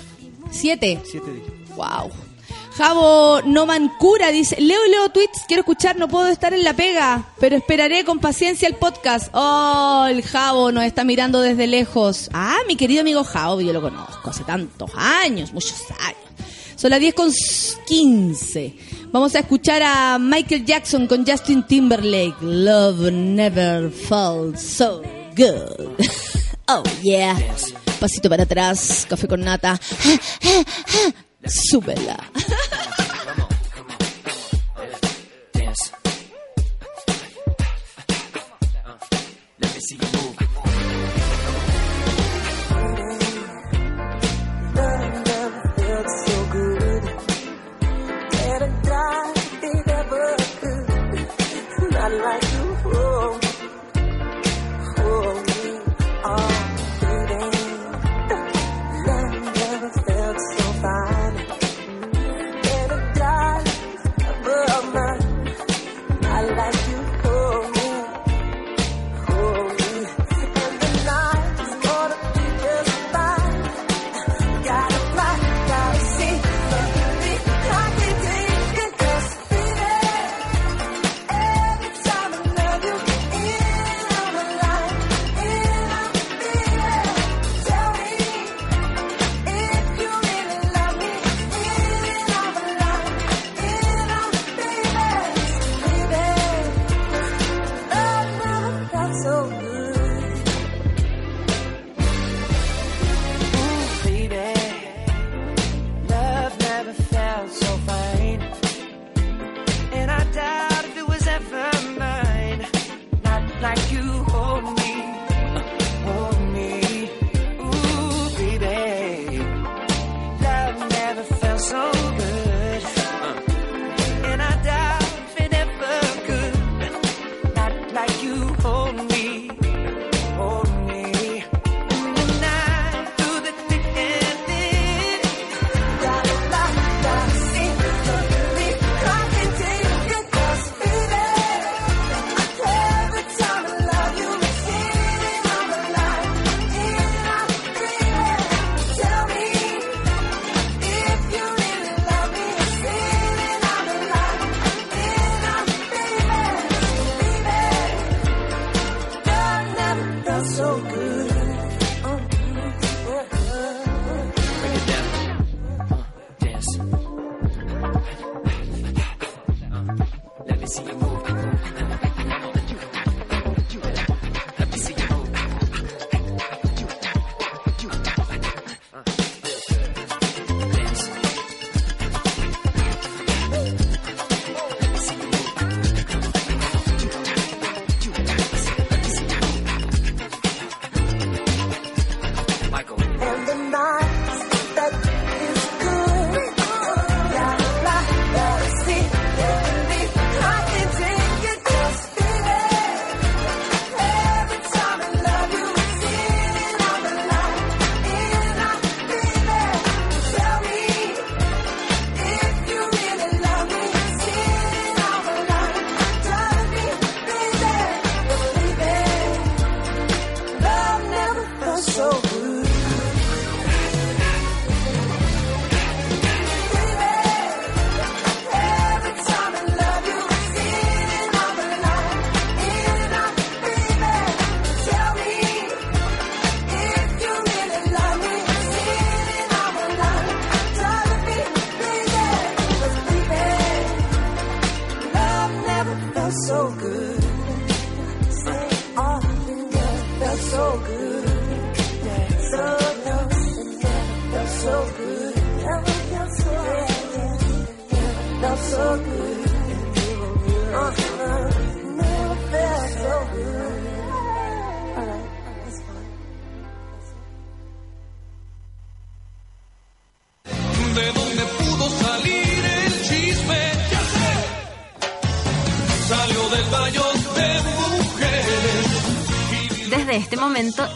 Siete. 0.51 1.01
Siete 1.09 1.31
discos. 1.31 1.53
Wow. 1.75 2.24
Javo 2.77 3.41
Nomancura 3.43 4.31
dice, 4.31 4.59
leo 4.59 4.85
y 4.85 4.89
leo 4.89 5.07
tweets, 5.07 5.43
quiero 5.47 5.61
escuchar, 5.61 5.95
no 5.95 6.09
puedo 6.09 6.27
estar 6.27 6.53
en 6.53 6.65
la 6.65 6.73
pega, 6.73 7.23
pero 7.39 7.55
esperaré 7.55 8.03
con 8.03 8.19
paciencia 8.19 8.67
el 8.67 8.75
podcast. 8.75 9.29
Oh, 9.33 10.05
el 10.09 10.21
Javo 10.21 10.73
nos 10.73 10.83
está 10.83 11.05
mirando 11.05 11.39
desde 11.39 11.67
lejos. 11.67 12.29
Ah, 12.33 12.57
mi 12.67 12.75
querido 12.75 12.99
amigo 12.99 13.23
Javo, 13.23 13.61
yo 13.61 13.71
lo 13.71 13.81
conozco 13.81 14.29
hace 14.29 14.43
tantos 14.43 14.91
años, 14.93 15.53
muchos 15.53 15.81
años. 16.01 16.19
Son 16.75 16.91
las 16.91 16.99
10 16.99 17.13
con 17.13 17.31
15. 17.87 18.75
Vamos 19.11 19.33
a 19.35 19.39
escuchar 19.39 19.81
a 19.81 20.17
Michael 20.19 20.65
Jackson 20.65 21.07
con 21.07 21.25
Justin 21.25 21.63
Timberlake. 21.63 22.35
Love 22.41 23.09
never 23.09 23.89
felt 23.89 24.57
so 24.57 25.01
good. 25.35 25.95
Oh, 26.67 26.81
yeah. 27.03 27.37
Pasito 27.99 28.27
para 28.27 28.41
atrás, 28.41 29.05
café 29.07 29.27
con 29.27 29.41
nata. 29.41 29.79
Súbela. 31.47 32.17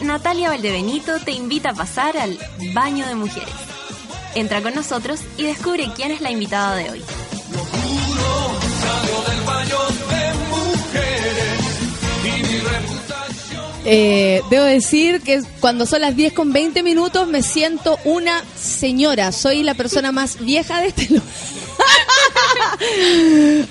Natalia 0.00 0.48
Valdebenito 0.48 1.18
te 1.20 1.32
invita 1.32 1.70
a 1.70 1.74
pasar 1.74 2.16
al 2.16 2.38
baño 2.72 3.06
de 3.06 3.14
mujeres. 3.14 3.52
Entra 4.34 4.62
con 4.62 4.74
nosotros 4.74 5.20
y 5.36 5.42
descubre 5.42 5.90
quién 5.94 6.12
es 6.12 6.22
la 6.22 6.30
invitada 6.30 6.76
de 6.76 6.90
hoy. 6.90 7.02
Eh, 13.84 14.40
debo 14.50 14.64
decir 14.64 15.20
que 15.20 15.42
cuando 15.60 15.84
son 15.84 16.02
las 16.02 16.16
10 16.16 16.32
con 16.32 16.52
20 16.52 16.82
minutos 16.82 17.28
me 17.28 17.42
siento 17.42 17.98
una 18.04 18.42
señora. 18.56 19.30
Soy 19.30 19.62
la 19.62 19.74
persona 19.74 20.10
más 20.10 20.38
vieja 20.40 20.80
de 20.80 20.88
este 20.88 21.06
lugar. 21.08 21.24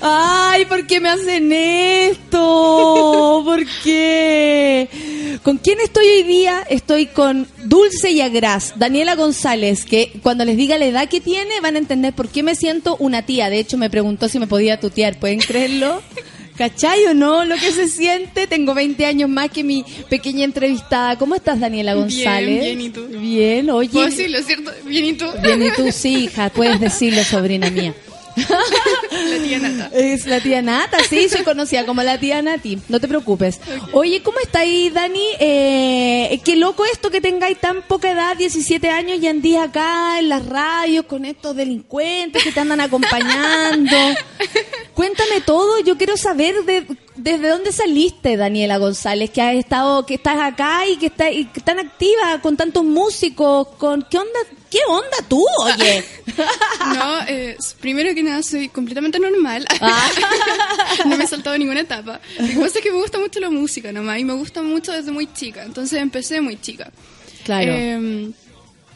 Ay, 0.02 0.66
¿por 0.66 0.86
qué 0.86 1.00
me 1.00 1.08
hacen 1.08 1.50
esto? 1.52 3.42
¿Por 3.44 3.64
qué? 3.82 5.19
¿Con 5.42 5.58
quién 5.58 5.78
estoy 5.80 6.06
hoy 6.06 6.22
día? 6.22 6.62
Estoy 6.68 7.06
con 7.06 7.46
Dulce 7.64 8.10
y 8.10 8.20
Agras, 8.20 8.74
Daniela 8.76 9.14
González, 9.14 9.84
que 9.84 10.12
cuando 10.22 10.44
les 10.44 10.56
diga 10.56 10.78
la 10.78 10.86
edad 10.86 11.08
que 11.08 11.20
tiene 11.20 11.60
van 11.60 11.76
a 11.76 11.78
entender 11.78 12.12
por 12.12 12.28
qué 12.28 12.42
me 12.42 12.54
siento 12.54 12.96
una 12.98 13.24
tía. 13.24 13.50
De 13.50 13.58
hecho, 13.58 13.78
me 13.78 13.90
preguntó 13.90 14.28
si 14.28 14.38
me 14.38 14.46
podía 14.46 14.80
tutear. 14.80 15.18
¿Pueden 15.18 15.38
creerlo? 15.38 16.02
¿Cachai 16.56 17.06
o 17.06 17.14
no? 17.14 17.44
Lo 17.44 17.54
que 17.56 17.72
se 17.72 17.88
siente. 17.88 18.46
Tengo 18.46 18.74
20 18.74 19.06
años 19.06 19.30
más 19.30 19.50
que 19.50 19.64
mi 19.64 19.84
pequeña 20.08 20.44
entrevistada. 20.44 21.16
¿Cómo 21.16 21.34
estás, 21.34 21.58
Daniela 21.60 21.94
González? 21.94 22.62
bien, 22.62 22.80
¿y 22.80 22.90
tú? 22.90 23.06
Bien, 23.06 23.70
oye. 23.70 23.88
¿Puedo 23.88 24.06
decirlo, 24.06 24.42
cierto? 24.42 24.70
Bien, 24.84 25.04
¿y 25.06 25.12
tú? 25.14 25.26
Bien, 25.42 25.62
y 25.62 25.70
tú, 25.70 25.90
sí, 25.92 26.24
hija, 26.24 26.50
puedes 26.50 26.78
decirlo, 26.80 27.24
sobrina 27.24 27.70
mía. 27.70 27.94
La 28.48 29.42
tía 29.42 29.58
Nata. 29.58 29.90
Es 29.92 30.26
la 30.26 30.40
tía 30.40 30.62
Nata, 30.62 30.98
sí, 31.08 31.28
soy 31.28 31.42
conocida 31.42 31.84
como 31.86 32.02
la 32.02 32.18
tía 32.18 32.42
Nati, 32.42 32.78
no 32.88 33.00
te 33.00 33.08
preocupes. 33.08 33.60
Oye, 33.92 34.22
¿cómo 34.22 34.38
está 34.40 34.60
ahí, 34.60 34.90
Dani? 34.90 35.26
Eh, 35.38 36.40
qué 36.44 36.56
loco 36.56 36.84
esto 36.84 37.10
que 37.10 37.20
tengáis 37.20 37.58
tan 37.58 37.82
poca 37.82 38.10
edad, 38.10 38.36
17 38.36 38.88
años, 38.90 39.18
y 39.20 39.26
andís 39.26 39.58
acá 39.58 40.18
en 40.18 40.28
las 40.28 40.46
radios 40.46 41.06
con 41.06 41.24
estos 41.24 41.56
delincuentes 41.56 42.42
que 42.42 42.52
te 42.52 42.60
andan 42.60 42.80
acompañando. 42.80 43.96
Cuéntame 44.94 45.40
todo, 45.40 45.80
yo 45.80 45.96
quiero 45.96 46.16
saber 46.16 46.64
de, 46.64 46.86
desde 47.16 47.48
dónde 47.48 47.72
saliste, 47.72 48.36
Daniela 48.36 48.78
González, 48.78 49.30
que 49.30 49.42
has 49.42 49.54
estado, 49.54 50.04
que 50.06 50.14
estás 50.14 50.38
acá 50.40 50.86
y 50.86 50.96
que 50.96 51.06
estás 51.06 51.32
y 51.32 51.46
que 51.46 51.60
tan 51.60 51.78
activa 51.78 52.40
con 52.42 52.56
tantos 52.56 52.84
músicos, 52.84 53.68
con 53.78 54.06
qué 54.10 54.18
onda, 54.18 54.40
qué 54.70 54.78
onda 54.88 55.16
tú, 55.28 55.44
oye. 55.64 56.04
No, 56.94 57.20
eh, 57.26 57.56
primero 57.80 58.14
que 58.14 58.22
nada, 58.22 58.42
soy 58.42 58.68
completamente 58.68 59.18
normal. 59.18 59.66
Ah. 59.80 60.08
no 61.06 61.16
me 61.16 61.24
he 61.24 61.26
saltado 61.26 61.58
ninguna 61.58 61.80
etapa. 61.80 62.20
Lo 62.38 62.46
que 62.46 62.54
pasa 62.54 62.78
es 62.78 62.84
que 62.84 62.90
me 62.90 62.98
gusta 62.98 63.18
mucho 63.18 63.40
la 63.40 63.50
música 63.50 63.92
nomás 63.92 64.18
y 64.18 64.24
me 64.24 64.32
gusta 64.34 64.62
mucho 64.62 64.92
desde 64.92 65.12
muy 65.12 65.30
chica. 65.32 65.64
Entonces 65.64 66.00
empecé 66.00 66.40
muy 66.40 66.58
chica. 66.60 66.90
Claro. 67.44 67.72
Eh, 67.74 68.30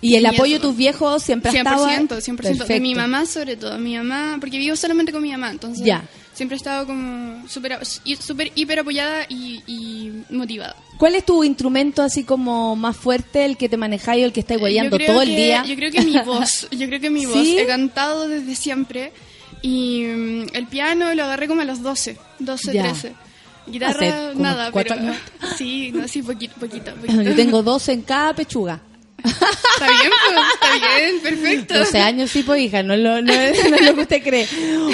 y 0.00 0.16
el 0.16 0.26
apoyo 0.26 0.54
de 0.54 0.60
tus 0.60 0.76
viejos 0.76 1.22
siempre 1.22 1.50
ha 1.50 1.54
estado 1.54 1.88
100%, 1.88 2.08
100%. 2.08 2.66
De 2.66 2.80
mi 2.80 2.94
mamá 2.94 3.26
sobre 3.26 3.56
todo. 3.56 3.78
Mi 3.78 3.96
mamá, 3.96 4.36
porque 4.38 4.58
vivo 4.58 4.76
solamente 4.76 5.12
con 5.12 5.22
mi 5.22 5.30
mamá, 5.30 5.50
entonces 5.50 5.84
Ya. 5.84 6.04
Siempre 6.34 6.56
he 6.56 6.58
estado 6.58 6.86
como 6.86 7.48
súper 7.48 7.78
súper 8.20 8.52
hiper 8.54 8.80
apoyada 8.80 9.24
y, 9.28 9.62
y 9.66 10.12
motivada. 10.30 10.76
¿Cuál 10.98 11.14
es 11.14 11.24
tu 11.24 11.42
instrumento 11.44 12.02
así 12.02 12.24
como 12.24 12.76
más 12.76 12.96
fuerte, 12.96 13.44
el 13.44 13.56
que 13.56 13.68
te 13.68 13.76
manejáis 13.76 14.22
o 14.22 14.26
el 14.26 14.32
que 14.32 14.40
estáis 14.40 14.60
guayando 14.60 14.90
Yo 14.90 14.96
creo 14.98 15.12
todo 15.12 15.22
el 15.22 15.28
que- 15.30 15.36
día? 15.36 15.64
Yo 15.66 15.74
creo 15.76 15.90
que 15.90 16.00
mi 16.02 16.18
voz, 16.24 16.68
yo 16.70 16.86
creo 16.86 17.00
que 17.00 17.10
mi 17.10 17.26
voz. 17.26 17.34
¿Sí? 17.34 17.58
He 17.58 17.66
cantado 17.66 18.28
desde 18.28 18.54
siempre 18.54 19.12
y 19.62 20.02
mm, 20.04 20.46
el 20.54 20.66
piano 20.66 21.12
lo 21.14 21.24
agarré 21.24 21.48
como 21.48 21.62
a 21.62 21.64
los 21.64 21.82
12, 21.82 22.16
12, 22.40 22.72
Ya. 22.72 22.82
13. 22.84 23.12
Guitarra, 23.66 24.32
nada, 24.34 24.70
pero... 24.72 24.94
años. 24.94 25.16
Sí, 25.56 25.90
no, 25.92 26.06
sí, 26.06 26.22
poquito, 26.22 26.54
poquito, 26.60 26.92
poquito. 27.00 27.22
Yo 27.22 27.34
tengo 27.34 27.62
12 27.62 27.92
en 27.92 28.02
cada 28.02 28.34
pechuga. 28.34 28.80
Está 29.24 29.86
bien, 29.90 30.12
pues, 30.26 30.46
está 30.54 30.98
bien, 30.98 31.20
perfecto. 31.20 31.78
12 31.78 31.98
años, 31.98 32.30
sí, 32.30 32.42
pues, 32.42 32.60
hija, 32.60 32.82
no 32.82 32.92
es, 32.92 33.00
lo, 33.00 33.22
no, 33.22 33.32
es, 33.32 33.70
no 33.70 33.76
es 33.76 33.82
lo 33.86 33.94
que 33.94 34.00
usted 34.02 34.22
cree. 34.22 34.46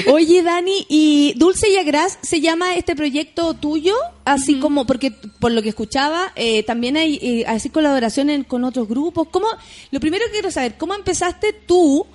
Oye, 0.07 0.43
Dani, 0.43 0.87
¿y 0.89 1.35
Dulce 1.37 1.69
y 1.69 1.77
Agras 1.77 2.19
se 2.23 2.41
llama 2.41 2.77
este 2.77 2.95
proyecto 2.95 3.55
tuyo? 3.55 3.95
Así 4.25 4.61
como, 4.61 4.87
porque 4.87 5.11
por 5.11 5.51
lo 5.51 5.63
que 5.63 5.71
escuchaba, 5.71 6.33
eh, 6.37 6.63
también 6.63 6.97
hay 6.97 7.19
eh, 7.21 7.45
así 7.49 7.71
colaboraciones 7.71 8.47
con 8.47 8.63
otros 8.63 8.89
grupos. 8.89 9.29
¿Cómo? 9.31 9.49
Lo 9.91 9.99
primero 9.99 10.25
que 10.27 10.33
quiero 10.33 10.51
saber, 10.53 10.77
¿cómo 10.79 10.95
empezaste 10.95 11.53
tú, 11.53 12.07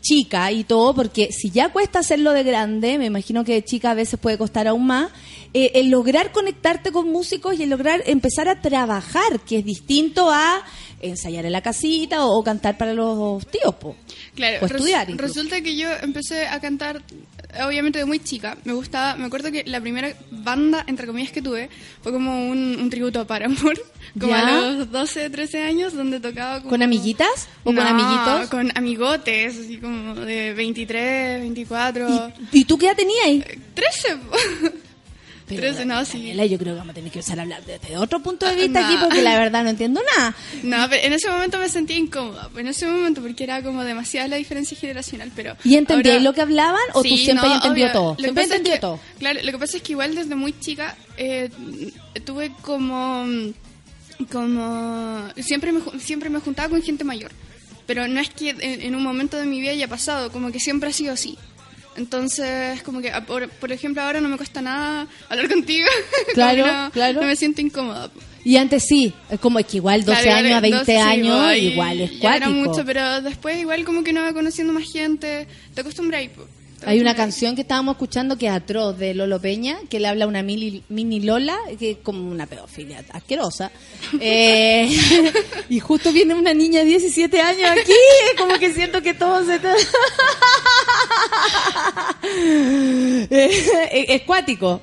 chica 0.00 0.52
y 0.52 0.62
todo? 0.62 0.94
Porque 0.94 1.32
si 1.32 1.50
ya 1.50 1.70
cuesta 1.70 1.98
hacerlo 1.98 2.32
de 2.32 2.44
grande, 2.44 2.96
me 2.98 3.06
imagino 3.06 3.44
que 3.44 3.54
de 3.54 3.64
chica 3.64 3.90
a 3.90 3.94
veces 3.94 4.20
puede 4.20 4.38
costar 4.38 4.68
aún 4.68 4.86
más, 4.86 5.10
eh, 5.52 5.72
el 5.74 5.90
lograr 5.90 6.30
conectarte 6.30 6.92
con 6.92 7.10
músicos 7.10 7.58
y 7.58 7.64
el 7.64 7.70
lograr 7.70 8.04
empezar 8.06 8.48
a 8.48 8.60
trabajar, 8.60 9.40
que 9.40 9.58
es 9.58 9.64
distinto 9.64 10.30
a 10.30 10.62
ensayar 11.00 11.44
en 11.46 11.52
la 11.52 11.62
casita 11.62 12.24
o, 12.24 12.38
o 12.38 12.42
cantar 12.44 12.76
para 12.78 12.92
los 12.94 13.46
tíos, 13.46 13.74
po. 13.76 13.96
Claro, 14.34 14.58
o 14.62 14.66
estudiar. 14.66 15.08
resulta 15.16 15.60
que 15.60 15.76
yo 15.76 15.88
empecé 16.02 16.46
a 16.46 16.60
cantar, 16.60 17.02
obviamente 17.66 17.98
de 17.98 18.04
muy 18.04 18.18
chica. 18.18 18.56
Me 18.64 18.72
gustaba, 18.72 19.16
me 19.16 19.26
acuerdo 19.26 19.50
que 19.50 19.64
la 19.64 19.80
primera 19.80 20.12
banda, 20.30 20.84
entre 20.86 21.06
comillas, 21.06 21.32
que 21.32 21.42
tuve 21.42 21.68
fue 22.02 22.12
como 22.12 22.48
un, 22.48 22.76
un 22.80 22.90
tributo 22.90 23.20
a 23.20 23.26
Paramore, 23.26 23.80
como 24.20 24.32
¿Ya? 24.32 24.48
a 24.48 24.60
los 24.72 24.90
12, 24.90 25.30
13 25.30 25.62
años, 25.62 25.94
donde 25.94 26.20
tocaba 26.20 26.58
como... 26.58 26.70
¿Con 26.70 26.82
amiguitas 26.82 27.48
o 27.64 27.72
No, 27.72 27.80
con 27.80 27.86
amiguitos? 27.88 28.48
con 28.50 28.72
amigotes, 28.76 29.58
así 29.58 29.78
como 29.78 30.14
de 30.14 30.54
23, 30.54 31.40
24... 31.40 32.32
¿Y, 32.52 32.60
y 32.60 32.64
tú 32.64 32.76
qué 32.78 32.86
edad 32.86 32.96
tenías 32.96 33.24
ahí? 33.26 33.44
13. 33.74 34.16
Pero, 35.56 35.72
Pero 35.74 35.84
no, 35.84 36.04
sí. 36.04 36.18
Daniela, 36.18 36.46
yo 36.46 36.58
creo 36.58 36.74
que 36.74 36.78
vamos 36.78 36.92
a 36.92 36.94
tener 36.94 37.10
que 37.12 37.18
empezar 37.18 37.38
a 37.38 37.42
hablar 37.42 37.64
desde 37.64 37.96
otro 37.96 38.20
punto 38.20 38.46
de 38.46 38.54
vista 38.56 38.86
aquí 38.86 38.96
porque 39.00 39.22
la 39.22 39.38
verdad 39.38 39.62
no 39.64 39.70
entiendo 39.70 40.00
nada. 40.16 40.34
No, 40.62 40.88
pero 40.88 41.06
en 41.06 41.12
ese 41.12 41.28
momento 41.30 41.58
me 41.58 41.68
sentía 41.68 41.96
incómoda. 41.96 42.48
En 42.56 42.66
ese 42.68 42.86
momento, 42.86 43.20
porque 43.22 43.44
era 43.44 43.62
como 43.62 43.84
demasiada 43.84 44.28
la 44.28 44.36
diferencia 44.36 44.76
generacional. 44.76 45.30
Pero 45.36 45.56
¿Y 45.64 45.76
entendías 45.76 46.14
ahora- 46.16 46.24
lo 46.24 46.32
que 46.34 46.40
hablaban 46.40 46.80
o 46.94 47.02
tú 47.02 47.08
Sí, 47.08 47.18
siempre 47.24 47.48
no, 47.48 47.54
has 47.54 47.56
entendido 47.64 47.86
obvio. 47.88 48.00
todo? 48.00 48.10
Lo 48.16 48.22
Siempre 48.22 48.44
entendido 48.44 48.74
que- 48.76 48.80
todo. 48.80 49.00
Claro, 49.18 49.40
lo 49.42 49.52
que 49.52 49.58
pasa 49.58 49.76
es 49.76 49.82
que 49.82 49.92
igual 49.92 50.14
desde 50.14 50.34
muy 50.34 50.58
chica 50.58 50.96
eh, 51.16 51.50
tuve 52.24 52.52
como. 52.62 53.26
como 54.30 55.28
siempre 55.36 55.72
me, 55.72 55.80
siempre 56.00 56.30
me 56.30 56.40
juntaba 56.40 56.68
con 56.68 56.82
gente 56.82 57.04
mayor. 57.04 57.30
Pero 57.86 58.06
no 58.06 58.20
es 58.20 58.30
que 58.30 58.50
en, 58.50 58.82
en 58.82 58.94
un 58.94 59.02
momento 59.02 59.36
de 59.36 59.46
mi 59.46 59.60
vida 59.60 59.72
haya 59.72 59.88
pasado, 59.88 60.30
como 60.30 60.52
que 60.52 60.60
siempre 60.60 60.90
ha 60.90 60.92
sido 60.92 61.12
así. 61.12 61.36
Entonces, 62.00 62.82
como 62.82 63.00
que, 63.02 63.10
ah, 63.10 63.24
por, 63.24 63.48
por 63.48 63.70
ejemplo, 63.72 64.02
ahora 64.02 64.20
no 64.22 64.28
me 64.28 64.36
cuesta 64.38 64.62
nada 64.62 65.06
hablar 65.28 65.48
contigo. 65.48 65.86
Claro, 66.34 66.66
no, 66.66 66.90
claro. 66.90 67.20
No 67.20 67.26
me 67.26 67.36
siento 67.36 67.60
incómoda. 67.60 68.10
Y 68.42 68.56
antes 68.56 68.84
sí, 68.88 69.12
es 69.28 69.38
como 69.38 69.58
es 69.58 69.66
que 69.66 69.76
igual 69.76 70.02
12 70.04 70.22
Claro, 70.22 70.38
años 70.38 70.52
a 70.56 70.60
20 70.60 70.78
12, 70.78 70.92
sí, 70.92 70.98
años, 70.98 71.38
ay, 71.40 71.66
igual 71.68 72.00
es 72.00 72.10
ya 72.18 72.36
era 72.36 72.46
cuático. 72.46 72.68
mucho, 72.68 72.84
pero 72.86 73.20
después 73.20 73.58
igual 73.58 73.84
como 73.84 74.02
que 74.02 74.14
no 74.14 74.22
va 74.22 74.32
conociendo 74.32 74.72
más 74.72 74.90
gente, 74.90 75.46
te 75.74 75.80
acostumbras 75.82 76.26
po. 76.28 76.46
Hay 76.86 77.00
una 77.00 77.14
canción 77.14 77.54
que 77.54 77.62
estábamos 77.62 77.94
escuchando 77.94 78.36
que 78.38 78.46
es 78.46 78.52
atroz 78.52 78.96
de 78.98 79.14
Lolo 79.14 79.40
Peña, 79.40 79.78
que 79.88 80.00
le 80.00 80.08
habla 80.08 80.24
a 80.24 80.28
una 80.28 80.42
mini, 80.42 80.82
mini 80.88 81.20
Lola, 81.20 81.56
que 81.78 81.90
es 81.92 81.96
como 82.02 82.30
una 82.30 82.46
pedofilia 82.46 83.04
asquerosa. 83.12 83.70
Eh, 84.20 84.88
y 85.68 85.78
justo 85.78 86.12
viene 86.12 86.34
una 86.34 86.52
niña 86.52 86.80
de 86.80 86.86
17 86.86 87.40
años 87.40 87.70
aquí, 87.70 87.92
como 88.38 88.58
que 88.58 88.72
siento 88.72 89.00
que 89.02 89.14
todo 89.14 89.44
se... 89.44 89.54
está- 89.56 89.74
Eh, 93.32 94.06
es 94.08 94.22
cuático, 94.22 94.80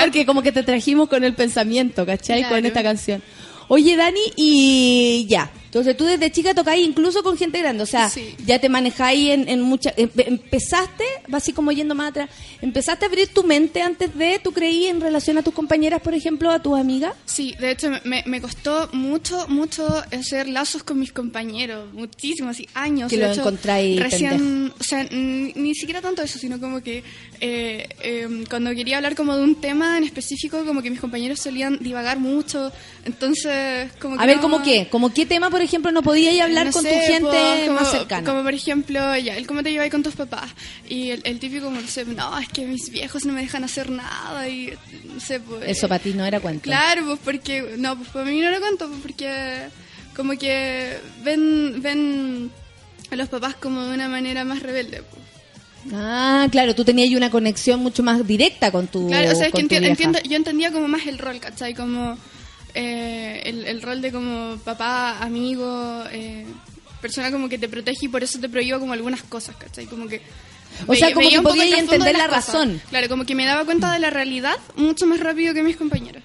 porque 0.00 0.26
como 0.26 0.42
que 0.42 0.52
te 0.52 0.62
trajimos 0.62 1.08
con 1.08 1.24
el 1.24 1.34
pensamiento, 1.34 2.04
¿cachai? 2.06 2.48
Con 2.48 2.64
esta 2.66 2.82
canción. 2.82 3.22
Oye, 3.68 3.96
Dani, 3.96 4.20
y 4.36 5.26
ya. 5.28 5.50
Entonces 5.74 5.96
tú 5.96 6.04
desde 6.04 6.30
chica 6.30 6.54
tocáis 6.54 6.86
incluso 6.86 7.22
con 7.24 7.36
gente 7.36 7.58
grande, 7.58 7.82
o 7.82 7.86
sea, 7.86 8.08
Sí. 8.08 8.36
ya 8.46 8.60
te 8.60 8.68
manejáis 8.68 9.30
en, 9.30 9.48
en 9.48 9.60
muchas... 9.60 9.92
Empezaste, 9.96 11.04
va 11.32 11.38
así 11.38 11.52
como 11.52 11.72
yendo 11.72 11.94
más 11.96 12.10
atrás, 12.10 12.30
empezaste 12.62 13.04
a 13.04 13.08
abrir 13.08 13.28
tu 13.28 13.42
mente 13.42 13.82
antes 13.82 14.14
de, 14.16 14.38
¿tú 14.42 14.52
creí 14.52 14.86
en 14.86 15.00
relación 15.00 15.36
a 15.38 15.42
tus 15.42 15.52
compañeras, 15.54 16.00
por 16.00 16.14
ejemplo, 16.14 16.50
a 16.50 16.60
tus 16.62 16.78
amigas? 16.78 17.14
Sí, 17.24 17.54
de 17.58 17.72
hecho 17.72 17.90
me, 18.04 18.22
me 18.26 18.40
costó 18.40 18.88
mucho, 18.92 19.46
mucho 19.48 19.86
hacer 20.12 20.46
lazos 20.48 20.84
con 20.84 21.00
mis 21.00 21.12
compañeros, 21.12 21.92
muchísimo, 21.92 22.50
así 22.50 22.68
años. 22.74 23.10
Que 23.10 23.16
De 23.16 23.24
lo 23.26 23.32
hecho, 23.32 23.40
encontráis 23.40 24.00
Recién, 24.00 24.72
o 24.78 24.82
sea, 24.84 25.02
ni, 25.10 25.52
ni 25.54 25.74
siquiera 25.74 26.00
tanto 26.00 26.22
eso, 26.22 26.38
sino 26.38 26.60
como 26.60 26.80
que 26.82 27.02
eh, 27.40 27.88
eh, 28.00 28.44
cuando 28.48 28.70
quería 28.74 28.98
hablar 28.98 29.16
como 29.16 29.36
de 29.36 29.42
un 29.42 29.56
tema 29.56 29.98
en 29.98 30.04
específico, 30.04 30.64
como 30.64 30.82
que 30.82 30.90
mis 30.90 31.00
compañeros 31.00 31.40
solían 31.40 31.78
divagar 31.80 32.18
mucho, 32.20 32.70
entonces 33.04 33.90
como 34.00 34.16
que 34.16 34.22
A 34.22 34.26
ver, 34.26 34.36
no- 34.36 34.42
¿cómo 34.42 34.62
qué? 34.62 34.88
¿Cómo 34.90 35.12
qué 35.12 35.26
tema, 35.26 35.50
por 35.50 35.62
ejemplo, 35.64 35.90
no 35.92 36.02
podías 36.02 36.40
hablar 36.40 36.66
no 36.66 36.72
con 36.72 36.82
sé, 36.82 36.90
tu 36.90 37.12
gente 37.12 37.26
pues, 37.28 37.66
como, 37.66 37.80
más 37.80 37.90
cercana? 37.90 38.28
Como 38.30 38.42
por 38.42 38.54
ejemplo, 38.54 39.16
ya, 39.18 39.36
el 39.36 39.46
cómo 39.46 39.62
te 39.62 39.72
llevas 39.72 39.90
con 39.90 40.02
tus 40.02 40.14
papás. 40.14 40.50
Y 40.88 41.10
el, 41.10 41.22
el 41.24 41.38
típico, 41.38 41.64
como, 41.66 41.80
no 41.80 41.88
sé, 41.88 42.04
no, 42.04 42.38
es 42.38 42.48
que 42.48 42.66
mis 42.66 42.90
viejos 42.90 43.24
no 43.24 43.32
me 43.32 43.40
dejan 43.42 43.64
hacer 43.64 43.90
nada. 43.90 44.48
Y 44.48 44.72
no 45.04 45.20
sé, 45.20 45.40
pues. 45.40 45.64
Eso 45.66 45.88
para 45.88 46.02
ti 46.02 46.12
no 46.14 46.24
era 46.24 46.40
cuento. 46.40 46.62
Claro, 46.62 47.04
pues 47.06 47.18
porque. 47.24 47.74
No, 47.78 47.96
pues 47.96 48.08
para 48.10 48.24
mí 48.26 48.40
no 48.40 48.50
lo 48.50 48.60
cuento, 48.60 48.88
pues 48.88 49.00
porque. 49.02 49.68
Como 50.14 50.38
que 50.38 50.96
ven, 51.24 51.82
ven 51.82 52.50
a 53.10 53.16
los 53.16 53.28
papás 53.28 53.56
como 53.56 53.84
de 53.84 53.94
una 53.94 54.08
manera 54.08 54.44
más 54.44 54.62
rebelde. 54.62 55.02
Pues. 55.02 55.24
Ah, 55.92 56.46
claro, 56.50 56.74
tú 56.74 56.84
tenías 56.84 57.14
una 57.14 57.30
conexión 57.30 57.80
mucho 57.80 58.02
más 58.02 58.26
directa 58.26 58.70
con 58.70 58.86
tu 58.86 59.08
Claro, 59.08 59.32
o 59.32 59.34
sea, 59.34 59.48
es 59.48 59.52
que 59.52 59.62
enti- 59.62 59.84
entiendo, 59.84 60.18
yo 60.22 60.36
entendía 60.36 60.70
como 60.72 60.88
más 60.88 61.06
el 61.06 61.18
rol, 61.18 61.40
¿cachai? 61.40 61.74
Como 61.74 62.16
eh, 62.74 63.42
el, 63.44 63.66
el 63.66 63.82
rol 63.82 64.00
de 64.02 64.12
como 64.12 64.56
papá, 64.64 65.18
amigo, 65.20 66.04
eh, 66.12 66.44
persona 67.00 67.30
como 67.30 67.48
que 67.48 67.58
te 67.58 67.68
protege 67.68 68.06
y 68.06 68.08
por 68.08 68.22
eso 68.22 68.38
te 68.40 68.48
prohíbo 68.48 68.78
como 68.80 68.92
algunas 68.92 69.22
cosas, 69.22 69.56
¿cachai? 69.56 69.86
Como 69.86 70.06
que... 70.08 70.20
O 70.88 70.94
sea, 70.94 71.12
como 71.14 71.28
que 71.52 71.70
de 71.70 71.78
entender 71.78 72.16
la 72.16 72.26
cosas. 72.26 72.46
razón. 72.48 72.82
Claro, 72.90 73.08
como 73.08 73.24
que 73.24 73.34
me 73.36 73.44
daba 73.46 73.64
cuenta 73.64 73.92
de 73.92 74.00
la 74.00 74.10
realidad 74.10 74.56
mucho 74.76 75.06
más 75.06 75.20
rápido 75.20 75.54
que 75.54 75.62
mis 75.62 75.76
compañeros. 75.76 76.22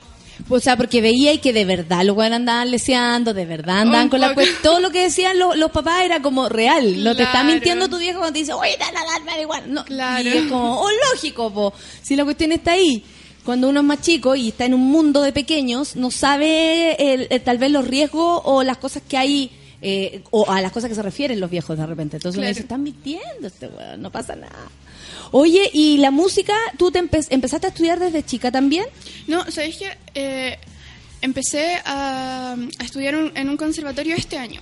O 0.48 0.60
sea, 0.60 0.76
porque 0.78 1.02
veía 1.02 1.34
y 1.34 1.38
que 1.40 1.54
de 1.54 1.66
verdad 1.66 2.04
los 2.04 2.16
weones 2.18 2.38
andaban 2.38 2.72
leseando, 2.72 3.34
de 3.36 3.46
verdad 3.46 3.82
andaban 3.82 4.06
Un 4.06 4.10
con 4.10 4.22
la 4.22 4.34
cuestión. 4.34 4.58
Todo 4.64 4.80
lo 4.80 4.90
que 4.90 5.04
decían 5.04 5.38
los, 5.38 5.56
los 5.58 5.70
papás 5.70 6.04
era 6.04 6.22
como 6.22 6.50
real. 6.50 7.04
No 7.04 7.16
te 7.16 7.24
está 7.24 7.42
Claro. 7.42 7.50
mintiendo 7.52 7.90
tu 7.90 8.00
viejo 8.00 8.20
cuando 8.20 8.34
te 8.34 8.40
dice, 8.40 8.54
oye, 8.54 8.76
a 8.82 8.92
dar 8.92 9.24
marihuana. 9.26 9.68
No. 9.68 9.86
Claro. 9.86 10.24
Y 10.28 10.30
es 10.30 10.46
como, 10.46 10.82
oh, 10.82 10.90
lógico, 11.12 11.54
po. 11.54 11.74
Si 12.02 12.16
la 12.16 12.24
cuestión 12.24 12.52
está 12.54 12.72
ahí. 12.72 13.04
Cuando 13.50 13.68
uno 13.68 13.80
es 13.80 13.86
más 13.88 14.02
chico 14.02 14.36
y 14.36 14.50
está 14.50 14.66
en 14.66 14.76
un 14.76 14.82
mundo 14.92 15.24
de 15.24 15.34
pequeños, 15.34 15.96
no 15.96 16.12
sabe 16.12 17.14
el- 17.14 17.26
el- 17.32 17.42
tal 17.42 17.58
vez 17.58 17.72
los 17.72 17.88
riesgos 17.88 18.42
o 18.46 18.62
las 18.62 18.78
cosas 18.78 19.02
que 19.10 19.18
hay, 19.18 19.50
eh, 19.82 20.22
o 20.30 20.52
a 20.52 20.62
las 20.62 20.72
cosas 20.72 20.88
que 20.88 20.94
se 20.94 21.02
refieren 21.02 21.40
los 21.40 21.50
viejos 21.50 21.76
de 21.76 21.84
repente. 21.88 22.18
Entonces 22.18 22.38
uno 22.38 22.48
dice, 22.48 22.60
están 22.62 22.84
mintiendo 22.84 23.48
este 23.48 23.66
weón, 23.66 24.04
no 24.04 24.12
pasa 24.12 24.36
nada. 24.36 24.70
Oye, 25.32 25.68
¿y 25.74 25.98
la 25.98 26.12
música? 26.12 26.54
¿Tú 26.78 26.92
te 26.92 27.02
empe- 27.02 27.26
empezaste 27.32 27.66
a 27.66 27.70
estudiar 27.72 28.00
desde 28.00 28.22
chica 28.24 28.52
también? 28.52 28.86
No, 29.26 29.44
¿sabéis 29.50 29.78
que 29.78 29.98
eh, 30.14 30.60
empecé 31.24 31.78
a, 31.86 32.56
a 32.78 32.84
estudiar 32.84 33.16
un- 33.16 33.32
en 33.36 33.50
un 33.50 33.58
conservatorio 33.58 34.16
este 34.16 34.38
año? 34.38 34.62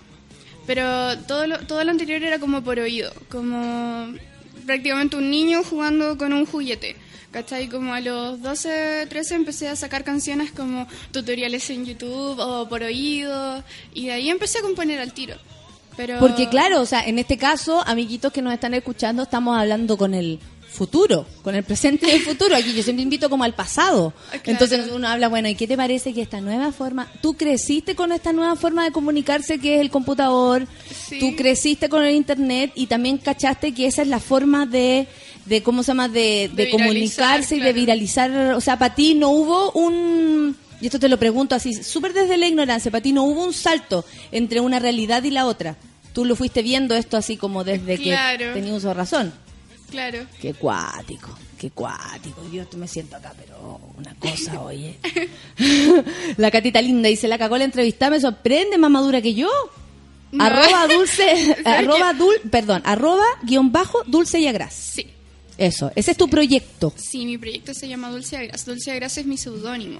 Pero 0.65 1.17
todo 1.27 1.45
lo, 1.45 1.59
todo 1.59 1.83
lo 1.83 1.91
anterior 1.91 2.23
era 2.23 2.39
como 2.39 2.63
por 2.63 2.79
oído, 2.79 3.11
como 3.29 4.13
prácticamente 4.65 5.17
un 5.17 5.29
niño 5.29 5.61
jugando 5.65 6.17
con 6.17 6.31
un 6.31 6.45
juguete. 6.45 6.95
¿Cachai? 7.31 7.67
Como 7.67 7.93
a 7.93 7.99
los 7.99 8.41
12, 8.41 9.05
13 9.09 9.35
empecé 9.35 9.67
a 9.67 9.75
sacar 9.75 10.03
canciones 10.03 10.51
como 10.51 10.87
tutoriales 11.11 11.69
en 11.69 11.85
YouTube 11.85 12.39
o 12.39 12.67
por 12.69 12.83
oído 12.83 13.63
y 13.93 14.05
de 14.07 14.13
ahí 14.13 14.29
empecé 14.29 14.59
a 14.59 14.61
componer 14.61 14.99
al 14.99 15.13
tiro. 15.13 15.35
Pero 15.97 16.19
Porque 16.19 16.47
claro, 16.47 16.81
o 16.81 16.85
sea, 16.85 17.01
en 17.05 17.19
este 17.19 17.37
caso, 17.37 17.83
amiguitos 17.85 18.31
que 18.31 18.41
nos 18.41 18.53
están 18.53 18.73
escuchando, 18.75 19.23
estamos 19.23 19.57
hablando 19.57 19.97
con 19.97 20.13
el 20.13 20.39
futuro, 20.69 21.25
con 21.41 21.55
el 21.55 21.63
presente 21.63 22.07
y 22.07 22.11
el 22.11 22.21
futuro. 22.21 22.55
Aquí 22.55 22.71
yo 22.73 22.83
siempre 22.83 23.01
invito 23.01 23.29
como 23.29 23.43
al 23.43 23.55
pasado. 23.55 24.13
Ah, 24.27 24.37
claro. 24.37 24.43
Entonces 24.45 24.91
uno 24.93 25.07
habla, 25.07 25.27
bueno, 25.27 25.49
¿y 25.49 25.55
qué 25.55 25.65
te 25.67 25.75
parece 25.75 26.13
que 26.13 26.21
esta 26.21 26.39
nueva 26.39 26.71
forma, 26.71 27.11
tú 27.21 27.35
creciste 27.35 27.95
con 27.95 28.11
esta 28.11 28.31
nueva 28.31 28.55
forma 28.55 28.83
de 28.83 28.91
comunicarse 28.91 29.59
que 29.59 29.75
es 29.75 29.81
el 29.81 29.89
computador, 29.89 30.67
Sí. 31.07 31.19
tú 31.19 31.35
creciste 31.35 31.89
con 31.89 32.03
el 32.03 32.15
internet 32.15 32.71
y 32.75 32.85
también 32.85 33.17
cachaste 33.17 33.73
que 33.73 33.87
esa 33.87 34.03
es 34.03 34.07
la 34.07 34.19
forma 34.19 34.65
de, 34.67 35.07
de 35.47 35.63
¿cómo 35.63 35.83
se 35.83 35.87
llama?, 35.87 36.07
de, 36.09 36.49
de, 36.53 36.65
De 36.65 36.65
viralizar, 36.65 36.79
comunicarse 36.79 37.55
y 37.55 37.59
de 37.59 37.73
viralizar. 37.73 38.31
O 38.55 38.61
sea, 38.61 38.77
para 38.77 38.93
ti 38.95 39.15
no 39.15 39.29
hubo 39.29 39.71
un... 39.71 40.55
Y 40.79 40.85
esto 40.85 40.99
te 40.99 41.09
lo 41.09 41.17
pregunto 41.17 41.55
así, 41.55 41.73
súper 41.73 42.13
desde 42.13 42.37
la 42.37 42.47
ignorancia, 42.47 42.91
para 42.91 43.01
ti 43.01 43.11
no 43.11 43.23
hubo 43.23 43.43
un 43.43 43.53
salto 43.53 44.05
entre 44.31 44.59
una 44.59 44.77
realidad 44.79 45.23
y 45.23 45.31
la 45.31 45.45
otra. 45.47 45.75
Tú 46.13 46.23
lo 46.25 46.35
fuiste 46.35 46.61
viendo 46.61 46.95
esto 46.95 47.17
así 47.17 47.37
como 47.37 47.63
desde 47.63 47.97
Claro. 47.97 48.37
que 48.37 48.53
tenías 48.53 48.77
uso 48.77 48.89
de 48.89 48.93
razón. 48.93 49.33
Claro. 49.89 50.19
Qué 50.41 50.53
cuático, 50.53 51.29
qué 51.57 51.71
cuático. 51.71 52.41
Yo 52.51 52.63
me 52.75 52.87
siento 52.87 53.15
acá, 53.15 53.33
pero 53.37 53.79
una 53.97 54.13
cosa, 54.15 54.61
oye. 54.61 54.99
la 56.37 56.51
catita 56.51 56.81
linda 56.81 57.09
dice, 57.09 57.27
la 57.27 57.37
cagó 57.37 57.57
la 57.57 57.63
entrevista, 57.63 58.09
me 58.09 58.19
sorprende, 58.19 58.77
más 58.77 58.91
madura 58.91 59.21
que 59.21 59.33
yo. 59.33 59.49
No. 60.31 60.43
Arroba 60.43 60.87
dulce, 60.87 61.55
¿Sabes 61.63 61.65
arroba 61.65 62.13
dul, 62.13 62.35
perdón, 62.51 62.81
arroba 62.85 63.23
guion 63.43 63.71
bajo 63.71 63.99
dulce 64.05 64.39
y 64.39 64.47
agras. 64.47 64.73
Sí. 64.73 65.07
Eso, 65.57 65.91
ese 65.95 66.11
es 66.11 66.17
tu 66.17 66.29
proyecto. 66.29 66.93
Sí, 66.95 67.25
mi 67.25 67.37
proyecto 67.37 67.73
se 67.73 67.87
llama 67.87 68.11
Dulce 68.11 68.37
Agras. 68.37 68.65
Dulce 68.65 68.91
Agras 68.91 69.17
es 69.17 69.25
mi 69.25 69.37
seudónimo. 69.37 69.99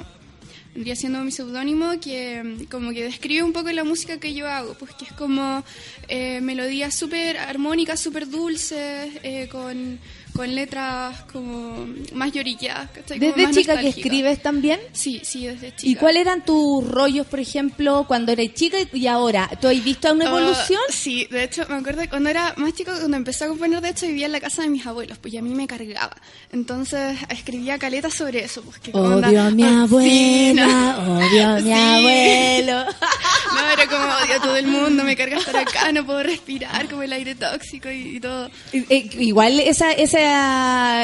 Vendría 0.74 0.96
siendo 0.96 1.24
mi 1.24 1.32
seudónimo 1.32 2.00
que 2.00 2.44
mm, 2.44 2.64
como 2.66 2.92
que 2.92 3.04
describe 3.04 3.42
un 3.42 3.54
poco 3.54 3.72
la 3.72 3.84
música 3.84 4.20
que 4.20 4.36
yo 4.36 4.48
hago, 4.48 4.76
pues 4.76 4.94
que 4.94 5.06
es 5.06 5.14
como 5.14 5.64
eh, 6.08 6.40
melodías 6.42 6.94
súper 6.94 7.38
armónicas, 7.38 8.00
súper 8.00 8.30
dulces, 8.30 9.10
eh, 9.24 9.48
con, 9.52 10.00
con 10.38 10.56
letras 10.56 11.24
como 11.34 11.88
más 12.14 12.32
lloriqueadas. 12.32 12.90
Desde 13.08 13.44
más 13.44 13.56
chica 13.56 13.78
que 13.80 13.90
escribes 13.90 14.42
también. 14.42 14.80
Sí, 14.94 15.20
sí, 15.24 15.48
desde 15.48 15.76
chica. 15.76 15.90
¿Y 15.92 15.96
cuáles 15.96 16.22
eran 16.22 16.46
tus 16.46 16.88
rollos, 16.88 17.26
por 17.28 17.40
ejemplo, 17.40 18.06
cuando 18.08 18.32
eras 18.32 18.54
chica 18.54 18.78
y 18.94 19.08
ahora? 19.08 19.50
¿Tú 19.60 19.68
has 19.68 19.84
visto 19.84 20.14
una 20.14 20.26
Ah, 20.26 20.30
evolución? 20.30 20.82
sí, 20.90 21.28
de 21.32 21.44
hecho, 21.44 21.66
me 21.68 21.76
acuerdo 21.76 22.02
que 22.04 22.10
cuando 22.10 22.30
era 22.30 22.54
más 22.58 22.74
chico, 22.74 22.92
cuando 22.98 23.18
empecé 23.18 23.44
a 23.46 23.48
componer, 23.48 23.82
de 23.82 23.90
hecho, 23.90 24.06
vivía 24.08 24.28
en 24.28 24.32
la 24.32 24.40
casa 24.40 24.62
de 24.62 24.70
mis 24.70 24.86
abuelos, 24.86 25.18
pues 25.18 25.34
y 25.34 25.38
a 25.38 25.42
mí 25.42 25.54
me 25.54 25.66
cargaba. 25.68 26.16
Entonces, 26.52 27.18
escribía 27.30 27.78
caletas 27.80 28.14
sobre 28.14 28.44
eso. 28.44 28.62
Pues, 28.62 28.80
que 28.80 28.92
Odio 28.92 29.16
onda, 29.16 29.48
a 29.48 29.52
mi 29.52 29.64
ah, 29.64 29.68
sí, 29.68 30.54
abuela, 30.54 30.68
no. 30.68 31.18
odio 31.18 31.48
a 31.48 31.56
mi 31.60 31.64
Sí. 31.64 31.72
abuelo. 31.74 32.86
No, 33.48 33.70
era 33.72 33.88
como 33.88 34.04
odio 34.04 34.36
a 34.36 34.42
todo 34.42 34.56
el 34.58 34.68
mundo, 34.68 35.04
me 35.04 35.16
carga 35.16 35.38
estar 35.38 35.56
acá, 35.56 35.92
no 35.92 36.06
puedo 36.06 36.22
respirar, 36.22 36.88
como 36.90 37.02
el 37.04 37.14
aire 37.14 37.34
tóxico 37.34 37.90
y, 37.90 38.18
y 38.18 38.20
todo. 38.20 38.52
Eh, 38.74 39.10
Igual 39.20 39.60
esa, 39.62 39.92
esa, 39.94 40.27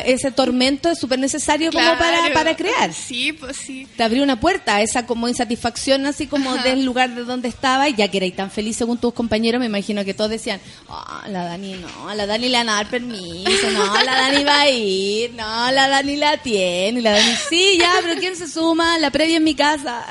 ese 0.06 0.32
tormento 0.32 0.90
es 0.90 1.00
súper 1.00 1.20
necesario 1.20 1.72
como 1.72 1.98
para, 1.98 2.34
para 2.34 2.56
crear. 2.56 2.94
Sí, 2.94 3.34
pues 3.34 3.58
sí. 3.58 3.88
Te 3.96 4.04
abrió 4.04 4.24
una 4.24 4.40
puerta, 4.40 4.82
esa 4.82 5.06
como 5.06 5.28
insatisfacción 5.28 6.06
así 6.06 6.28
como 6.28 6.54
Ajá. 6.54 6.64
del 6.64 6.86
lugar 6.86 7.14
de 7.16 7.24
donde 7.24 7.48
estaba 7.48 7.90
y 7.90 7.96
ya 7.96 8.08
que 8.08 8.18
erais 8.18 8.36
tan 8.36 8.52
feliz 8.52 8.78
según 8.78 8.98
tus 8.98 9.14
compañeros, 9.14 9.60
me 9.60 9.66
imagino 9.66 10.04
que 10.06 10.14
todos 10.14 10.30
decían, 10.30 10.60
ah, 10.90 11.26
la 11.28 11.46
Dani 11.46 11.74
no, 11.74 12.10
a 12.10 12.16
la 12.16 12.26
Dani 12.26 12.50
le 12.50 12.58
van 12.58 12.70
a 12.70 12.76
dar 12.76 12.90
permiso, 12.90 13.70
no, 13.72 14.04
la 14.04 14.16
Dani 14.16 14.44
va 14.44 14.62
a 14.62 14.70
ir, 14.70 15.34
no, 15.34 15.72
la 15.72 15.88
Dani 15.88 16.18
la 16.18 16.38
tiene, 16.38 17.02
la 17.02 17.12
Dani 17.12 17.36
sí, 17.50 17.78
ya, 17.80 17.92
pero 18.02 18.20
¿quién 18.20 18.36
se 18.36 18.48
suma? 18.48 18.98
La 19.00 19.12
previa 19.12 19.38
en 19.38 19.44
mi 19.44 19.56
casa. 19.56 20.06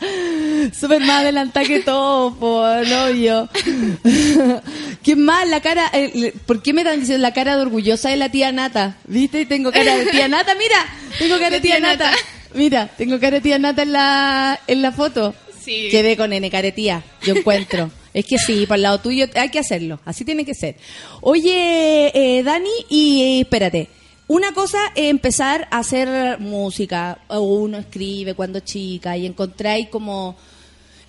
Súper 0.78 1.00
más 1.00 1.22
adelantada 1.22 1.66
que 1.66 1.80
todo, 1.80 2.34
por 2.34 2.80
obvio. 2.80 3.48
¿Qué 5.02 5.16
más? 5.16 5.48
La 5.48 5.60
cara, 5.60 5.90
eh, 5.92 6.34
¿por 6.46 6.62
qué 6.62 6.72
me 6.72 6.82
están 6.82 7.00
diciendo 7.00 7.22
la 7.22 7.32
cara 7.32 7.49
de 7.56 7.62
orgullosa 7.62 8.10
de 8.10 8.16
la 8.16 8.30
tía 8.30 8.52
Nata? 8.52 8.96
¿Viste? 9.06 9.46
Tengo 9.46 9.72
cara 9.72 9.96
de 9.96 10.06
tía 10.06 10.28
Nata, 10.28 10.54
mira, 10.54 10.86
tengo 11.18 11.38
cara 11.38 11.50
de 11.50 11.60
tía, 11.60 11.76
tía 11.76 11.80
Nata. 11.80 12.10
Nata. 12.10 12.18
Mira, 12.54 12.86
tengo 12.96 13.20
cara 13.20 13.36
de 13.36 13.40
tía 13.40 13.58
Nata 13.58 13.82
en 13.82 13.92
la, 13.92 14.60
en 14.66 14.82
la 14.82 14.92
foto. 14.92 15.34
Sí. 15.62 15.88
Quedé 15.90 16.16
con 16.16 16.32
N 16.32 16.50
caretía, 16.50 17.02
yo 17.22 17.36
encuentro. 17.36 17.90
es 18.14 18.24
que 18.26 18.38
sí, 18.38 18.66
para 18.66 18.76
el 18.76 18.82
lado 18.82 19.00
tuyo 19.00 19.26
hay 19.34 19.50
que 19.50 19.58
hacerlo, 19.58 20.00
así 20.04 20.24
tiene 20.24 20.44
que 20.44 20.54
ser. 20.54 20.76
Oye, 21.20 22.10
eh, 22.14 22.42
Dani, 22.42 22.70
y 22.88 23.22
eh, 23.22 23.40
espérate. 23.40 23.88
Una 24.26 24.52
cosa 24.52 24.78
es 24.94 25.10
empezar 25.10 25.66
a 25.72 25.78
hacer 25.78 26.38
música, 26.38 27.18
o 27.26 27.40
uno 27.40 27.78
escribe 27.78 28.34
cuando 28.34 28.60
chica 28.60 29.16
y 29.16 29.26
encontráis 29.26 29.88
como 29.88 30.36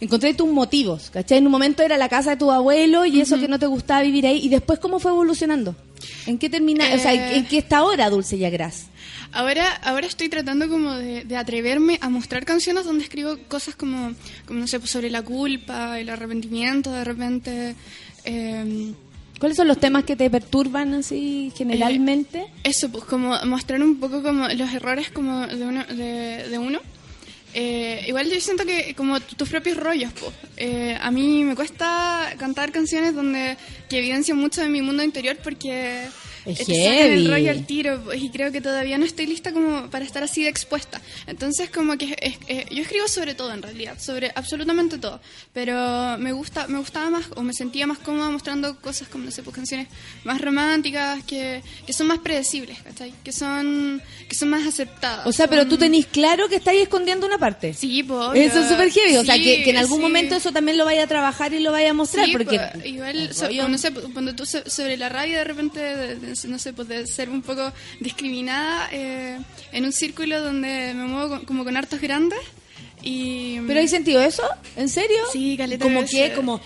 encontré 0.01 0.33
tus 0.33 0.49
motivos, 0.49 1.09
¿cachai? 1.11 1.37
En 1.37 1.45
un 1.45 1.51
momento 1.51 1.81
era 1.83 1.97
la 1.97 2.09
casa 2.09 2.31
de 2.31 2.37
tu 2.37 2.51
abuelo 2.51 3.05
y 3.05 3.21
eso 3.21 3.39
que 3.39 3.47
no 3.47 3.57
te 3.59 3.67
gustaba 3.67 4.01
vivir 4.01 4.25
ahí. 4.27 4.39
¿Y 4.43 4.49
después 4.49 4.79
cómo 4.79 4.99
fue 4.99 5.11
evolucionando? 5.11 5.75
¿En 6.25 6.37
qué 6.37 6.49
termina? 6.49 6.85
O 6.93 6.97
sea, 6.99 7.13
Eh. 7.13 7.37
¿en 7.37 7.45
qué 7.45 7.59
está 7.59 7.77
ahora 7.77 8.09
Dulce 8.09 8.37
Yagras? 8.37 8.87
Ahora, 9.31 9.65
ahora 9.83 10.07
estoy 10.07 10.27
tratando 10.27 10.67
como 10.67 10.91
de, 10.95 11.23
de 11.23 11.37
atreverme 11.37 11.97
a 12.01 12.09
mostrar 12.09 12.43
canciones 12.43 12.83
donde 12.83 13.03
escribo 13.05 13.37
cosas 13.47 13.75
como, 13.75 14.11
como 14.45 14.59
no 14.59 14.67
sé, 14.67 14.77
pues 14.79 14.91
sobre 14.91 15.09
la 15.09 15.21
culpa, 15.21 15.97
el 15.99 16.09
arrepentimiento 16.09 16.91
de 16.91 17.03
repente. 17.05 17.75
eh, 18.25 18.91
¿Cuáles 19.39 19.55
son 19.57 19.67
los 19.67 19.79
temas 19.79 20.03
que 20.03 20.15
te 20.15 20.29
perturban 20.29 20.93
así 20.93 21.51
generalmente? 21.55 22.45
Eso, 22.63 22.89
pues 22.91 23.05
como 23.05 23.35
mostrar 23.45 23.81
un 23.81 23.95
poco 23.99 24.21
como 24.21 24.47
los 24.49 24.73
errores 24.73 25.09
como 25.11 25.47
de 25.47 25.63
uno. 25.65 25.83
De, 25.85 26.47
de 26.49 26.57
uno. 26.59 26.79
Eh, 27.53 28.05
igual 28.07 28.29
yo 28.29 28.39
siento 28.39 28.65
que 28.65 28.93
como 28.95 29.19
tu- 29.19 29.35
tus 29.35 29.49
propios 29.49 29.77
rollos, 29.77 30.11
pues. 30.13 30.31
Eh, 30.57 30.97
a 30.99 31.11
mí 31.11 31.43
me 31.43 31.55
cuesta 31.55 32.33
cantar 32.37 32.71
canciones 32.71 33.13
donde 33.13 33.57
que 33.89 33.97
evidencian 33.99 34.37
mucho 34.37 34.61
de 34.61 34.69
mi 34.69 34.81
mundo 34.81 35.03
interior 35.03 35.37
porque 35.43 36.07
Es 36.45 36.59
te 36.59 36.65
sacan 36.65 37.11
el 37.11 37.29
rollo 37.29 37.51
al 37.51 37.65
tiro 37.65 38.01
pues, 38.03 38.21
y 38.21 38.29
creo 38.29 38.51
que 38.51 38.61
todavía 38.61 38.97
no 38.97 39.05
estoy 39.05 39.27
lista 39.27 39.51
como 39.51 39.89
para 39.89 40.05
estar 40.05 40.23
así 40.23 40.43
de 40.43 40.49
expuesta. 40.49 40.99
Entonces 41.27 41.69
como 41.69 41.97
que 41.97 42.15
es- 42.21 42.37
eh, 42.47 42.65
yo 42.71 42.81
escribo 42.81 43.07
sobre 43.07 43.35
todo 43.35 43.53
en 43.53 43.61
realidad, 43.61 43.97
sobre 43.99 44.31
absolutamente 44.35 44.97
todo, 44.97 45.21
pero 45.53 46.17
me 46.17 46.31
gusta 46.33 46.67
me 46.67 46.79
gustaba 46.79 47.09
más 47.09 47.25
o 47.35 47.41
me 47.43 47.53
sentía 47.53 47.85
más 47.87 47.99
cómoda 47.99 48.29
mostrando 48.29 48.79
cosas 48.81 49.07
como 49.07 49.25
no 49.25 49.31
sé, 49.31 49.43
pues 49.43 49.55
canciones 49.55 49.87
más 50.23 50.41
románticas 50.41 51.23
que, 51.25 51.61
que 51.85 51.93
son 51.93 52.07
más 52.07 52.19
predecibles, 52.19 52.79
¿cachai? 52.81 53.13
Que 53.23 53.31
son 53.31 54.01
que 54.27 54.35
son 54.35 54.49
más 54.49 54.65
aceptadas. 54.65 55.25
O 55.27 55.31
sea, 55.31 55.47
pero 55.47 55.61
son- 55.63 55.69
tú 55.69 55.77
tenés 55.77 56.05
claro 56.07 56.47
que 56.49 56.55
estáis 56.55 56.81
escondiendo 56.81 57.25
una 57.27 57.37
parte. 57.37 57.73
Sí, 57.73 58.03
pues. 58.03 58.29
Eso 58.35 58.61
es 58.61 58.67
súper 58.69 58.89
heavy. 58.91 59.17
O 59.17 59.23
sea, 59.25 59.35
Sí, 59.35 59.43
que, 59.43 59.63
que 59.63 59.69
en 59.71 59.77
algún 59.77 59.97
sí. 59.97 60.01
momento 60.03 60.35
eso 60.35 60.51
también 60.51 60.77
lo 60.77 60.85
vaya 60.85 61.03
a 61.03 61.07
trabajar 61.07 61.53
y 61.53 61.59
lo 61.59 61.71
vaya 61.71 61.91
a 61.91 61.93
mostrar. 61.93 62.25
Sí, 62.25 62.31
porque 62.31 62.59
pues, 62.73 62.85
igual, 62.85 63.17
el 63.19 63.33
so- 63.33 63.49
no 63.67 63.77
sé, 63.77 63.91
pues, 63.91 64.05
cuando 64.13 64.33
tú 64.35 64.45
so- 64.45 64.67
sobre 64.69 64.97
la 64.97 65.09
rabia 65.09 65.39
de 65.39 65.43
repente, 65.43 65.79
de- 65.79 66.15
de- 66.15 66.30
no 66.45 66.59
sé, 66.59 66.73
pues 66.73 66.87
de 66.87 67.05
ser 67.07 67.29
un 67.29 67.41
poco 67.41 67.71
discriminada 67.99 68.89
eh, 68.91 69.37
en 69.71 69.85
un 69.85 69.91
círculo 69.93 70.41
donde 70.41 70.93
me 70.95 71.03
muevo 71.05 71.29
con- 71.29 71.45
como 71.45 71.63
con 71.63 71.77
hartos 71.77 71.99
grandes 72.01 72.39
y... 73.01 73.59
¿Pero 73.61 73.79
hay 73.79 73.87
sentido 73.87 74.21
eso? 74.21 74.43
¿En 74.75 74.89
serio? 74.89 75.17
Sí, 75.31 75.55
caleta 75.57 75.83
Como 75.83 76.05
que, 76.05 76.33
como... 76.33 76.61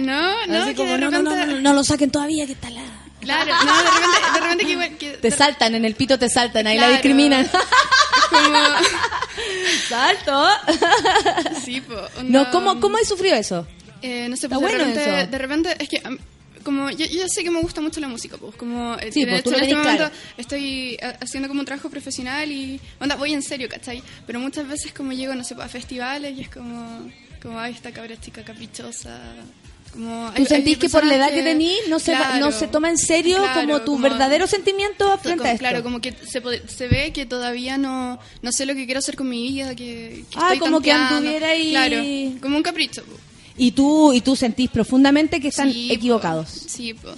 No, 0.00 0.46
no, 0.46 0.62
así 0.62 0.70
que 0.70 0.76
como, 0.76 0.92
de 0.92 0.98
no, 0.98 1.10
no, 1.10 1.22
no, 1.22 1.30
repente- 1.34 1.54
no, 1.54 1.60
no 1.60 1.72
lo 1.74 1.84
saquen 1.84 2.10
todavía, 2.10 2.46
que 2.46 2.52
está 2.52 2.70
la... 2.70 2.82
Claro, 3.20 3.52
no, 3.54 3.76
de 3.76 3.82
repente, 3.90 4.32
de 4.34 4.40
repente 4.40 4.64
que 4.64 4.70
igual... 4.72 4.96
Que 4.98 5.10
Te 5.12 5.30
de- 5.30 5.36
saltan, 5.36 5.74
en 5.76 5.84
el 5.84 5.94
pito 5.94 6.18
te 6.18 6.28
saltan, 6.28 6.66
ahí 6.66 6.78
la 6.78 6.88
discriminan. 6.90 7.48
como... 8.30 8.58
¡Salto! 9.88 10.46
sí, 11.64 11.80
pues... 11.82 12.00
No, 12.24 12.50
¿cómo, 12.50 12.80
¿cómo 12.80 12.96
has 12.96 13.06
sufrido 13.06 13.36
eso? 13.36 13.66
Eh, 14.00 14.26
no 14.28 14.36
sé, 14.36 14.46
Está 14.46 14.58
pues 14.58 14.72
de, 14.72 14.78
bueno 14.78 14.94
repente, 14.94 15.26
de 15.30 15.38
repente, 15.38 15.76
es 15.78 15.88
que 15.88 16.02
como 16.62 16.90
yo, 16.90 17.04
yo 17.06 17.28
sé 17.28 17.42
que 17.44 17.50
me 17.50 17.60
gusta 17.60 17.80
mucho 17.80 18.00
la 18.00 18.08
música, 18.08 18.36
pues 18.36 18.54
como 18.56 18.94
eh, 18.98 19.10
Sí, 19.12 19.24
de 19.24 19.30
pues, 19.32 19.40
hecho, 19.40 19.54
en 19.56 19.62
este 19.62 19.74
momento 19.74 19.96
claro. 20.04 20.14
estoy 20.36 20.96
ha- 21.02 21.18
haciendo 21.20 21.48
como 21.48 21.60
un 21.60 21.66
trabajo 21.66 21.90
profesional 21.90 22.50
y 22.50 22.80
onda, 23.00 23.16
voy 23.16 23.32
en 23.32 23.42
serio, 23.42 23.68
¿cachai? 23.68 24.02
Pero 24.26 24.40
muchas 24.40 24.66
veces 24.68 24.92
como 24.92 25.12
llego, 25.12 25.34
no 25.34 25.44
sé, 25.44 25.54
pues, 25.54 25.66
a 25.66 25.68
festivales 25.68 26.36
y 26.36 26.42
es 26.42 26.48
como, 26.48 27.10
como 27.42 27.58
ay, 27.58 27.72
esta 27.74 27.92
cabra 27.92 28.20
chica 28.20 28.42
caprichosa. 28.44 29.20
Como, 29.92 30.32
¿Tú 30.34 30.46
sentís 30.46 30.78
que 30.78 30.88
por 30.88 31.04
la 31.04 31.16
edad 31.16 31.30
que 31.30 31.42
tenís 31.42 31.76
no 31.88 31.98
se, 31.98 32.12
Claro, 32.12 32.38
no 32.46 32.50
se 32.50 32.66
toma 32.66 32.88
en 32.88 32.96
serio 32.96 33.36
claro, 33.36 33.60
como 33.60 33.78
tu 33.82 33.92
como- 33.92 34.02
verdadero 34.04 34.46
sentimiento 34.46 35.18
frente 35.18 35.38
como- 35.40 35.50
a 35.50 35.52
esto? 35.52 35.58
Claro, 35.60 35.82
como 35.82 36.00
que 36.00 36.12
se, 36.12 36.40
se 36.66 36.88
ve 36.88 37.12
que 37.12 37.26
todavía 37.26 37.76
no, 37.76 38.18
no 38.40 38.52
sé 38.52 38.64
lo 38.64 38.74
que 38.74 38.86
quiero 38.86 39.00
hacer 39.00 39.16
con 39.16 39.28
mi 39.28 39.42
vida, 39.48 39.74
que, 39.74 40.24
que 40.30 40.36
Ah, 40.38 40.44
estoy 40.54 40.58
como 40.60 40.80
que 40.80 40.90
tanteando. 40.92 41.16
anduviera 41.16 41.48
ahí- 41.50 41.70
Claro, 41.72 42.40
como 42.40 42.56
un 42.56 42.62
capricho. 42.62 43.04
Y 43.64 43.72
tú, 43.72 44.12
y 44.12 44.20
tú 44.20 44.34
sentís 44.34 44.68
profundamente 44.70 45.40
que 45.40 45.48
están 45.48 45.72
Sí, 45.72 45.92
equivocados. 45.92 46.48
po. 46.50 46.68
Sí, 46.68 46.94
po. 46.94 47.10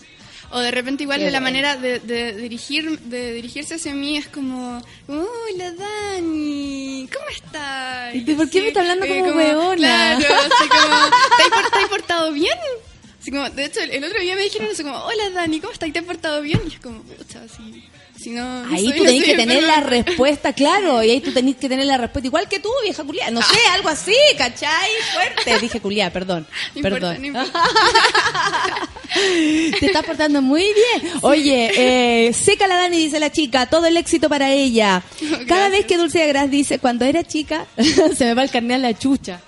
O 0.50 0.60
de 0.60 0.70
repente 0.70 1.02
igual 1.02 1.18
Qué 1.18 1.24
de 1.24 1.30
la 1.32 1.40
bueno. 1.40 1.52
manera 1.56 1.76
de, 1.76 1.98
de 2.00 2.32
dirigir 2.36 2.98
de 3.00 3.32
dirigirse 3.32 3.74
hacia 3.74 3.92
mí 3.94 4.16
es 4.16 4.28
como, 4.28 4.80
hola 5.08 5.72
Dani, 5.72 7.08
¿cómo 7.12 7.28
estás? 7.28 8.14
¿Y 8.14 8.20
tú 8.20 8.36
por 8.36 8.48
qué 8.50 8.60
me 8.60 8.68
está 8.68 8.80
hablando 8.80 9.06
como 9.08 9.24
hueona? 9.36 10.16
Claro, 10.18 10.34
así 10.52 10.68
como, 10.68 10.96
¿te 11.36 11.42
has 11.42 11.48
por- 11.50 11.70
te 11.70 11.78
has 11.78 11.88
portado 11.88 12.32
bien? 12.32 12.58
Así 13.20 13.30
como, 13.30 13.48
de 13.50 13.64
hecho, 13.64 13.80
el, 13.80 13.90
el 13.90 14.04
otro 14.04 14.20
día 14.20 14.36
me 14.36 14.42
dijeron 14.42 14.68
así 14.70 14.82
como, 14.82 14.96
hola 14.98 15.30
Dani, 15.30 15.58
¿cómo 15.60 15.72
estás? 15.72 15.92
¿Te 15.92 15.98
has 15.98 16.04
portado 16.04 16.40
bien? 16.42 16.60
Y 16.66 16.74
es 16.74 16.78
como, 16.80 17.00
pucha, 17.02 17.40
así, 17.42 17.82
si 18.24 18.30
no... 18.30 18.64
no 18.64 18.74
Ahí 18.74 18.88
soy 18.88 18.96
tú 18.96 19.04
tenés 19.04 19.24
que 19.24 19.36
tener 19.36 19.62
la 19.62 19.80
respuesta, 19.80 20.52
claro, 20.54 21.04
y 21.04 21.10
ahí 21.10 21.20
tú 21.20 21.32
tenés 21.32 21.56
que 21.56 21.68
tener 21.68 21.84
la 21.84 21.98
respuesta, 21.98 22.26
igual 22.26 22.48
que 22.48 22.58
tú, 22.58 22.70
vieja 22.82 23.04
culiá, 23.04 23.30
no 23.30 23.42
sé, 23.42 23.58
algo 23.72 23.90
así, 23.90 24.16
¿cachai? 24.38 24.90
Fuerte, 25.12 25.58
dije 25.60 25.80
culiá, 25.80 26.10
perdón, 26.10 26.46
importa, 26.74 27.16
perdón. 27.16 27.52
Te 29.14 29.86
estás 29.86 30.04
portando 30.04 30.42
muy 30.42 30.62
bien. 30.62 31.12
Oye, 31.20 31.70
eh, 31.76 32.32
seca 32.32 32.66
la 32.66 32.76
Dani, 32.76 32.96
dice 32.96 33.20
la 33.20 33.30
chica, 33.30 33.66
todo 33.66 33.86
el 33.86 33.96
éxito 33.96 34.28
para 34.28 34.50
ella. 34.50 35.02
Cada 35.20 35.44
Gracias. 35.44 35.70
vez 35.70 35.86
que 35.86 35.96
Dulce 35.96 36.18
de 36.20 36.26
Gras 36.28 36.50
dice, 36.50 36.78
cuando 36.80 37.04
era 37.04 37.22
chica, 37.22 37.66
se 38.16 38.24
me 38.24 38.34
va 38.34 38.42
el 38.42 38.50
carnet 38.50 38.76
a 38.76 38.78
la 38.78 38.98
chucha. 38.98 39.40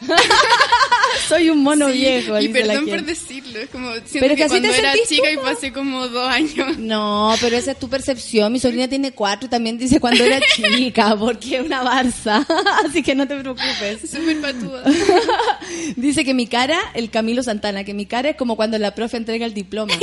Soy 1.29 1.51
un 1.51 1.63
mono 1.63 1.89
Sí, 1.91 1.99
viejo. 1.99 2.41
Y 2.41 2.49
perdón 2.49 2.87
por 2.87 3.03
decirlo, 3.03 3.59
es 3.59 3.69
como, 3.71 3.93
siento 3.93 4.11
Pero 4.21 4.37
que, 4.37 4.47
cuando 4.47 4.69
era 4.69 4.95
chica 5.07 5.29
tú, 5.33 5.41
y 5.41 5.45
pasé 5.45 5.73
como 5.73 6.09
dos 6.09 6.29
años. 6.29 6.79
No, 6.87 7.35
pero 7.41 7.57
esa 7.57 7.73
es 7.73 7.79
tu 7.79 7.89
percepción. 7.89 8.53
Mi 8.53 8.61
sobrina 8.61 8.87
tiene 8.89 9.13
cuatro 9.13 9.47
y 9.47 9.51
también 9.51 9.77
dice 9.79 9.99
cuando 9.99 10.23
era 10.25 10.41
chica, 10.55 11.17
porque 11.19 11.57
es 11.57 11.65
una 11.65 11.83
barza. 11.83 12.47
Así 12.85 13.03
que 13.03 13.15
no 13.15 13.27
te 13.27 13.37
preocupes. 13.39 14.01
Súper. 14.09 14.55
Dice 15.97 16.25
que 16.25 16.35
mi 16.35 16.47
cara, 16.47 16.79
el 16.95 17.11
Camilo 17.11 17.43
Santana, 17.43 17.85
que 17.85 17.95
mi 17.95 18.07
cara 18.07 18.31
es 18.31 18.37
como 18.37 18.57
cuando 18.57 18.79
la 18.79 18.95
profe 18.95 19.17
entrega 19.17 19.47
el 19.47 19.55
diploma. 19.55 19.95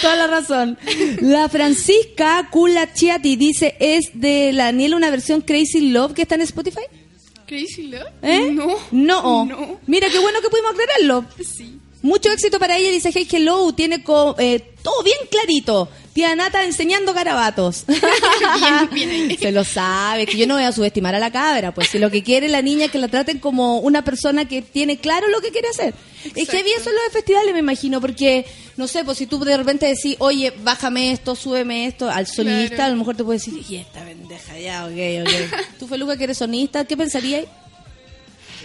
Toda 0.00 0.16
la 0.16 0.26
razón. 0.26 0.78
La 1.20 1.48
Francisca 1.48 2.48
Culachiati 2.50 3.36
dice, 3.36 3.76
¿es 3.80 4.10
de 4.14 4.52
la 4.52 4.64
Daniela 4.66 4.96
una 4.96 5.10
versión 5.10 5.40
Crazy 5.40 5.90
Love 5.90 6.14
que 6.14 6.22
está 6.22 6.36
en 6.36 6.42
Spotify? 6.42 6.82
¿Crazy 7.50 7.88
Love? 7.88 8.06
¿Eh? 8.22 8.52
No. 8.52 8.76
No. 8.92 9.44
No. 9.44 9.80
Mira, 9.88 10.08
qué 10.08 10.20
bueno 10.20 10.40
que 10.40 10.48
pudimos 10.48 10.70
aclararlo. 10.70 11.24
Sí. 11.44 11.80
Mucho 12.02 12.30
éxito 12.30 12.60
para 12.60 12.78
ella, 12.78 12.90
dice 12.92 13.10
Hey 13.12 13.26
Hello, 13.30 13.72
tiene 13.74 14.04
co- 14.04 14.36
eh, 14.38 14.72
todo 14.84 15.02
bien 15.02 15.18
clarito. 15.28 15.88
Tía 16.12 16.34
Nata 16.34 16.64
enseñando 16.64 17.14
garabatos. 17.14 17.84
bien. 18.92 19.36
Se 19.38 19.52
lo 19.52 19.64
sabe, 19.64 20.26
que 20.26 20.36
yo 20.36 20.46
no 20.46 20.54
voy 20.54 20.64
a 20.64 20.72
subestimar 20.72 21.14
a 21.14 21.18
la 21.20 21.30
cabra, 21.30 21.72
pues 21.72 21.88
si 21.88 21.98
lo 21.98 22.10
que 22.10 22.22
quiere 22.22 22.48
la 22.48 22.62
niña 22.62 22.86
es 22.86 22.90
que 22.90 22.98
la 22.98 23.08
traten 23.08 23.38
como 23.38 23.78
una 23.78 24.02
persona 24.02 24.46
que 24.48 24.60
tiene 24.62 24.98
claro 24.98 25.28
lo 25.28 25.40
que 25.40 25.50
quiere 25.50 25.68
hacer. 25.68 25.94
Es 26.34 26.48
que 26.48 26.58
había 26.58 26.76
eso 26.76 26.90
en 26.90 26.96
los 26.96 27.12
festivales, 27.12 27.52
me 27.52 27.60
imagino, 27.60 28.00
porque, 28.00 28.44
no 28.76 28.86
sé, 28.88 29.04
pues 29.04 29.18
si 29.18 29.26
tú 29.26 29.38
de 29.44 29.56
repente 29.56 29.86
decís, 29.86 30.16
oye, 30.18 30.52
bájame 30.62 31.12
esto, 31.12 31.34
súbeme 31.36 31.86
esto, 31.86 32.10
al 32.10 32.26
sonista, 32.26 32.74
Claro. 32.76 32.84
a 32.84 32.88
lo 32.90 32.96
mejor 32.96 33.16
te 33.16 33.24
puede 33.24 33.38
decir, 33.38 33.54
y 33.68 33.76
esta 33.76 34.04
pendeja, 34.04 34.58
ya, 34.58 34.84
ok, 34.86 35.26
ok. 35.26 35.60
Tú, 35.78 35.86
Feluca, 35.86 36.16
que 36.16 36.24
eres 36.24 36.38
sonista, 36.38 36.84
¿qué 36.84 36.96
pensarías? 36.96 37.44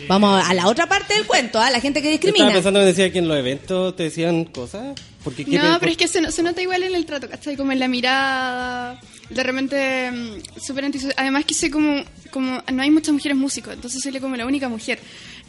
Vamos 0.09 0.43
a 0.45 0.53
la 0.53 0.67
otra 0.67 0.87
parte 0.87 1.13
del 1.13 1.25
cuento, 1.25 1.59
a 1.59 1.69
la 1.69 1.79
gente 1.79 2.01
que 2.01 2.07
Yo 2.07 2.11
discrimina. 2.11 2.45
estaba 2.47 2.53
pensando 2.55 2.79
que 2.81 2.85
decía 2.87 3.11
que 3.13 3.19
en 3.19 3.27
los 3.29 3.37
eventos 3.37 3.95
te 3.95 4.03
decían 4.03 4.43
cosas. 4.45 4.93
Porque 5.25 5.43
¿qué 5.43 5.57
No, 5.57 5.73
te- 5.73 5.79
pero 5.81 5.91
es 5.91 5.97
que 5.97 6.07
se, 6.07 6.21
no- 6.21 6.31
se 6.31 6.41
nota 6.43 6.61
igual 6.61 6.83
en 6.83 6.95
el 6.95 7.05
trato, 7.05 7.27
¿cachai? 7.29 7.57
Como 7.57 7.71
en 7.73 7.79
la 7.79 7.87
mirada, 7.89 8.97
de 9.29 9.43
repente 9.43 10.11
mm, 10.11 10.59
súper 10.61 10.85
antisocial. 10.85 11.15
Además 11.17 11.43
que 11.45 11.53
soy 11.55 11.69
como, 11.71 12.03
como, 12.31 12.63
no 12.71 12.81
hay 12.83 12.91
muchas 12.91 13.11
mujeres 13.13 13.35
músicos, 13.37 13.73
entonces 13.73 14.01
soy 14.01 14.17
como 14.21 14.35
la 14.37 14.45
única 14.45 14.69
mujer. 14.69 14.99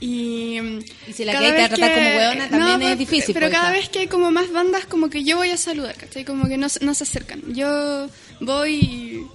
Y, 0.01 0.59
mm, 0.61 0.79
Y 1.09 1.13
si 1.13 1.25
la 1.25 1.33
cada 1.35 1.45
que 1.45 1.47
hay 1.51 1.53
te 1.53 1.69
vez 1.69 1.79
trata 1.79 1.95
como 1.95 2.07
hueona, 2.17 2.49
también 2.49 2.79
pero- 2.81 2.91
es 2.93 2.99
difícil, 2.99 3.35
Pero 3.35 3.47
pues, 3.47 3.59
cada 3.59 3.71
vez 3.71 3.89
que 3.91 3.99
hay 4.01 4.07
como 4.09 4.31
más 4.31 4.51
bandas, 4.51 4.87
como 4.87 5.09
que 5.11 5.23
yo 5.25 5.37
voy 5.37 5.51
a 5.51 5.57
saludar, 5.57 5.95
¿cachai? 5.95 6.25
Como 6.25 6.49
que 6.49 6.57
no, 6.57 6.69
se- 6.69 6.85
no 6.85 6.95
se 6.95 7.05
acercan. 7.05 7.43
Yo 7.55 8.09
voy 8.41 8.75
y... 8.75 9.27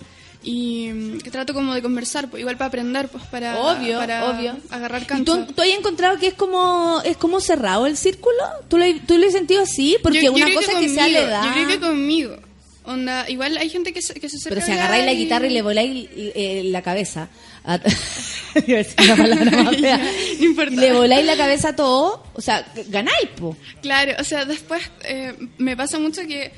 y, 0.44 0.90
mm, 0.92 1.18
que 1.20 1.30
trato 1.32 1.54
como 1.54 1.74
de 1.74 1.82
conversar, 1.82 2.30
pues 2.30 2.42
igual 2.42 2.58
para 2.58 2.68
aprender, 2.70 3.08
pues 3.10 3.24
para, 3.26 3.58
Obvio, 3.60 3.98
para 4.00 4.30
obvio. 4.30 4.58
agarrar 4.70 5.04
¿Y 5.04 5.06
cancha. 5.06 5.46
tú, 5.46 5.54
tú 5.54 5.62
has 5.62 5.68
encontrado 5.70 6.18
que 6.18 6.28
es 6.28 6.34
como 6.34 7.02
es 7.06 7.18
como 7.18 7.40
cerrado 7.40 7.86
el 7.88 7.96
círculo? 7.98 8.38
¿Tú 8.68 8.78
lo, 8.78 8.86
tú 9.08 9.18
lo 9.18 9.28
has 9.28 9.34
sentido 9.34 9.62
así? 9.64 9.98
Porque 10.02 10.24
Yo- 10.24 10.36
yo 10.36 10.46
una 10.46 10.54
cosa 10.56 10.72
es 10.74 10.78
que 10.80 10.90
sea 10.90 11.04
conmigo, 11.04 11.20
la 11.22 11.28
edad. 11.28 11.44
Yo 11.46 11.54
creo 11.54 11.68
que 11.68 11.80
conmigo. 11.80 12.38
Onda, 12.84 13.30
igual 13.30 13.58
hay 13.58 13.70
gente 13.70 13.94
que 13.94 14.02
se, 14.02 14.16
que 14.16 14.28
se 14.28 14.38
acerca 14.38 14.56
Pero 14.56 14.66
si 14.66 14.72
agarráis 14.72 15.06
la 15.06 15.14
guitarra 15.14 15.46
y 15.46 15.52
le 15.52 15.62
voláis 15.62 16.10
eh, 16.16 16.64
la 16.66 16.82
cabeza. 16.82 17.30
a- 17.64 17.80
una 19.06 19.16
palabra 19.16 19.64
más 19.64 19.78
fea. 19.78 19.98
No 20.40 20.46
importa. 20.46 20.74
Y 20.74 20.78
le 20.78 20.94
voláis 20.94 21.26
la 21.26 21.38
cabeza 21.38 21.70
a 21.70 21.76
todo, 21.76 22.24
o 22.34 22.42
sea, 22.42 22.66
ganáis, 22.88 23.28
po. 23.40 23.56
Claro, 23.84 24.14
o 24.20 24.24
sea, 24.24 24.46
después 24.46 24.82
eh, 25.04 25.36
me 25.60 25.78
pasa 25.78 26.00
mucho 26.00 26.22
que, 26.24 26.52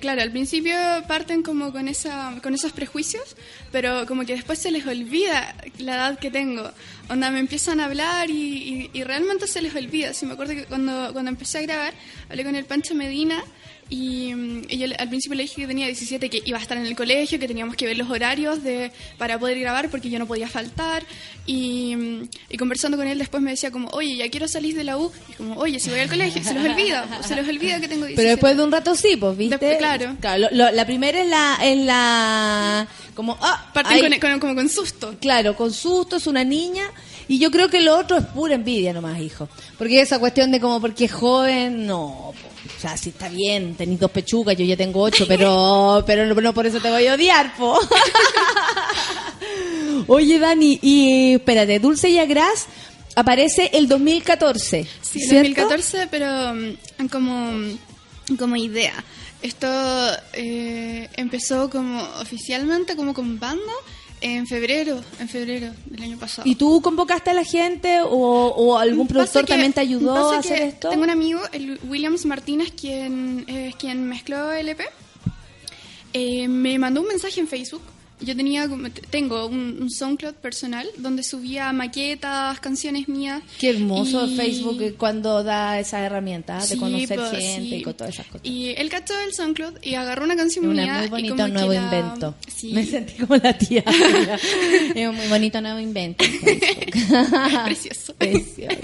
claro, 0.00 0.22
al 0.22 0.30
principio 0.30 0.74
parten 1.08 1.42
como 1.42 1.72
con, 1.72 1.88
esa, 1.88 2.38
con 2.42 2.54
esos 2.54 2.72
prejuicios, 2.72 3.36
pero 3.70 4.06
como 4.06 4.24
que 4.24 4.34
después 4.34 4.58
se 4.58 4.70
les 4.70 4.86
olvida 4.86 5.54
la 5.78 5.94
edad 5.94 6.18
que 6.18 6.30
tengo. 6.30 6.70
Onda, 7.08 7.30
me 7.30 7.40
empiezan 7.40 7.80
a 7.80 7.86
hablar 7.86 8.30
y, 8.30 8.90
realmente 9.04 9.46
se 9.46 9.62
les 9.62 9.74
olvida. 9.74 10.12
Sí, 10.14 10.26
me 10.26 10.34
acuerdo 10.34 10.54
que 10.54 10.64
cuando, 10.64 11.12
cuando 11.12 11.30
empecé 11.30 11.58
a 11.58 11.62
grabar, 11.62 11.94
hablé 12.28 12.44
con 12.44 12.54
el 12.54 12.64
Pancho 12.64 12.94
Medina 12.94 13.42
y, 13.94 14.32
y 14.70 14.78
yo 14.78 14.86
al 14.98 15.08
principio 15.08 15.36
le 15.36 15.42
dije 15.42 15.56
que 15.60 15.66
tenía 15.66 15.86
17, 15.86 16.30
que 16.30 16.42
iba 16.46 16.56
a 16.58 16.62
estar 16.62 16.78
en 16.78 16.86
el 16.86 16.96
colegio, 16.96 17.38
que 17.38 17.46
teníamos 17.46 17.76
que 17.76 17.84
ver 17.84 17.98
los 17.98 18.08
horarios 18.10 18.62
de, 18.62 18.90
para 19.18 19.38
poder 19.38 19.58
grabar 19.60 19.90
porque 19.90 20.08
yo 20.08 20.18
no 20.18 20.26
podía 20.26 20.48
faltar. 20.48 21.04
Y, 21.44 21.94
y 22.48 22.56
conversando 22.56 22.96
con 22.96 23.06
él 23.06 23.18
después 23.18 23.42
me 23.42 23.50
decía 23.50 23.70
como, 23.70 23.88
oye, 23.88 24.16
ya 24.16 24.30
quiero 24.30 24.48
salir 24.48 24.74
de 24.74 24.84
la 24.84 24.96
U. 24.96 25.12
Y 25.28 25.32
como, 25.34 25.56
oye, 25.56 25.78
si 25.78 25.90
voy 25.90 26.00
al 26.00 26.08
colegio, 26.08 26.42
se 26.42 26.54
los 26.54 26.64
olvida, 26.64 27.22
se 27.22 27.36
los 27.36 27.46
olvida 27.46 27.80
que 27.80 27.88
tengo 27.88 28.06
17. 28.06 28.16
Pero 28.16 28.28
después 28.30 28.56
de 28.56 28.64
un 28.64 28.72
rato 28.72 28.94
sí, 28.94 29.16
pues, 29.16 29.36
¿viste? 29.36 29.58
Después, 29.58 29.76
claro. 29.78 30.16
lo- 30.38 30.50
lo- 30.50 30.70
la 30.72 30.86
primera 30.86 31.20
es 31.20 31.28
la, 31.28 31.58
es 31.62 31.76
la 31.84 32.88
como, 33.14 33.36
ah, 33.42 33.70
Parten 33.74 34.10
con, 34.18 34.30
con- 34.30 34.40
como 34.40 34.54
con 34.54 34.68
susto. 34.68 35.14
Claro, 35.20 35.54
con 35.54 35.72
susto, 35.72 36.16
es 36.16 36.26
una 36.26 36.44
niña. 36.44 36.84
Y 37.28 37.38
yo 37.38 37.50
creo 37.50 37.68
que 37.68 37.80
lo 37.80 37.96
otro 37.98 38.18
es 38.18 38.24
pura 38.26 38.54
envidia 38.54 38.92
nomás, 38.92 39.20
hijo. 39.20 39.48
Porque 39.78 40.00
esa 40.00 40.18
cuestión 40.18 40.50
de 40.50 40.60
como 40.60 40.80
porque 40.80 41.04
es 41.06 41.12
joven, 41.12 41.86
no. 41.86 42.31
Sea, 42.82 42.96
si 42.96 43.10
está 43.10 43.28
bien, 43.28 43.74
tenéis 43.74 44.00
dos 44.00 44.10
pechugas, 44.10 44.56
yo 44.56 44.64
ya 44.64 44.76
tengo 44.76 45.02
ocho, 45.02 45.24
pero, 45.26 46.02
pero 46.06 46.26
no, 46.26 46.40
no 46.40 46.52
por 46.52 46.66
eso 46.66 46.80
te 46.80 46.90
voy 46.90 47.06
a 47.06 47.14
odiar, 47.14 47.54
po. 47.56 47.78
Oye, 50.08 50.38
Dani, 50.38 50.78
y 50.82 51.34
espérate, 51.34 51.78
Dulce 51.78 52.10
y 52.10 52.18
Agras 52.18 52.66
aparece 53.14 53.70
el 53.74 53.88
2014. 53.88 54.86
Sí, 55.00 55.20
¿cierto? 55.20 55.62
2014, 55.62 56.08
pero 56.10 56.54
mm, 56.54 57.08
como, 57.08 57.52
como 58.38 58.56
idea. 58.56 58.92
Esto 59.42 59.68
eh, 60.32 61.08
empezó 61.16 61.70
como 61.70 62.02
oficialmente, 62.20 62.96
como 62.96 63.14
con 63.14 63.38
banda, 63.38 63.72
en 64.22 64.46
febrero, 64.46 65.00
en 65.20 65.28
febrero 65.28 65.72
del 65.86 66.02
año 66.02 66.18
pasado. 66.18 66.48
¿Y 66.48 66.54
tú 66.54 66.80
convocaste 66.80 67.30
a 67.30 67.34
la 67.34 67.44
gente 67.44 68.00
o, 68.02 68.08
o 68.08 68.78
algún 68.78 69.06
productor 69.08 69.44
que- 69.44 69.52
también 69.52 69.72
te 69.72 69.80
ayudó 69.80 70.14
a 70.32 70.38
hacer 70.38 70.58
que 70.58 70.64
esto? 70.68 70.88
Tengo 70.90 71.02
un 71.04 71.10
amigo, 71.10 71.40
el 71.52 71.78
Williams 71.88 72.24
Martínez, 72.24 72.72
quien 72.72 73.44
es 73.48 73.74
quien 73.76 74.04
mezcló 74.08 74.52
el 74.52 74.68
EP. 74.70 74.80
Eh, 76.12 76.46
me 76.48 76.78
mandó 76.78 77.00
un 77.00 77.08
mensaje 77.08 77.40
en 77.40 77.48
Facebook. 77.48 77.82
Yo 78.24 78.36
tenía, 78.36 78.68
como- 78.68 78.88
tengo 78.90 79.46
un, 79.46 79.78
un 79.80 79.90
SoundCloud 79.90 80.34
personal 80.34 80.88
donde 80.96 81.22
subía 81.22 81.72
maquetas, 81.72 82.60
canciones 82.60 83.08
mías. 83.08 83.42
Qué 83.58 83.70
hermoso 83.70 84.26
Y- 84.26 84.36
Facebook 84.36 84.80
eh, 84.82 84.94
cuando 84.96 85.42
da 85.42 85.78
esa 85.80 86.00
herramienta 86.04 86.58
de 86.60 86.66
Sí, 86.66 86.76
conocer 86.76 87.18
pues, 87.18 87.30
gente 87.32 87.68
sí. 87.70 87.74
y 87.76 87.82
con 87.82 87.94
todas 87.94 88.14
esas 88.14 88.26
cosas. 88.26 88.46
Y 88.46 88.70
él 88.76 88.88
cachó 88.88 89.14
el 89.26 89.32
SoundCloud 89.34 89.74
y 89.82 89.94
agarró 89.94 90.24
una 90.24 90.36
canción 90.36 90.64
Es 90.66 90.70
mía. 90.84 90.96
muy 90.98 91.06
y 91.06 91.10
bonito 91.10 91.34
como 91.36 91.46
que 91.46 91.52
nuevo 91.52 91.72
la- 91.72 91.82
invento. 91.82 92.34
Sí. 92.54 92.72
Me 92.72 92.86
sentí 92.86 93.14
como 93.14 93.36
la 93.36 93.56
tía. 93.58 93.84
es 94.94 95.08
un 95.08 95.16
muy 95.16 95.26
bonito 95.28 95.60
nuevo 95.60 95.78
invento. 95.80 96.24
Precioso. 97.64 98.14
Precioso. 98.14 98.76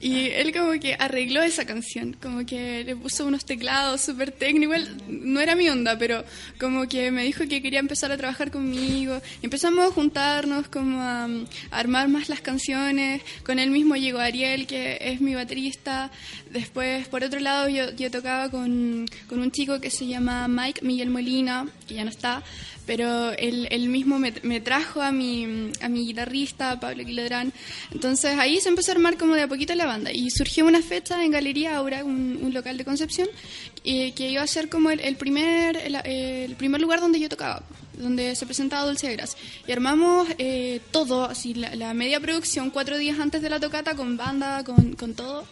Y 0.00 0.28
él 0.30 0.52
como 0.52 0.72
que 0.78 0.94
arregló 0.98 1.42
esa 1.42 1.64
canción, 1.64 2.16
como 2.22 2.46
que 2.46 2.84
le 2.84 2.94
puso 2.94 3.26
unos 3.26 3.44
teclados 3.44 4.00
súper 4.00 4.30
técnicos, 4.30 4.88
no 5.08 5.40
era 5.40 5.56
mi 5.56 5.68
onda, 5.68 5.98
pero 5.98 6.24
como 6.60 6.86
que 6.86 7.10
me 7.10 7.24
dijo 7.24 7.48
que 7.48 7.60
quería 7.60 7.80
empezar 7.80 8.12
a 8.12 8.16
trabajar 8.16 8.50
conmigo. 8.50 9.20
Empezamos 9.42 9.88
a 9.88 9.92
juntarnos, 9.92 10.68
como 10.68 11.00
a, 11.00 11.24
a 11.24 11.28
armar 11.70 12.08
más 12.08 12.28
las 12.28 12.40
canciones. 12.40 13.22
Con 13.44 13.58
él 13.58 13.70
mismo 13.70 13.96
llegó 13.96 14.18
Ariel, 14.18 14.66
que 14.66 14.98
es 15.00 15.20
mi 15.20 15.34
baterista. 15.34 16.10
Después, 16.50 17.08
por 17.08 17.24
otro 17.24 17.40
lado, 17.40 17.68
yo, 17.68 17.90
yo 17.96 18.10
tocaba 18.10 18.50
con, 18.50 19.06
con 19.28 19.40
un 19.40 19.50
chico 19.50 19.80
que 19.80 19.90
se 19.90 20.06
llama 20.06 20.46
Mike 20.48 20.84
Miguel 20.84 21.10
Molina, 21.10 21.66
que 21.88 21.94
ya 21.94 22.04
no 22.04 22.10
está, 22.10 22.44
pero 22.86 23.32
él, 23.32 23.66
él 23.70 23.88
mismo 23.88 24.18
me, 24.18 24.32
me 24.42 24.60
trajo 24.60 25.02
a 25.02 25.10
mi, 25.10 25.72
a 25.80 25.88
mi 25.88 26.06
guitarrista, 26.06 26.78
Pablo 26.78 27.04
Quilodrán. 27.04 27.52
Entonces 27.90 28.38
ahí 28.38 28.60
se 28.60 28.68
empezó 28.68 28.92
a 28.92 28.94
armar 28.94 29.16
como 29.16 29.34
de 29.34 29.42
a 29.42 29.48
poquito 29.48 29.74
la 29.74 29.86
banda. 29.86 30.12
Y 30.12 30.30
surgió 30.30 30.66
una 30.66 30.82
fecha 30.82 31.24
en 31.24 31.32
Galería 31.32 31.76
Aura, 31.76 32.04
un, 32.04 32.38
un 32.40 32.54
local 32.54 32.76
de 32.76 32.84
Concepción, 32.84 33.28
eh, 33.84 34.12
que 34.12 34.28
iba 34.28 34.42
a 34.42 34.46
ser 34.46 34.68
como 34.68 34.90
el, 34.90 35.00
el 35.00 35.16
primer, 35.16 35.76
el, 35.76 35.96
el 35.96 36.54
primer 36.54 36.80
lugar 36.80 37.00
donde 37.00 37.18
yo 37.18 37.28
tocaba 37.28 37.62
donde 37.98 38.36
se 38.36 38.46
presentaba 38.46 38.86
Dulce 38.86 39.12
Gras. 39.12 39.36
Y 39.66 39.72
armamos 39.72 40.28
eh, 40.38 40.80
todo, 40.92 41.24
así 41.24 41.54
la, 41.54 41.74
la 41.74 41.94
media 41.94 42.20
producción, 42.20 42.70
cuatro 42.70 42.96
días 42.96 43.18
antes 43.18 43.42
de 43.42 43.50
la 43.50 43.58
tocata, 43.58 43.96
con 43.96 44.16
banda, 44.16 44.62
con, 44.62 44.92
con 44.92 45.14
todo. 45.14 45.44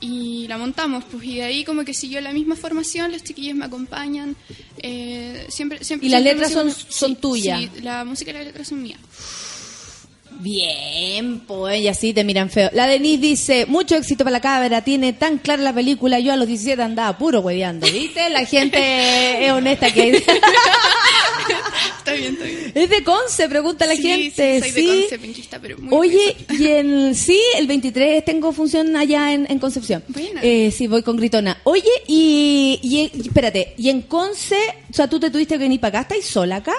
Y 0.00 0.48
la 0.48 0.58
montamos, 0.58 1.04
pues, 1.04 1.22
y 1.22 1.36
de 1.36 1.44
ahí 1.44 1.64
como 1.64 1.84
que 1.84 1.94
siguió 1.94 2.20
la 2.20 2.32
misma 2.32 2.56
formación, 2.56 3.12
los 3.12 3.22
chiquillos 3.22 3.54
me 3.54 3.66
acompañan. 3.66 4.34
Eh, 4.82 5.46
siempre, 5.48 5.82
siempre, 5.84 6.06
¿Y 6.08 6.10
las 6.10 6.22
siempre 6.22 6.46
letras 6.48 6.52
son- 6.52 6.92
son 6.92 7.10
sí, 7.14 7.18
tuyas? 7.20 7.60
Sí, 7.60 7.70
la 7.82 8.04
música 8.04 8.30
y 8.30 8.34
las 8.34 8.44
letras 8.46 8.68
son 8.68 8.82
mías. 8.82 8.98
Bien, 10.40 11.40
pues 11.46 11.76
ella 11.78 11.94
sí 11.94 12.12
te 12.12 12.24
miran 12.24 12.50
feo. 12.50 12.68
La 12.72 12.86
Denise 12.88 13.20
dice, 13.20 13.66
mucho 13.66 13.94
éxito 13.94 14.24
para 14.24 14.32
la 14.32 14.40
cabra, 14.40 14.82
tiene 14.82 15.12
tan 15.12 15.38
clara 15.38 15.62
la 15.62 15.72
película, 15.72 16.18
yo 16.18 16.32
a 16.32 16.36
los 16.36 16.48
17 16.48 16.82
andaba 16.82 17.16
puro 17.16 17.40
hueveando, 17.40 17.86
¿viste? 17.86 18.28
La 18.30 18.44
gente 18.44 18.78
es 19.46 19.52
honesta 19.52 19.92
que 19.92 20.20
Está 22.12 22.28
bien, 22.28 22.32
está 22.34 22.44
bien. 22.44 22.72
es 22.74 22.90
de 22.90 23.04
Conce, 23.04 23.48
pregunta 23.48 23.86
la 23.86 23.96
Sí, 23.96 24.02
gente. 24.02 24.60
sí, 24.62 24.70
soy 24.70 24.70
sí. 24.82 24.86
de 24.86 25.18
Conce, 25.18 25.58
pero 25.60 25.78
muy 25.78 25.96
Oye, 25.96 26.36
y 26.58 26.66
en 26.66 27.14
sí, 27.14 27.40
el 27.58 27.66
23 27.66 28.24
tengo 28.24 28.52
función 28.52 28.94
allá 28.96 29.32
en, 29.32 29.46
en 29.50 29.58
Concepción. 29.58 30.02
Eh, 30.42 30.70
sí, 30.76 30.86
voy 30.86 31.02
con 31.02 31.16
Gritona. 31.16 31.58
Oye, 31.64 31.82
y, 32.06 32.78
y, 32.82 33.10
y 33.18 33.26
espérate, 33.28 33.74
y 33.78 33.88
en 33.90 34.02
Conce, 34.02 34.56
o 34.90 34.94
sea, 34.94 35.08
tú 35.08 35.18
te 35.20 35.30
tuviste 35.30 35.54
que 35.54 35.58
venir 35.64 35.80
para 35.80 36.00
acá, 36.00 36.14
¿estáis 36.14 36.26
sola 36.26 36.56
acá? 36.56 36.74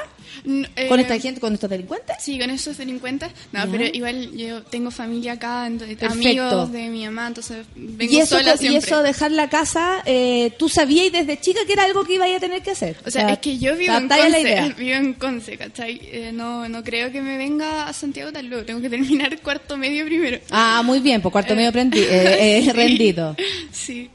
N- 0.45 0.67
¿Con 0.89 0.99
eh, 0.99 1.03
esta 1.03 1.19
gente, 1.19 1.39
con 1.39 1.53
estos 1.53 1.69
delincuentes? 1.69 2.15
Sí, 2.19 2.39
con 2.39 2.49
esos 2.49 2.77
delincuentes. 2.77 3.29
No, 3.51 3.65
Ya. 3.65 3.71
pero 3.71 3.85
igual 3.85 4.31
yo 4.35 4.61
tengo 4.63 4.91
familia 4.91 5.33
acá, 5.33 5.67
entonces, 5.67 6.01
amigos 6.03 6.71
de 6.71 6.89
mi 6.89 7.05
mamá, 7.05 7.27
entonces 7.27 7.65
vengo 7.75 8.11
Y 8.13 8.19
eso, 8.19 8.37
sola 8.37 8.55
y 8.59 8.75
eso 8.75 9.01
dejar 9.03 9.31
la 9.31 9.49
casa, 9.49 10.01
eh, 10.05 10.51
tú 10.57 10.69
sabías 10.69 11.11
desde 11.11 11.39
chica 11.39 11.61
que 11.65 11.73
era 11.73 11.83
algo 11.83 12.03
que 12.03 12.15
iba 12.15 12.25
a 12.25 12.39
tener 12.39 12.61
que 12.61 12.71
hacer. 12.71 12.97
O 13.05 13.11
sea, 13.11 13.29
es 13.29 13.39
que 13.39 13.57
yo 13.57 13.75
vivo 13.77 13.93
en 13.95 14.07
Conce, 14.07 14.41
idea. 14.41 14.67
vivo 14.77 14.95
en 14.95 15.13
Conce, 15.13 15.57
¿cachai? 15.57 15.99
Eh, 16.03 16.31
no, 16.33 16.67
no 16.69 16.83
creo 16.83 17.11
que 17.11 17.21
me 17.21 17.37
venga 17.37 17.87
a 17.87 17.93
Santiago 17.93 18.31
tan 18.31 18.49
luego, 18.49 18.65
tengo 18.65 18.81
que 18.81 18.89
terminar 18.89 19.37
cuarto 19.41 19.77
medio 19.77 20.05
primero. 20.05 20.39
Ah, 20.51 20.81
muy 20.83 20.99
bien, 20.99 21.21
por 21.21 21.31
cuarto 21.31 21.55
medio 21.55 21.71
prendi- 21.71 21.97
eh, 21.99 22.57
eh, 22.57 22.61
Sí. 22.65 22.71
rendido. 22.71 23.35
Sí. 23.71 24.09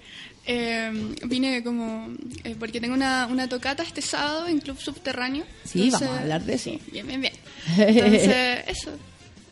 Eh, 0.51 0.91
vine 1.27 1.63
como 1.63 2.09
eh, 2.43 2.57
porque 2.59 2.81
tengo 2.81 2.95
una, 2.95 3.27
una 3.31 3.49
tocata 3.51 3.83
este 3.83 4.01
sábado 4.01 4.47
en 4.49 4.61
Club 4.61 4.79
Subterráneo. 4.81 5.45
Sí, 5.65 5.91
vamos 5.91 6.09
a 6.09 6.21
hablar 6.21 6.43
de 6.43 6.55
eso. 6.55 6.71
sí, 6.71 6.81
bien, 6.91 7.07
bien, 7.07 7.21
bien. 7.21 7.33
Entonces, 7.77 8.65
eso. 8.69 8.91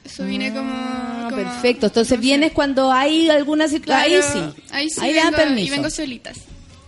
Eso 0.04 0.24
vine 0.24 0.52
como, 0.54 0.70
Ah, 0.72 1.26
como- 1.30 1.42
perfecto. 1.42 1.86
Entonces 1.86 2.12
no 2.12 2.22
sé. 2.22 2.26
vienes 2.26 2.52
cuando 2.52 2.90
hay 2.92 3.28
alguna 3.28 3.68
situación. 3.68 4.22
Claro, 4.22 4.48
ahí 4.48 4.52
sí. 4.54 4.62
Ahí 4.70 4.88
sí 4.90 5.00
Ahí 5.02 5.12
dan 5.14 5.32
vengo, 5.32 5.36
permiso. 5.36 5.66
y 5.66 5.70
vengo 5.70 5.90
solitas. 5.90 6.38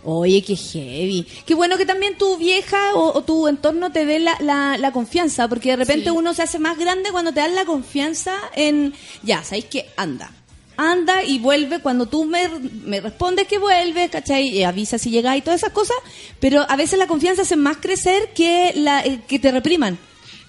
Oye, 0.04 0.40
qué 0.42 0.56
heavy. 0.56 1.26
Qué 1.44 1.54
bueno 1.54 1.76
que 1.76 1.84
también 1.84 2.16
tu 2.16 2.38
vieja 2.38 2.94
o, 2.94 3.18
o 3.18 3.24
tu 3.24 3.46
entorno 3.48 3.90
te 3.92 4.06
dé 4.06 4.20
la, 4.20 4.36
la, 4.40 4.78
la 4.78 4.92
confianza, 4.92 5.48
porque 5.48 5.70
de 5.70 5.76
repente 5.76 6.04
Sí. 6.04 6.10
uno 6.10 6.32
se 6.32 6.42
hace 6.44 6.58
más 6.60 6.78
grande 6.78 7.10
cuando 7.10 7.32
te 7.32 7.40
dan 7.40 7.54
la 7.56 7.64
confianza 7.66 8.34
en, 8.54 8.94
ya, 9.22 9.42
¿sabéis 9.44 9.66
que 9.66 9.86
Anda. 9.96 10.30
Anda 10.80 11.24
y 11.24 11.40
vuelve 11.40 11.80
cuando 11.80 12.06
tú 12.06 12.24
me, 12.24 12.48
me 12.84 13.00
respondes 13.00 13.48
que 13.48 13.58
vuelve, 13.58 14.08
¿cachai? 14.08 14.46
Y 14.48 14.62
avisa 14.62 14.96
si 14.96 15.10
llega 15.10 15.36
y 15.36 15.42
todas 15.42 15.60
esas 15.60 15.72
cosas, 15.72 15.96
pero 16.38 16.64
a 16.68 16.76
veces 16.76 16.98
la 17.00 17.08
confianza 17.08 17.42
hace 17.42 17.56
más 17.56 17.78
crecer 17.78 18.30
que, 18.32 18.72
la, 18.76 19.04
eh, 19.04 19.20
que 19.26 19.38
te 19.40 19.50
repriman. 19.50 19.98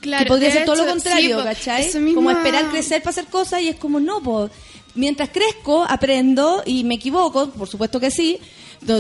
Claro, 0.02 0.24
que 0.24 0.28
podría 0.30 0.50
de 0.50 0.54
ser 0.54 0.66
todo 0.66 0.76
lo 0.76 0.86
contrario, 0.86 1.40
sí, 1.40 1.44
¿cachai? 1.46 1.86
eso 1.86 2.00
mismo- 2.00 2.16
Como 2.22 2.32
esperar 2.32 2.70
crecer 2.70 3.02
para 3.02 3.10
hacer 3.10 3.26
cosas 3.26 3.62
y 3.64 3.68
es 3.70 3.76
como, 3.78 4.00
no, 4.00 4.22
pues, 4.22 4.52
mientras 4.96 5.30
crezco, 5.30 5.84
aprendo 5.90 6.62
y 6.66 6.84
me 6.84 6.96
equivoco, 6.96 7.50
por 7.50 7.68
supuesto 7.68 8.00
que 8.00 8.12
sí, 8.12 8.38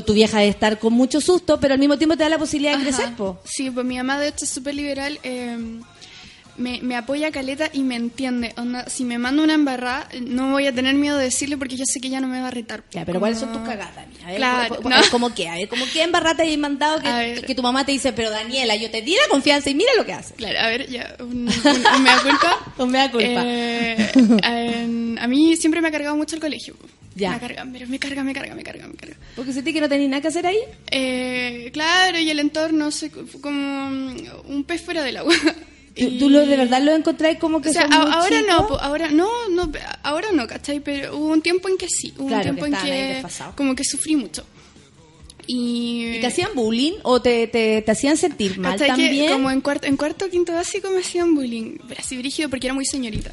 tu 0.05 0.13
vieja 0.13 0.39
debe 0.39 0.49
estar 0.49 0.77
con 0.79 0.93
mucho 0.93 1.21
susto, 1.21 1.57
pero 1.59 1.75
al 1.75 1.79
mismo 1.79 1.97
tiempo 1.97 2.17
te 2.17 2.23
da 2.23 2.29
la 2.29 2.37
posibilidad 2.39 2.71
de 2.77 2.81
Ajá. 2.89 2.97
crecer, 2.97 3.15
po. 3.15 3.39
Sí, 3.45 3.69
pues 3.71 3.85
mi 3.85 3.95
mamá 3.97 4.19
de 4.19 4.27
hecho 4.29 4.43
es 4.45 4.49
súper 4.51 4.73
liberal. 4.75 5.19
eh, 5.23 5.57
me, 6.59 6.79
me 6.83 6.95
apoya 6.95 7.31
caleta 7.31 7.69
y 7.73 7.81
me 7.81 7.95
entiende. 7.95 8.53
Onda, 8.57 8.87
si 8.89 9.03
me 9.05 9.17
manda 9.17 9.41
una 9.43 9.53
embarrada, 9.55 10.07
no 10.21 10.51
voy 10.51 10.67
a 10.67 10.73
tener 10.75 10.93
miedo 10.95 11.17
de 11.17 11.23
decirle 11.25 11.57
porque 11.57 11.75
yo 11.77 11.85
sé 11.91 11.99
que 11.99 12.07
ella 12.09 12.21
no 12.21 12.27
me 12.27 12.39
va 12.41 12.49
a 12.49 12.51
retar. 12.51 12.83
Ya, 12.91 13.05
pero 13.05 13.19
¿cuáles 13.19 13.39
son 13.39 13.49
Como- 13.49 13.61
tus 13.65 13.69
cagadas, 13.69 13.95
Dani? 13.95 14.13
A 14.23 14.27
ver, 14.27 14.35
Claro, 14.37 14.75
po- 14.75 14.89
¿no? 14.89 14.95
¿cómo 15.09 15.33
qué? 15.33 15.47
A 15.49 15.55
ver, 15.55 15.67
¿cómo 15.69 15.85
qué 15.91 16.03
embarrate 16.03 16.43
hay 16.43 16.57
mandado 16.57 16.97
A 16.97 17.01
que, 17.01 17.41
que 17.47 17.55
tu 17.55 17.63
mamá 17.63 17.85
te 17.85 17.91
dice, 17.93 18.13
pero 18.13 18.29
Daniela, 18.29 18.75
yo 18.75 18.91
te 18.91 19.01
di 19.01 19.13
la 19.13 19.27
confianza 19.29 19.69
y 19.69 19.75
mira 19.75 19.91
lo 19.97 20.05
que 20.05 20.13
hace? 20.13 20.35
Claro, 20.35 20.59
a 20.59 20.67
ver, 20.67 20.87
ya, 20.89 21.15
un, 21.19 21.47
un- 21.47 21.95
un 21.95 22.03
mea 22.03 22.19
culpa. 22.21 22.73
Un 22.79 22.91
mea 22.91 23.11
culpa. 23.11 23.43
Eh, 23.45 25.15
a 25.19 25.27
mí 25.27 25.55
siempre 25.57 25.81
me 25.81 25.87
ha 25.87 25.91
cargado 25.91 26.15
mucho 26.15 26.35
el 26.35 26.41
colegio. 26.41 26.75
Ya. 27.15 27.31
Me 27.31 27.39
carga, 27.39 27.67
pero 27.73 27.87
me 27.87 27.99
carga, 27.99 28.23
me 28.23 28.33
carga, 28.33 28.55
me 28.55 28.63
carga, 28.63 28.87
me 28.87 28.93
carga. 28.95 29.15
Porque 29.35 29.51
sentí 29.51 29.73
que 29.73 29.81
no 29.81 29.89
tenías 29.89 30.09
nada 30.09 30.21
que 30.21 30.27
hacer 30.29 30.45
ahí. 30.47 30.57
Eh, 30.91 31.69
claro, 31.73 32.17
y 32.19 32.29
el 32.29 32.39
entorno, 32.39 32.89
fue 32.91 33.09
como 33.41 33.97
un 34.47 34.63
pez 34.65 34.81
fuera 34.81 35.03
del 35.03 35.17
agua. 35.17 35.33
¿Tú, 35.95 36.03
Y- 36.05 36.19
tú 36.19 36.29
lo 36.29 36.45
de 36.45 36.55
verdad 36.57 36.81
lo 36.81 36.93
encontrás 36.93 37.37
como 37.37 37.61
que 37.61 37.69
O 37.69 37.73
sea, 37.73 37.83
son 37.83 37.93
a- 37.93 38.13
ahora 38.13 38.39
chicos? 38.39 38.47
no, 38.47 38.67
po, 38.67 38.79
ahora 38.79 39.09
no, 39.11 39.29
no, 39.49 39.71
ahora 40.03 40.29
no, 40.31 40.47
¿cachai? 40.47 40.79
Pero 40.79 41.17
hubo 41.17 41.27
un 41.29 41.41
tiempo 41.41 41.67
en 41.69 41.77
que 41.77 41.87
sí, 41.89 42.13
hubo 42.17 42.27
Claro, 42.27 42.49
un 42.51 42.55
tiempo 42.55 42.77
que 42.83 43.17
en 43.17 43.23
que 43.23 43.29
como 43.55 43.75
que 43.75 43.83
sufrí 43.83 44.15
mucho. 44.15 44.45
Y, 45.47 46.17
¿Y 46.17 46.21
te 46.21 46.27
hacían 46.27 46.51
bullying 46.53 46.93
o 47.01 47.21
te, 47.21 47.47
te, 47.47 47.81
te 47.81 47.91
hacían 47.91 48.17
sentir 48.17 48.59
mal 48.59 48.77
que 48.79 48.85
también? 48.85 49.31
como 49.31 49.49
en 49.49 49.61
cuarto, 49.61 49.87
en 49.87 49.97
cuarto 49.97 50.29
quinto 50.29 50.53
básico 50.53 50.91
me 50.91 50.99
hacían 50.99 51.33
bullying, 51.33 51.77
pero 51.87 51.99
así 52.01 52.17
brígido 52.17 52.49
porque 52.49 52.67
era 52.67 52.73
muy 52.75 52.85
señorita. 52.85 53.31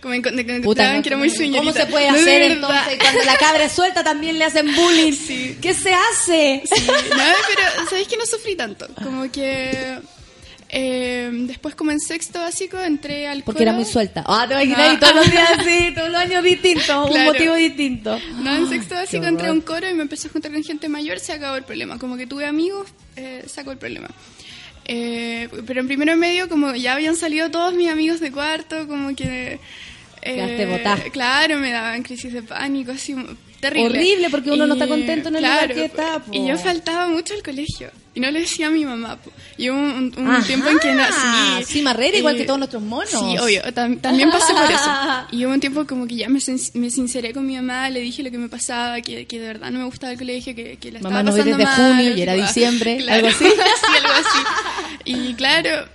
Como 0.00 0.14
en, 0.14 0.22
de- 0.22 0.60
Puta, 0.62 0.92
no, 0.94 1.02
que 1.02 1.08
era 1.08 1.16
muy 1.16 1.28
señorita. 1.28 1.58
¿Cómo 1.58 1.72
se 1.72 1.86
puede 1.90 2.06
No, 2.08 2.14
de 2.18 2.20
hacer 2.20 2.40
verdad. 2.50 2.70
entonces 2.70 2.98
cuando 3.00 3.24
la 3.24 3.36
cabra 3.38 3.64
es 3.64 3.72
suelta 3.72 4.04
también 4.04 4.38
le 4.38 4.44
hacen 4.44 4.72
bullying? 4.76 5.12
Sí. 5.26 5.56
¿Qué 5.60 5.74
se 5.74 5.92
hace? 5.92 6.62
Sí, 6.72 6.82
no, 6.86 7.24
pero 7.48 7.88
sabéis 7.90 8.06
que 8.06 8.16
no 8.16 8.26
sufrí 8.26 8.54
tanto. 8.54 8.86
Como 9.02 9.28
que 9.32 9.98
eh, 10.78 11.30
después 11.32 11.74
como 11.74 11.90
en 11.90 11.98
sexto 11.98 12.38
básico 12.38 12.78
entré 12.78 13.26
al 13.26 13.42
Porque 13.44 13.62
era 13.62 13.72
muy 13.72 13.86
suelta. 13.86 14.22
Ah, 14.26 14.44
te 14.46 14.52
imaginas, 14.52 14.88
No. 14.88 14.92
y 14.92 14.98
todos 14.98 15.14
los 15.14 15.30
días 15.30 15.50
así, 15.58 15.90
todos 15.94 16.10
los 16.10 16.20
años 16.20 16.44
distintos, 16.44 17.10
un 17.10 17.24
motivo 17.24 17.54
distinto. 17.54 18.18
No, 18.42 18.54
en 18.54 18.68
sexto 18.68 18.94
básico 18.94 19.22
Qué 19.22 19.28
entré 19.28 19.48
a 19.48 19.52
un 19.52 19.62
coro 19.62 19.88
y 19.88 19.94
me 19.94 20.02
empecé 20.02 20.28
a 20.28 20.30
juntar 20.32 20.52
con 20.52 20.62
gente 20.62 20.90
mayor, 20.90 21.18
se 21.18 21.32
acabó 21.32 21.56
el 21.56 21.64
problema. 21.64 21.98
Como 21.98 22.18
que 22.18 22.26
tuve 22.26 22.44
amigos, 22.44 22.88
eh, 23.16 23.42
sacó 23.46 23.72
el 23.72 23.78
problema. 23.78 24.08
Eh, 24.84 25.48
pero 25.66 25.80
en 25.80 25.86
primero 25.86 26.12
y 26.12 26.16
medio, 26.16 26.46
como 26.50 26.74
ya 26.74 26.92
habían 26.92 27.16
salido 27.16 27.50
todos 27.50 27.72
mis 27.72 27.88
amigos 27.88 28.20
de 28.20 28.30
cuarto, 28.30 28.86
como 28.86 29.16
que... 29.16 29.58
eh. 30.26 31.10
Claro, 31.12 31.58
me 31.58 31.70
daban 31.70 32.02
crisis 32.02 32.32
de 32.32 32.42
pánico, 32.42 32.92
así 32.92 33.14
terrible. 33.60 33.98
Horrible, 33.98 34.30
porque 34.30 34.50
uno 34.50 34.66
no 34.66 34.74
está 34.74 34.84
Y, 34.84 34.88
contento 34.88 35.28
en 35.30 35.36
el 35.36 35.42
lugar 35.42 35.74
que 35.74 35.84
está, 35.86 36.18
po. 36.20 36.30
Y 36.32 36.46
yo 36.46 36.58
faltaba 36.58 37.08
mucho 37.08 37.34
al 37.34 37.42
colegio. 37.42 37.90
Y 38.14 38.20
no 38.20 38.30
le 38.30 38.40
decía 38.40 38.66
a 38.68 38.70
mi 38.70 38.84
mamá. 38.84 39.16
po. 39.16 39.30
Y 39.58 39.70
hubo 39.70 39.78
un, 39.78 40.12
un 40.16 40.42
tiempo 40.46 40.68
en 40.68 40.78
que 40.78 40.92
no, 40.92 41.02
sí. 41.66 41.82
Marrera, 41.82 42.16
igual 42.18 42.34
Y- 42.36 42.38
que 42.40 42.44
todos 42.44 42.58
nuestros 42.58 42.82
monos. 42.82 43.10
Sí, 43.10 43.38
obvio. 43.38 43.62
tam- 43.74 44.00
también 44.00 44.30
pasé 44.30 44.52
por 44.52 44.70
eso. 44.70 44.90
Y 45.32 45.44
hubo 45.44 45.52
un 45.54 45.60
tiempo 45.60 45.86
como 45.86 46.06
que 46.06 46.16
ya 46.16 46.28
me, 46.28 46.38
sin- 46.40 46.60
me 46.74 46.90
sinceré 46.90 47.32
con 47.32 47.46
mi 47.46 47.56
mamá, 47.56 47.88
le 47.90 48.00
dije 48.00 48.22
lo 48.22 48.30
que 48.30 48.38
me 48.38 48.48
pasaba, 48.48 49.00
que, 49.00 49.26
que 49.26 49.40
de 49.40 49.46
verdad 49.48 49.70
no 49.70 49.78
me 49.80 49.84
gustaba 49.86 50.12
el 50.12 50.18
colegio, 50.18 50.54
que, 50.54 50.76
que 50.76 50.92
la 50.92 51.00
Mamá, 51.00 51.20
estaba 51.20 51.36
vi 51.36 51.50
pasando 51.52 51.58
desde 51.58 51.82
mal, 51.82 51.94
junio 51.96 52.16
y 52.16 52.22
era 52.22 52.34
diciembre, 52.46 52.96
claro, 52.98 53.14
¿algo 53.16 53.28
así? 53.28 53.44
sí, 53.46 53.96
algo 53.96 54.12
así. 54.12 54.38
Y 55.30 55.34
claro... 55.34 55.88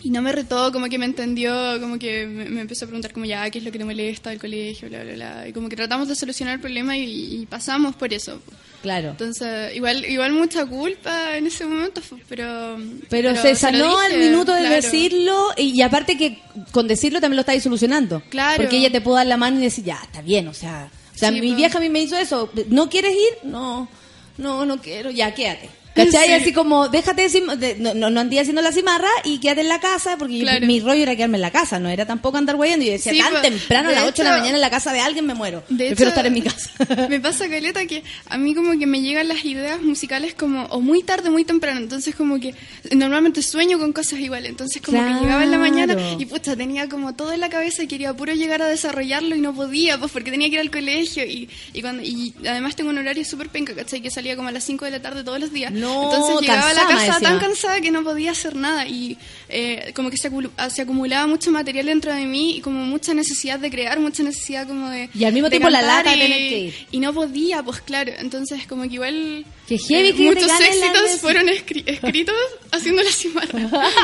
Y 0.00 0.10
no 0.10 0.22
me 0.22 0.30
retó, 0.30 0.70
como 0.70 0.86
que 0.88 0.96
me 0.96 1.06
entendió, 1.06 1.80
como 1.80 1.98
que 1.98 2.24
me, 2.26 2.44
me 2.44 2.60
empezó 2.60 2.84
a 2.84 2.88
preguntar 2.88 3.12
como 3.12 3.26
ya, 3.26 3.50
¿qué 3.50 3.58
es 3.58 3.64
lo 3.64 3.72
que 3.72 3.78
te 3.78 3.84
molesta 3.84 4.30
del 4.30 4.38
colegio? 4.38 4.88
Bla, 4.88 5.02
bla, 5.02 5.14
bla. 5.14 5.48
Y 5.48 5.52
como 5.52 5.68
que 5.68 5.74
tratamos 5.74 6.06
de 6.06 6.14
solucionar 6.14 6.54
el 6.54 6.60
problema 6.60 6.96
y, 6.96 7.42
y 7.42 7.46
pasamos 7.46 7.96
por 7.96 8.12
eso. 8.14 8.40
Claro. 8.80 9.10
Entonces, 9.10 9.74
igual 9.74 10.04
igual 10.04 10.32
mucha 10.32 10.64
culpa 10.66 11.36
en 11.36 11.48
ese 11.48 11.64
momento, 11.66 12.00
pero... 12.28 12.78
Pero, 13.08 13.34
se 13.34 13.56
sanó 13.56 13.98
al 13.98 14.12
dije, 14.12 14.30
minuto 14.30 14.52
de 14.52 14.60
claro. 14.60 14.76
decirlo 14.76 15.48
y, 15.56 15.76
y 15.76 15.82
aparte 15.82 16.16
que 16.16 16.38
con 16.70 16.86
decirlo 16.86 17.20
también 17.20 17.36
lo 17.36 17.40
estáis 17.40 17.64
solucionando. 17.64 18.22
Claro. 18.30 18.62
Porque 18.62 18.76
ella 18.78 18.92
te 18.92 19.00
puede 19.00 19.16
dar 19.16 19.26
la 19.26 19.36
mano 19.36 19.58
y 19.58 19.62
decir, 19.64 19.84
ya, 19.84 19.98
está 20.04 20.22
bien, 20.22 20.46
o 20.48 20.54
sea... 20.54 20.90
O 21.14 21.18
sea, 21.18 21.30
Sí, 21.30 21.40
mi 21.40 21.48
pues. 21.48 21.56
vieja 21.56 21.78
a 21.78 21.80
mí 21.80 21.88
me 21.88 22.00
hizo 22.00 22.16
eso. 22.16 22.48
¿No 22.68 22.88
quieres 22.88 23.12
ir? 23.12 23.50
No, 23.50 23.88
no, 24.36 24.64
no 24.64 24.78
quiero. 24.80 25.10
Ya, 25.10 25.34
quédate. 25.34 25.68
¿Cachai? 26.04 26.26
Sí. 26.28 26.32
Así 26.32 26.52
como, 26.52 26.88
déjate 26.88 27.28
de, 27.28 27.76
no, 27.78 27.94
no, 27.94 28.10
no 28.10 28.20
andé 28.20 28.40
haciendo 28.40 28.62
la 28.62 28.72
cimarra 28.72 29.08
y 29.24 29.38
quédate 29.38 29.60
en 29.62 29.68
la 29.68 29.80
casa, 29.80 30.16
porque 30.18 30.38
yo- 30.38 30.66
mi 30.66 30.80
rollo 30.80 31.02
era 31.02 31.14
quedarme 31.16 31.36
en 31.36 31.42
la 31.42 31.50
casa, 31.50 31.78
no 31.78 31.88
era 31.88 32.06
tampoco 32.06 32.38
andar 32.38 32.56
guayando. 32.56 32.84
Y 32.84 32.88
yo 32.88 32.92
decía, 32.92 33.12
Sí, 33.12 33.18
tan 33.18 33.30
pues, 33.30 33.42
temprano, 33.42 33.88
a 33.90 33.92
las 33.92 34.04
8 34.04 34.22
de 34.22 34.28
la 34.28 34.36
mañana 34.38 34.54
en 34.56 34.60
la 34.60 34.70
casa 34.70 34.92
de 34.92 35.00
alguien 35.00 35.26
me 35.26 35.34
muero. 35.34 35.62
De 35.68 35.86
Prefiero 35.88 35.94
hecho, 35.94 36.08
estar 36.08 36.26
en 36.26 36.32
mi 36.32 36.42
casa. 36.42 36.70
Me 37.08 37.20
pasa, 37.20 37.48
Caleta, 37.48 37.84
que 37.86 38.02
a 38.26 38.38
mí 38.38 38.54
como 38.54 38.78
que 38.78 38.86
me 38.86 39.00
llegan 39.00 39.28
las 39.28 39.44
ideas 39.44 39.80
musicales 39.82 40.34
como 40.34 40.64
o 40.66 40.80
muy 40.80 41.02
tarde 41.02 41.30
muy 41.30 41.44
temprano. 41.44 41.78
Entonces 41.80 42.14
como 42.14 42.38
que 42.40 42.54
normalmente 42.92 43.42
sueño 43.42 43.78
con 43.78 43.92
cosas 43.92 44.18
iguales. 44.20 44.50
Entonces 44.50 44.80
como 44.82 44.98
Claro. 44.98 45.14
que 45.18 45.24
llegaba 45.24 45.44
en 45.44 45.50
la 45.50 45.58
mañana 45.58 45.96
y 46.18 46.24
pucha, 46.26 46.56
tenía 46.56 46.88
como 46.88 47.14
todo 47.14 47.32
en 47.32 47.40
la 47.40 47.48
cabeza 47.48 47.82
y 47.82 47.86
quería 47.86 48.12
puro 48.14 48.32
llegar 48.34 48.62
a 48.62 48.66
desarrollarlo 48.68 49.34
y 49.36 49.40
no 49.40 49.54
podía, 49.54 49.98
pues 49.98 50.12
porque 50.12 50.30
tenía 50.30 50.48
que 50.48 50.54
ir 50.54 50.60
al 50.60 50.70
colegio. 50.70 51.24
Y, 51.24 51.48
y, 51.72 51.82
cuando, 51.82 52.02
y 52.02 52.34
además 52.48 52.76
tengo 52.76 52.90
un 52.90 52.98
horario 52.98 53.24
súper 53.24 53.48
penca, 53.48 53.74
¿cachai? 53.74 54.00
Que 54.00 54.10
salía 54.10 54.36
como 54.36 54.48
a 54.48 54.52
las 54.52 54.64
5 54.64 54.84
de 54.84 54.90
la 54.92 55.00
tarde 55.02 55.24
todos 55.24 55.40
los 55.40 55.52
días. 55.52 55.72
No, 55.72 55.87
Entonces 56.04 56.40
llegaba 56.40 56.70
a 56.70 56.74
la 56.74 56.86
casa 56.86 57.20
tan 57.20 57.38
cansada 57.38 57.80
que 57.80 57.90
no 57.90 58.02
podía 58.04 58.32
hacer 58.32 58.54
nada. 58.56 58.86
Y 58.86 59.16
eh, 59.48 59.92
como 59.94 60.10
que 60.10 60.16
se, 60.16 60.30
aculu- 60.30 60.50
se 60.70 60.82
acumulaba 60.82 61.26
mucho 61.26 61.50
material 61.50 61.86
dentro 61.86 62.12
de 62.14 62.26
mí 62.26 62.56
y 62.56 62.60
como 62.60 62.84
mucha 62.84 63.14
necesidad 63.14 63.58
de 63.58 63.70
crear, 63.70 63.98
mucha 64.00 64.22
necesidad 64.22 64.66
como 64.66 64.88
de... 64.90 65.08
Y 65.14 65.24
al 65.24 65.32
mismo 65.32 65.48
tiempo 65.50 65.68
la 65.70 65.82
lata 65.82 66.10
de 66.10 66.16
y- 66.16 66.20
tener 66.20 66.38
que 66.38 66.58
ir. 66.58 66.86
y 66.90 67.00
no 67.00 67.12
podía, 67.14 67.62
pues 67.62 67.80
claro. 67.80 68.12
Entonces, 68.18 68.66
como 68.66 68.82
que 68.82 68.94
igual. 68.94 69.44
Heavy 69.68 70.08
eh, 70.08 70.12
que 70.12 70.18
te 70.18 70.22
muchos 70.24 70.46
ganen 70.46 70.80
las 70.80 70.90
éxitos 70.90 71.20
fueron 71.20 71.46
escri- 71.48 71.84
escritos 71.86 72.34
haciendo 72.72 73.02
la 73.02 73.10
cimarra. 73.12 73.48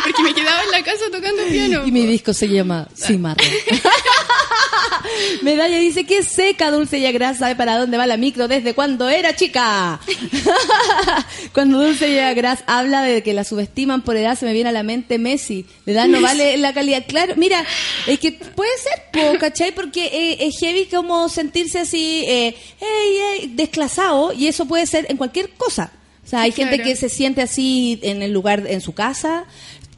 Porque 0.05 0.23
me 0.23 0.35
quedaba 0.35 0.62
en 0.65 0.70
la 0.70 0.82
casa 0.82 1.05
tocando 1.12 1.43
piano. 1.51 1.86
Y 1.86 1.93
mi 1.93 2.06
disco 2.06 2.32
se 2.35 2.48
llama 2.48 2.86
Cimarra. 2.94 3.43
Medalla 5.43 5.78
dice 5.78 6.05
que 6.05 6.23
seca, 6.23 6.70
dulce 6.70 6.98
y 6.98 7.06
agrasa, 7.06 7.40
sabe 7.40 7.56
para 7.56 7.78
dónde 7.78 7.97
va 7.98 8.06
la 8.06 8.16
micro 8.16 8.48
desde 8.48 8.74
cuando 8.74 9.09
era 9.09 9.36
chica. 9.36 10.01
cuando 11.65 11.86
Dulce 11.86 12.11
y 12.11 12.19
Agras 12.19 12.62
habla 12.66 13.03
de 13.03 13.23
que 13.23 13.32
la 13.32 13.43
subestiman 13.45 14.03
por 14.03 14.16
edad, 14.16 14.36
se 14.39 14.45
me 14.45 14.53
viene 14.53 14.69
a 14.69 14.73
la 14.73 14.82
mente 14.82 15.19
Messi. 15.19 15.65
De 15.86 15.93
edad 15.93 16.07
no 16.09 16.20
vale 16.20 16.57
la 16.59 16.74
calidad. 16.74 17.05
Claro, 17.09 17.35
mira, 17.36 17.65
es 18.07 18.19
que 18.19 18.32
puede 18.32 18.70
ser, 18.78 19.03
po, 19.12 19.39
¿cachai? 19.39 19.74
Porque 19.74 20.05
eh, 20.07 20.36
es 20.47 20.59
heavy 20.61 20.85
como 20.86 21.28
sentirse 21.31 21.78
así, 21.81 22.24
eh, 22.28 22.55
ey, 22.81 23.16
ey, 23.41 23.53
desclasado, 23.55 24.32
y 24.35 24.47
eso 24.47 24.66
puede 24.66 24.86
ser 24.86 25.07
en 25.09 25.16
cualquier 25.16 25.51
cosa. 25.51 25.91
O 26.24 26.28
sea, 26.28 26.43
hay 26.43 26.53
gente 26.53 26.77
Claro. 26.77 26.91
que 26.91 26.97
se 26.97 27.09
siente 27.09 27.41
así 27.43 27.99
en 28.03 28.23
el 28.23 28.32
lugar, 28.32 28.65
en 28.66 28.81
su 28.81 28.93
casa. 28.93 29.45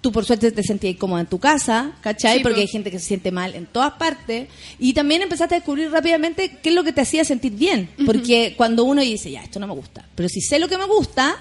Tú 0.02 0.12
por 0.12 0.24
suerte 0.24 0.52
te 0.52 0.62
sentías 0.62 0.94
cómoda 0.96 1.20
en 1.22 1.26
tu 1.26 1.40
casa, 1.40 1.92
¿cachai? 2.00 2.36
Sí, 2.36 2.42
Porque 2.42 2.56
po. 2.56 2.60
hay 2.60 2.68
gente 2.68 2.90
que 2.92 2.98
se 3.00 3.06
siente 3.06 3.32
mal 3.32 3.56
en 3.56 3.66
todas 3.66 3.94
partes. 3.94 4.46
Y 4.78 4.92
también 4.92 5.22
empezaste 5.22 5.56
a 5.56 5.58
descubrir 5.58 5.90
rápidamente 5.90 6.58
qué 6.62 6.68
es 6.68 6.74
lo 6.76 6.84
que 6.84 6.92
te 6.92 7.00
hacía 7.00 7.24
sentir 7.24 7.52
bien. 7.52 7.88
Porque 8.04 8.54
cuando 8.56 8.84
uno 8.84 9.02
dice, 9.02 9.32
ya, 9.32 9.42
esto 9.42 9.58
no 9.58 9.66
me 9.66 9.74
gusta. 9.74 10.04
Pero 10.14 10.28
si 10.28 10.40
sé 10.40 10.60
lo 10.60 10.68
que 10.68 10.78
me 10.78 10.84
gusta, 10.84 11.36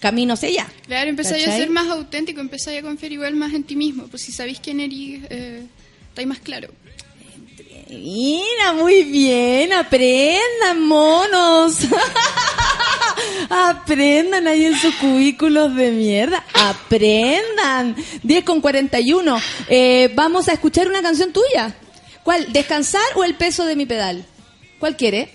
camino 0.00 0.34
hacia 0.34 0.48
allá. 0.48 0.68
Claro, 0.86 1.10
empecé 1.10 1.36
a 1.44 1.56
ser 1.56 1.70
más 1.70 1.88
auténtico, 1.88 2.40
empecé 2.40 2.78
a 2.78 2.82
confiar 2.82 3.12
igual 3.12 3.36
más 3.36 3.54
en 3.54 3.62
ti 3.62 3.76
mismo. 3.76 4.08
Pues 4.08 4.22
si 4.22 4.32
sabéis 4.32 4.58
quién 4.60 4.80
eres, 4.80 5.20
eh, 5.30 5.62
estáis 6.08 6.26
más 6.26 6.40
claro. 6.40 6.68
Mira, 7.88 8.72
muy 8.72 9.02
bien, 9.04 9.72
aprendan, 9.72 10.80
monos. 10.80 11.78
aprendan 13.50 14.46
ahí 14.46 14.64
en 14.64 14.78
sus 14.78 14.94
cubículos 14.96 15.74
de 15.74 15.90
mierda. 15.90 16.44
Aprendan. 16.54 17.96
10 18.22 18.44
con 18.44 18.60
41. 18.60 19.38
Eh, 19.68 20.10
vamos 20.14 20.48
a 20.48 20.52
escuchar 20.52 20.88
una 20.88 21.02
canción 21.02 21.32
tuya. 21.32 21.74
¿Cuál? 22.22 22.52
¿Descansar 22.52 23.02
o 23.16 23.24
el 23.24 23.34
peso 23.34 23.64
de 23.64 23.76
mi 23.76 23.86
pedal? 23.86 24.24
¿Cuál 24.78 24.96
quiere? 24.96 25.32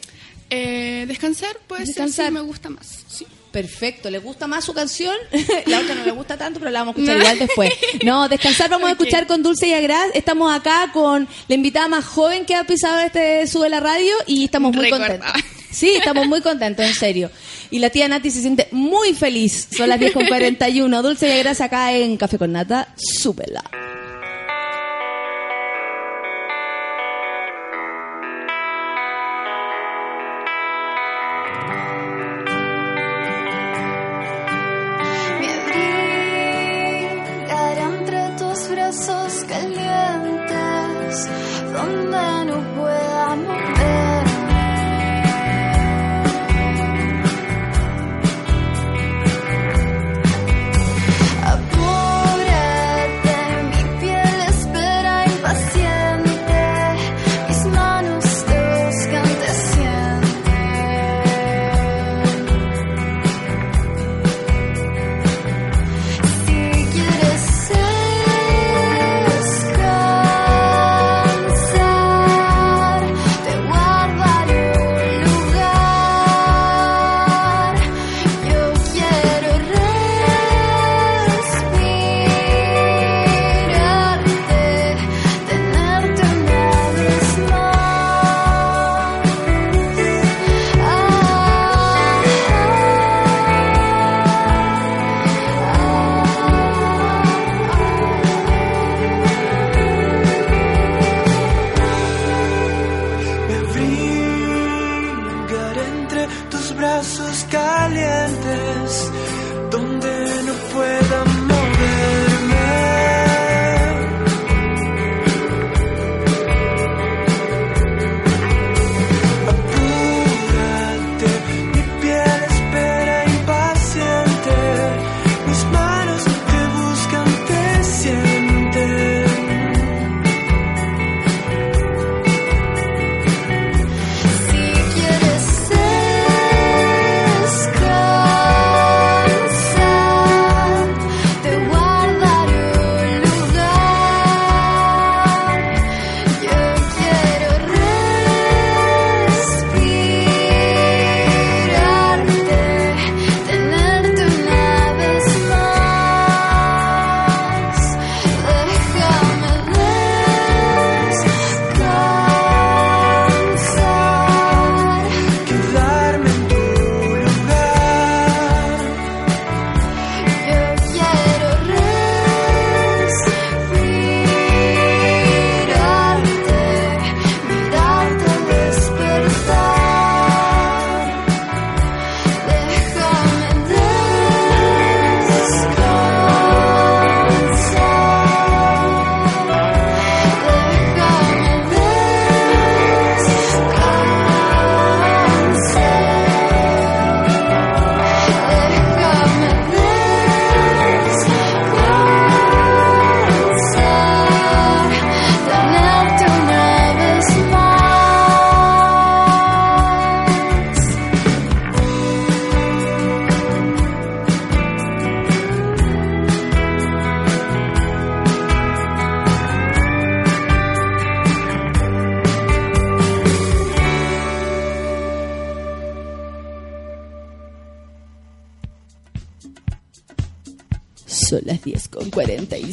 Eh, 0.49 1.05
descansar 1.07 1.57
puede 1.67 1.85
Descansar. 1.85 2.25
ser, 2.25 2.27
sí, 2.27 2.33
me 2.33 2.41
gusta 2.41 2.69
más. 2.69 3.03
Sí. 3.07 3.27
Perfecto, 3.55 4.09
¿le 4.09 4.19
gusta 4.19 4.47
más 4.47 4.65
su 4.65 4.73
canción? 4.73 5.15
la 5.67 5.79
otra 5.79 5.95
no 5.95 6.03
le 6.03 6.11
gusta 6.11 6.35
tanto, 6.35 6.59
pero 6.59 6.71
la 6.71 6.79
vamos 6.79 6.97
a 6.97 6.99
escuchar 6.99 7.15
No. 7.15 7.23
igual 7.23 7.39
después. 7.39 7.73
No, 8.03 8.27
descansar 8.35 8.69
vamos 8.69 8.89
a 8.89 8.91
escuchar 8.91 9.27
con 9.27 9.41
Dulce 9.41 9.69
y 9.69 9.73
Agraz. 9.73 10.07
Estamos 10.13 10.53
acá 10.53 10.89
con 10.91 11.25
la 11.47 11.55
invitada 11.55 11.87
más 11.87 12.03
joven 12.03 12.45
que 12.45 12.53
ha 12.53 12.65
pisado 12.65 12.99
este 12.99 13.47
Sube 13.47 13.69
la 13.69 13.79
Radio 13.79 14.13
y 14.27 14.43
estamos 14.43 14.75
muy 14.75 14.89
contentos. 14.89 15.31
Sí, 15.71 15.91
estamos 15.91 16.27
muy 16.27 16.41
contentos, 16.41 16.85
en 16.85 16.93
serio. 16.93 17.31
Y 17.71 17.79
la 17.79 17.89
tía 17.89 18.09
Nati 18.09 18.29
se 18.29 18.41
siente 18.41 18.67
muy 18.71 19.13
feliz. 19.13 19.69
Son 19.71 19.87
las 19.87 20.01
10 20.01 20.11
con 20.11 20.25
41. 20.25 21.01
Dulce 21.01 21.29
y 21.29 21.39
Agraz 21.39 21.61
acá 21.61 21.93
en 21.93 22.17
Café 22.17 22.37
con 22.37 22.51
Nata. 22.51 22.89
Súbela. 22.97 23.63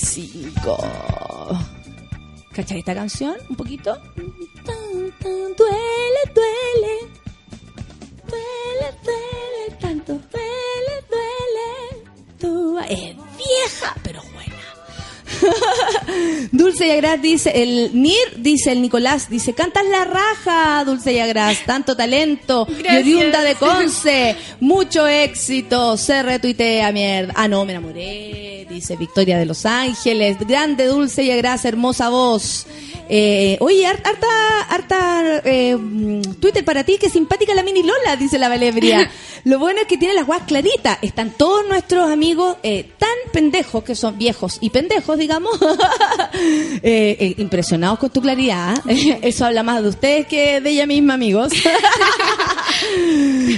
45. 0.02 1.58
¿Cachai 2.52 2.80
esta 2.80 2.94
canción? 2.94 3.36
¿Un 3.48 3.56
poquito? 3.56 3.94
Tan, 3.94 5.12
tan, 5.20 5.56
duele, 5.56 6.22
duele. 6.34 6.94
Duele, 8.28 8.88
duele, 9.04 9.76
tanto 9.80 10.12
duele, 10.12 10.94
duele. 11.08 12.04
Tú, 12.38 12.78
es 12.80 13.16
vieja, 13.38 13.96
pero 14.02 14.20
buena. 14.34 14.42
Dulce 16.52 16.86
y 16.88 16.90
Agras 16.90 17.22
dice, 17.22 17.62
el 17.62 17.90
Nir 17.94 18.36
dice, 18.36 18.72
el 18.72 18.82
Nicolás 18.82 19.30
dice, 19.30 19.54
cantas 19.54 19.86
la 19.86 20.04
raja, 20.04 20.84
Dulce 20.84 21.12
y 21.12 21.20
Agras, 21.20 21.64
tanto 21.64 21.96
talento, 21.96 22.66
Gracias. 22.66 23.06
Yoriunda 23.06 23.42
de 23.42 23.54
Conce, 23.54 24.36
mucho 24.60 25.06
éxito, 25.06 25.96
se 25.96 26.22
retuitea, 26.22 26.92
mierda. 26.92 27.32
Ah, 27.36 27.48
no, 27.48 27.64
me 27.64 27.72
enamoré, 27.72 28.01
dice 28.82 28.96
Victoria 28.96 29.38
de 29.38 29.46
Los 29.46 29.64
Ángeles, 29.64 30.36
grande 30.40 30.86
Dulce 30.86 31.22
y 31.22 31.30
Agras, 31.30 31.64
hermosa 31.64 32.08
voz. 32.08 32.66
Eh, 33.08 33.56
oye, 33.60 33.86
har- 33.86 34.02
harta, 34.04 34.26
harta 34.68 35.40
eh, 35.44 35.76
mm, 35.76 36.22
Twitter 36.40 36.64
para 36.64 36.82
ti, 36.82 36.98
que 36.98 37.08
simpática 37.08 37.54
la 37.54 37.62
mini 37.62 37.84
Lola, 37.84 38.16
dice 38.18 38.40
la 38.40 38.48
Valebria. 38.48 39.08
Lo 39.44 39.60
bueno 39.60 39.80
es 39.82 39.86
que 39.86 39.96
tiene 39.98 40.14
las 40.14 40.26
guas 40.26 40.42
claritas. 40.48 40.98
Están 41.02 41.30
todos 41.30 41.64
nuestros 41.68 42.10
amigos 42.10 42.56
eh, 42.64 42.90
tan 42.98 43.08
pendejos, 43.32 43.84
que 43.84 43.94
son 43.94 44.18
viejos 44.18 44.58
y 44.60 44.70
pendejos, 44.70 45.16
digamos, 45.16 45.52
eh, 46.34 47.16
eh, 47.20 47.34
impresionados 47.38 48.00
con 48.00 48.10
tu 48.10 48.20
claridad. 48.20 48.74
Eso 49.22 49.44
habla 49.46 49.62
más 49.62 49.80
de 49.82 49.90
ustedes 49.90 50.26
que 50.26 50.60
de 50.60 50.70
ella 50.70 50.86
misma, 50.86 51.14
amigos. 51.14 51.52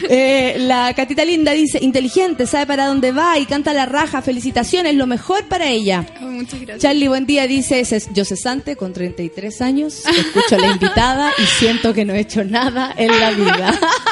Eh, 0.10 0.56
la 0.58 0.92
Catita 0.94 1.24
Linda 1.24 1.52
dice, 1.52 1.78
inteligente, 1.82 2.46
sabe 2.46 2.66
para 2.66 2.86
dónde 2.86 3.10
va 3.12 3.38
y 3.38 3.46
canta 3.46 3.72
la 3.72 3.86
raja. 3.86 4.22
Felicitaciones, 4.22 4.94
lo 4.94 5.06
mejor 5.06 5.44
para 5.46 5.68
ella. 5.70 6.04
Oh, 6.20 6.24
muchas 6.26 6.60
gracias. 6.60 6.80
Charlie, 6.82 7.08
buen 7.08 7.26
día, 7.26 7.46
dice, 7.46 7.80
"Ses- 7.84 8.08
yo 8.12 8.24
cesante 8.24 8.76
con 8.76 8.92
33 8.92 9.60
años, 9.62 10.02
escucho 10.06 10.56
a 10.56 10.58
la 10.58 10.66
invitada 10.72 11.32
y 11.38 11.42
siento 11.58 11.92
que 11.94 12.04
no 12.04 12.12
he 12.12 12.20
hecho 12.20 12.44
nada 12.44 12.92
en 12.96 13.18
la 13.18 13.30
vida. 13.30 13.78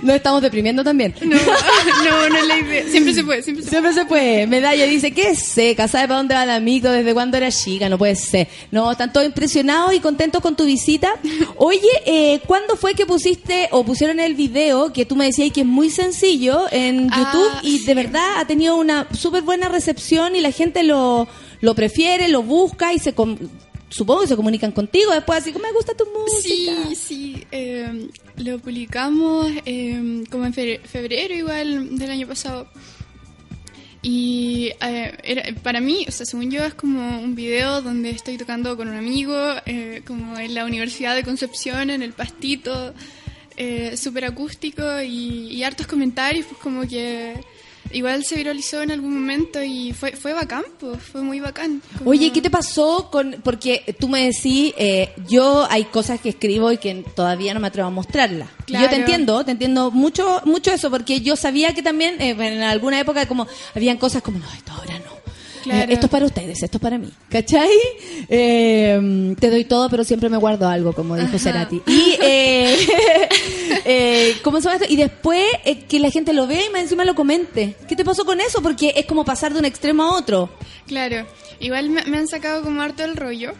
no 0.02 0.12
estamos 0.14 0.42
deprimiendo 0.42 0.82
también. 0.84 1.14
No, 1.22 1.36
no, 2.04 2.28
no 2.28 2.36
es 2.38 2.46
la 2.46 2.58
idea. 2.58 2.84
Siempre 2.88 3.14
se 3.14 3.24
puede, 3.24 3.42
siempre 3.42 3.64
se 3.64 3.70
Siempre 3.70 3.92
se 3.92 4.04
puede. 4.04 4.46
Medalla 4.46 4.84
dice, 4.86 5.12
¿qué 5.12 5.34
seca? 5.34 5.88
¿Sabe 5.88 6.08
para 6.08 6.18
dónde 6.18 6.34
va 6.34 6.44
el 6.44 6.50
amigo? 6.50 6.90
¿Desde 6.90 7.12
cuándo 7.14 7.36
era 7.36 7.50
chica? 7.50 7.88
No 7.88 7.98
puede 7.98 8.16
ser. 8.16 8.48
No, 8.70 8.90
están 8.90 9.12
todos 9.12 9.26
impresionados 9.26 9.94
y 9.94 10.00
contentos 10.00 10.40
con 10.42 10.56
tu 10.56 10.64
visita. 10.64 11.12
Oye, 11.56 11.80
eh, 12.06 12.40
¿cuándo 12.46 12.76
fue 12.76 12.94
que 12.94 13.06
pusiste 13.06 13.68
o 13.72 13.84
pusieron 13.84 14.20
el 14.20 14.34
video 14.34 14.92
que 14.92 15.04
tú 15.06 15.16
me 15.16 15.26
decías 15.26 15.52
que 15.52 15.60
es 15.62 15.66
muy 15.66 15.90
sencillo 15.90 16.64
en 16.70 17.08
Ah, 17.12 17.32
YouTube 17.32 17.50
y 17.62 17.84
de 17.84 17.94
verdad 17.94 18.38
ha 18.38 18.46
tenido 18.46 18.76
una 18.76 19.06
súper 19.12 19.42
buena 19.42 19.68
recepción 19.68 20.36
y 20.36 20.40
la 20.40 20.50
gente 20.52 20.82
lo, 20.82 21.26
lo 21.60 21.74
prefiere, 21.74 22.28
lo 22.28 22.42
busca 22.42 22.92
y 22.92 22.98
se... 22.98 23.12
com- 23.14 23.36
Supongo 23.92 24.20
que 24.20 24.28
se 24.28 24.36
comunican 24.36 24.70
contigo 24.70 25.10
después 25.12 25.40
así 25.40 25.50
como 25.52 25.64
me 25.66 25.72
gusta 25.72 25.94
tu 25.94 26.04
música. 26.06 26.72
Sí, 26.90 26.94
sí. 26.94 27.46
eh, 27.50 28.06
lo 28.40 28.58
publicamos 28.58 29.50
eh, 29.64 30.24
como 30.30 30.46
en 30.46 30.52
fe- 30.54 30.80
febrero 30.84 31.34
igual 31.34 31.96
del 31.98 32.10
año 32.10 32.26
pasado. 32.26 32.68
Y 34.02 34.70
eh, 34.80 35.12
era, 35.22 35.42
para 35.62 35.80
mí, 35.80 36.06
o 36.08 36.10
sea, 36.10 36.24
según 36.24 36.50
yo, 36.50 36.64
es 36.64 36.72
como 36.74 37.20
un 37.20 37.34
video 37.34 37.82
donde 37.82 38.10
estoy 38.10 38.38
tocando 38.38 38.76
con 38.76 38.88
un 38.88 38.96
amigo, 38.96 39.36
eh, 39.66 40.02
como 40.06 40.38
en 40.38 40.54
la 40.54 40.64
Universidad 40.64 41.14
de 41.14 41.22
Concepción, 41.22 41.90
en 41.90 42.02
el 42.02 42.12
pastito, 42.14 42.94
eh, 43.58 43.96
súper 43.98 44.24
acústico 44.24 44.82
y 45.02 45.62
hartos 45.62 45.86
comentarios, 45.86 46.46
pues 46.46 46.58
como 46.62 46.88
que 46.88 47.34
igual 47.92 48.24
se 48.24 48.36
viralizó 48.36 48.82
en 48.82 48.90
algún 48.90 49.14
momento 49.14 49.62
y 49.62 49.92
fue, 49.92 50.12
fue 50.12 50.32
bacán, 50.32 50.64
pues 50.78 51.02
fue 51.02 51.22
muy 51.22 51.40
bacán. 51.40 51.82
Como- 51.98 52.10
Oye, 52.10 52.32
¿qué 52.32 52.40
te 52.40 52.50
pasó 52.50 53.08
con...? 53.10 53.36
Porque 53.42 53.96
tú 53.98 54.08
me 54.08 54.24
decís, 54.26 54.72
eh, 54.76 55.12
yo 55.28 55.66
hay 55.70 55.84
cosas 55.84 56.20
que 56.20 56.30
escribo 56.30 56.70
y 56.72 56.78
que 56.78 57.04
todavía 57.14 57.54
no 57.54 57.60
me 57.60 57.68
atrevo 57.68 57.88
a 57.88 57.90
mostrarlas. 57.90 58.48
Y 58.66 58.72
Yo 58.72 58.78
Claro. 58.78 58.90
te 58.90 58.96
entiendo, 58.96 59.44
te 59.44 59.50
entiendo 59.52 59.90
mucho 59.90 60.40
mucho 60.44 60.72
eso, 60.72 60.90
porque 60.90 61.20
yo 61.20 61.36
sabía 61.36 61.74
que 61.74 61.82
también 61.82 62.20
eh, 62.20 62.30
en 62.30 62.62
alguna 62.62 63.00
época 63.00 63.26
como 63.26 63.46
habían 63.74 63.96
cosas 63.98 64.22
como, 64.22 64.38
no, 64.38 64.46
esto 64.52 64.72
ahora 64.72 64.98
no. 65.00 65.19
Claro. 65.62 65.90
Eh, 65.90 65.94
esto 65.94 66.06
es 66.06 66.10
para 66.12 66.26
ustedes, 66.26 66.62
esto 66.62 66.78
es 66.78 66.82
para 66.82 66.98
mí. 66.98 67.10
¿Cachai? 67.28 67.70
Eh, 68.28 69.34
te 69.38 69.50
doy 69.50 69.64
todo, 69.64 69.88
pero 69.90 70.04
siempre 70.04 70.28
me 70.28 70.36
guardo 70.36 70.68
algo, 70.68 70.92
como 70.92 71.16
dijo 71.16 71.28
Ajá. 71.28 71.38
Cerati. 71.38 71.82
Y, 71.86 72.16
eh, 72.22 72.76
eh, 73.84 74.36
¿cómo 74.42 74.60
se 74.60 74.64
llama 74.68 74.76
esto? 74.76 74.92
Y 74.92 74.96
después 74.96 75.44
eh, 75.64 75.84
que 75.84 75.98
la 75.98 76.10
gente 76.10 76.32
lo 76.32 76.46
vea 76.46 76.64
y 76.64 76.70
más 76.70 76.82
encima 76.82 77.04
lo 77.04 77.14
comente. 77.14 77.76
¿Qué 77.88 77.96
te 77.96 78.04
pasó 78.04 78.24
con 78.24 78.40
eso? 78.40 78.62
Porque 78.62 78.92
es 78.96 79.06
como 79.06 79.24
pasar 79.24 79.52
de 79.52 79.58
un 79.58 79.64
extremo 79.64 80.04
a 80.04 80.16
otro. 80.16 80.50
Claro, 80.86 81.26
igual 81.60 81.90
me, 81.90 82.04
me 82.04 82.18
han 82.18 82.28
sacado 82.28 82.62
como 82.62 82.82
harto 82.82 83.04
el 83.04 83.16
rollo. 83.16 83.52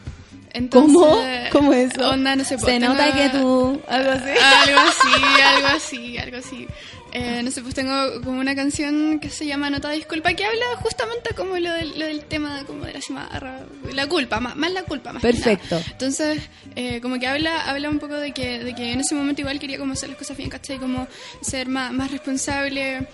Entonces, 0.53 0.93
¿Cómo? 0.93 1.17
¿Cómo 1.53 1.73
es 1.73 1.93
eso? 1.93 2.11
Onda, 2.11 2.35
no 2.35 2.45
sé, 2.45 2.59
Se 2.59 2.79
nota 2.79 3.13
que 3.13 3.29
tú... 3.29 3.81
Algo 3.89 4.11
así. 4.11 4.31
Algo 4.31 4.81
así, 4.81 5.41
algo 5.43 5.69
así, 5.69 6.19
algo 6.19 6.37
así. 6.39 6.67
Eh, 7.13 7.43
no 7.43 7.51
sé, 7.51 7.63
pues 7.63 7.75
tengo 7.75 8.21
como 8.23 8.39
una 8.41 8.55
canción 8.55 9.19
que 9.19 9.31
se 9.31 9.47
llama 9.47 9.69
Nota 9.71 9.91
Disculpa 9.91 10.33
que 10.35 10.45
habla 10.45 10.65
justamente 10.77 11.35
como 11.35 11.57
lo 11.59 11.73
del, 11.73 11.99
lo 11.99 12.07
del 12.07 12.25
tema 12.25 12.65
como 12.67 12.85
de 12.85 12.93
la 12.93 13.01
cimarra, 13.01 13.61
la 13.93 14.07
culpa, 14.07 14.39
más, 14.41 14.57
más 14.57 14.73
la 14.73 14.85
culpa, 14.85 15.13
más 15.13 15.23
que 15.23 15.33
Perfecto. 15.33 15.77
nada. 15.77 15.87
Entonces, 15.91 16.43
eh, 16.77 17.01
como 17.01 17.19
que 17.19 17.27
habla, 17.27 17.63
habla 17.63 17.91
un 17.91 17.99
poco 17.99 18.15
de 18.15 18.33
que, 18.33 18.61
de 18.63 18.75
que 18.75 18.93
en 18.93 19.01
ese 19.01 19.15
momento 19.15 19.41
igual 19.41 19.59
quería 19.59 19.79
como 19.79 19.95
hacer 19.95 20.09
las 20.09 20.19
cosas 20.19 20.37
bien, 20.37 20.51
¿cachai? 20.51 20.79
Como 20.79 21.09
ser 21.41 21.69
más, 21.69 21.93
más 21.93 22.11
responsable, 22.11 23.07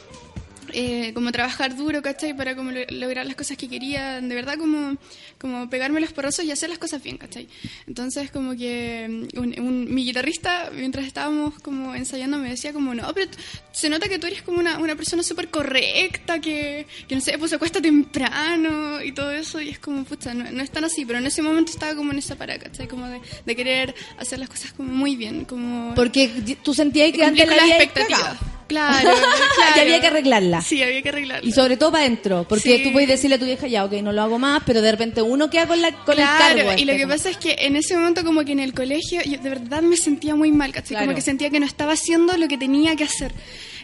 eh, 0.72 1.12
como 1.14 1.32
trabajar 1.32 1.76
duro, 1.76 2.02
¿cachai? 2.02 2.36
Para 2.36 2.54
como 2.56 2.70
lo- 2.70 2.84
lograr 2.90 3.26
las 3.26 3.36
cosas 3.36 3.56
que 3.56 3.68
quería, 3.68 4.20
de 4.20 4.34
verdad 4.34 4.56
como, 4.58 4.96
como 5.38 5.68
pegarme 5.70 6.00
los 6.00 6.12
porrazos 6.12 6.44
y 6.44 6.50
hacer 6.50 6.68
las 6.68 6.78
cosas 6.78 7.02
bien, 7.02 7.16
¿cachai? 7.18 7.48
Entonces 7.86 8.30
como 8.30 8.56
que 8.56 9.06
mm, 9.34 9.38
un, 9.38 9.60
un- 9.60 9.94
mi 9.94 10.04
guitarrista, 10.04 10.70
mientras 10.74 11.06
estábamos 11.06 11.54
como 11.60 11.94
ensayando, 11.94 12.38
me 12.38 12.50
decía 12.50 12.72
como, 12.72 12.94
no, 12.94 13.12
pero 13.14 13.30
se 13.72 13.88
nota 13.88 14.08
que 14.08 14.18
tú 14.18 14.26
eres 14.26 14.42
como 14.42 14.58
una, 14.58 14.78
una 14.78 14.96
persona 14.96 15.22
súper 15.22 15.48
correcta, 15.50 16.40
que, 16.40 16.86
que 17.08 17.14
no 17.14 17.20
sé, 17.20 17.38
pues 17.38 17.50
se 17.50 17.56
acuesta 17.56 17.80
temprano 17.80 19.02
y 19.02 19.12
todo 19.12 19.30
eso, 19.30 19.60
y 19.60 19.68
es 19.68 19.78
como, 19.78 20.04
pucha, 20.04 20.34
no, 20.34 20.50
no 20.50 20.62
es 20.62 20.70
tan 20.70 20.84
así, 20.84 21.04
pero 21.04 21.18
en 21.18 21.26
ese 21.26 21.42
momento 21.42 21.70
estaba 21.72 21.94
como 21.94 22.12
en 22.12 22.18
esa 22.18 22.36
parada, 22.36 22.58
¿cachai? 22.60 22.88
Como 22.88 23.06
de, 23.08 23.20
de 23.44 23.56
querer 23.56 23.94
hacer 24.18 24.38
las 24.38 24.48
cosas 24.48 24.72
como 24.72 24.92
muy 24.92 25.16
bien, 25.16 25.44
como... 25.44 25.94
Porque 25.94 26.28
tú 26.62 26.74
sentías 26.74 27.12
que 27.12 27.24
antes 27.24 27.46
la 27.48 27.56
las 27.56 27.68
expectativas. 27.70 28.20
cagado. 28.22 28.55
Claro, 28.66 29.10
claro. 29.56 29.76
Y 29.76 29.80
había 29.80 30.00
que 30.00 30.06
arreglarla. 30.08 30.60
Sí, 30.60 30.82
había 30.82 31.00
que 31.02 31.08
arreglarla. 31.10 31.48
Y 31.48 31.52
sobre 31.52 31.76
todo 31.76 31.92
para 31.92 32.04
adentro, 32.04 32.44
porque 32.48 32.78
Sí. 32.78 32.82
tú 32.82 32.92
puedes 32.92 33.08
decirle 33.08 33.36
a 33.36 33.38
tu 33.38 33.44
vieja, 33.44 33.66
ya, 33.68 33.84
ok, 33.84 33.92
no 34.02 34.12
lo 34.12 34.22
hago 34.22 34.38
más, 34.38 34.62
pero 34.66 34.82
de 34.82 34.90
repente 34.90 35.22
uno 35.22 35.48
queda 35.50 35.66
con, 35.68 35.80
la, 35.80 35.92
con 36.04 36.14
Claro, 36.16 36.58
el 36.58 36.64
cargo. 36.66 36.80
y 36.80 36.84
lo 36.84 36.92
que 36.94 37.02
como- 37.02 37.14
pasa 37.14 37.30
es 37.30 37.36
que 37.36 37.54
en 37.60 37.76
ese 37.76 37.96
momento 37.96 38.24
como 38.24 38.44
que 38.44 38.52
en 38.52 38.60
el 38.60 38.74
colegio 38.74 39.20
yo 39.24 39.38
de 39.38 39.48
verdad 39.48 39.82
me 39.82 39.96
sentía 39.96 40.34
muy 40.34 40.50
mal, 40.50 40.72
¿cachai? 40.72 40.90
Claro. 40.90 41.06
Como 41.06 41.14
que 41.14 41.22
sentía 41.22 41.48
que 41.50 41.60
no 41.60 41.66
estaba 41.66 41.92
haciendo 41.92 42.36
lo 42.36 42.48
que 42.48 42.58
tenía 42.58 42.96
que 42.96 43.04
hacer. 43.04 43.32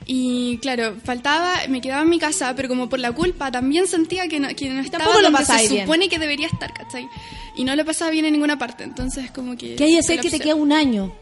Y 0.04 0.59
claro, 0.59 0.96
faltaba, 1.04 1.54
me 1.68 1.80
quedaba 1.80 2.02
en 2.02 2.09
mi 2.09 2.18
casa, 2.18 2.52
pero 2.56 2.68
como 2.68 2.88
por 2.88 2.98
la 2.98 3.12
culpa 3.12 3.52
también 3.52 3.86
sentía 3.86 4.26
que 4.26 4.40
no, 4.40 4.48
que 4.48 4.68
no 4.68 4.80
estaba 4.80 5.04
Tampoco 5.04 5.20
lo 5.20 5.30
donde 5.30 5.38
pasáis 5.38 5.68
se 5.68 5.74
bien. 5.74 5.86
supone 5.86 6.09
que 6.09 6.18
debería 6.18 6.48
estar, 6.48 6.74
¿cachai? 6.74 7.06
Y 7.54 7.62
no 7.62 7.76
lo 7.76 7.84
pasaba 7.84 8.10
bien 8.10 8.24
en 8.24 8.32
ninguna 8.32 8.59
parte, 8.59 8.82
entonces 8.82 9.30
como 9.30 9.56
que... 9.56 9.76
¿Qué 9.76 9.84
hay 9.84 9.92
que 9.92 9.98
hacer 10.00 10.18
que 10.20 10.30
te 10.30 10.40
queda 10.40 10.56
un 10.56 10.72
año? 10.72 11.14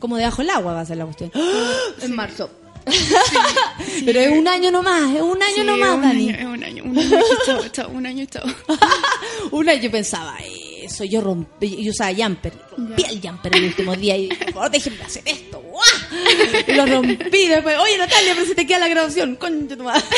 Como 0.00 0.16
debajo 0.16 0.42
del 0.42 0.50
agua 0.50 0.72
va 0.74 0.80
a 0.80 0.84
ser 0.84 0.96
la 0.96 1.04
cuestión. 1.04 1.30
En 2.02 2.12
marzo. 2.14 2.50
Pero 4.04 4.20
es 4.20 4.30
un 4.32 4.46
año 4.46 4.70
nomás, 4.70 5.14
es 5.14 5.22
un 5.22 5.42
año 5.42 5.54
Sí, 5.56 5.64
nomás, 5.64 5.90
un 5.94 6.02
Dani. 6.02 6.28
año, 6.30 6.38
es 6.38 6.44
un 6.44 6.64
año, 6.64 6.84
un 6.84 6.98
año, 6.98 7.18
y 7.18 7.46
chao, 7.46 7.68
chao, 7.68 7.88
un 7.90 8.06
año, 8.06 8.22
y 8.22 8.26
chao. 8.26 8.44
un 9.50 9.68
año 9.68 9.80
yo 9.80 9.90
pensaba, 9.90 10.36
eso, 10.82 11.04
yo 11.04 11.20
rompí, 11.22 11.82
yo 11.82 11.90
usaba 11.92 12.12
jumper, 12.14 12.52
rompí 12.76 13.04
el 13.08 13.20
jumper 13.22 13.56
el 13.56 13.64
último 13.64 13.96
día 13.96 14.16
y 14.18 14.28
por 14.28 14.52
favor, 14.52 14.70
déjenme 14.70 15.02
hacer 15.02 15.22
esto. 15.24 15.62
Y 16.68 16.72
lo 16.72 16.84
rompí 16.86 17.46
después, 17.48 17.76
oye 17.78 17.96
Natalia, 17.98 18.32
pero 18.34 18.46
si 18.46 18.54
te 18.54 18.66
queda 18.66 18.80
la 18.80 18.88
grabación, 18.88 19.36
concha 19.36 19.76
tu 19.76 19.82
madre. 19.84 20.04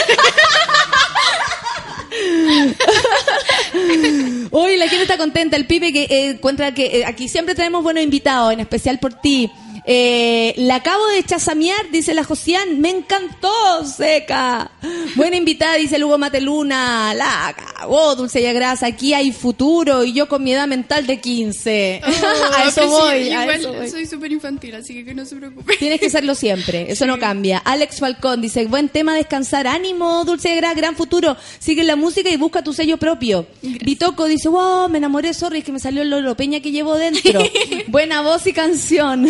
Hoy 4.50 4.76
la 4.76 4.88
gente 4.88 5.02
está 5.02 5.18
contenta, 5.18 5.56
el 5.56 5.66
pibe 5.66 5.92
que 5.92 6.04
eh, 6.04 6.30
encuentra 6.30 6.72
que 6.72 7.00
eh, 7.00 7.04
aquí 7.04 7.28
siempre 7.28 7.54
tenemos 7.54 7.82
buenos 7.82 8.02
invitados, 8.02 8.52
en 8.52 8.60
especial 8.60 8.98
por 8.98 9.14
ti. 9.14 9.50
Eh, 9.88 10.52
la 10.56 10.76
acabo 10.76 11.06
de 11.08 11.22
chasamear, 11.22 11.90
dice 11.92 12.12
la 12.12 12.24
Josian, 12.24 12.80
me 12.80 12.90
encantó, 12.90 13.84
seca. 13.84 14.72
Buena 15.14 15.36
invitada, 15.36 15.76
dice 15.76 15.96
Lugo 15.96 16.18
Mateluna, 16.18 17.14
la 17.14 17.54
cagó, 17.56 18.16
Dulce 18.16 18.40
y 18.40 18.52
Grasa, 18.52 18.86
aquí 18.86 19.14
hay 19.14 19.30
futuro 19.30 20.02
y 20.02 20.12
yo 20.12 20.28
con 20.28 20.42
mi 20.42 20.52
edad 20.52 20.66
mental 20.66 21.06
de 21.06 21.20
15. 21.20 22.00
Oh, 22.04 22.54
a 22.56 22.68
eso 22.68 22.82
sí, 22.82 22.88
voy, 22.88 23.30
a 23.30 23.42
igual 23.42 23.50
eso 23.60 23.72
voy. 23.72 23.88
soy 23.88 24.06
súper 24.06 24.32
infantil, 24.32 24.74
así 24.74 24.92
que 24.92 25.04
que 25.04 25.14
no 25.14 25.24
se 25.24 25.36
preocupe. 25.36 25.76
Tienes 25.76 26.00
que 26.00 26.10
serlo 26.10 26.34
siempre, 26.34 26.90
eso 26.90 27.06
no 27.06 27.20
cambia. 27.20 27.58
Alex 27.58 28.00
Falcón 28.00 28.40
dice, 28.40 28.64
buen 28.66 28.88
tema 28.88 29.14
descansar, 29.14 29.68
ánimo, 29.68 30.24
Dulce 30.24 30.48
de 30.48 30.56
Gra, 30.56 30.74
gran 30.74 30.96
futuro, 30.96 31.36
sigue 31.60 31.84
la 31.84 31.94
música 31.94 32.28
y 32.28 32.36
busca 32.36 32.64
tu 32.64 32.72
sello 32.72 32.96
propio. 32.96 33.46
Bitoco 33.62 34.24
dice, 34.24 34.48
wow, 34.48 34.88
me 34.88 34.98
enamoré, 34.98 35.32
sorry, 35.32 35.58
es 35.58 35.64
que 35.64 35.70
me 35.70 35.78
salió 35.78 36.02
el 36.02 36.10
Loro 36.10 36.36
Peña 36.36 36.58
que 36.58 36.72
llevo 36.72 36.96
dentro. 36.96 37.40
Buena 37.86 38.22
voz 38.22 38.48
y 38.48 38.52
canción. 38.52 39.28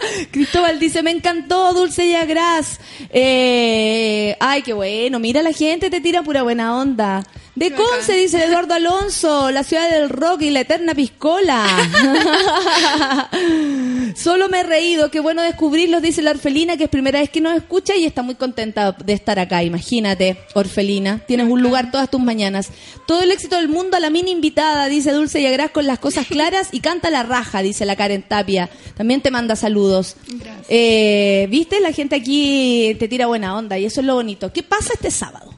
Cristóbal 0.30 0.78
dice, 0.78 1.02
me 1.02 1.10
encantó 1.10 1.72
Dulce 1.74 2.06
y 2.06 2.14
Agras. 2.14 2.80
Eh, 3.10 4.36
ay, 4.40 4.62
qué 4.62 4.72
bueno. 4.72 5.18
Mira, 5.18 5.42
la 5.42 5.52
gente 5.52 5.90
te 5.90 6.00
tira 6.00 6.22
pura 6.22 6.42
buena 6.42 6.76
onda. 6.76 7.22
De 7.54 7.68
Qué 7.68 7.76
Conce, 7.76 7.92
bacán. 8.00 8.16
dice 8.16 8.44
Eduardo 8.44 8.74
Alonso, 8.74 9.50
la 9.50 9.62
ciudad 9.62 9.90
del 9.90 10.08
rock 10.08 10.42
y 10.42 10.50
la 10.50 10.60
eterna 10.60 10.94
piscola. 10.94 11.66
Solo 14.16 14.48
me 14.48 14.60
he 14.60 14.62
reído, 14.62 15.10
qué 15.10 15.20
bueno 15.20 15.42
descubrirlos, 15.42 16.02
dice 16.02 16.22
la 16.22 16.30
Orfelina, 16.30 16.76
que 16.76 16.84
es 16.84 16.90
primera 16.90 17.20
vez 17.20 17.30
que 17.30 17.40
nos 17.40 17.56
escucha 17.56 17.96
y 17.96 18.04
está 18.04 18.22
muy 18.22 18.34
contenta 18.34 18.92
de 18.92 19.12
estar 19.12 19.38
acá. 19.38 19.62
Imagínate, 19.62 20.38
Orfelina, 20.54 21.20
tienes 21.26 21.48
un 21.48 21.62
lugar 21.62 21.90
todas 21.90 22.10
tus 22.10 22.20
mañanas. 22.20 22.70
Todo 23.06 23.22
el 23.22 23.30
éxito 23.30 23.56
del 23.56 23.68
mundo 23.68 23.96
a 23.96 24.00
la 24.00 24.10
mini 24.10 24.30
invitada, 24.30 24.86
dice 24.86 25.12
Dulce 25.12 25.40
y 25.40 25.46
Agras 25.46 25.70
con 25.70 25.86
las 25.86 25.98
cosas 25.98 26.26
claras 26.26 26.68
y 26.72 26.80
canta 26.80 27.10
la 27.10 27.22
raja, 27.22 27.62
dice 27.62 27.86
la 27.86 27.96
Karen 27.96 28.22
Tapia. 28.22 28.70
También 28.96 29.20
te 29.20 29.30
manda 29.30 29.56
saludos. 29.56 30.16
Gracias. 30.26 30.66
Eh, 30.68 31.46
¿Viste? 31.50 31.80
La 31.80 31.92
gente 31.92 32.16
aquí 32.16 32.96
te 32.98 33.08
tira 33.08 33.26
buena 33.26 33.56
onda 33.56 33.78
y 33.78 33.84
eso 33.84 34.00
es 34.00 34.06
lo 34.06 34.14
bonito. 34.14 34.52
¿Qué 34.52 34.62
pasa 34.62 34.92
este 34.94 35.10
sábado? 35.10 35.51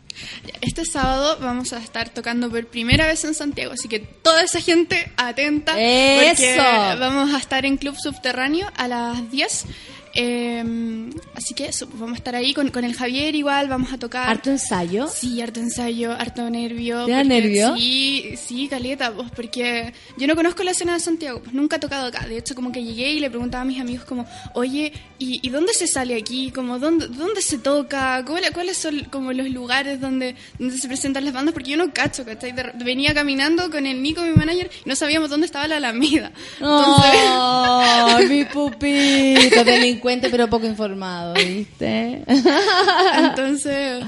Este 0.60 0.84
sábado 0.84 1.38
vamos 1.40 1.72
a 1.72 1.78
estar 1.78 2.08
tocando 2.08 2.50
por 2.50 2.66
primera 2.66 3.06
vez 3.06 3.24
en 3.24 3.34
Santiago, 3.34 3.72
así 3.72 3.88
que 3.88 4.00
toda 4.00 4.42
esa 4.42 4.60
gente 4.60 5.12
atenta. 5.16 5.74
¡Eso! 5.80 6.42
Porque 6.42 7.00
vamos 7.00 7.34
a 7.34 7.38
estar 7.38 7.64
en 7.64 7.76
Club 7.76 7.96
Subterráneo 7.98 8.70
a 8.76 8.88
las 8.88 9.30
10. 9.30 9.66
Eh, 10.14 11.10
así 11.34 11.54
que 11.54 11.66
eso, 11.66 11.86
pues 11.88 12.00
vamos 12.00 12.14
a 12.14 12.18
estar 12.18 12.34
ahí 12.34 12.54
con, 12.54 12.70
con 12.70 12.84
el 12.84 12.94
Javier 12.94 13.34
igual, 13.34 13.68
vamos 13.68 13.92
a 13.92 13.98
tocar. 13.98 14.28
¿Harto 14.28 14.50
ensayo? 14.50 15.08
Sí, 15.08 15.40
harto 15.40 15.60
ensayo, 15.60 16.12
harto 16.12 16.48
nervio. 16.50 17.04
¿Te 17.06 17.12
da 17.12 17.24
nervio? 17.24 17.74
Sí, 17.76 18.34
sí, 18.36 18.68
caleta, 18.68 19.12
pues 19.12 19.30
porque 19.34 19.92
yo 20.16 20.26
no 20.26 20.34
conozco 20.36 20.62
la 20.62 20.70
escena 20.72 20.94
de 20.94 21.00
Santiago, 21.00 21.40
pues 21.42 21.54
nunca 21.54 21.76
he 21.76 21.78
tocado 21.78 22.06
acá. 22.06 22.26
De 22.26 22.38
hecho, 22.38 22.54
como 22.54 22.72
que 22.72 22.82
llegué 22.82 23.12
y 23.12 23.20
le 23.20 23.30
preguntaba 23.30 23.62
a 23.62 23.64
mis 23.64 23.80
amigos 23.80 24.04
como, 24.04 24.26
oye, 24.54 24.92
¿y, 25.18 25.40
y 25.46 25.50
dónde 25.50 25.72
se 25.74 25.86
sale 25.86 26.16
aquí? 26.16 26.50
Como, 26.50 26.78
¿dónde, 26.78 27.08
dónde 27.08 27.42
se 27.42 27.58
toca? 27.58 28.24
¿Cuál- 28.26 28.44
¿Cuáles 28.52 28.76
son 28.76 29.04
como 29.10 29.32
los 29.32 29.48
lugares 29.50 30.00
donde, 30.00 30.36
donde 30.58 30.78
se 30.78 30.86
presentan 30.88 31.24
las 31.24 31.34
bandas? 31.34 31.52
Porque 31.54 31.70
yo 31.70 31.76
no 31.76 31.92
cacho, 31.92 32.24
¿cachai? 32.24 32.52
De- 32.52 32.72
venía 32.84 33.14
caminando 33.14 33.70
con 33.70 33.86
el 33.86 34.02
Nico, 34.02 34.22
mi 34.22 34.30
manager, 34.32 34.70
y 34.84 34.88
no 34.88 34.94
sabíamos 34.96 35.30
dónde 35.30 35.46
estaba 35.46 35.66
la 35.68 35.76
Alameda. 35.78 36.30
Entonces... 36.60 37.20
¡Oh, 37.26 38.18
mi 38.28 38.44
pupito! 38.44 39.64
Delincuente 40.04 40.28
pero 40.30 40.48
poco 40.50 40.66
informado, 40.66 41.32
¿viste? 41.34 42.22
Entonces, 43.18 44.04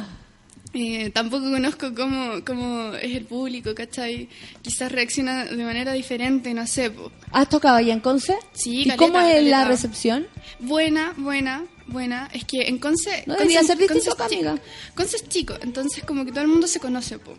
eh, 0.74 1.10
tampoco 1.10 1.50
conozco 1.50 1.94
cómo, 1.94 2.44
cómo 2.44 2.92
es 2.94 3.14
el 3.16 3.24
público, 3.24 3.74
¿cachai? 3.74 4.28
Quizás 4.62 4.92
reacciona 4.92 5.46
de 5.46 5.64
manera 5.64 5.92
diferente, 5.94 6.52
no 6.52 6.66
sé. 6.66 6.90
po. 6.90 7.10
¿Has 7.32 7.48
tocado 7.48 7.76
allá 7.76 7.92
en 7.94 8.00
Conce? 8.00 8.36
Sí, 8.52 8.82
¿Y 8.82 8.84
caleta, 8.88 8.96
cómo 8.98 9.20
es 9.20 9.42
la 9.44 9.64
recepción? 9.64 10.26
Buena, 10.60 11.14
buena, 11.16 11.64
buena. 11.86 12.28
Es 12.32 12.44
que 12.44 12.68
en 12.68 12.78
Conce... 12.78 13.24
No 13.26 13.34
Conce- 13.34 13.38
debería 13.38 13.62
ser 13.62 13.78
distinto 13.78 13.94
Conce 13.94 14.08
es 14.10 14.14
acá, 14.14 14.28
chico. 14.28 14.48
amiga. 14.50 14.62
Conce 14.94 15.16
es 15.16 15.28
chico, 15.28 15.54
entonces 15.62 16.04
como 16.04 16.24
que 16.26 16.30
todo 16.32 16.42
el 16.42 16.48
mundo 16.48 16.66
se 16.66 16.78
conoce, 16.78 17.18
po. 17.18 17.32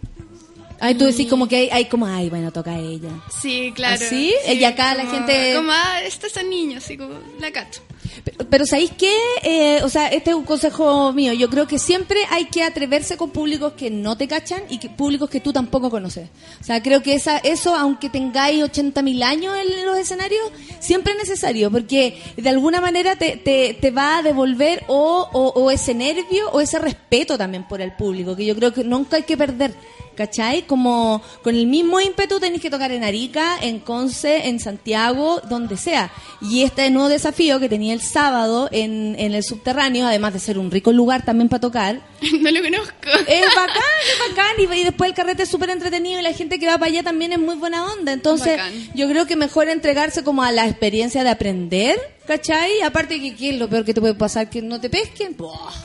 Ay, 0.80 0.96
tú 0.96 1.06
decís 1.06 1.28
como 1.28 1.48
que 1.48 1.56
hay, 1.56 1.70
hay 1.72 1.86
como, 1.86 2.06
ay, 2.06 2.30
bueno, 2.30 2.52
toca 2.52 2.78
ella. 2.78 3.10
Sí, 3.42 3.72
claro. 3.76 3.98
¿Ah, 4.02 4.06
sí? 4.10 4.34
Y 4.48 4.64
acá 4.64 4.94
la 4.96 5.06
gente- 5.08 5.54
Como, 5.56 5.72
ah, 5.72 6.02
este 6.04 6.28
es 6.28 6.38
el 6.38 6.50
niño, 6.50 6.78
así 6.78 6.98
como, 6.98 7.16
la 7.40 7.52
cacho. 7.52 7.82
Pero, 8.24 8.38
pero 8.50 8.66
¿sabéis 8.66 8.92
qué? 8.98 9.14
Eh, 9.44 9.80
o 9.84 9.90
sea, 9.90 10.08
este 10.08 10.32
es 10.32 10.36
un 10.36 10.44
consejo 10.44 11.12
mío. 11.14 11.34
Yo 11.34 11.50
creo 11.50 11.68
que 11.68 11.78
siempre 11.80 12.20
hay 12.30 12.46
que 12.46 12.64
atreverse 12.64 13.18
con 13.18 13.32
públicos 13.32 13.74
que 13.74 13.90
no 13.90 14.18
te 14.18 14.28
cachan 14.28 14.62
y 14.70 14.78
que, 14.80 14.90
públicos 14.90 15.30
que 15.30 15.40
tú 15.40 15.52
tampoco 15.54 15.90
conoces. 15.90 16.30
O 16.62 16.64
sea, 16.64 16.82
creo 16.82 17.02
que 17.04 17.14
esa, 17.16 17.38
eso, 17.40 17.76
aunque 17.76 18.10
tengáis 18.10 18.64
80.000 18.64 19.24
años 19.24 19.56
en 19.58 19.86
los 19.86 19.98
escenarios, 19.98 20.52
siempre 20.80 21.14
es 21.14 21.20
necesario 21.20 21.72
porque 21.72 22.22
de 22.38 22.50
alguna 22.50 22.82
manera 22.82 23.16
te, 23.16 23.38
te, 23.38 23.78
te 23.80 23.92
va 23.92 24.18
a 24.20 24.24
devolver 24.24 24.84
o, 24.88 25.28
o, 25.34 25.48
o 25.62 25.72
ese 25.72 25.94
nervio 25.94 26.50
o 26.52 26.62
ese 26.62 26.80
respeto 26.80 27.38
también 27.38 27.68
por 27.68 27.82
el 27.82 27.94
público, 27.94 28.36
que 28.36 28.46
yo 28.46 28.56
creo 28.56 28.74
que 28.74 28.84
nunca 28.84 29.18
hay 29.18 29.24
que 29.24 29.38
perder. 29.38 29.74
¿Cachai? 30.18 30.64
Como 30.64 31.22
con 31.44 31.56
el 31.56 31.68
mismo 31.68 32.02
ímpetu 32.02 32.40
tenéis 32.40 32.62
que 32.62 32.72
tocar 32.72 32.92
en 32.92 33.04
Arica, 33.04 33.58
en 33.62 33.80
Conce, 33.80 34.48
en 34.48 34.60
Santiago, 34.60 35.42
donde 35.48 35.78
sea. 35.78 36.12
Y 36.42 36.64
este 36.64 36.90
nuevo 36.90 37.08
desafío 37.08 37.60
que 37.60 37.70
tenía 37.70 37.94
el 37.94 38.02
sábado 38.02 38.68
en, 38.72 39.16
en 39.20 39.36
el 39.36 39.44
subterráneo, 39.44 40.08
además 40.08 40.34
de 40.34 40.40
ser 40.40 40.58
un 40.58 40.72
rico 40.72 40.92
lugar 40.92 41.24
también 41.24 41.50
para 41.50 41.62
tocar, 41.62 42.02
no 42.42 42.50
lo 42.52 42.62
conozco. 42.64 42.94
es 43.28 43.46
bacán, 43.56 43.98
es 44.12 44.30
bacán. 44.30 44.56
Y, 44.58 44.80
y 44.80 44.84
después 44.84 45.08
el 45.10 45.16
carrete 45.16 45.44
es 45.44 45.50
súper 45.50 45.70
entretenido 45.70 46.20
y 46.20 46.24
la 46.24 46.34
gente 46.34 46.58
que 46.58 46.66
va 46.66 46.80
para 46.80 46.88
allá 46.88 47.04
también 47.04 47.32
es 47.34 47.40
muy 47.40 47.56
buena 47.56 47.86
onda. 47.86 48.12
Entonces, 48.12 48.58
Bacán. 48.58 48.74
yo 48.96 49.08
creo 49.08 49.28
que 49.28 49.36
mejor 49.36 49.70
entregarse 49.70 50.24
como 50.24 50.42
a 50.42 50.52
la 50.52 50.66
experiencia 50.68 51.24
de 51.24 51.30
aprender, 51.30 52.00
¿cachai? 52.26 52.82
Aparte 52.82 53.22
que, 53.22 53.36
¿qué 53.36 53.52
es 53.52 53.60
lo 53.60 53.70
peor 53.70 53.86
que 53.86 53.94
te 53.94 54.02
puede 54.02 54.16
pasar? 54.16 54.50
Que 54.50 54.64
no 54.64 54.82
te 54.82 54.90
pesquen. 54.90 55.38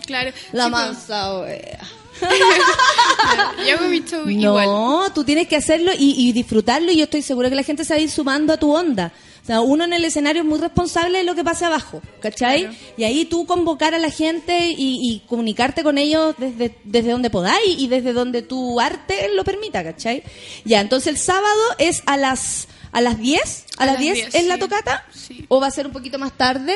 Claro. 0.07 0.33
la 0.53 0.65
sí, 0.65 0.71
mansa, 0.71 1.41
wea. 1.41 2.02
Yo 3.67 3.77
hago 3.79 3.89
mi 3.89 4.01
show 4.05 4.29
igual. 4.29 4.67
No, 4.67 5.13
tú 5.15 5.25
tienes 5.25 5.49
que 5.49 5.57
hacerlo 5.57 5.93
y, 5.99 6.15
y 6.29 6.33
disfrutarlo 6.33 6.91
y 6.93 6.97
yo 6.97 7.05
estoy 7.05 7.23
segura 7.23 7.49
que 7.49 7.55
la 7.57 7.63
gente 7.63 7.85
se 7.85 7.95
va 7.95 7.99
a 7.99 8.03
ir 8.03 8.11
sumando 8.11 8.53
a 8.53 8.57
tu 8.57 8.73
onda. 8.75 9.13
O 9.43 9.47
sea, 9.47 9.61
uno 9.61 9.85
en 9.85 9.93
el 9.93 10.05
escenario 10.05 10.43
es 10.43 10.49
muy 10.49 10.59
responsable 10.61 11.19
de 11.19 11.25
lo 11.25 11.35
que 11.35 11.43
pasa 11.43 11.67
abajo, 11.67 12.01
¿cachai? 12.21 12.63
Claro. 12.63 12.77
Y 12.97 13.05
ahí 13.05 13.25
tú 13.25 13.45
convocar 13.47 13.93
a 13.95 13.99
la 13.99 14.11
gente 14.11 14.69
y, 14.71 14.99
y 15.03 15.23
comunicarte 15.29 15.83
con 15.83 15.99
ellos 15.99 16.35
desde, 16.39 16.77
desde 16.85 17.11
donde 17.11 17.29
podáis 17.29 17.77
y 17.79 17.89
desde 17.89 18.13
donde 18.13 18.43
tu 18.43 18.79
arte 18.79 19.31
lo 19.35 19.43
permita, 19.43 19.83
¿cachai? 19.83 20.23
Ya, 20.65 20.81
entonces 20.81 21.09
el 21.09 21.19
sábado 21.19 21.63
es 21.79 22.03
a 22.07 22.17
las 22.17 22.69
a 22.93 23.01
las 23.01 23.19
10, 23.19 23.65
a, 23.79 23.83
A 23.83 23.87
las 23.87 23.95
las 23.95 24.03
10 24.03 24.15
10, 24.15 24.35
en 24.35 24.49
la 24.49 24.59
tocata 24.59 25.07
Sí. 25.13 25.47
o 25.49 25.59
va 25.61 25.67
a 25.69 25.71
ser 25.71 25.87
un 25.87 25.93
poquito 25.93 26.19
más 26.19 26.37
tarde. 26.37 26.75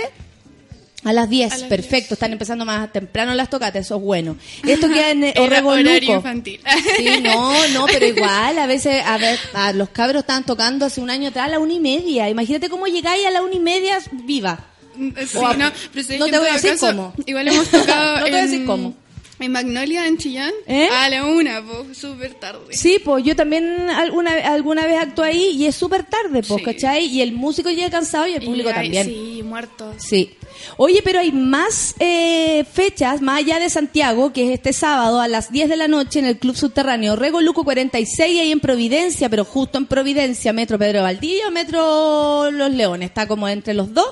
A 1.06 1.12
las 1.12 1.30
10, 1.30 1.52
A 1.52 1.56
las 1.58 1.68
perfecto. 1.68 2.08
10, 2.08 2.12
Están 2.12 2.32
empezando 2.32 2.64
más 2.64 2.92
temprano 2.92 3.32
las 3.34 3.48
tocatas, 3.48 3.86
eso 3.86 3.96
es 3.96 4.02
bueno. 4.02 4.36
Esto 4.66 4.88
queda 4.88 5.10
en 5.12 5.24
Orrego 5.38 5.70
horario 5.70 6.16
infantil. 6.16 6.60
Sí, 6.96 7.08
no, 7.22 7.68
no, 7.68 7.86
pero 7.86 8.06
igual, 8.06 8.58
a 8.58 8.66
veces, 8.66 9.02
a 9.06 9.16
ver, 9.16 9.38
a 9.54 9.72
los 9.72 9.88
cabros 9.90 10.20
estaban 10.20 10.44
tocando 10.44 10.84
hace 10.84 11.00
un 11.00 11.08
año 11.10 11.28
atrás 11.28 11.46
a 11.46 11.48
la 11.48 11.58
una 11.60 11.72
y 11.74 11.80
media. 11.80 12.28
Imagínate 12.28 12.68
cómo 12.68 12.86
llegáis 12.86 13.24
a 13.24 13.30
la 13.30 13.40
una 13.42 13.54
y 13.54 13.60
media 13.60 13.98
viva. 14.24 14.58
Sí, 14.98 15.36
O 15.36 15.46
a- 15.46 15.54
no, 15.54 15.70
pero 15.92 16.06
te 16.06 16.38
voy 16.38 16.48
a 16.48 16.52
decir 16.54 16.70
caso, 16.72 16.86
cómo. 16.88 17.14
Igual 17.26 17.48
hemos 17.48 17.68
tocado 17.68 18.16
No 18.20 18.24
te 18.24 18.30
voy 18.30 18.40
a 18.40 18.42
en, 18.44 18.50
decir 18.50 18.66
cómo. 18.66 18.94
en 19.38 19.52
Magnolia, 19.52 20.06
en 20.06 20.16
Chillán, 20.16 20.52
¿Eh? 20.66 20.88
a 20.90 21.10
la 21.10 21.26
una, 21.26 21.62
pues, 21.62 21.98
súper 21.98 22.32
tarde. 22.34 22.60
Sí, 22.74 22.98
pues 23.04 23.22
yo 23.22 23.36
también 23.36 23.90
alguna, 23.90 24.32
alguna 24.50 24.86
vez 24.86 24.96
actué 24.98 25.28
ahí 25.28 25.50
y 25.50 25.66
es 25.66 25.74
súper 25.74 26.04
tarde, 26.04 26.42
pues, 26.42 26.60
Sí. 26.60 26.64
¿cachai? 26.64 27.04
Y 27.04 27.20
el 27.20 27.32
músico 27.32 27.68
llega 27.70 27.90
cansado 27.90 28.26
y 28.26 28.32
el 28.34 28.42
Y 28.42 28.46
público 28.46 28.70
también. 28.70 29.06
Sí, 29.06 29.42
muertos. 29.44 29.96
Sí. 29.98 30.34
Oye, 30.76 31.00
pero 31.02 31.20
hay 31.20 31.32
más 31.32 31.94
eh, 31.98 32.64
fechas, 32.64 33.20
más 33.20 33.38
allá 33.38 33.58
de 33.58 33.70
Santiago, 33.70 34.32
que 34.32 34.46
es 34.46 34.50
este 34.54 34.72
sábado 34.72 35.20
a 35.20 35.28
las 35.28 35.50
10 35.50 35.68
de 35.68 35.76
la 35.76 35.88
noche 35.88 36.18
en 36.18 36.24
el 36.24 36.38
Club 36.38 36.56
Subterráneo 36.56 37.16
Rego 37.16 37.40
Luco 37.40 37.64
46, 37.64 38.40
ahí 38.40 38.52
en 38.52 38.60
Providencia, 38.60 39.28
pero 39.28 39.44
justo 39.44 39.78
en 39.78 39.86
Providencia, 39.86 40.52
Metro 40.52 40.78
Pedro 40.78 41.02
Valdivia 41.02 41.50
Metro 41.50 42.50
Los 42.50 42.70
Leones, 42.70 43.08
está 43.08 43.26
como 43.26 43.48
entre 43.48 43.74
los 43.74 43.92
dos. 43.92 44.08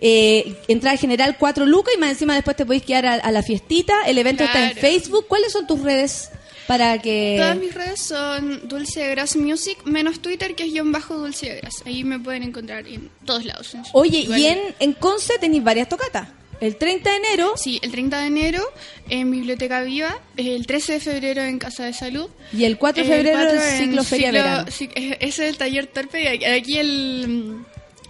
Eh, 0.00 0.54
entrada 0.68 0.96
general 0.96 1.36
4 1.38 1.66
lucas 1.66 1.94
y 1.96 2.00
más 2.00 2.10
encima 2.10 2.34
después 2.34 2.56
te 2.56 2.64
podéis 2.64 2.84
quedar 2.84 3.06
a, 3.06 3.14
a 3.14 3.32
la 3.32 3.42
fiestita. 3.42 3.94
El 4.06 4.18
evento 4.18 4.44
está 4.44 4.70
en. 4.70 4.76
Facebook. 4.76 5.26
¿Cuáles 5.26 5.52
son 5.52 5.66
tus 5.66 5.82
redes 5.82 6.30
para 6.68 6.98
que...? 7.02 7.36
Todas 7.40 7.56
mis 7.56 7.74
redes 7.74 8.00
son 8.00 8.68
Dulce 8.68 9.00
de 9.00 9.08
Gras 9.10 9.34
Music, 9.34 9.78
menos 9.84 10.20
Twitter, 10.20 10.54
que 10.54 10.62
es 10.64 10.72
guion 10.72 10.92
bajo 10.92 11.16
Dulce 11.18 11.48
de 11.48 11.56
Gras. 11.56 11.82
Ahí 11.84 12.04
me 12.04 12.20
pueden 12.20 12.44
encontrar 12.44 12.86
en 12.86 13.10
todos 13.24 13.44
lados. 13.44 13.74
Oye, 13.94 14.18
Igual- 14.20 14.38
y 14.38 14.46
en, 14.46 14.58
en 14.78 14.92
Conce 14.92 15.38
tenéis 15.40 15.64
varias 15.64 15.88
tocatas. 15.88 16.28
El 16.60 16.74
30 16.76 17.08
de 17.10 17.16
enero 17.18 17.52
Sí, 17.56 17.78
el 17.82 17.92
30 17.92 18.18
de 18.20 18.26
enero 18.26 18.62
en 19.08 19.30
Biblioteca 19.30 19.80
Viva, 19.82 20.18
el 20.36 20.66
13 20.66 20.94
de 20.94 21.00
febrero 21.00 21.42
en 21.42 21.58
Casa 21.60 21.84
de 21.84 21.92
Salud. 21.92 22.28
y 22.52 22.64
el 22.64 22.76
4 22.78 23.02
de 23.04 23.08
el 23.08 23.16
febrero 23.16 23.38
4 23.38 23.60
el 23.62 23.68
en 23.68 23.78
ciclo 23.88 24.04
Feria 24.04 24.32
Verano. 24.32 24.64
ese 24.68 25.18
es 25.20 25.38
el 25.38 25.56
taller 25.56 25.86
torpe. 25.86 26.22
y 26.34 26.44
Aquí 26.44 26.78
el. 26.78 27.58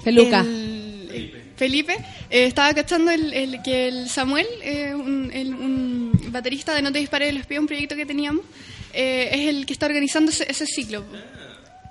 Feluca. 0.02 0.40
el- 0.40 1.10
el 1.12 1.43
Felipe 1.56 1.93
eh, 2.30 2.44
estaba 2.44 2.72
cachando 2.72 3.10
el, 3.10 3.32
el- 3.35 3.60
que 3.62 3.89
el 3.89 4.09
Samuel, 4.09 4.47
eh, 4.62 4.94
un, 4.94 5.30
el- 5.35 5.55
un 5.55 5.97
baterista 6.30 6.74
de 6.74 6.82
No 6.82 6.92
te 6.92 6.98
dispare 6.98 7.26
de 7.26 7.32
los 7.32 7.46
pies, 7.46 7.60
un 7.60 7.66
proyecto 7.66 7.96
que 7.96 8.06
teníamos, 8.06 8.44
eh, 8.92 9.28
es 9.32 9.48
el 9.48 9.66
que 9.66 9.72
está 9.72 9.86
organizando 9.86 10.30
ese, 10.30 10.46
ese 10.50 10.66
ciclo. 10.66 11.05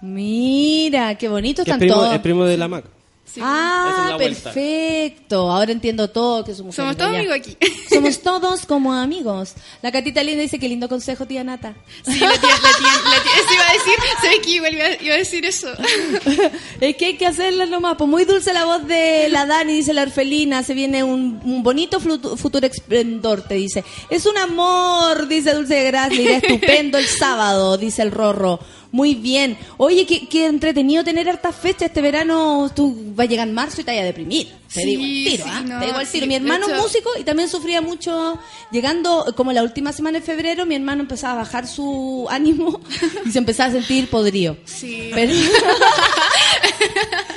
Mira, 0.01 1.15
qué 1.15 1.27
bonito 1.27 1.63
están 1.63 1.79
primo, 1.79 1.95
todos. 1.95 2.13
es 2.13 2.19
primo 2.19 2.45
de 2.45 2.57
la 2.57 2.67
Mac. 2.67 2.85
Sí. 3.31 3.41
Ah, 3.43 4.13
vuelta. 4.15 4.51
perfecto. 4.53 5.51
Ahora 5.51 5.71
entiendo 5.71 6.09
todo 6.09 6.43
que 6.43 6.55
somos 6.55 6.75
Somos 6.75 6.95
todos 6.97 7.15
amigos 7.15 7.35
aquí. 7.35 7.57
Somos 7.93 8.19
todos 8.21 8.65
como 8.65 8.93
amigos. 8.93 9.53
La 9.81 9.91
Catita 9.91 10.23
Linda 10.23 10.41
dice 10.41 10.57
qué 10.59 10.67
lindo 10.69 10.87
consejo, 10.89 11.25
tía 11.25 11.43
Nata. 11.43 11.75
Sí, 12.05 12.17
la 12.19 12.31
tía, 12.31 12.49
la 12.49 12.71
tía, 12.77 12.93
la 13.03 13.23
tía- 13.23 13.31
eso 13.37 13.53
iba 13.53 13.69
a 13.69 13.73
decir, 13.73 13.93
¿sabes 14.21 14.39
qué? 14.43 14.49
Igual 14.51 14.73
iba, 14.73 14.85
iba 15.03 15.15
a 15.15 15.17
decir 15.17 15.45
eso. 15.45 15.67
es 16.81 16.95
que 16.95 17.05
hay 17.05 17.17
que 17.17 17.27
hacerla 17.27 17.65
nomás. 17.65 17.95
Pues 17.97 18.09
muy 18.09 18.25
dulce 18.25 18.53
la 18.53 18.65
voz 18.65 18.87
de 18.87 19.27
la 19.29 19.45
Dani, 19.45 19.73
dice 19.73 19.93
la 19.93 20.03
Orfelina. 20.03 20.63
Se 20.63 20.73
viene 20.73 21.03
un, 21.03 21.39
un 21.43 21.63
bonito 21.63 21.99
futuro 21.99 22.65
esplendor, 22.65 23.41
te 23.41 23.55
dice. 23.55 23.83
Es 24.09 24.25
un 24.25 24.37
amor, 24.37 25.27
dice 25.27 25.53
Dulce 25.53 25.75
de 25.75 25.87
irá 25.89 26.07
estupendo 26.07 26.97
el 26.97 27.07
sábado, 27.07 27.77
dice 27.77 28.01
el 28.01 28.11
Rorro. 28.11 28.59
Muy 28.91 29.15
bien. 29.15 29.57
Oye, 29.77 30.05
qué, 30.05 30.27
qué 30.27 30.45
entretenido 30.45 31.03
tener 31.03 31.29
hartas 31.29 31.55
fechas. 31.55 31.83
Este 31.83 32.01
verano 32.01 32.69
tú 32.75 33.13
vas 33.15 33.27
a 33.27 33.29
llegar 33.29 33.47
en 33.47 33.53
marzo 33.53 33.81
y 33.81 33.83
te 33.83 33.91
vas 33.91 34.01
a 34.01 34.05
deprimir. 34.05 34.47
Te 34.73 34.81
Sí, 34.81 34.85
digo 34.85 35.03
el 35.03 35.09
tiro, 35.31 35.43
sí, 35.45 35.49
¿ah? 35.53 35.61
no, 35.61 35.79
Te 35.79 35.85
digo 35.85 35.99
el 35.99 36.07
tiro. 36.07 36.23
sí, 36.23 36.27
Mi 36.27 36.35
hermano 36.35 36.67
hecho- 36.67 36.81
músico 36.81 37.09
y 37.19 37.23
también 37.23 37.49
sufría 37.49 37.81
mucho. 37.81 38.37
Llegando, 38.71 39.33
como 39.35 39.53
la 39.53 39.63
última 39.63 39.93
semana 39.93 40.19
de 40.19 40.25
febrero, 40.25 40.65
mi 40.65 40.75
hermano 40.75 41.01
empezaba 41.03 41.33
a 41.33 41.37
bajar 41.43 41.67
su 41.67 42.27
ánimo 42.31 42.81
y 43.25 43.31
se 43.31 43.37
empezaba 43.39 43.69
a 43.69 43.73
sentir 43.73 44.09
podrido. 44.09 44.57
Sí. 44.65 45.11
Pero... 45.13 45.33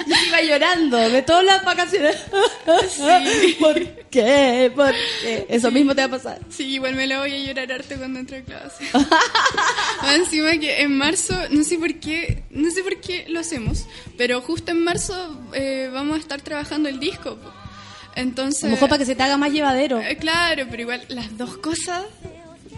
y 0.07 0.29
iba 0.29 0.43
llorando 0.43 0.97
de 0.97 1.23
todas 1.23 1.45
las 1.45 1.65
vacaciones. 1.65 2.17
¿Por 3.61 3.75
qué? 4.11 4.73
¿Por 4.75 4.93
qué? 5.23 5.47
Eso 5.49 5.71
mismo 5.71 5.95
te 5.95 6.01
va 6.03 6.07
a 6.07 6.11
pasar. 6.19 6.41
Sí, 6.51 6.65
igual 6.75 6.95
me 6.95 7.07
la 7.07 7.19
voy 7.21 7.33
a 7.33 7.39
llorar 7.39 7.71
harto 7.73 7.95
cuando 7.97 8.19
entre 8.21 8.39
a 8.39 8.43
clase. 8.43 8.85
Encima 10.15 10.53
que 10.59 10.83
en 10.83 10.97
marzo, 10.97 11.35
no 11.51 11.63
sé 11.65 11.79
por 11.79 11.95
qué, 12.01 12.43
no 12.51 12.71
sé 12.71 12.83
por 12.83 13.01
qué 13.01 13.27
lo 13.29 13.41
hacemos, 13.41 13.87
pero 14.17 14.41
justo 14.41 14.71
en 14.73 14.83
marzo 14.85 15.39
eh, 15.53 15.91
vamos 15.93 16.17
a 16.17 16.21
estar 16.21 16.41
trabajando 16.41 16.89
el 16.89 16.99
disco. 16.99 17.20
Po. 17.21 17.51
Entonces, 18.17 18.65
A 18.65 18.67
lo 18.67 18.73
mejor 18.73 18.89
para 18.89 18.99
que 18.99 19.07
se 19.07 19.15
te 19.15 19.23
haga 19.23 19.37
más 19.37 19.53
llevadero. 19.53 20.01
Eh, 20.01 20.17
claro, 20.17 20.65
pero 20.71 20.83
igual 20.83 21.03
las 21.09 21.37
dos 21.39 21.57
cosas 21.59 22.05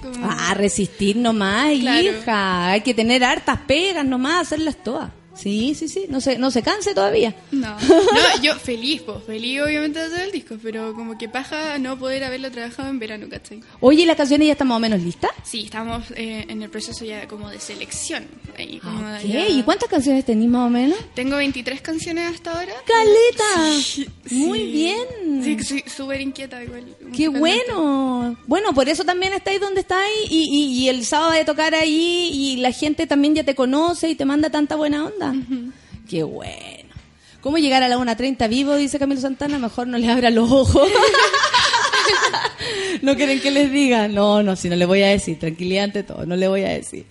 como 0.02 0.28
Ah, 0.31 0.52
resistir 0.55 1.16
nomás, 1.16 1.70
Claro. 1.81 2.01
hija. 2.01 2.70
Hay 2.73 2.81
que 2.82 2.93
tener 2.94 3.24
hartas 3.24 3.59
pegas 3.66 4.05
nomás, 4.05 4.43
hacerlas 4.48 4.77
todas. 4.82 5.10
Sí, 5.35 5.75
sí, 5.75 5.89
sí. 5.89 6.07
No 6.09 6.21
se, 6.21 6.39
no 6.39 6.51
se 6.51 6.63
canse 6.63 6.95
todavía. 6.95 7.35
No, 7.51 7.77
no, 7.89 8.43
yo 8.43 8.55
feliz, 8.57 9.03
pues, 9.03 9.25
feliz 9.25 9.63
obviamente 9.63 9.99
de 9.99 10.05
hacer 10.07 10.21
el 10.27 10.33
disco, 10.33 10.57
pero 10.63 10.93
como 10.95 11.17
que 11.19 11.29
paja 11.29 11.79
no 11.79 11.99
poder 11.99 12.25
haberlo 12.25 12.51
trabajado 12.51 12.89
en 12.91 12.99
verano, 12.99 13.27
¿cachai? 13.31 13.61
Oye, 13.81 14.03
¿y 14.03 14.07
las 14.07 14.17
canciones 14.17 14.47
ya 14.47 14.53
están 14.53 14.69
más 14.69 14.77
o 14.77 14.81
menos 14.81 15.01
listas? 15.01 15.31
Sí, 15.45 15.63
estamos 15.65 16.05
eh, 16.17 16.45
en 16.49 16.63
el 16.63 16.71
proceso 16.71 17.05
ya 17.05 17.27
como 17.29 17.49
de 17.51 17.59
selección. 17.61 18.27
ahí 18.59 18.79
como 18.79 18.99
Ok, 19.01 19.23
ya- 19.25 19.49
¿Y 19.49 19.63
cuántas 19.63 19.89
canciones 19.89 20.25
tenéis 20.25 20.51
más 20.51 20.67
o 20.67 20.71
menos? 20.71 20.99
Tengo 21.15 21.37
23 21.37 21.81
canciones 21.81 22.35
hasta 22.35 22.53
ahora. 22.53 22.73
¡Caleta! 22.87 23.81
Sí, 23.83 24.07
Muy 24.31 24.61
sí. 24.61 24.67
bien. 24.73 25.43
Sí, 25.43 25.65
soy 25.65 25.85
súper 25.87 26.21
inquieta 26.21 26.63
igual. 26.63 26.85
¡Qué 27.17 27.29
bueno! 27.29 28.37
Bueno, 28.47 28.73
por 28.75 28.89
eso 28.89 29.05
también 29.05 29.33
estáis 29.33 29.61
donde 29.61 29.81
estáis 29.81 30.13
y, 30.31 30.45
y, 30.51 30.65
y 30.85 30.89
el 30.89 31.05
sábado 31.05 31.33
de 31.33 31.45
tocar 31.45 31.75
ahí 31.75 32.31
y 32.33 32.57
la 32.57 32.71
gente 32.73 33.07
también 33.07 33.35
ya 33.35 33.45
te 33.45 33.55
conoce 33.55 34.09
y 34.11 34.15
te 34.15 34.25
manda 34.25 34.51
tanta 34.51 34.77
buena 34.77 35.07
onda. 35.07 35.22
¡Qué 36.09 36.23
bueno! 36.23 36.90
¿Cómo 37.40 37.59
llegar 37.59 37.82
a 37.82 37.89
la 37.89 37.99
1.30 37.99 38.49
vivo? 38.49 38.74
Dice 38.77 38.99
Camilo 38.99 39.20
Santana. 39.20 39.59
Mejor 39.59 39.86
no 39.89 39.99
le 39.99 40.09
abra 40.09 40.31
los 40.31 40.51
ojos. 40.51 40.89
no 43.03 43.16
quieren 43.16 43.41
que 43.41 43.51
les 43.51 43.70
diga. 43.70 44.09
No, 44.09 44.43
no, 44.43 44.57
si 44.57 44.69
no 44.69 44.77
le 44.77 44.87
voy 44.87 45.03
a 45.03 45.09
decir. 45.09 45.39
Tranquilidad 45.39 45.85
ante 45.85 46.03
todo, 46.03 46.27
no 46.27 46.37
le 46.37 46.49
voy 46.49 46.62
a 46.62 46.70
decir. 46.70 47.07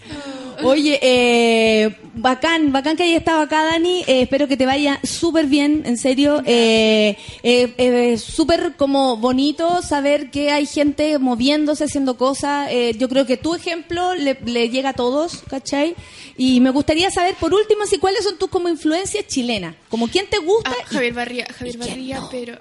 Oye, 0.64 1.00
eh, 1.02 1.96
bacán, 2.14 2.72
bacán 2.72 2.96
que 2.96 3.04
haya 3.04 3.18
estado 3.18 3.42
acá, 3.42 3.64
Dani. 3.64 4.04
Eh, 4.08 4.24
espero 4.24 4.48
que 4.48 4.58
te 4.58 4.66
vaya 4.66 5.00
súper 5.04 5.48
bien, 5.48 5.84
en 5.86 5.98
serio. 5.98 6.42
Eh, 6.46 7.18
eh, 7.42 7.74
eh, 7.78 8.18
súper 8.18 8.76
como 8.78 9.18
bonito 9.18 9.82
saber 9.82 10.30
que 10.30 10.52
hay 10.52 10.66
gente 10.66 11.18
moviéndose, 11.18 11.86
haciendo 11.86 12.18
cosas. 12.18 12.70
Yo 12.98 13.10
creo 13.10 13.26
que 13.26 13.38
tu 13.38 13.56
ejemplo 13.56 14.14
le, 14.14 14.38
le 14.46 14.70
llega 14.70 14.90
a 14.90 14.94
todos, 14.94 15.44
¿cachai? 15.50 15.96
Y 16.38 16.60
me 16.60 16.70
gustaría 16.70 17.10
saber, 17.12 17.36
por 17.36 17.54
último, 17.54 17.86
si 17.86 17.98
cuáles 17.98 18.24
son 18.24 18.38
tus 18.38 18.50
como 18.50 18.70
influencias 18.70 19.26
chilenas. 19.28 19.76
Como 19.90 20.08
quién 20.08 20.28
te 20.28 20.38
gusta. 20.38 20.72
Ah, 20.72 20.86
Javier 20.86 21.14
Barría, 21.14 21.48
Javier 21.58 21.78
Barría, 21.78 22.22
pero... 22.32 22.60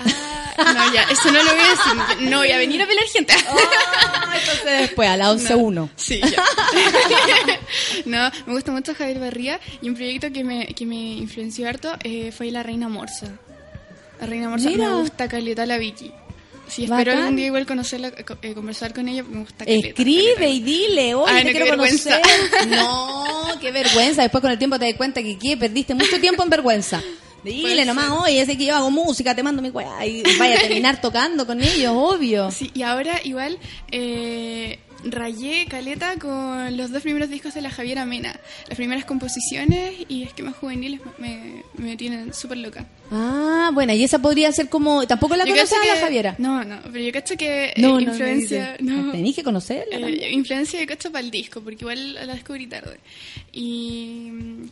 Ah, 0.00 0.72
no, 0.74 0.92
ya, 0.94 1.02
eso 1.04 1.30
no 1.30 1.42
lo 1.42 1.50
voy 1.50 1.60
a 1.60 1.68
decir. 1.70 2.28
No 2.30 2.38
voy 2.38 2.50
a 2.50 2.58
venir 2.58 2.82
a 2.82 2.86
pelear 2.86 3.06
gente. 3.06 3.32
Ah, 3.48 4.34
entonces 4.40 4.80
después, 4.80 5.08
a 5.08 5.16
la 5.16 5.30
11.1. 5.32 5.88
Sí, 5.96 6.20
ya. 6.20 6.42
no, 8.06 8.30
me 8.46 8.52
gusta 8.54 8.72
mucho 8.72 8.94
Javier 8.94 9.18
Barría 9.20 9.60
y 9.80 9.88
un 9.88 9.94
proyecto 9.94 10.32
que 10.32 10.44
me, 10.44 10.66
que 10.66 10.86
me 10.86 10.96
influenció 10.96 11.68
harto 11.68 11.94
eh, 12.02 12.32
fue 12.36 12.50
La 12.50 12.62
Reina 12.62 12.88
Morsa. 12.88 13.26
La 14.20 14.26
Reina 14.26 14.48
Morsa 14.48 14.68
Mira. 14.70 14.88
me 14.90 14.94
gusta 15.00 15.28
caleta 15.28 15.64
la 15.66 15.78
Vicky. 15.78 16.10
Sí, 16.66 16.82
espero 16.84 16.98
Bacán. 17.12 17.18
algún 17.18 17.36
día 17.36 17.46
igual 17.46 17.64
conocerla, 17.66 18.10
co- 18.10 18.36
eh, 18.42 18.52
conversar 18.52 18.92
con 18.92 19.08
ella, 19.08 19.22
me 19.22 19.40
gusta 19.40 19.64
caleta. 19.64 19.88
Escribe 19.88 20.50
y 20.50 20.60
dile, 20.60 21.14
oye, 21.14 21.32
Ay, 21.32 21.44
te 21.44 21.44
no, 21.44 21.46
qué 21.58 21.62
quiero 21.64 21.76
vergüenza. 21.78 22.20
conocer. 22.20 22.68
No, 22.78 23.46
qué 23.60 23.72
vergüenza. 23.72 24.22
Después 24.22 24.42
con 24.42 24.50
el 24.50 24.58
tiempo 24.58 24.78
te 24.78 24.84
das 24.86 24.94
cuenta 24.94 25.22
que 25.22 25.38
¿qué? 25.38 25.56
perdiste 25.56 25.94
mucho 25.94 26.20
tiempo 26.20 26.42
en 26.42 26.50
vergüenza. 26.50 27.02
Dile 27.52 27.84
nomás, 27.84 28.10
oye, 28.10 28.40
ese 28.40 28.56
que 28.56 28.64
yo 28.66 28.76
hago 28.76 28.90
música, 28.90 29.34
te 29.34 29.42
mando 29.42 29.62
mi 29.62 29.70
weá. 29.70 30.06
Y 30.06 30.22
vaya 30.38 30.56
a 30.56 30.60
terminar 30.60 31.00
tocando 31.00 31.46
con 31.46 31.62
ellos, 31.62 31.92
obvio. 31.94 32.50
Sí, 32.50 32.70
y 32.74 32.82
ahora 32.82 33.20
igual 33.24 33.58
eh, 33.90 34.78
rayé 35.04 35.66
caleta 35.68 36.16
con 36.16 36.76
los 36.76 36.90
dos 36.90 37.02
primeros 37.02 37.30
discos 37.30 37.54
de 37.54 37.62
la 37.62 37.70
Javiera 37.70 38.04
Mena. 38.04 38.38
Las 38.68 38.76
primeras 38.76 39.04
composiciones 39.04 39.94
y 40.08 40.22
esquemas 40.24 40.56
juveniles 40.56 41.00
me, 41.18 41.62
me 41.76 41.96
tienen 41.96 42.34
súper 42.34 42.58
loca. 42.58 42.86
Ah, 43.10 43.70
bueno, 43.72 43.92
y 43.94 44.04
esa 44.04 44.18
podría 44.18 44.50
ser 44.52 44.68
como. 44.68 45.06
¿Tampoco 45.06 45.36
la 45.36 45.44
conoces 45.44 45.72
a 45.72 45.86
la 45.86 45.94
que- 45.94 46.00
Javiera? 46.00 46.34
No, 46.38 46.64
no, 46.64 46.78
pero 46.92 46.98
yo 47.04 47.12
cacho 47.12 47.36
que 47.36 47.66
eh, 47.66 47.72
No, 47.76 47.94
no, 47.94 48.00
influencia... 48.00 48.76
no, 48.80 48.96
dice. 49.04 49.12
Tenés 49.12 49.34
que 49.36 49.42
conocerla 49.44 50.08
eh, 50.08 50.32
influencia 50.32 50.78
de 50.80 50.86
cacho 50.86 51.10
para 51.10 51.24
el 51.24 51.30
disco, 51.30 51.60
porque 51.60 51.78
igual 51.84 52.14
la 52.14 52.34
descubrí 52.34 52.66
tarde. 52.66 52.98
Y 53.52 54.28
mm, 54.32 54.62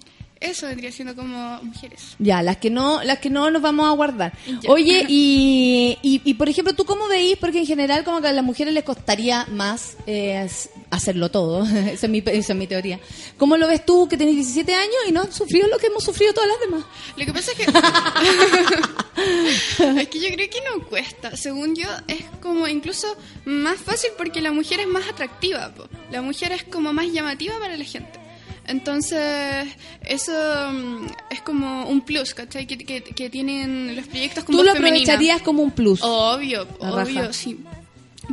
eso 0.40 0.66
vendría 0.66 0.92
siendo 0.92 1.16
como 1.16 1.62
mujeres. 1.62 2.14
Ya, 2.18 2.42
las 2.42 2.58
que 2.58 2.68
no, 2.68 3.02
las 3.02 3.20
que 3.20 3.30
no 3.30 3.50
nos 3.50 3.62
vamos 3.62 3.86
a 3.86 3.92
guardar. 3.92 4.34
Ya. 4.46 4.58
Oye, 4.70 5.06
y, 5.08 5.96
y, 6.02 6.20
y, 6.24 6.34
por 6.34 6.48
ejemplo, 6.48 6.74
¿tú 6.74 6.84
cómo 6.84 7.08
veís? 7.08 7.38
Porque 7.38 7.60
en 7.60 7.66
general 7.66 8.04
como 8.04 8.20
que 8.20 8.28
a 8.28 8.32
las 8.32 8.44
mujeres 8.44 8.74
les 8.74 8.84
costaría 8.84 9.46
más 9.46 9.96
eh, 10.06 10.46
hacerlo 10.90 11.30
todo. 11.30 11.64
esa, 11.86 12.06
es 12.06 12.10
mi, 12.10 12.18
esa 12.18 12.52
es 12.52 12.58
mi 12.58 12.66
teoría. 12.66 13.00
¿Cómo 13.38 13.56
lo 13.56 13.66
ves 13.66 13.86
tú 13.86 14.08
que 14.08 14.16
tenés 14.16 14.34
17 14.34 14.74
años 14.74 14.96
y 15.08 15.12
no 15.12 15.22
has 15.22 15.34
sufrido 15.34 15.68
lo 15.68 15.78
que 15.78 15.86
hemos 15.86 16.04
sufrido 16.04 16.34
todas 16.34 16.50
las 16.50 16.60
demás? 16.60 16.84
Lo 17.16 17.24
que 17.24 17.32
pasa 17.32 17.52
es 17.52 17.58
que... 17.58 17.64
es 20.00 20.08
que 20.08 20.20
yo 20.20 20.28
creo 20.34 20.50
que 20.50 20.60
no 20.70 20.86
cuesta. 20.86 21.36
Según 21.36 21.74
yo, 21.74 21.88
es 22.08 22.24
como 22.42 22.68
incluso 22.68 23.16
más 23.46 23.78
fácil 23.78 24.10
porque 24.18 24.42
la 24.42 24.52
mujer 24.52 24.80
es 24.80 24.86
más 24.86 25.08
atractiva. 25.08 25.72
po. 25.74 25.88
La 26.10 26.20
mujer 26.20 26.52
es 26.52 26.64
como 26.64 26.92
más 26.92 27.06
llamativa 27.06 27.58
para 27.58 27.76
la 27.76 27.84
gente. 27.84 28.25
Entonces, 28.68 29.66
eso 30.04 30.32
mm, 30.72 31.06
es 31.30 31.40
como 31.42 31.88
un 31.88 32.00
plus, 32.02 32.34
¿cachai? 32.34 32.66
Que, 32.66 32.78
que, 32.78 33.02
que 33.02 33.30
tienen 33.30 33.94
los 33.96 34.06
proyectos 34.06 34.44
como 34.44 34.58
Tú 34.58 34.64
lo 34.64 34.72
femenina. 34.72 35.02
aprovecharías 35.14 35.42
como 35.42 35.62
un 35.62 35.70
plus. 35.70 36.00
Obvio, 36.02 36.66
La 36.80 36.90
raja. 36.90 37.02
obvio, 37.02 37.32
sí. 37.32 37.58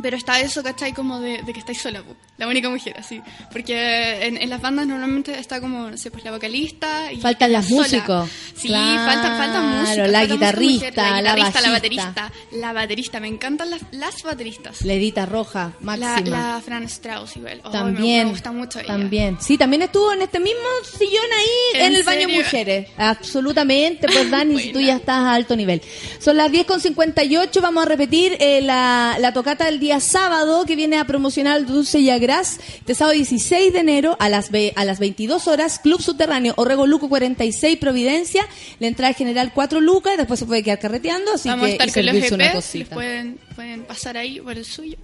Pero 0.02 0.16
está 0.16 0.40
eso, 0.40 0.62
¿cachai? 0.62 0.92
Como 0.92 1.20
de, 1.20 1.42
de 1.42 1.52
que 1.52 1.60
estáis 1.60 1.80
sola. 1.80 2.02
La 2.36 2.48
única 2.48 2.68
mujer, 2.68 2.94
así. 2.98 3.20
Porque 3.52 4.26
en, 4.26 4.36
en 4.36 4.50
las 4.50 4.60
bandas 4.60 4.86
normalmente 4.86 5.38
está 5.38 5.60
como, 5.60 5.90
no 5.90 5.96
sé, 5.96 6.10
pues 6.10 6.24
la 6.24 6.32
vocalista 6.32 7.12
y 7.12 7.20
Faltan 7.20 7.52
las 7.52 7.68
sola. 7.68 7.82
músicos. 7.82 8.30
Sí, 8.56 8.68
Claro, 8.68 9.04
faltan, 9.12 9.38
faltan 9.38 9.80
músicos. 9.80 9.96
la 9.96 10.04
falta 10.04 10.18
música 10.20 10.34
guitarrista, 10.34 10.86
mujer, 10.86 10.94
la, 10.96 11.04
la 11.04 11.34
guitarrista, 11.36 11.60
la 11.60 11.68
bajista. 11.70 11.70
baterista. 11.72 12.32
La 12.52 12.72
baterista, 12.72 13.20
me 13.20 13.28
encantan 13.28 13.70
las, 13.70 13.80
las 13.92 14.22
bateristas. 14.22 14.82
La 14.82 14.92
Edita 14.94 15.26
Roja, 15.26 15.72
La, 15.80 15.96
máxima. 15.96 16.54
la 16.54 16.60
Fran 16.64 16.84
Strauss 16.84 17.36
igual. 17.36 17.60
Oh, 17.64 17.70
También. 17.70 18.26
Me, 18.26 18.30
gusta 18.32 18.52
mucho 18.52 18.78
ella. 18.80 18.88
También. 18.88 19.38
Sí, 19.40 19.56
también 19.58 19.82
estuvo 19.82 20.12
en 20.12 20.22
este 20.22 20.40
mismo 20.40 20.60
sillón 20.98 21.24
ahí 21.38 21.80
en, 21.80 21.86
¿En 21.86 21.96
el 21.96 22.02
baño 22.02 22.28
mujeres. 22.28 22.88
Absolutamente, 22.96 24.06
pues 24.08 24.30
Dani, 24.30 24.58
si 24.60 24.72
tú 24.72 24.80
ya 24.80 24.96
estás 24.96 25.18
a 25.18 25.34
alto 25.34 25.56
nivel. 25.56 25.80
Son 26.18 26.36
las 26.36 26.50
10 26.50 26.66
con 26.66 26.80
58, 26.80 27.60
vamos 27.60 27.84
a 27.84 27.88
repetir 27.88 28.36
eh, 28.40 28.60
la, 28.62 29.16
la 29.20 29.32
tocata 29.32 29.64
del 29.66 29.78
día 29.80 30.00
sábado 30.00 30.64
que 30.64 30.76
viene 30.76 30.98
a 30.98 31.04
promocionar 31.04 31.64
Dulce 31.66 31.98
y 32.00 32.10
Agras. 32.24 32.58
Este 32.78 32.94
sábado 32.94 33.14
16 33.14 33.72
de 33.74 33.78
enero 33.80 34.16
a 34.18 34.28
las, 34.30 34.50
ve- 34.50 34.72
a 34.76 34.84
las 34.86 34.98
22 34.98 35.46
horas, 35.46 35.78
Club 35.78 36.00
Subterráneo, 36.00 36.54
Orrego 36.56 36.86
Luco 36.86 37.08
46, 37.10 37.76
Providencia. 37.76 38.46
La 38.80 38.86
entrada 38.86 39.12
general 39.12 39.52
4 39.54 39.80
lucas, 39.82 40.16
después 40.16 40.40
se 40.40 40.46
puede 40.46 40.62
quedar 40.62 40.78
carreteando, 40.78 41.34
así 41.34 41.48
Vamos 41.50 41.64
a 41.64 41.66
que 41.66 41.72
estar 41.72 41.88
y 41.88 41.92
con 41.92 42.06
los 42.06 42.12
servirse 42.14 42.34
una 42.34 42.52
cosita. 42.52 42.94
pueden, 42.94 43.38
pueden 43.54 43.82
pasar 43.84 44.16
ahí 44.16 44.40
por 44.40 44.56
el 44.56 44.64
suyo. 44.64 44.96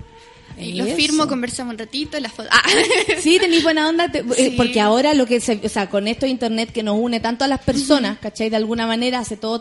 Y 0.59 0.81
Eso. 0.81 0.97
firmo, 0.97 1.27
conversamos 1.29 1.73
un 1.73 1.79
ratito, 1.79 2.19
las 2.21 2.33
fotos. 2.33 2.51
Ah. 2.55 2.63
Sí, 3.21 3.39
tenéis 3.39 3.63
buena 3.63 3.87
onda, 3.89 4.11
te- 4.11 4.21
eh, 4.21 4.25
Sí. 4.37 4.55
porque 4.57 4.81
ahora 4.81 5.13
lo 5.15 5.27
que 5.27 5.41
se, 5.41 5.61
o 5.63 5.69
sea, 5.69 5.91
con 5.91 6.09
esto 6.09 6.25
de 6.27 6.33
internet 6.33 6.73
que 6.73 6.83
nos 6.83 6.99
une 6.99 7.21
tanto 7.21 7.45
a 7.45 7.49
las 7.49 7.61
personas, 7.61 8.19
¿cachai? 8.19 8.49
De 8.51 8.57
alguna 8.57 8.87
manera 8.87 9.19
hace 9.19 9.37
todo 9.37 9.61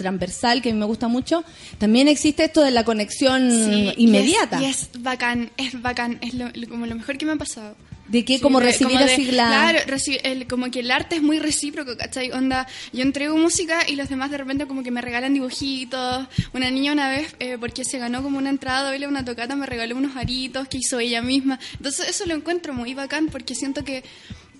transversal, 0.00 0.60
que 0.62 0.70
a 0.70 0.72
mí 0.72 0.78
me 0.78 0.86
gusta 0.86 1.06
mucho, 1.08 1.44
también 1.78 2.08
existe 2.08 2.44
esto 2.44 2.62
de 2.62 2.70
la 2.72 2.84
conexión 2.84 3.50
Sí, 3.50 3.92
inmediata. 3.96 4.60
Y 4.60 4.64
es, 4.66 4.90
y 4.92 4.96
es 4.96 5.02
bacán, 5.02 5.50
es 5.56 5.80
bacán, 5.80 6.18
es 6.22 6.34
lo, 6.34 6.48
lo- 6.52 6.68
como 6.68 6.86
lo 6.86 6.94
mejor 6.96 7.16
que 7.18 7.26
me 7.26 7.32
ha 7.32 7.36
pasado. 7.36 7.76
de 8.08 8.24
que 8.24 8.36
Sí, 8.38 8.42
como 8.42 8.58
recibir 8.58 8.94
como 8.94 9.06
de- 9.06 9.12
así 9.12 9.24
la... 9.30 9.46
Claro, 9.46 9.78
reci- 9.86 10.18
el- 10.24 10.48
como 10.48 10.68
que 10.72 10.80
el 10.80 10.90
arte 10.90 11.14
es 11.16 11.22
muy 11.22 11.38
recíproco, 11.38 11.96
¿cachai? 11.96 12.32
Onda, 12.32 12.66
yo 12.92 13.02
entrego 13.02 13.36
música 13.36 13.88
y 13.88 13.94
los 13.94 14.08
demás 14.08 14.32
de 14.32 14.38
repente 14.38 14.66
como 14.66 14.82
que 14.82 14.90
me 14.90 15.00
regalan 15.00 15.32
dibujitos. 15.32 16.26
Una 16.52 16.70
niña 16.72 16.92
una 16.92 17.08
vez, 17.08 17.36
eh, 17.38 17.56
porque 17.60 17.84
se 17.84 17.98
ganó 17.98 18.20
como 18.24 18.38
una 18.38 18.50
entrada 18.50 18.90
doble 18.90 19.06
una 19.06 19.24
tocata, 19.24 19.54
me 19.54 19.64
regaló 19.66 19.94
unos 19.96 20.16
aritos 20.16 20.66
que 20.66 20.78
hizo 20.78 20.98
ella 20.98 21.22
misma. 21.22 21.60
Entonces 21.76 22.08
eso 22.08 22.26
lo 22.26 22.34
encuentro 22.34 22.74
muy 22.74 22.94
bacán 22.94 23.28
porque 23.30 23.54
siento 23.54 23.84
que... 23.84 24.02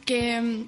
que 0.05 0.67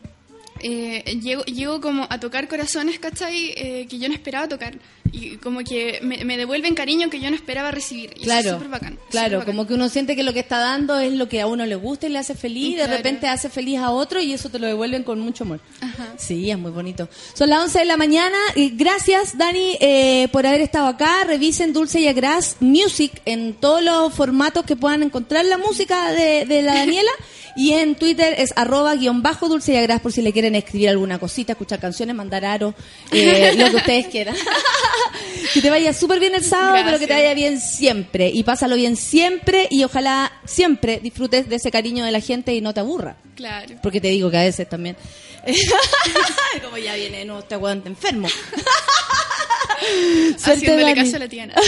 eh, 0.60 1.18
llego, 1.22 1.44
llego 1.44 1.80
como 1.80 2.06
a 2.08 2.20
tocar 2.20 2.48
corazones, 2.48 2.98
¿cachai? 2.98 3.52
Eh, 3.56 3.86
que 3.88 3.98
yo 3.98 4.08
no 4.08 4.14
esperaba 4.14 4.48
tocar. 4.48 4.78
Y 5.14 5.36
como 5.36 5.60
que 5.60 5.98
me, 6.02 6.24
me 6.24 6.38
devuelven 6.38 6.74
cariño 6.74 7.10
que 7.10 7.20
yo 7.20 7.28
no 7.28 7.36
esperaba 7.36 7.70
recibir. 7.70 8.10
Y 8.16 8.22
eso 8.22 8.22
es 8.22 8.24
Claro, 8.42 8.50
súper 8.52 8.68
bacán. 8.68 8.98
claro, 9.10 9.38
bacán. 9.40 9.54
como 9.54 9.66
que 9.66 9.74
uno 9.74 9.88
siente 9.90 10.16
que 10.16 10.22
lo 10.22 10.32
que 10.32 10.40
está 10.40 10.58
dando 10.58 10.98
es 11.00 11.12
lo 11.12 11.28
que 11.28 11.40
a 11.42 11.46
uno 11.46 11.66
le 11.66 11.74
gusta 11.74 12.06
y 12.06 12.10
le 12.10 12.18
hace 12.18 12.34
feliz, 12.34 12.68
y 12.68 12.74
de 12.76 12.84
Claro. 12.84 12.96
repente 12.96 13.26
hace 13.28 13.50
feliz 13.50 13.78
a 13.78 13.90
otro 13.90 14.20
y 14.20 14.32
eso 14.32 14.48
te 14.48 14.58
lo 14.58 14.66
devuelven 14.66 15.02
con 15.02 15.20
mucho 15.20 15.44
amor. 15.44 15.60
Ajá. 15.82 16.14
Sí, 16.16 16.50
es 16.50 16.56
muy 16.58 16.70
bonito. 16.70 17.08
Son 17.34 17.50
las 17.50 17.60
11 17.64 17.80
de 17.80 17.84
la 17.84 17.96
mañana. 17.96 18.38
y 18.56 18.70
gracias, 18.70 19.36
Dani, 19.36 19.76
eh, 19.80 20.28
por 20.32 20.46
haber 20.46 20.60
estado 20.62 20.86
acá. 20.86 21.24
Revisen 21.26 21.72
Dulce 21.74 22.00
y 22.00 22.08
Agras 22.08 22.56
Music 22.60 23.12
en 23.26 23.52
todos 23.54 23.82
los 23.82 24.14
formatos 24.14 24.64
que 24.64 24.76
puedan 24.76 25.02
encontrar 25.02 25.44
la 25.44 25.58
música 25.58 26.10
de, 26.12 26.46
de 26.46 26.62
la 26.62 26.74
Daniela. 26.74 27.10
Y 27.56 27.72
en 27.72 27.94
Twitter 27.94 28.34
es 28.38 28.52
arroba 28.56 28.94
guion 28.94 29.22
bajo 29.22 29.48
Dulce 29.48 29.72
y 29.72 29.76
Agras 29.76 30.00
por 30.00 30.12
si 30.12 30.22
le 30.22 30.32
quieren 30.32 30.54
escribir 30.54 30.88
alguna 30.88 31.18
cosita, 31.18 31.52
escuchar 31.52 31.80
canciones, 31.80 32.14
mandar 32.14 32.44
aro, 32.44 32.74
eh, 33.10 33.52
lo 33.56 33.70
que 33.70 33.76
ustedes 33.76 34.06
quieran. 34.06 34.34
que 35.52 35.60
te 35.60 35.70
vaya 35.70 35.92
súper 35.92 36.20
bien 36.20 36.34
el 36.34 36.44
sábado, 36.44 36.82
pero 36.84 36.98
que 36.98 37.06
te 37.06 37.12
vaya 37.12 37.34
bien 37.34 37.60
siempre. 37.60 38.28
Y 38.28 38.42
pásalo 38.42 38.76
bien 38.76 38.96
siempre 38.96 39.68
y 39.70 39.84
ojalá 39.84 40.32
siempre 40.44 41.00
disfrutes 41.02 41.48
de 41.48 41.56
ese 41.56 41.70
cariño 41.70 42.04
de 42.04 42.12
la 42.12 42.20
gente 42.20 42.54
y 42.54 42.60
no 42.60 42.72
te 42.72 42.80
aburra. 42.80 43.16
Claro. 43.34 43.76
Porque 43.82 44.00
te 44.00 44.08
digo 44.08 44.30
que 44.30 44.38
a 44.38 44.42
veces 44.42 44.68
también. 44.68 44.96
Como 46.62 46.78
ya 46.78 46.94
viene, 46.94 47.24
no, 47.24 47.42
te 47.42 47.54
aguanta 47.54 47.88
enfermo. 47.88 48.28
Suerte, 49.82 50.66
Haciéndole 50.66 50.82
Dani. 50.82 50.94
caso 51.04 51.16
a 51.16 51.18
la 51.18 51.28
Tiana. 51.28 51.54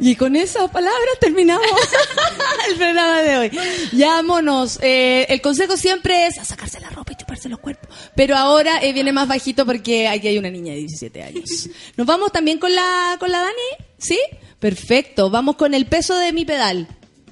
Y 0.00 0.16
con 0.16 0.36
esas 0.36 0.70
palabras 0.70 1.14
terminamos 1.20 1.66
el 2.68 2.76
programa 2.76 3.22
de 3.22 3.36
hoy. 3.38 3.50
Ya, 3.92 4.22
monos. 4.22 4.78
eh, 4.82 5.26
el 5.28 5.40
consejo 5.40 5.76
siempre 5.76 6.26
es 6.26 6.38
a 6.38 6.44
sacarse 6.44 6.80
la 6.80 6.90
ropa 6.90 7.12
y 7.12 7.16
chuparse 7.16 7.48
los 7.48 7.60
cuerpos. 7.60 7.88
Pero 8.14 8.36
ahora 8.36 8.82
eh, 8.82 8.92
viene 8.92 9.12
más 9.12 9.28
bajito 9.28 9.64
porque 9.64 10.08
aquí 10.08 10.28
hay 10.28 10.38
una 10.38 10.50
niña 10.50 10.72
de 10.74 10.80
17 10.80 11.22
años. 11.22 11.68
¿Nos 11.96 12.06
vamos 12.06 12.32
también 12.32 12.58
con 12.58 12.74
la, 12.74 13.16
con 13.18 13.30
la 13.30 13.38
Dani? 13.40 13.86
¿Sí? 13.98 14.18
Perfecto. 14.58 15.30
Vamos 15.30 15.56
con 15.56 15.72
el 15.74 15.86
peso 15.86 16.18
de 16.18 16.32
mi 16.32 16.44
pedal. 16.44 16.86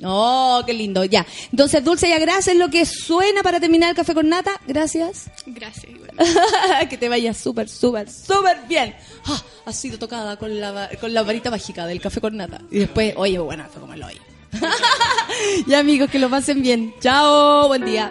Oh, 0.04 0.62
qué 0.66 0.72
lindo. 0.72 1.04
Ya. 1.04 1.26
Entonces, 1.50 1.84
Dulce 1.84 2.08
y 2.08 2.12
Agras 2.12 2.48
es 2.48 2.56
lo 2.56 2.68
que 2.70 2.84
suena 2.86 3.42
para 3.42 3.60
terminar 3.60 3.90
el 3.90 3.96
café 3.96 4.14
con 4.14 4.28
nata. 4.28 4.52
Gracias. 4.66 5.30
Gracias, 5.46 5.86
igual. 5.90 6.10
que 6.90 6.96
te 6.96 7.08
vaya 7.08 7.34
súper, 7.34 7.68
súper, 7.68 8.10
súper 8.10 8.58
bien. 8.68 8.94
Ah, 9.26 9.42
has 9.66 9.76
sido 9.76 9.98
tocada 9.98 10.36
con 10.36 10.58
la, 10.58 10.90
con 11.00 11.12
la 11.12 11.22
varita 11.22 11.50
mágica 11.50 11.86
del 11.86 12.00
café 12.00 12.20
con 12.20 12.36
nata. 12.36 12.60
Y 12.70 12.80
después, 12.80 13.14
oye, 13.16 13.38
bueno, 13.38 13.64
fue 13.70 13.80
como 13.80 13.94
el 13.94 14.02
hoy. 14.02 14.20
ya, 15.66 15.78
amigos, 15.78 16.10
que 16.10 16.18
lo 16.18 16.28
pasen 16.28 16.62
bien. 16.62 16.94
Chao, 17.00 17.68
buen 17.68 17.84
día. 17.84 18.10